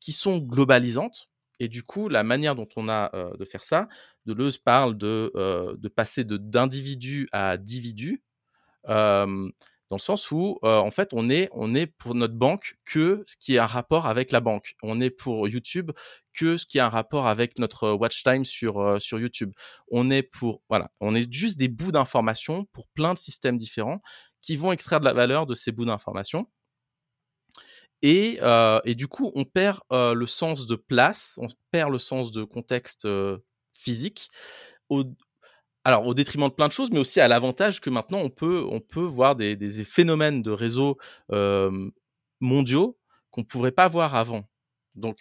qui 0.00 0.12
sont 0.12 0.38
globalisantes. 0.38 1.28
Et 1.60 1.68
du 1.68 1.82
coup, 1.82 2.08
la 2.08 2.24
manière 2.24 2.54
dont 2.56 2.68
on 2.76 2.88
a 2.88 3.10
euh, 3.14 3.36
de 3.36 3.44
faire 3.44 3.64
ça, 3.64 3.88
Deleuze 4.26 4.58
parle 4.58 4.96
de, 4.96 5.30
euh, 5.36 5.76
de 5.78 5.88
passer 5.88 6.24
d'individu 6.24 7.28
à 7.32 7.52
individu. 7.52 8.22
Euh, 8.88 9.48
dans 9.92 9.96
le 9.96 10.00
sens 10.00 10.30
où 10.30 10.58
euh, 10.64 10.78
en 10.78 10.90
fait 10.90 11.10
on 11.12 11.28
est 11.28 11.50
on 11.52 11.74
est 11.74 11.86
pour 11.86 12.14
notre 12.14 12.32
banque 12.32 12.78
que 12.86 13.22
ce 13.26 13.36
qui 13.36 13.58
a 13.58 13.64
un 13.64 13.66
rapport 13.66 14.06
avec 14.06 14.32
la 14.32 14.40
banque. 14.40 14.74
On 14.82 15.02
est 15.02 15.10
pour 15.10 15.46
YouTube 15.48 15.90
que 16.32 16.56
ce 16.56 16.64
qui 16.64 16.80
a 16.80 16.86
un 16.86 16.88
rapport 16.88 17.26
avec 17.26 17.58
notre 17.58 17.90
watch 17.90 18.22
time 18.22 18.46
sur 18.46 18.80
euh, 18.80 18.98
sur 18.98 19.20
YouTube. 19.20 19.52
On 19.90 20.08
est 20.08 20.22
pour 20.22 20.62
voilà, 20.70 20.90
on 21.00 21.14
est 21.14 21.30
juste 21.30 21.58
des 21.58 21.68
bouts 21.68 21.92
d'informations 21.92 22.64
pour 22.72 22.88
plein 22.88 23.12
de 23.12 23.18
systèmes 23.18 23.58
différents 23.58 24.00
qui 24.40 24.56
vont 24.56 24.72
extraire 24.72 24.98
de 24.98 25.04
la 25.04 25.12
valeur 25.12 25.44
de 25.44 25.54
ces 25.54 25.72
bouts 25.72 25.84
d'informations. 25.84 26.46
Et, 28.00 28.38
euh, 28.42 28.80
et, 28.84 28.94
du 28.94 29.06
coup, 29.08 29.30
on 29.36 29.44
perd 29.44 29.80
euh, 29.92 30.14
le 30.14 30.26
sens 30.26 30.66
de 30.66 30.74
place, 30.74 31.38
on 31.40 31.46
perd 31.70 31.92
le 31.92 31.98
sens 31.98 32.32
de 32.32 32.44
contexte 32.44 33.04
euh, 33.04 33.38
physique, 33.74 34.28
au, 34.88 35.04
alors 35.84 36.06
au 36.06 36.14
détriment 36.14 36.48
de 36.48 36.54
plein 36.54 36.68
de 36.68 36.72
choses, 36.72 36.90
mais 36.90 36.98
aussi 36.98 37.20
à 37.20 37.28
l'avantage 37.28 37.80
que 37.80 37.90
maintenant 37.90 38.18
on 38.18 38.30
peut, 38.30 38.64
on 38.70 38.80
peut 38.80 39.04
voir 39.04 39.36
des, 39.36 39.56
des 39.56 39.84
phénomènes 39.84 40.42
de 40.42 40.50
réseaux 40.50 40.98
mondiaux 42.40 42.98
qu'on 43.30 43.40
ne 43.40 43.46
pourrait 43.46 43.72
pas 43.72 43.88
voir 43.88 44.14
avant. 44.14 44.48
Donc, 44.94 45.18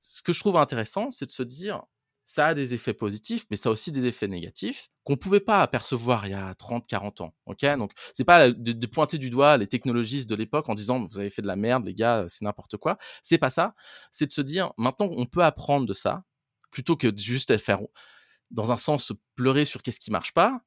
ce 0.00 0.22
que 0.22 0.32
je 0.32 0.40
trouve 0.40 0.56
intéressant, 0.56 1.10
c'est 1.10 1.26
de 1.26 1.30
se 1.30 1.42
dire, 1.42 1.82
ça 2.24 2.48
a 2.48 2.54
des 2.54 2.74
effets 2.74 2.92
positifs, 2.92 3.46
mais 3.50 3.56
ça 3.56 3.70
a 3.70 3.72
aussi 3.72 3.90
des 3.90 4.04
effets 4.04 4.28
négatifs 4.28 4.90
qu'on 5.04 5.14
ne 5.14 5.18
pouvait 5.18 5.40
pas 5.40 5.62
apercevoir 5.62 6.26
il 6.26 6.32
y 6.32 6.34
a 6.34 6.54
30, 6.56 6.86
40 6.86 7.22
ans. 7.22 7.34
Ok, 7.46 7.64
donc 7.78 7.92
c'est 8.12 8.24
pas 8.24 8.50
de, 8.50 8.86
pointer 8.86 9.16
du 9.16 9.30
doigt 9.30 9.56
les 9.56 9.66
technologistes 9.66 10.28
de 10.28 10.34
l'époque 10.34 10.68
en 10.68 10.74
disant 10.74 11.06
vous 11.06 11.18
avez 11.18 11.30
fait 11.30 11.40
de 11.40 11.46
la 11.46 11.56
merde, 11.56 11.86
les 11.86 11.94
gars, 11.94 12.26
c'est 12.28 12.44
n'importe 12.44 12.76
quoi. 12.76 12.98
C'est 13.22 13.38
pas 13.38 13.48
ça. 13.48 13.74
C'est 14.10 14.26
de 14.26 14.32
se 14.32 14.42
dire 14.42 14.72
maintenant 14.76 15.08
on 15.10 15.24
peut 15.24 15.42
apprendre 15.42 15.86
de 15.86 15.94
ça 15.94 16.24
plutôt 16.70 16.96
que 16.96 17.06
de 17.06 17.18
juste 17.18 17.56
faire 17.56 17.80
dans 18.50 18.72
un 18.72 18.76
sens 18.76 19.12
pleurer 19.34 19.64
sur 19.64 19.82
qu'est-ce 19.82 20.00
qui 20.00 20.10
marche 20.10 20.32
pas. 20.32 20.62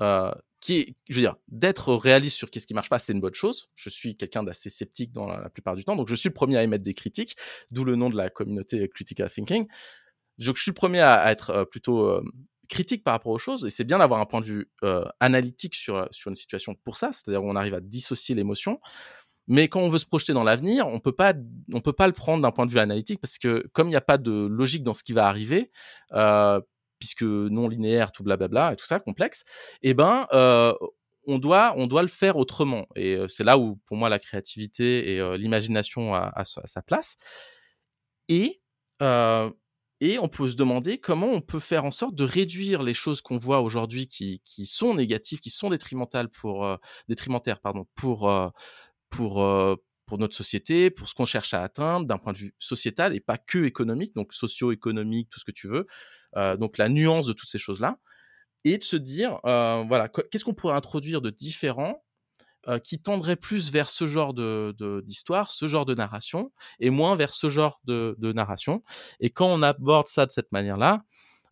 Euh, 0.00 0.32
qui 0.62 0.78
est, 0.78 0.96
je 1.08 1.16
veux 1.16 1.20
dire, 1.20 1.34
d'être 1.48 1.92
réaliste 1.92 2.36
sur 2.36 2.48
qu'est-ce 2.48 2.68
qui 2.68 2.72
marche 2.72 2.88
pas, 2.88 3.00
c'est 3.00 3.12
une 3.12 3.20
bonne 3.20 3.34
chose. 3.34 3.68
Je 3.74 3.90
suis 3.90 4.16
quelqu'un 4.16 4.44
d'assez 4.44 4.70
sceptique 4.70 5.10
dans 5.12 5.26
la, 5.26 5.50
plupart 5.50 5.74
du 5.74 5.84
temps, 5.84 5.96
donc 5.96 6.08
je 6.08 6.14
suis 6.14 6.28
le 6.28 6.34
premier 6.34 6.56
à 6.56 6.62
émettre 6.62 6.84
des 6.84 6.94
critiques, 6.94 7.36
d'où 7.72 7.84
le 7.84 7.96
nom 7.96 8.08
de 8.08 8.16
la 8.16 8.30
communauté 8.30 8.88
Critical 8.88 9.28
Thinking. 9.28 9.66
Je 10.38 10.52
suis 10.54 10.70
le 10.70 10.74
premier 10.74 11.00
à, 11.00 11.30
être 11.32 11.50
euh, 11.50 11.64
plutôt 11.64 12.06
euh, 12.06 12.22
critique 12.68 13.02
par 13.02 13.12
rapport 13.12 13.32
aux 13.32 13.38
choses, 13.38 13.66
et 13.66 13.70
c'est 13.70 13.84
bien 13.84 13.98
d'avoir 13.98 14.20
un 14.20 14.26
point 14.26 14.40
de 14.40 14.46
vue 14.46 14.70
euh, 14.84 15.04
analytique 15.18 15.74
sur, 15.74 16.06
sur 16.12 16.30
une 16.30 16.36
situation 16.36 16.74
pour 16.84 16.96
ça, 16.96 17.10
c'est-à-dire 17.12 17.42
où 17.42 17.50
on 17.50 17.56
arrive 17.56 17.74
à 17.74 17.80
dissocier 17.80 18.36
l'émotion. 18.36 18.78
Mais 19.48 19.68
quand 19.68 19.80
on 19.80 19.88
veut 19.88 19.98
se 19.98 20.06
projeter 20.06 20.32
dans 20.32 20.44
l'avenir, 20.44 20.86
on 20.86 21.00
peut 21.00 21.12
pas, 21.12 21.34
on 21.72 21.80
peut 21.80 21.92
pas 21.92 22.06
le 22.06 22.12
prendre 22.12 22.42
d'un 22.42 22.52
point 22.52 22.64
de 22.64 22.70
vue 22.70 22.78
analytique 22.78 23.20
parce 23.20 23.38
que 23.38 23.66
comme 23.72 23.88
il 23.88 23.90
n'y 23.90 23.96
a 23.96 24.00
pas 24.00 24.18
de 24.18 24.30
logique 24.30 24.84
dans 24.84 24.94
ce 24.94 25.02
qui 25.02 25.12
va 25.12 25.26
arriver, 25.26 25.70
euh, 26.12 26.60
puisque 27.02 27.24
non 27.24 27.66
linéaire, 27.66 28.12
tout 28.12 28.22
blablabla 28.22 28.72
et 28.72 28.76
tout 28.76 28.86
ça 28.86 29.00
complexe, 29.00 29.44
eh 29.82 29.92
ben 29.92 30.28
on 31.26 31.38
doit, 31.38 31.74
on 31.76 31.88
doit 31.88 32.02
le 32.02 32.08
faire 32.08 32.36
autrement. 32.36 32.86
Et 32.94 33.18
c'est 33.26 33.42
là 33.42 33.58
où, 33.58 33.80
pour 33.86 33.96
moi, 33.96 34.08
la 34.08 34.20
créativité 34.20 35.14
et 35.14 35.36
l'imagination 35.36 36.14
a, 36.14 36.44
sa 36.44 36.82
place. 36.82 37.16
Et 38.28 38.60
et 40.00 40.18
on 40.18 40.28
peut 40.28 40.50
se 40.50 40.56
demander 40.56 40.98
comment 40.98 41.28
on 41.28 41.40
peut 41.40 41.60
faire 41.60 41.84
en 41.84 41.90
sorte 41.90 42.14
de 42.14 42.24
réduire 42.24 42.84
les 42.84 42.94
choses 42.94 43.20
qu'on 43.20 43.36
voit 43.36 43.60
aujourd'hui 43.60 44.06
qui, 44.06 44.40
qui, 44.44 44.66
sont 44.66 44.94
négatives, 44.94 45.40
qui 45.40 45.50
sont 45.50 45.70
détrimentales 45.70 46.28
pour, 46.28 46.78
détrimentaires 47.08 47.60
pardon, 47.60 47.86
pour, 47.96 48.32
pour, 49.10 49.78
pour 50.06 50.18
notre 50.18 50.34
société, 50.34 50.90
pour 50.90 51.08
ce 51.08 51.14
qu'on 51.14 51.24
cherche 51.24 51.54
à 51.54 51.62
atteindre 51.62 52.06
d'un 52.06 52.18
point 52.18 52.32
de 52.32 52.38
vue 52.38 52.54
sociétal 52.58 53.14
et 53.14 53.20
pas 53.20 53.38
que 53.38 53.64
économique, 53.64 54.14
donc 54.14 54.34
socio-économique, 54.34 55.28
tout 55.30 55.40
ce 55.40 55.44
que 55.44 55.52
tu 55.52 55.68
veux. 55.68 55.86
donc 56.58 56.78
la 56.78 56.88
nuance 56.88 57.26
de 57.26 57.32
toutes 57.32 57.48
ces 57.48 57.58
choses-là. 57.58 57.98
Et 58.64 58.78
de 58.78 58.84
se 58.84 58.96
dire, 58.96 59.40
voilà, 59.42 60.08
qu'est-ce 60.30 60.44
qu'on 60.44 60.54
pourrait 60.54 60.76
introduire 60.76 61.20
de 61.20 61.30
différent 61.30 62.02
euh, 62.68 62.78
qui 62.78 63.00
tendrait 63.00 63.34
plus 63.34 63.72
vers 63.72 63.90
ce 63.90 64.06
genre 64.06 64.34
de 64.34 64.72
d'histoire, 65.04 65.50
ce 65.50 65.66
genre 65.66 65.84
de 65.84 65.94
narration, 65.94 66.52
et 66.78 66.90
moins 66.90 67.16
vers 67.16 67.34
ce 67.34 67.48
genre 67.48 67.80
de, 67.86 68.14
de 68.18 68.32
narration. 68.32 68.84
Et 69.18 69.30
quand 69.30 69.48
on 69.48 69.62
aborde 69.62 70.06
ça 70.06 70.26
de 70.26 70.30
cette 70.30 70.52
manière-là, 70.52 71.02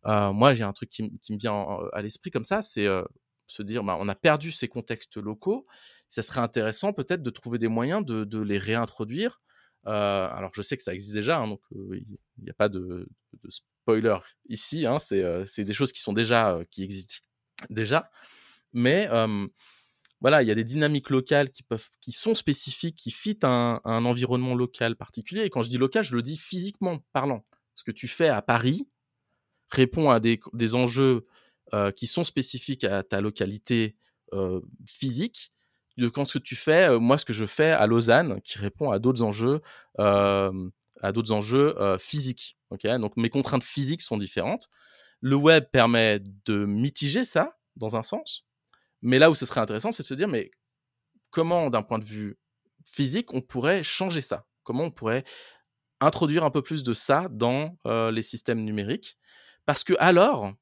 euh, 0.07 0.32
moi 0.32 0.55
j'ai 0.55 0.62
un 0.62 0.72
truc 0.72 0.88
qui, 0.88 1.03
me 1.03 1.36
vient 1.36 1.66
à 1.92 2.01
l'esprit 2.01 2.30
comme 2.30 2.44
ça, 2.44 2.62
c'est 2.62 2.86
euh, 2.86 3.03
se 3.48 3.64
dire, 3.64 3.82
bah, 3.82 3.96
on 3.98 4.09
a 4.09 4.14
perdu 4.14 4.53
ces 4.53 4.68
contextes 4.68 5.16
locaux. 5.16 5.66
Ça 6.11 6.22
serait 6.22 6.40
intéressant 6.40 6.92
peut-être 6.92 7.22
de 7.22 7.30
trouver 7.30 7.58
des 7.58 7.68
moyens 7.68 8.04
de, 8.04 8.38
les 8.38 8.58
réintroduire. 8.58 9.40
Euh, 9.86 10.28
alors 10.30 10.50
je 10.54 10.61
sais 10.61 10.76
que 10.76 10.82
ça 10.82 10.92
existe 10.92 11.14
déjà, 11.14 11.38
hein, 11.38 11.48
donc 11.48 11.62
il 11.72 12.04
n'y 12.42 12.50
a 12.50 12.54
pas 12.54 12.68
de, 12.68 13.08
de 13.42 13.50
spoiler 13.50 14.18
ici. 14.48 14.84
Hein, 14.84 14.98
c'est 14.98 15.64
des 15.64 15.72
choses 15.72 15.92
qui 15.92 16.00
sont 16.00 16.12
déjà 16.12 16.61
qui 16.70 16.82
existent 16.82 17.14
déjà, 17.70 18.11
mais 18.74 19.08
voilà, 20.20 20.42
il 20.42 20.48
y 20.48 20.50
a 20.50 20.54
des 20.54 20.64
dynamiques 20.64 21.08
locales 21.11 21.50
qui 21.50 21.62
peuvent, 21.62 21.88
qui 22.00 22.12
sont 22.12 22.34
spécifiques, 22.34 22.96
qui 22.96 23.11
fitent 23.11 23.44
un, 23.44 23.80
environnement 23.84 24.54
local 24.54 24.96
particulier. 24.96 25.42
Et 25.44 25.50
quand 25.50 25.62
je 25.62 25.70
dis 25.70 25.78
local, 25.78 26.04
je 26.04 26.14
le 26.14 26.22
dis 26.22 26.36
physiquement 26.36 26.98
parlant. 27.12 27.44
Ce 27.74 27.84
que 27.84 27.90
tu 27.90 28.06
fais 28.06 28.28
à 28.28 28.42
Paris 28.42 28.86
répond 29.70 30.11
à 30.11 30.20
des, 30.20 30.74
enjeux 30.74 31.26
euh, 31.72 31.90
qui 31.90 32.06
sont 32.06 32.24
spécifiques 32.24 32.84
à 32.84 33.02
ta 33.02 33.20
localité 33.22 33.96
euh, 34.34 34.61
physique. 34.86 35.52
De 36.01 36.09
quand 36.09 36.24
ce 36.24 36.38
que 36.38 36.44
tu 36.44 36.57
fais, 36.57 36.98
moi, 36.98 37.16
ce 37.18 37.24
que 37.24 37.32
je 37.32 37.46
fais 37.46 37.70
à 37.70 37.86
Lausanne, 37.86 38.40
qui 38.42 38.59
répond 38.59 38.90
à 38.90 38.98
d'autres 38.98 39.22
enjeux, 39.22 39.61
à 39.98 41.12
d'autres 41.12 41.32
enjeux 41.32 41.76
physiques. 41.98 42.57
Donc 42.70 43.16
mes 43.16 43.30
contraintes 43.30 43.64
physiques 43.64 44.03
sont 44.03 44.16
différentes. 44.16 44.68
Le 45.20 45.36
web 45.36 45.64
permet 45.70 46.20
de 46.46 46.64
mitiger 46.64 47.24
ça 47.24 47.59
dans 47.76 47.96
un 47.96 48.03
sens 48.03 48.46
mais 49.03 49.18
là 49.18 49.30
où 49.30 49.34
ce 49.34 49.46
serait 49.46 49.61
intéressant, 49.61 49.92
c'est 49.92 50.03
de 50.03 50.09
se 50.09 50.14
dire, 50.14 50.28
mais 50.28 50.51
comment, 51.30 51.70
d'un 51.70 51.82
point 51.82 51.98
de 51.98 52.05
vue 52.05 52.38
physique, 52.84 53.32
on 53.34 53.40
pourrait 53.40 53.82
changer 53.82 54.20
ça? 54.20 54.46
Comment 54.62 54.84
on 54.84 54.90
pourrait 54.90 55.24
introduire 56.01 56.44
un 56.44 56.51
peu 56.51 56.62
plus 56.62 56.82
de 56.82 56.92
ça 56.92 57.28
dans 57.30 57.76
les 58.11 58.22
systèmes 58.22 58.62
numériques? 58.62 59.18
Parce 59.66 59.84
que 59.84 59.94
alors, 59.98 60.53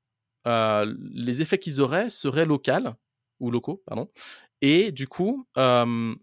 les 0.44 1.42
effets 1.42 1.58
qu'ils 1.58 1.80
auraient 1.80 2.10
seraient 2.10 2.46
locaux, 2.46 2.94
ou 3.40 3.50
locaux, 3.50 3.82
pardon. 3.86 4.10
Et 4.60 4.92
du 4.92 5.08
coup, 5.08 5.46
ce 5.56 6.16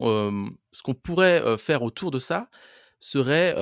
qu'on 0.00 0.94
pourrait 0.94 1.58
faire 1.58 1.82
autour 1.82 2.10
de 2.10 2.18
ça 2.18 2.48
serait 2.98 3.54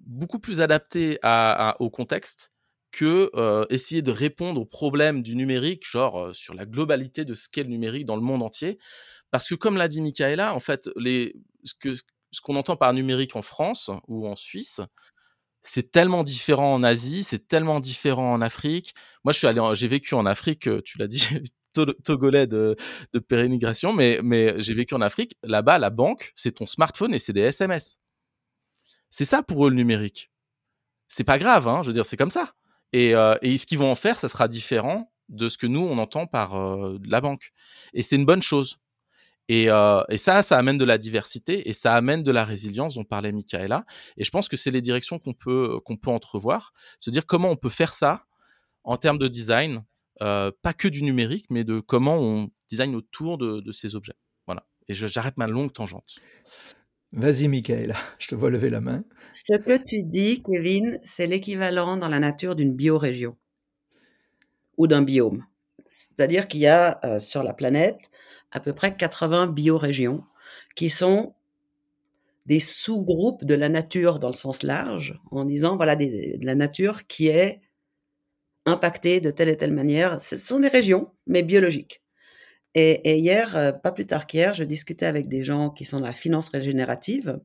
beaucoup 0.00 0.38
plus 0.38 0.60
adapté 0.60 1.18
au 1.78 1.90
contexte 1.90 2.52
que 2.90 3.30
essayer 3.70 4.02
de 4.02 4.10
répondre 4.10 4.60
aux 4.60 4.66
problèmes 4.66 5.22
du 5.22 5.36
numérique, 5.36 5.86
genre 5.86 6.34
sur 6.34 6.54
la 6.54 6.64
globalité 6.66 7.24
de 7.24 7.34
ce 7.34 7.48
qu'est 7.48 7.64
le 7.64 7.68
numérique 7.68 8.06
dans 8.06 8.16
le 8.16 8.22
monde 8.22 8.42
entier. 8.42 8.78
Parce 9.30 9.46
que 9.46 9.54
comme 9.54 9.76
l'a 9.76 9.88
dit 9.88 10.00
Michaela, 10.00 10.54
en 10.54 10.60
fait, 10.60 10.88
les, 10.96 11.36
ce 11.64 11.74
que 11.74 11.94
ce 11.94 12.40
qu'on 12.42 12.56
entend 12.56 12.76
par 12.76 12.92
numérique 12.92 13.36
en 13.36 13.42
France 13.42 13.90
ou 14.06 14.26
en 14.26 14.36
Suisse, 14.36 14.80
c'est 15.68 15.90
tellement 15.90 16.24
différent 16.24 16.74
en 16.74 16.82
Asie, 16.82 17.24
c'est 17.24 17.46
tellement 17.46 17.78
différent 17.80 18.32
en 18.32 18.40
Afrique. 18.40 18.94
Moi, 19.24 19.32
je 19.32 19.38
suis 19.38 19.46
allé, 19.46 19.60
j'ai 19.74 19.86
vécu 19.86 20.14
en 20.14 20.24
Afrique, 20.24 20.66
euh, 20.66 20.80
tu 20.82 20.96
l'as 20.96 21.06
dit, 21.06 21.26
togolais 22.04 22.46
de, 22.46 22.74
de 23.12 23.18
pérénigration, 23.18 23.92
mais, 23.92 24.54
j'ai 24.56 24.72
vécu 24.72 24.94
en 24.94 25.02
Afrique. 25.02 25.36
Là-bas, 25.42 25.78
la 25.78 25.90
banque, 25.90 26.32
c'est 26.34 26.52
ton 26.52 26.66
smartphone 26.66 27.12
et 27.12 27.18
c'est 27.18 27.34
des 27.34 27.42
SMS. 27.42 28.00
C'est 29.10 29.26
ça 29.26 29.42
pour 29.42 29.66
eux 29.66 29.70
le 29.70 29.76
numérique. 29.76 30.30
C'est 31.06 31.24
pas 31.24 31.38
grave, 31.38 31.68
hein, 31.68 31.82
je 31.82 31.88
veux 31.88 31.94
dire, 31.94 32.06
c'est 32.06 32.16
comme 32.16 32.30
ça. 32.30 32.54
Et, 32.94 33.14
euh, 33.14 33.36
et 33.42 33.58
ce 33.58 33.66
qu'ils 33.66 33.78
vont 33.78 33.90
en 33.90 33.94
faire, 33.94 34.18
ça 34.18 34.28
sera 34.28 34.48
différent 34.48 35.12
de 35.28 35.50
ce 35.50 35.58
que 35.58 35.66
nous, 35.66 35.82
on 35.82 35.98
entend 35.98 36.26
par 36.26 36.56
euh, 36.56 36.98
la 37.04 37.20
banque. 37.20 37.52
Et 37.92 38.02
c'est 38.02 38.16
une 38.16 38.24
bonne 38.24 38.42
chose. 38.42 38.78
Et, 39.48 39.70
euh, 39.70 40.02
et, 40.10 40.18
ça, 40.18 40.42
ça 40.42 40.58
amène 40.58 40.76
de 40.76 40.84
la 40.84 40.98
diversité 40.98 41.68
et 41.68 41.72
ça 41.72 41.94
amène 41.94 42.22
de 42.22 42.30
la 42.30 42.44
résilience 42.44 42.94
dont 42.94 43.04
parlait 43.04 43.32
Michaela. 43.32 43.84
Et 44.16 44.24
je 44.24 44.30
pense 44.30 44.48
que 44.48 44.56
c'est 44.56 44.70
les 44.70 44.82
directions 44.82 45.18
qu'on 45.18 45.32
peut, 45.32 45.80
qu'on 45.84 45.96
peut 45.96 46.10
entrevoir. 46.10 46.72
Se 47.00 47.10
dire 47.10 47.26
comment 47.26 47.50
on 47.50 47.56
peut 47.56 47.70
faire 47.70 47.94
ça 47.94 48.24
en 48.84 48.96
termes 48.96 49.18
de 49.18 49.28
design, 49.28 49.84
euh, 50.20 50.50
pas 50.62 50.74
que 50.74 50.88
du 50.88 51.02
numérique, 51.02 51.46
mais 51.50 51.64
de 51.64 51.80
comment 51.80 52.18
on 52.18 52.50
design 52.68 52.94
autour 52.94 53.38
de, 53.38 53.60
de 53.60 53.72
ces 53.72 53.96
objets. 53.96 54.16
Voilà. 54.46 54.66
Et 54.88 54.94
j'arrête 54.94 55.36
ma 55.38 55.46
longue 55.46 55.72
tangente. 55.72 56.16
Vas-y, 57.12 57.48
Michaela, 57.48 57.96
je 58.18 58.28
te 58.28 58.34
vois 58.34 58.50
lever 58.50 58.68
la 58.68 58.82
main. 58.82 59.02
Ce 59.32 59.56
que 59.56 59.78
tu 59.82 60.02
dis, 60.04 60.42
Kevin, 60.42 60.98
c'est 61.02 61.26
l'équivalent 61.26 61.96
dans 61.96 62.08
la 62.08 62.18
nature 62.18 62.54
d'une 62.54 62.74
biorégion 62.74 63.36
ou 64.76 64.86
d'un 64.86 65.02
biome. 65.02 65.46
C'est-à-dire 65.86 66.48
qu'il 66.48 66.60
y 66.60 66.66
a 66.66 67.00
euh, 67.04 67.18
sur 67.18 67.42
la 67.42 67.54
planète 67.54 68.10
à 68.52 68.60
peu 68.60 68.72
près 68.72 68.96
80 68.96 69.48
biorégions 69.48 70.24
qui 70.74 70.90
sont 70.90 71.34
des 72.46 72.60
sous-groupes 72.60 73.44
de 73.44 73.54
la 73.54 73.68
nature 73.68 74.18
dans 74.18 74.28
le 74.28 74.34
sens 74.34 74.62
large, 74.62 75.20
en 75.30 75.44
disant 75.44 75.76
voilà 75.76 75.96
de 75.96 76.44
la 76.44 76.54
nature 76.54 77.06
qui 77.06 77.28
est 77.28 77.60
impactée 78.64 79.20
de 79.20 79.30
telle 79.30 79.48
et 79.50 79.56
telle 79.56 79.72
manière. 79.72 80.20
Ce 80.20 80.38
sont 80.38 80.60
des 80.60 80.68
régions, 80.68 81.10
mais 81.26 81.42
biologiques. 81.42 82.02
Et, 82.74 83.18
hier, 83.18 83.56
euh, 83.56 83.72
pas 83.72 83.92
plus 83.92 84.06
tard 84.06 84.26
qu'hier, 84.26 84.54
je 84.54 84.64
discutais 84.64 85.06
avec 85.06 85.28
des 85.28 85.42
gens 85.42 85.70
qui 85.70 85.84
sont 85.84 86.00
dans 86.00 86.06
la 86.06 86.12
finance 86.12 86.48
régénérative 86.48 87.40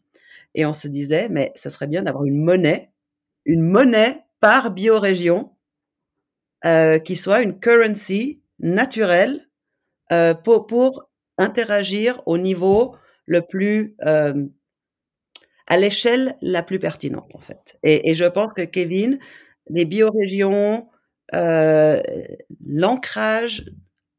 et 0.54 0.66
on 0.66 0.74
se 0.74 0.88
disait, 0.88 1.30
mais 1.30 1.52
ce 1.56 1.70
serait 1.70 1.88
bien 1.88 2.04
d'avoir 2.04 2.26
une 2.26 2.44
monnaie, 2.44 2.92
une 3.46 3.62
monnaie 3.62 4.24
par 4.40 4.72
biorégion 4.72 5.56
euh, 6.66 7.00
qui 7.00 7.16
soit 7.16 7.42
une 7.42 7.60
currency 7.60 8.44
naturelle 8.60 9.50
euh, 10.12 10.34
pour, 10.34 11.10
interagir 11.40 12.22
au 12.28 12.38
niveau 12.38 12.96
le 13.26 13.42
plus 13.42 13.96
euh, 14.06 14.46
à 15.66 15.78
l'échelle 15.78 16.36
la 16.44 16.62
plus 16.62 16.78
pertinente 16.78 17.34
en 17.34 17.40
fait. 17.40 17.80
Et, 17.82 18.14
je 18.14 18.26
pense 18.26 18.54
que 18.54 18.62
Kevin, 18.62 19.18
les 19.68 19.86
biorégions, 19.86 20.88
euh, 21.34 22.02
l'ancrage 22.64 23.66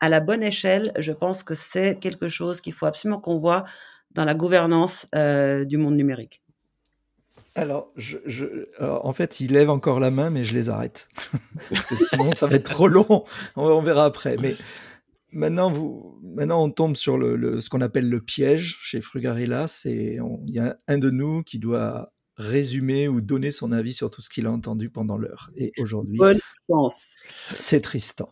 à 0.00 0.08
la 0.08 0.18
bonne 0.18 0.42
échelle, 0.42 0.90
je 0.98 1.12
pense 1.12 1.44
que 1.44 1.54
c'est 1.54 2.00
quelque 2.00 2.26
chose 2.26 2.60
qu'il 2.60 2.72
faut 2.72 2.86
absolument 2.86 3.20
qu'on 3.20 3.38
voit 3.38 3.62
dans 4.10 4.24
la 4.24 4.34
gouvernance 4.34 5.06
du 5.12 5.76
monde 5.76 5.94
numérique 5.94 6.44
alors, 7.56 7.92
en 8.80 9.12
fait, 9.12 9.40
il 9.40 9.52
lève 9.52 9.70
encore 9.70 10.00
la 10.00 10.10
main, 10.10 10.30
mais 10.30 10.42
je 10.42 10.54
les 10.54 10.68
arrête. 10.68 11.08
Parce 11.70 11.86
que 11.86 11.94
sinon, 11.96 12.32
ça 12.32 12.48
va 12.48 12.56
être 12.56 12.68
trop 12.68 12.88
long. 12.88 13.24
On, 13.54 13.80
verra 13.80 14.06
après. 14.06 14.36
Mais 14.40 14.56
maintenant, 15.34 15.70
vous, 15.70 16.20
maintenant, 16.22 16.64
on 16.64 16.70
tombe 16.70 16.96
sur 16.96 17.18
le, 17.18 17.60
ce 17.60 17.68
qu'on 17.68 17.80
appelle 17.80 18.08
le 18.08 18.20
piège 18.20 18.78
chez 18.80 19.00
Frugarilla. 19.00 19.68
C'est, 19.68 20.18
il 20.46 20.54
y 20.54 20.58
a 20.58 20.76
un 20.88 20.98
de 20.98 21.10
nous 21.10 21.42
qui 21.42 21.58
doit 21.58 22.10
résumer 22.36 23.08
ou 23.08 23.20
donner 23.20 23.50
son 23.50 23.72
avis 23.72 23.92
sur 23.92 24.10
tout 24.10 24.20
ce 24.20 24.28
qu'il 24.28 24.46
a 24.46 24.50
entendu 24.50 24.90
pendant 24.90 25.16
l'heure. 25.16 25.50
Et 25.56 25.72
aujourd'hui, 25.78 26.20
c'est 27.42 27.80
Tristan. 27.80 28.28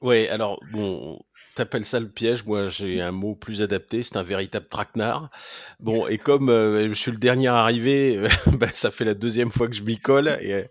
Oui, 0.00 0.28
alors, 0.28 0.60
bon, 0.70 1.18
t'appelles 1.54 1.84
ça 1.84 1.98
le 1.98 2.08
piège, 2.08 2.44
moi 2.44 2.66
j'ai 2.66 3.00
un 3.00 3.10
mot 3.10 3.34
plus 3.34 3.62
adapté, 3.62 4.02
c'est 4.02 4.16
un 4.16 4.22
véritable 4.22 4.68
traquenard. 4.68 5.30
Bon, 5.80 6.06
et 6.06 6.18
comme 6.18 6.50
euh, 6.50 6.88
je 6.88 6.94
suis 6.94 7.10
le 7.10 7.16
dernier 7.16 7.48
arrivé, 7.48 8.22
bah, 8.52 8.68
ça 8.74 8.90
fait 8.90 9.04
la 9.04 9.14
deuxième 9.14 9.50
fois 9.50 9.66
que 9.66 9.74
je 9.74 9.82
m'y 9.82 9.98
colle, 9.98 10.36
et 10.40 10.52
euh, 10.52 10.64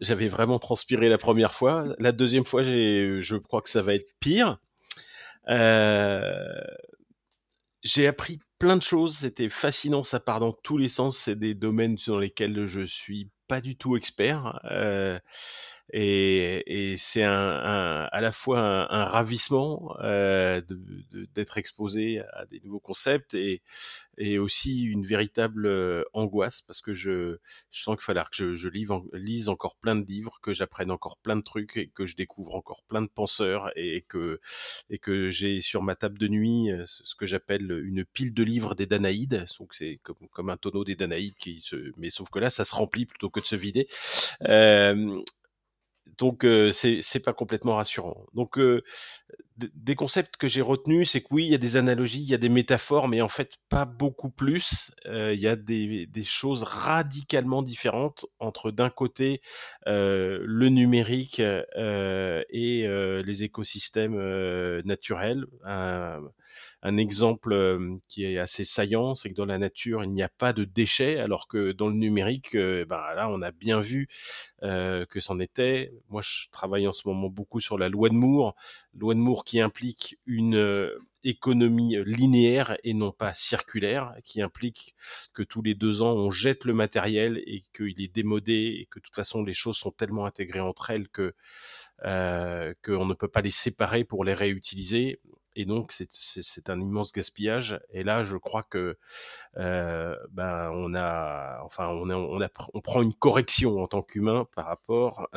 j'avais 0.00 0.28
vraiment 0.28 0.58
transpiré 0.58 1.08
la 1.08 1.18
première 1.18 1.54
fois. 1.54 1.84
La 1.98 2.12
deuxième 2.12 2.46
fois, 2.46 2.62
j'ai, 2.62 3.18
je 3.20 3.36
crois 3.36 3.60
que 3.60 3.68
ça 3.68 3.82
va 3.82 3.94
être 3.94 4.08
pire. 4.20 4.58
Euh, 5.48 6.60
j'ai 7.82 8.06
appris 8.06 8.38
plein 8.58 8.76
de 8.76 8.82
choses, 8.82 9.18
c'était 9.18 9.48
fascinant, 9.48 10.02
ça 10.02 10.20
part 10.20 10.40
dans 10.40 10.52
tous 10.52 10.78
les 10.78 10.88
sens, 10.88 11.18
c'est 11.18 11.36
des 11.36 11.54
domaines 11.54 11.96
dans 12.06 12.18
lesquels 12.18 12.66
je 12.66 12.82
suis 12.82 13.30
pas 13.48 13.60
du 13.60 13.76
tout 13.76 13.96
expert. 13.96 14.60
Euh, 14.70 15.18
et, 15.92 16.92
et 16.92 16.96
c'est 16.96 17.22
un, 17.22 17.32
un, 17.32 18.04
à 18.04 18.20
la 18.20 18.32
fois 18.32 18.60
un, 18.60 18.88
un 18.90 19.04
ravissement 19.04 19.96
euh, 20.00 20.60
d'être 21.34 21.58
exposé 21.58 22.20
à 22.32 22.46
des 22.46 22.60
nouveaux 22.64 22.80
concepts 22.80 23.34
et, 23.34 23.62
et 24.18 24.38
aussi 24.38 24.82
une 24.82 25.04
véritable 25.04 25.66
euh, 25.66 26.02
angoisse 26.12 26.62
parce 26.62 26.80
que 26.80 26.92
je, 26.92 27.36
je 27.70 27.82
sens 27.82 27.96
qu'il 27.96 28.02
va 28.02 28.06
falloir 28.06 28.30
que 28.30 28.36
je, 28.36 28.54
je 28.54 28.68
lise, 28.68 28.88
lise, 29.12 29.48
encore 29.48 29.76
plein 29.76 29.94
de 29.94 30.06
livres, 30.06 30.38
que 30.42 30.52
j'apprenne 30.52 30.90
encore 30.90 31.18
plein 31.18 31.36
de 31.36 31.42
trucs 31.42 31.76
et 31.76 31.88
que 31.88 32.06
je 32.06 32.16
découvre 32.16 32.54
encore 32.54 32.82
plein 32.88 33.02
de 33.02 33.08
penseurs 33.08 33.70
et 33.76 34.04
que, 34.08 34.40
et 34.90 34.98
que 34.98 35.30
j'ai 35.30 35.60
sur 35.60 35.82
ma 35.82 35.94
table 35.94 36.18
de 36.18 36.28
nuit 36.28 36.70
euh, 36.72 36.84
ce 36.86 37.14
que 37.14 37.26
j'appelle 37.26 37.70
une 37.84 38.04
pile 38.04 38.34
de 38.34 38.42
livres 38.42 38.74
des 38.74 38.86
Danaïdes. 38.86 39.44
Donc 39.60 39.74
c'est 39.74 40.00
comme, 40.02 40.16
comme 40.32 40.50
un 40.50 40.56
tonneau 40.56 40.84
des 40.84 40.96
Danaïdes 40.96 41.36
qui 41.36 41.58
se, 41.58 41.76
mais 41.96 42.10
sauf 42.10 42.30
que 42.30 42.38
là 42.38 42.50
ça 42.50 42.64
se 42.64 42.74
remplit 42.74 43.06
plutôt 43.06 43.30
que 43.30 43.40
de 43.40 43.46
se 43.46 43.56
vider. 43.56 43.86
Euh, 44.48 45.20
donc 46.18 46.44
euh, 46.44 46.72
c'est 46.72 47.20
pas 47.20 47.32
complètement 47.32 47.76
rassurant. 47.76 48.26
Donc 48.34 48.58
euh, 48.58 48.82
des 49.56 49.94
concepts 49.94 50.36
que 50.36 50.48
j'ai 50.48 50.62
retenus, 50.62 51.10
c'est 51.10 51.20
que 51.20 51.28
oui, 51.30 51.44
il 51.44 51.50
y 51.50 51.54
a 51.54 51.58
des 51.58 51.76
analogies, 51.76 52.20
il 52.20 52.28
y 52.28 52.34
a 52.34 52.38
des 52.38 52.48
métaphores, 52.48 53.08
mais 53.08 53.20
en 53.22 53.28
fait 53.28 53.56
pas 53.68 53.84
beaucoup 53.84 54.30
plus. 54.30 54.92
Euh, 55.06 55.32
il 55.34 55.40
y 55.40 55.48
a 55.48 55.56
des, 55.56 56.06
des, 56.06 56.24
choses 56.24 56.62
radicalement 56.62 57.62
différentes 57.62 58.26
entre 58.38 58.70
d'un 58.70 58.90
côté 58.90 59.40
le 59.86 60.68
numérique 60.68 61.40
et 61.40 62.86
les 63.24 63.42
écosystèmes 63.42 64.16
naturels. 64.84 65.46
Un 66.88 66.98
exemple 66.98 67.98
qui 68.06 68.24
est 68.24 68.38
assez 68.38 68.62
saillant, 68.62 69.16
c'est 69.16 69.30
que 69.30 69.34
dans 69.34 69.44
la 69.44 69.58
nature, 69.58 70.04
il 70.04 70.12
n'y 70.12 70.22
a 70.22 70.28
pas 70.28 70.52
de 70.52 70.62
déchets, 70.62 71.18
alors 71.18 71.48
que 71.48 71.72
dans 71.72 71.88
le 71.88 71.94
numérique, 71.94 72.56
ben 72.56 72.86
là, 73.16 73.28
on 73.28 73.42
a 73.42 73.50
bien 73.50 73.80
vu 73.80 74.06
que 74.62 75.18
c'en 75.18 75.40
était. 75.40 75.90
Moi, 76.10 76.22
je 76.22 76.48
travaille 76.52 76.86
en 76.86 76.92
ce 76.92 77.08
moment 77.08 77.28
beaucoup 77.28 77.58
sur 77.58 77.76
la 77.76 77.88
loi 77.88 78.08
de 78.08 78.14
Moore, 78.14 78.54
loi 78.94 79.14
de 79.14 79.18
Moore 79.18 79.44
qui 79.44 79.60
implique 79.60 80.20
une 80.26 80.88
économie 81.24 81.96
linéaire 82.04 82.76
et 82.84 82.94
non 82.94 83.10
pas 83.10 83.34
circulaire, 83.34 84.14
qui 84.22 84.40
implique 84.40 84.94
que 85.34 85.42
tous 85.42 85.62
les 85.62 85.74
deux 85.74 86.02
ans 86.02 86.14
on 86.14 86.30
jette 86.30 86.64
le 86.64 86.72
matériel 86.72 87.42
et 87.46 87.62
qu'il 87.74 88.00
est 88.00 88.14
démodé 88.14 88.78
et 88.80 88.86
que 88.88 89.00
de 89.00 89.02
toute 89.02 89.16
façon 89.16 89.42
les 89.42 89.54
choses 89.54 89.76
sont 89.76 89.90
tellement 89.90 90.24
intégrées 90.24 90.60
entre 90.60 90.90
elles 90.90 91.08
que 91.08 91.34
qu'on 92.04 93.06
ne 93.06 93.14
peut 93.14 93.26
pas 93.26 93.40
les 93.40 93.50
séparer 93.50 94.04
pour 94.04 94.22
les 94.24 94.34
réutiliser 94.34 95.18
et 95.56 95.64
donc 95.64 95.92
c'est 95.92 96.70
un 96.70 96.80
immense 96.80 97.12
gaspillage. 97.12 97.80
Et 97.90 98.04
là, 98.04 98.22
je 98.22 98.36
crois 98.36 98.62
que 98.62 98.98
euh, 99.56 100.14
ben 100.30 100.70
on 100.74 100.94
a, 100.94 101.60
enfin 101.64 101.88
on, 101.88 102.10
on, 102.10 102.80
prend 102.82 103.02
une 103.02 103.14
correction 103.14 103.82
en 103.82 103.88
tant 103.88 104.02
qu'humain 104.02 104.46
par 104.54 104.66
rapport 104.66 105.28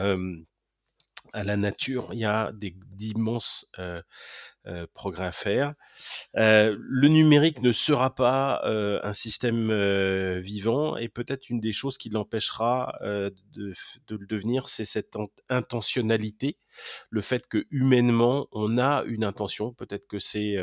à 1.34 1.44
la 1.44 1.58
nature. 1.58 2.10
Il 2.12 2.20
y 2.20 2.26
a 2.26 2.52
d'immenses 2.54 3.68
euh, 3.80 4.02
euh, 4.68 4.88
progrès 4.94 5.28
à 5.28 5.32
faire. 5.32 5.74
Le 6.34 7.08
numérique 7.08 7.62
ne 7.62 7.72
sera 7.72 8.14
pas 8.14 8.62
un 8.66 9.14
système 9.14 9.72
vivant 10.40 10.98
et 10.98 11.08
peut-être 11.08 11.50
une 11.50 11.62
des 11.62 11.72
choses 11.72 11.98
qui 11.98 12.10
l'empêchera 12.10 13.00
de, 13.02 13.74
le 14.10 14.28
devenir, 14.28 14.68
c'est 14.68 14.86
cette 14.86 15.16
intentionnalité, 15.48 16.58
le 17.10 17.22
fait 17.22 17.48
que 17.48 17.66
humainement 17.72 18.48
on 18.52 18.78
a 18.78 19.04
une 19.06 19.24
intention. 19.24 19.74
Peut-être 19.74 20.08
que 20.08 20.20
c'est 20.20 20.58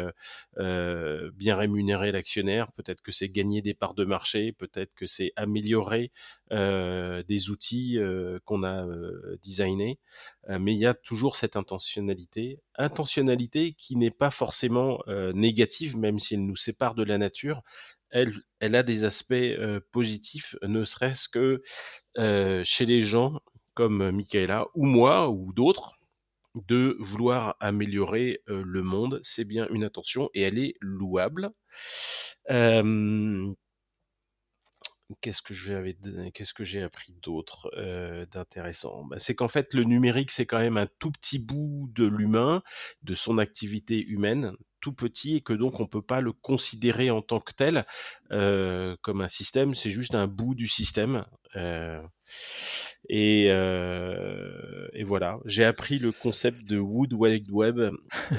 bien 0.57 1.57
rémunérer 1.57 2.13
l'actionnaire, 2.13 2.73
peut-être 2.73 3.03
que 3.03 3.13
c'est 3.13 3.29
gagner 3.29 3.63
des 3.63 3.75
parts 3.75 3.95
de 3.95 4.05
marché, 4.05 4.53
peut-être 4.53 4.95
que 4.95 5.07
c'est 5.07 5.33
améliorer 5.37 6.13
des 6.51 7.51
outils 7.51 7.99
qu'on 8.45 8.65
a 8.65 8.87
designés, 9.43 9.99
mais 10.49 10.75
il 10.75 10.79
y 10.79 10.87
a 10.87 10.95
toujours 10.95 11.37
cette 11.37 11.57
intentionnalité 11.57 12.61
intentionnalité 12.79 13.73
qui 13.73 13.97
n'est 13.97 14.11
pas 14.11 14.31
forcément 14.31 15.03
euh, 15.09 15.33
négative, 15.33 15.97
même 15.97 16.19
si 16.19 16.35
elle 16.35 16.45
nous 16.45 16.57
sépare 16.57 16.95
de 16.95 17.03
la 17.03 17.19
nature. 17.19 17.63
Elle, 18.11 18.35
a 18.61 18.83
des 18.83 19.05
aspects 19.05 19.33
euh, 19.33 19.81
positifs, 19.93 20.57
ne 20.63 20.85
serait-ce 20.85 21.29
que 21.29 21.63
euh, 22.19 22.63
chez 22.65 22.87
les 22.87 23.03
gens 23.03 23.41
comme 23.75 24.11
Michaela 24.11 24.67
ou 24.75 24.87
moi 24.87 25.29
ou 25.29 25.53
d'autres, 25.53 25.96
de 26.67 26.97
vouloir 27.01 27.57
améliorer 27.61 28.43
le 28.47 28.83
monde. 28.83 29.21
C'est 29.23 29.45
bien 29.45 29.69
une 29.71 29.85
intention 29.85 30.31
et 30.35 30.43
elle 30.43 30.59
est 30.59 30.75
louable. 30.81 31.51
Qu'est-ce 35.21 35.41
que 35.41 35.55
j'ai 36.65 36.83
appris 36.83 37.13
d'autre 37.23 37.71
d'intéressant? 38.33 39.05
Bah, 39.05 39.21
C'est 39.21 39.37
qu'en 39.37 39.47
fait, 39.49 39.73
le 39.73 39.85
numérique, 39.85 40.33
c'est 40.33 40.47
quand 40.47 40.59
même 40.59 40.77
un 40.77 40.89
tout 40.99 41.13
petit 41.13 41.39
bout 41.39 41.89
de 41.95 42.05
l'humain, 42.07 42.63
de 43.03 43.15
son 43.15 43.39
activité 43.39 44.05
humaine, 44.05 44.53
tout 44.81 44.93
petit, 44.93 45.37
et 45.37 45.41
que 45.43 45.53
donc 45.53 45.79
on 45.79 45.87
peut 45.87 46.03
pas 46.03 46.21
le 46.21 46.33
considérer 46.33 47.11
en 47.11 47.23
tant 47.23 47.39
que 47.39 47.53
tel 47.53 47.87
comme 48.31 49.21
un 49.21 49.29
système. 49.29 49.75
C'est 49.75 49.93
juste 49.93 50.17
un 50.17 50.27
bout 50.27 50.57
du 50.57 50.67
système. 50.67 51.25
Euh, 53.11 53.15
et, 53.15 53.47
euh, 53.51 54.89
et, 54.93 55.05
voilà, 55.05 55.39
j'ai 55.45 55.65
appris 55.65 55.99
le 55.99 56.13
concept 56.13 56.65
de 56.65 56.79
Wood 56.79 57.13
Wide 57.13 57.51
Web 57.51 57.81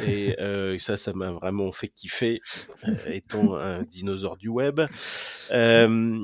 et 0.05 0.35
euh, 0.39 0.77
ça, 0.79 0.97
ça 0.97 1.13
m'a 1.13 1.31
vraiment 1.31 1.71
fait 1.71 1.87
kiffer, 1.87 2.41
euh, 2.87 2.95
étant 3.07 3.55
un 3.55 3.83
dinosaure 3.83 4.37
du 4.37 4.49
web. 4.49 4.81
Euh, 5.51 6.19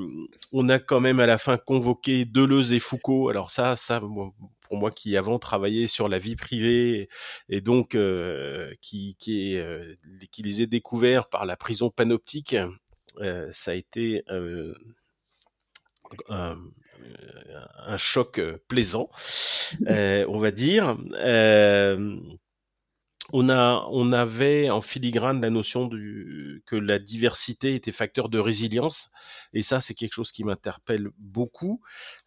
on 0.52 0.68
a 0.68 0.78
quand 0.78 1.00
même 1.00 1.20
à 1.20 1.26
la 1.26 1.38
fin 1.38 1.56
convoqué 1.56 2.24
Deleuze 2.24 2.72
et 2.72 2.80
Foucault. 2.80 3.28
Alors 3.28 3.50
ça, 3.50 3.76
ça, 3.76 4.00
pour 4.00 4.76
moi 4.76 4.90
qui 4.90 5.16
avant 5.16 5.38
travaillé 5.38 5.86
sur 5.86 6.08
la 6.08 6.18
vie 6.18 6.36
privée 6.36 7.08
et 7.48 7.60
donc 7.60 7.94
euh, 7.94 8.72
qui, 8.80 9.16
qui, 9.18 9.54
est, 9.54 9.98
qui 10.30 10.42
les 10.42 10.62
ai 10.62 10.66
découverts 10.66 11.28
par 11.28 11.46
la 11.46 11.56
prison 11.56 11.90
panoptique, 11.90 12.56
ça 13.52 13.70
a 13.70 13.74
été 13.74 14.22
un, 16.28 16.56
un 17.86 17.96
choc 17.96 18.38
euh, 18.38 18.58
plaisant, 18.68 19.10
euh, 19.88 20.24
on 20.28 20.38
va 20.38 20.50
dire. 20.50 20.96
Euh, 21.14 22.16
on, 23.32 23.48
a, 23.48 23.86
on 23.90 24.12
avait 24.12 24.68
en 24.68 24.82
filigrane 24.82 25.40
la 25.40 25.48
notion 25.48 25.88
que 25.88 26.76
la 26.76 26.98
diversité 26.98 27.74
était 27.74 27.90
facteur 27.90 28.28
de 28.28 28.38
résilience, 28.38 29.10
et 29.54 29.62
ça 29.62 29.80
c'est 29.80 29.94
quelque 29.94 30.12
chose 30.12 30.30
qui 30.30 30.44
m'interpelle 30.44 31.08
beaucoup. 31.18 31.80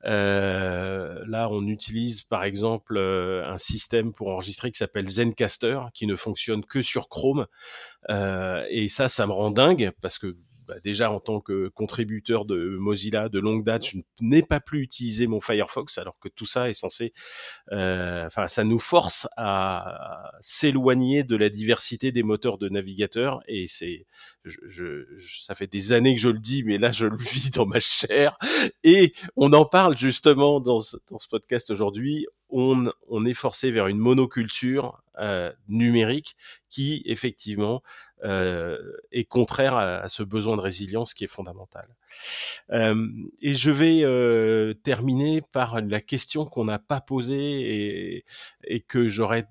là, 0.03 1.47
on 1.51 1.67
utilise 1.67 2.23
par 2.23 2.43
exemple 2.43 2.97
un 2.97 3.59
système 3.59 4.11
pour 4.11 4.29
enregistrer 4.29 4.71
qui 4.71 4.79
s'appelle 4.79 5.07
Zencaster, 5.07 5.81
qui 5.93 6.07
ne 6.07 6.15
fonctionne 6.15 6.65
que 6.65 6.81
sur 6.81 7.09
Chrome, 7.09 7.45
et 8.09 8.87
ça, 8.89 9.07
ça 9.07 9.27
me 9.27 9.33
rend 9.33 9.51
dingue 9.51 9.91
parce 10.01 10.17
que 10.17 10.35
bah, 10.67 10.75
déjà 10.83 11.11
en 11.11 11.19
tant 11.19 11.39
que 11.39 11.69
contributeur 11.69 12.45
de 12.45 12.77
Mozilla 12.77 13.29
de 13.29 13.39
longue 13.39 13.63
date, 13.63 13.85
je 13.85 13.97
n'ai 14.19 14.41
pas 14.41 14.59
plus 14.59 14.81
utilisé 14.81 15.25
mon 15.25 15.39
Firefox, 15.39 15.97
alors 15.97 16.19
que 16.19 16.27
tout 16.27 16.45
ça 16.45 16.69
est 16.69 16.73
censé, 16.73 17.13
euh, 17.71 18.25
enfin, 18.27 18.47
ça 18.47 18.63
nous 18.63 18.79
force 18.79 19.27
à, 19.37 20.31
s'éloigner 20.41 21.23
de 21.23 21.35
la 21.35 21.49
diversité 21.49 22.11
des 22.11 22.23
moteurs 22.23 22.57
de 22.57 22.69
navigateurs, 22.69 23.41
et 23.47 23.65
c'est, 23.67 24.05
ça 25.41 25.55
fait 25.55 25.67
des 25.67 25.93
années 25.93 26.15
que 26.15 26.21
je 26.21 26.29
le 26.29 26.39
dis, 26.39 26.63
mais 26.63 26.77
là 26.77 26.91
je 26.91 27.05
le 27.05 27.17
vis 27.33 27.51
dans 27.51 27.65
ma 27.65 27.79
chair, 27.79 28.37
et 28.83 29.13
on 29.35 29.53
en 29.53 29.65
parle 29.65 29.97
justement 29.97 30.59
dans 30.59 30.81
dans 31.09 31.19
ce 31.19 31.27
podcast 31.27 31.69
aujourd'hui 31.69 32.27
on, 32.49 32.91
on 33.09 33.25
est 33.25 33.33
forcé 33.33 33.71
vers 33.71 33.87
une 33.87 33.97
monoculture 33.97 35.01
euh, 35.19 35.51
numérique 35.67 36.35
qui 36.69 37.01
effectivement 37.05 37.81
euh, 38.23 38.77
est 39.11 39.23
contraire 39.25 39.75
à, 39.75 40.09
ce 40.09 40.21
besoin 40.21 40.55
de 40.57 40.61
résilience 40.61 41.13
qui 41.13 41.23
est 41.23 41.27
fondamental. 41.27 41.87
Euh, 42.71 43.07
et 43.41 43.53
je 43.53 43.71
vais 43.71 44.75
terminer 44.83 45.41
par 45.41 45.81
la 45.81 46.01
question 46.01 46.45
qu'on 46.45 46.65
n'a 46.65 46.79
pas 46.79 47.01
posée 47.01 48.15
et, 48.15 48.25
et 48.63 48.79
que 48.79 49.07
j'aurais 49.07 49.47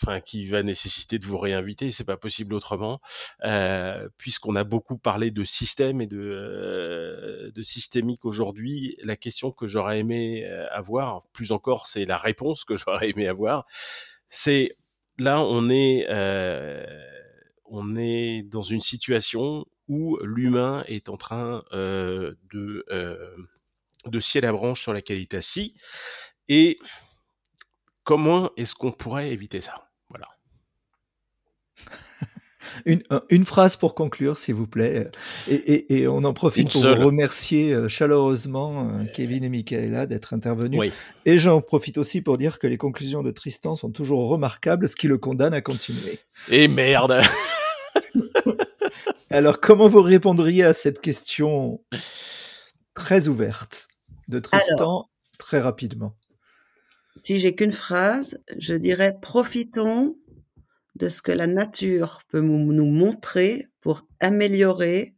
enfin 0.00 0.20
qui 0.20 0.46
va 0.48 0.62
nécessiter 0.62 1.18
de 1.18 1.26
vous 1.26 1.38
réinviter, 1.38 1.90
c'est 1.90 2.04
pas 2.04 2.16
possible 2.16 2.54
autrement, 2.54 3.00
euh, 3.44 4.08
puisqu'on 4.18 4.56
a 4.56 4.64
beaucoup 4.64 4.98
parlé 4.98 5.30
de 5.30 5.44
système 5.44 6.00
et 6.00 6.06
de, 6.06 6.18
euh, 6.18 7.50
de 7.52 7.62
systémique 7.62 8.24
aujourd'hui. 8.24 8.96
La 9.02 9.16
question 9.16 9.50
que 9.50 9.66
j'aurais 9.66 10.00
aimé 10.00 10.44
euh, 10.44 10.66
avoir, 10.70 11.24
plus 11.32 11.52
encore, 11.52 11.86
c'est 11.86 12.04
la 12.04 12.18
réponse 12.18 12.64
que 12.64 12.76
j'aurais 12.76 13.10
aimé 13.10 13.26
avoir. 13.28 13.66
C'est 14.28 14.72
là, 15.18 15.40
on 15.40 15.70
est, 15.70 16.06
on 17.64 17.96
est 17.96 18.42
dans 18.42 18.62
une 18.62 18.80
situation 18.80 19.66
où 19.88 20.18
l'humain 20.22 20.84
est 20.88 21.08
en 21.08 21.16
train 21.16 21.62
de 21.72 22.84
de 24.06 24.20
scier 24.20 24.40
la 24.40 24.52
branche 24.52 24.82
sur 24.82 24.92
laquelle 24.92 25.18
il 25.18 25.22
est 25.22 25.34
assis 25.34 25.74
et 26.48 26.78
Comment 28.06 28.52
est-ce 28.56 28.76
qu'on 28.76 28.92
pourrait 28.92 29.32
éviter 29.32 29.60
ça? 29.60 29.85
Une, 32.84 33.02
une, 33.30 33.46
phrase 33.46 33.76
pour 33.76 33.94
conclure, 33.94 34.36
s'il 34.36 34.54
vous 34.54 34.66
plaît. 34.66 35.08
Et, 35.48 36.00
et, 36.00 36.08
on 36.08 36.24
en 36.24 36.32
profite 36.32 36.70
pour 36.70 36.82
vous 36.82 37.06
remercier 37.06 37.72
euh, 37.72 37.88
chaleureusement, 37.88 38.90
euh, 38.90 39.04
Kevin 39.14 39.44
et 39.44 39.48
Michaela, 39.48 40.06
d'être 40.06 40.34
intervenus. 40.34 40.78
Oui. 40.78 40.92
Et 41.24 41.38
j'en 41.38 41.60
profite 41.60 41.96
aussi 41.96 42.20
pour 42.20 42.36
dire 42.36 42.58
que 42.58 42.66
les 42.66 42.76
conclusions 42.76 43.22
de 43.22 43.30
Tristan 43.30 43.76
sont 43.76 43.90
toujours 43.90 44.28
remarquables, 44.28 44.88
ce 44.88 44.96
qui 44.96 45.08
le 45.08 45.16
condamne 45.16 45.54
à 45.54 45.62
continuer. 45.62 46.20
Et 46.50 46.68
merde 46.68 47.22
Alors, 49.30 49.60
comment 49.60 49.88
vous 49.88 50.02
répondriez 50.02 50.64
à 50.64 50.72
cette 50.72 51.00
question 51.00 51.80
très 52.94 53.28
ouverte 53.28 53.88
de 54.28 54.38
Tristan, 54.38 55.08
très 55.38 55.60
rapidement? 55.60 56.14
Si 57.22 57.38
j'ai 57.38 57.54
qu'une 57.54 57.72
phrase, 57.72 58.40
je 58.58 58.74
dirais 58.74 59.16
profitons 59.20 60.16
de 60.96 61.08
ce 61.08 61.22
que 61.22 61.32
la 61.32 61.46
nature 61.46 62.20
peut 62.28 62.40
nous 62.40 62.86
montrer 62.86 63.66
pour 63.80 64.06
améliorer 64.20 65.14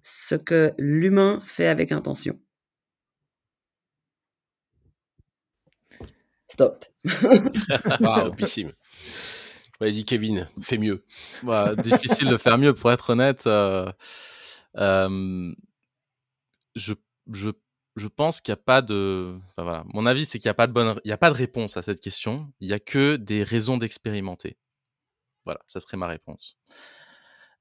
ce 0.00 0.34
que 0.34 0.72
l'humain 0.78 1.42
fait 1.44 1.66
avec 1.66 1.90
intention. 1.92 2.38
Stop. 6.46 6.84
wow, 8.00 8.34
Vas-y, 9.80 10.04
Kevin, 10.04 10.46
fais 10.62 10.78
mieux. 10.78 11.04
Bah, 11.42 11.74
difficile 11.74 12.28
de 12.28 12.36
faire 12.36 12.58
mieux, 12.58 12.74
pour 12.74 12.92
être 12.92 13.10
honnête. 13.10 13.46
Euh, 13.46 13.90
euh, 14.76 15.52
je, 16.76 16.94
je 17.32 17.50
je 17.96 18.08
pense 18.08 18.40
qu'il 18.40 18.52
n'y 18.52 18.60
a 18.60 18.62
pas 18.64 18.82
de. 18.82 19.38
Enfin, 19.50 19.62
voilà. 19.62 19.84
Mon 19.92 20.06
avis, 20.06 20.26
c'est 20.26 20.38
qu'il 20.38 20.48
n'y 20.48 20.52
a 20.52 20.54
pas 20.54 20.66
de 20.66 20.72
bonne, 20.72 21.00
il 21.04 21.08
y 21.08 21.12
a 21.12 21.18
pas 21.18 21.30
de 21.30 21.36
réponse 21.36 21.76
à 21.76 21.82
cette 21.82 22.00
question. 22.00 22.52
Il 22.60 22.68
n'y 22.68 22.74
a 22.74 22.80
que 22.80 23.16
des 23.16 23.42
raisons 23.42 23.76
d'expérimenter. 23.78 24.56
Voilà, 25.44 25.60
ça 25.66 25.80
serait 25.80 25.96
ma 25.96 26.06
réponse. 26.08 26.56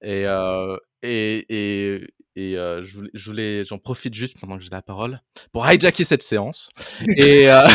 Et, 0.01 0.25
euh, 0.27 0.77
et, 1.01 1.45
et, 1.49 2.07
et 2.35 2.57
euh, 2.57 2.83
je 2.83 3.29
voulais, 3.29 3.63
j'en 3.63 3.77
profite 3.77 4.13
juste 4.13 4.39
pendant 4.39 4.57
que 4.57 4.63
j'ai 4.63 4.69
la 4.71 4.81
parole 4.81 5.21
pour 5.51 5.69
hijacker 5.69 6.03
cette 6.03 6.23
séance. 6.23 6.69
Et, 7.17 7.49
euh, 7.51 7.67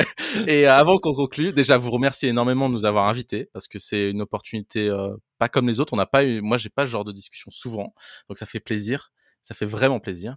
et 0.46 0.66
avant 0.66 0.98
qu'on 0.98 1.14
conclue, 1.14 1.52
déjà 1.52 1.76
vous 1.76 1.90
remercier 1.90 2.30
énormément 2.30 2.68
de 2.68 2.74
nous 2.74 2.86
avoir 2.86 3.08
invités 3.08 3.50
parce 3.52 3.68
que 3.68 3.78
c'est 3.78 4.10
une 4.10 4.22
opportunité 4.22 4.88
euh, 4.88 5.14
pas 5.38 5.48
comme 5.48 5.68
les 5.68 5.80
autres. 5.80 5.92
On 5.92 5.96
n'a 5.96 6.06
pas 6.06 6.24
eu, 6.24 6.40
moi 6.40 6.56
j'ai 6.56 6.70
pas 6.70 6.86
ce 6.86 6.90
genre 6.90 7.04
de 7.04 7.12
discussion 7.12 7.50
souvent, 7.50 7.94
donc 8.28 8.38
ça 8.38 8.46
fait 8.46 8.60
plaisir. 8.60 9.12
Ça 9.46 9.54
fait 9.54 9.64
vraiment 9.66 10.00
plaisir. 10.00 10.36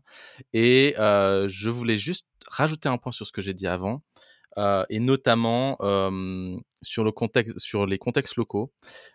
Et 0.54 0.94
euh, 1.00 1.50
je 1.50 1.70
voulais 1.72 1.98
juste 1.98 2.28
rajouter 2.48 2.88
un 2.90 2.98
point 3.00 3.12
sur 3.12 3.26
ce 3.26 3.32
que 3.32 3.42
j'ai 3.42 3.56
dit 3.56 3.66
avant, 3.66 4.04
euh, 4.58 4.86
et 4.90 5.00
notamment 5.00 5.78
euh, 5.82 6.56
sur 6.84 7.04
le 7.04 7.12
contexte, 7.12 7.58
sur 7.58 7.88
les 7.88 7.98
contextes 7.98 8.36
locaux 8.36 8.72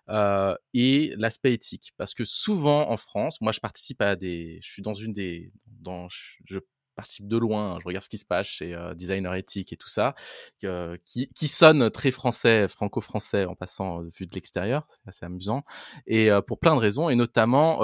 euh, 0.09 0.57
et 0.75 1.15
l'aspect 1.17 1.53
éthique, 1.53 1.93
parce 1.97 2.13
que 2.13 2.25
souvent 2.25 2.91
en 2.91 2.97
France, 2.97 3.41
moi 3.41 3.53
je 3.53 3.61
participe 3.61 4.03
à 4.03 4.17
des, 4.17 4.59
je 4.63 4.69
suis 4.69 4.83
dans 4.83 4.95
une 4.95 5.13
des, 5.13 5.53
dans, 5.67 6.09
je 6.45 6.59
participe 6.97 7.29
de 7.29 7.37
loin, 7.37 7.79
je 7.81 7.87
regarde 7.87 8.05
ce 8.05 8.09
qui 8.09 8.19
se 8.19 8.25
passe 8.25 8.49
chez 8.49 8.75
euh, 8.75 8.95
designer 8.95 9.35
éthique 9.37 9.73
et 9.73 9.77
tout 9.77 9.89
ça, 9.89 10.15
euh, 10.65 10.97
qui, 11.05 11.29
qui 11.37 11.47
sonne 11.47 11.89
très 11.91 12.11
français, 12.11 12.67
franco-français 12.67 13.45
en 13.45 13.55
passant 13.55 14.03
vu 14.03 14.27
de 14.27 14.35
l'extérieur, 14.35 14.87
c'est 14.89 15.09
assez 15.09 15.25
amusant, 15.27 15.63
et 16.09 16.31
pour 16.49 16.59
plein 16.59 16.75
de 16.75 16.81
raisons, 16.81 17.11
et 17.11 17.15
notamment 17.17 17.81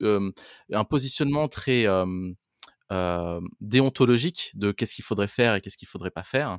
un 0.00 0.84
positionnement 0.84 1.48
très 1.48 1.86
déontologique 3.60 4.50
de 4.54 4.70
qu'est-ce 4.70 4.94
qu'il 4.94 5.04
faudrait 5.04 5.28
faire 5.28 5.54
et 5.54 5.60
qu'est-ce 5.60 5.76
qu'il 5.76 5.88
faudrait 5.88 6.10
pas 6.10 6.22
faire. 6.22 6.58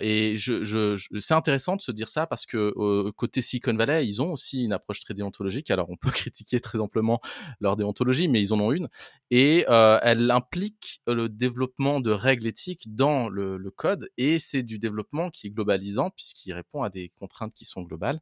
Et 0.00 0.36
c'est 0.38 1.34
intéressant 1.34 1.76
de 1.76 1.82
se 1.82 1.92
dire 1.92 2.08
ça 2.08 2.26
parce 2.26 2.46
que 2.46 3.10
côté 3.10 3.42
Silicon 3.42 3.74
Valley, 3.74 4.06
ils 4.06 4.22
ont 4.22 4.32
aussi 4.32 4.64
une 4.64 4.72
approche 4.72 5.00
très 5.00 5.14
déontologique. 5.14 5.70
Alors 5.70 5.90
on 5.90 5.96
peut 5.96 6.10
critiquer 6.10 6.60
très 6.60 6.78
amplement 6.78 7.20
leur 7.60 7.76
déontologie, 7.76 8.28
mais 8.28 8.40
ils 8.40 8.52
en 8.54 8.60
ont 8.60 8.72
une. 8.72 8.88
Et 9.30 9.66
elle 9.68 10.30
implique 10.30 11.02
le 11.06 11.28
développement 11.28 12.00
de 12.00 12.10
règles 12.10 12.46
éthiques 12.46 12.94
dans 12.94 13.28
le 13.28 13.70
code 13.70 14.08
et 14.16 14.38
c'est 14.38 14.62
du 14.62 14.78
développement 14.78 15.30
qui 15.30 15.48
est 15.48 15.50
globalisant 15.50 16.10
puisqu'il 16.10 16.52
répond 16.52 16.82
à 16.82 16.90
des 16.90 17.10
contraintes 17.18 17.52
qui 17.54 17.64
sont 17.64 17.82
globales 17.82 18.20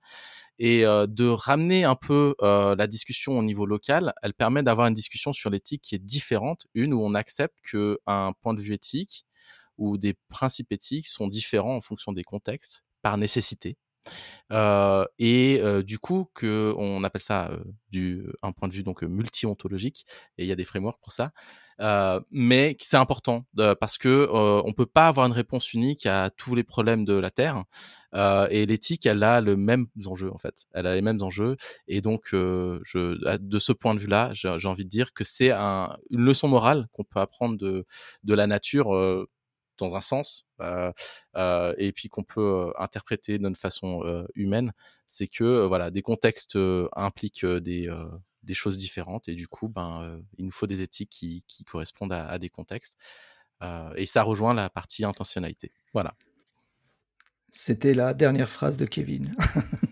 et 0.63 0.87
euh, 0.87 1.09
de 1.09 1.27
ramener 1.27 1.83
un 1.83 1.97
peu 1.97 2.37
euh, 2.41 2.77
la 2.77 2.87
discussion 2.87 3.37
au 3.37 3.43
niveau 3.43 3.67
local, 3.67 4.15
elle 4.23 4.33
permet 4.33 4.63
d'avoir 4.63 4.87
une 4.87 4.95
discussion 4.95 5.33
sur 5.33 5.51
l'éthique 5.51 5.83
qui 5.83 5.97
est 5.97 5.99
différente, 5.99 6.69
une 6.75 6.95
où 6.95 7.03
on 7.05 7.15
accepte 7.15 7.57
que 7.65 7.99
un 8.07 8.33
point 8.41 8.55
de 8.55 8.61
vue 8.61 8.73
éthique 8.73 9.27
ou 9.77 9.99
des 9.99 10.15
principes 10.29 10.71
éthiques 10.71 11.09
sont 11.09 11.27
différents 11.27 11.75
en 11.77 11.81
fonction 11.81 12.13
des 12.13 12.23
contextes 12.23 12.85
par 13.03 13.19
nécessité. 13.19 13.77
Et 15.19 15.63
du 15.85 15.99
coup 15.99 16.29
que 16.35 16.75
on 16.77 17.05
appelle 17.05 17.21
ça 17.21 17.51
euh, 17.51 17.65
du 17.91 18.27
un 18.43 18.53
point 18.53 18.69
de 18.69 18.75
vue 18.75 18.83
donc 18.83 19.03
multi-ontologique 19.03 20.05
et 20.39 20.45
il 20.45 20.49
y 20.49 20.53
a 20.53 20.57
des 20.57 20.65
frameworks 20.65 21.01
pour 21.03 21.13
ça 21.13 21.33
mais 22.31 22.77
c'est 22.79 22.97
important 22.97 23.45
parce 23.81 23.99
que 23.99 24.29
on 24.31 24.73
peut 24.73 24.87
pas 24.87 25.09
avoir 25.09 25.27
une 25.27 25.33
réponse 25.33 25.73
unique 25.73 26.07
à 26.07 26.31
tous 26.31 26.55
les 26.55 26.63
problèmes 26.63 27.05
de 27.05 27.15
la 27.15 27.31
terre 27.31 27.65
et 28.15 28.67
l'éthique 28.67 29.05
elle 29.07 29.23
a 29.25 29.41
le 29.41 29.57
même 29.57 29.87
enjeux 30.07 30.33
en 30.33 30.39
fait. 30.39 30.67
Elle 30.75 30.87
a 30.87 30.95
les 30.95 31.03
mêmes 31.03 31.23
enjeux 31.23 31.57
et 31.89 32.01
donc 32.01 32.33
de 32.35 33.59
ce 33.59 33.73
point 33.73 33.95
de 33.95 33.99
vue 34.01 34.07
là 34.07 34.31
j'ai 34.33 34.69
envie 34.69 34.85
de 34.85 34.91
dire 34.91 35.13
que 35.13 35.25
c'est 35.25 35.51
un, 35.51 35.97
une 36.11 36.21
leçon 36.25 36.47
morale 36.47 36.87
qu'on 36.93 37.05
peut 37.05 37.21
apprendre 37.21 37.57
de 37.57 37.85
la 38.35 38.47
nature 38.47 38.95
dans 39.83 39.97
un 39.97 40.01
sens, 40.01 40.47
euh, 40.61 40.93
euh, 41.37 41.75
et 41.79 41.93
puis 41.93 42.09
qu'on 42.09 42.25
peut 42.25 42.41
euh, 42.41 42.73
interpréter 42.79 43.39
d'une 43.39 43.55
façon 43.55 44.25
humaine, 44.35 44.73
c'est 45.07 45.29
que 45.29 45.67
voilà, 45.67 45.91
des 45.91 46.03
contextes 46.03 46.59
impliquent 46.95 47.47
des 47.47 47.91
des 48.43 48.55
choses 48.55 48.77
différentes 48.77 49.29
et 49.29 49.35
du 49.37 49.47
coup, 49.47 49.69
ben, 49.69 50.21
il 50.37 50.45
nous 50.45 50.51
faut 50.51 50.67
des 50.67 50.83
éthiques 50.83 51.11
qui, 51.11 51.45
qui 51.47 51.63
correspondent 51.63 52.13
à, 52.13 52.39
des 52.39 52.49
contextes. 52.49 52.97
et 53.97 54.07
ça 54.07 54.23
rejoint 54.23 54.55
la 54.55 54.69
partie 54.69 55.05
intentionnalité. 55.05 55.73
Voilà. 55.93 56.15
C'était 57.51 57.95
la 57.95 58.15
dernière 58.15 58.49
phrase 58.49 58.77
de 58.77 58.87
Kevin. 58.87 59.37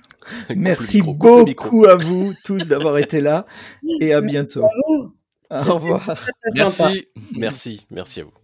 Merci 0.56 1.02
beaucoup 1.02 1.84
à 1.84 1.94
vous 1.94 2.34
tous 2.44 2.68
d'avoir 2.68 2.98
été 2.98 3.20
là 3.20 3.46
et 4.00 4.12
à 4.12 4.20
bientôt. 4.20 4.64
Au 5.50 5.74
revoir. 5.74 6.16
Merci, 6.54 7.08
merci, 7.36 7.86
merci 7.90 8.20
à 8.20 8.24
vous. 8.24 8.39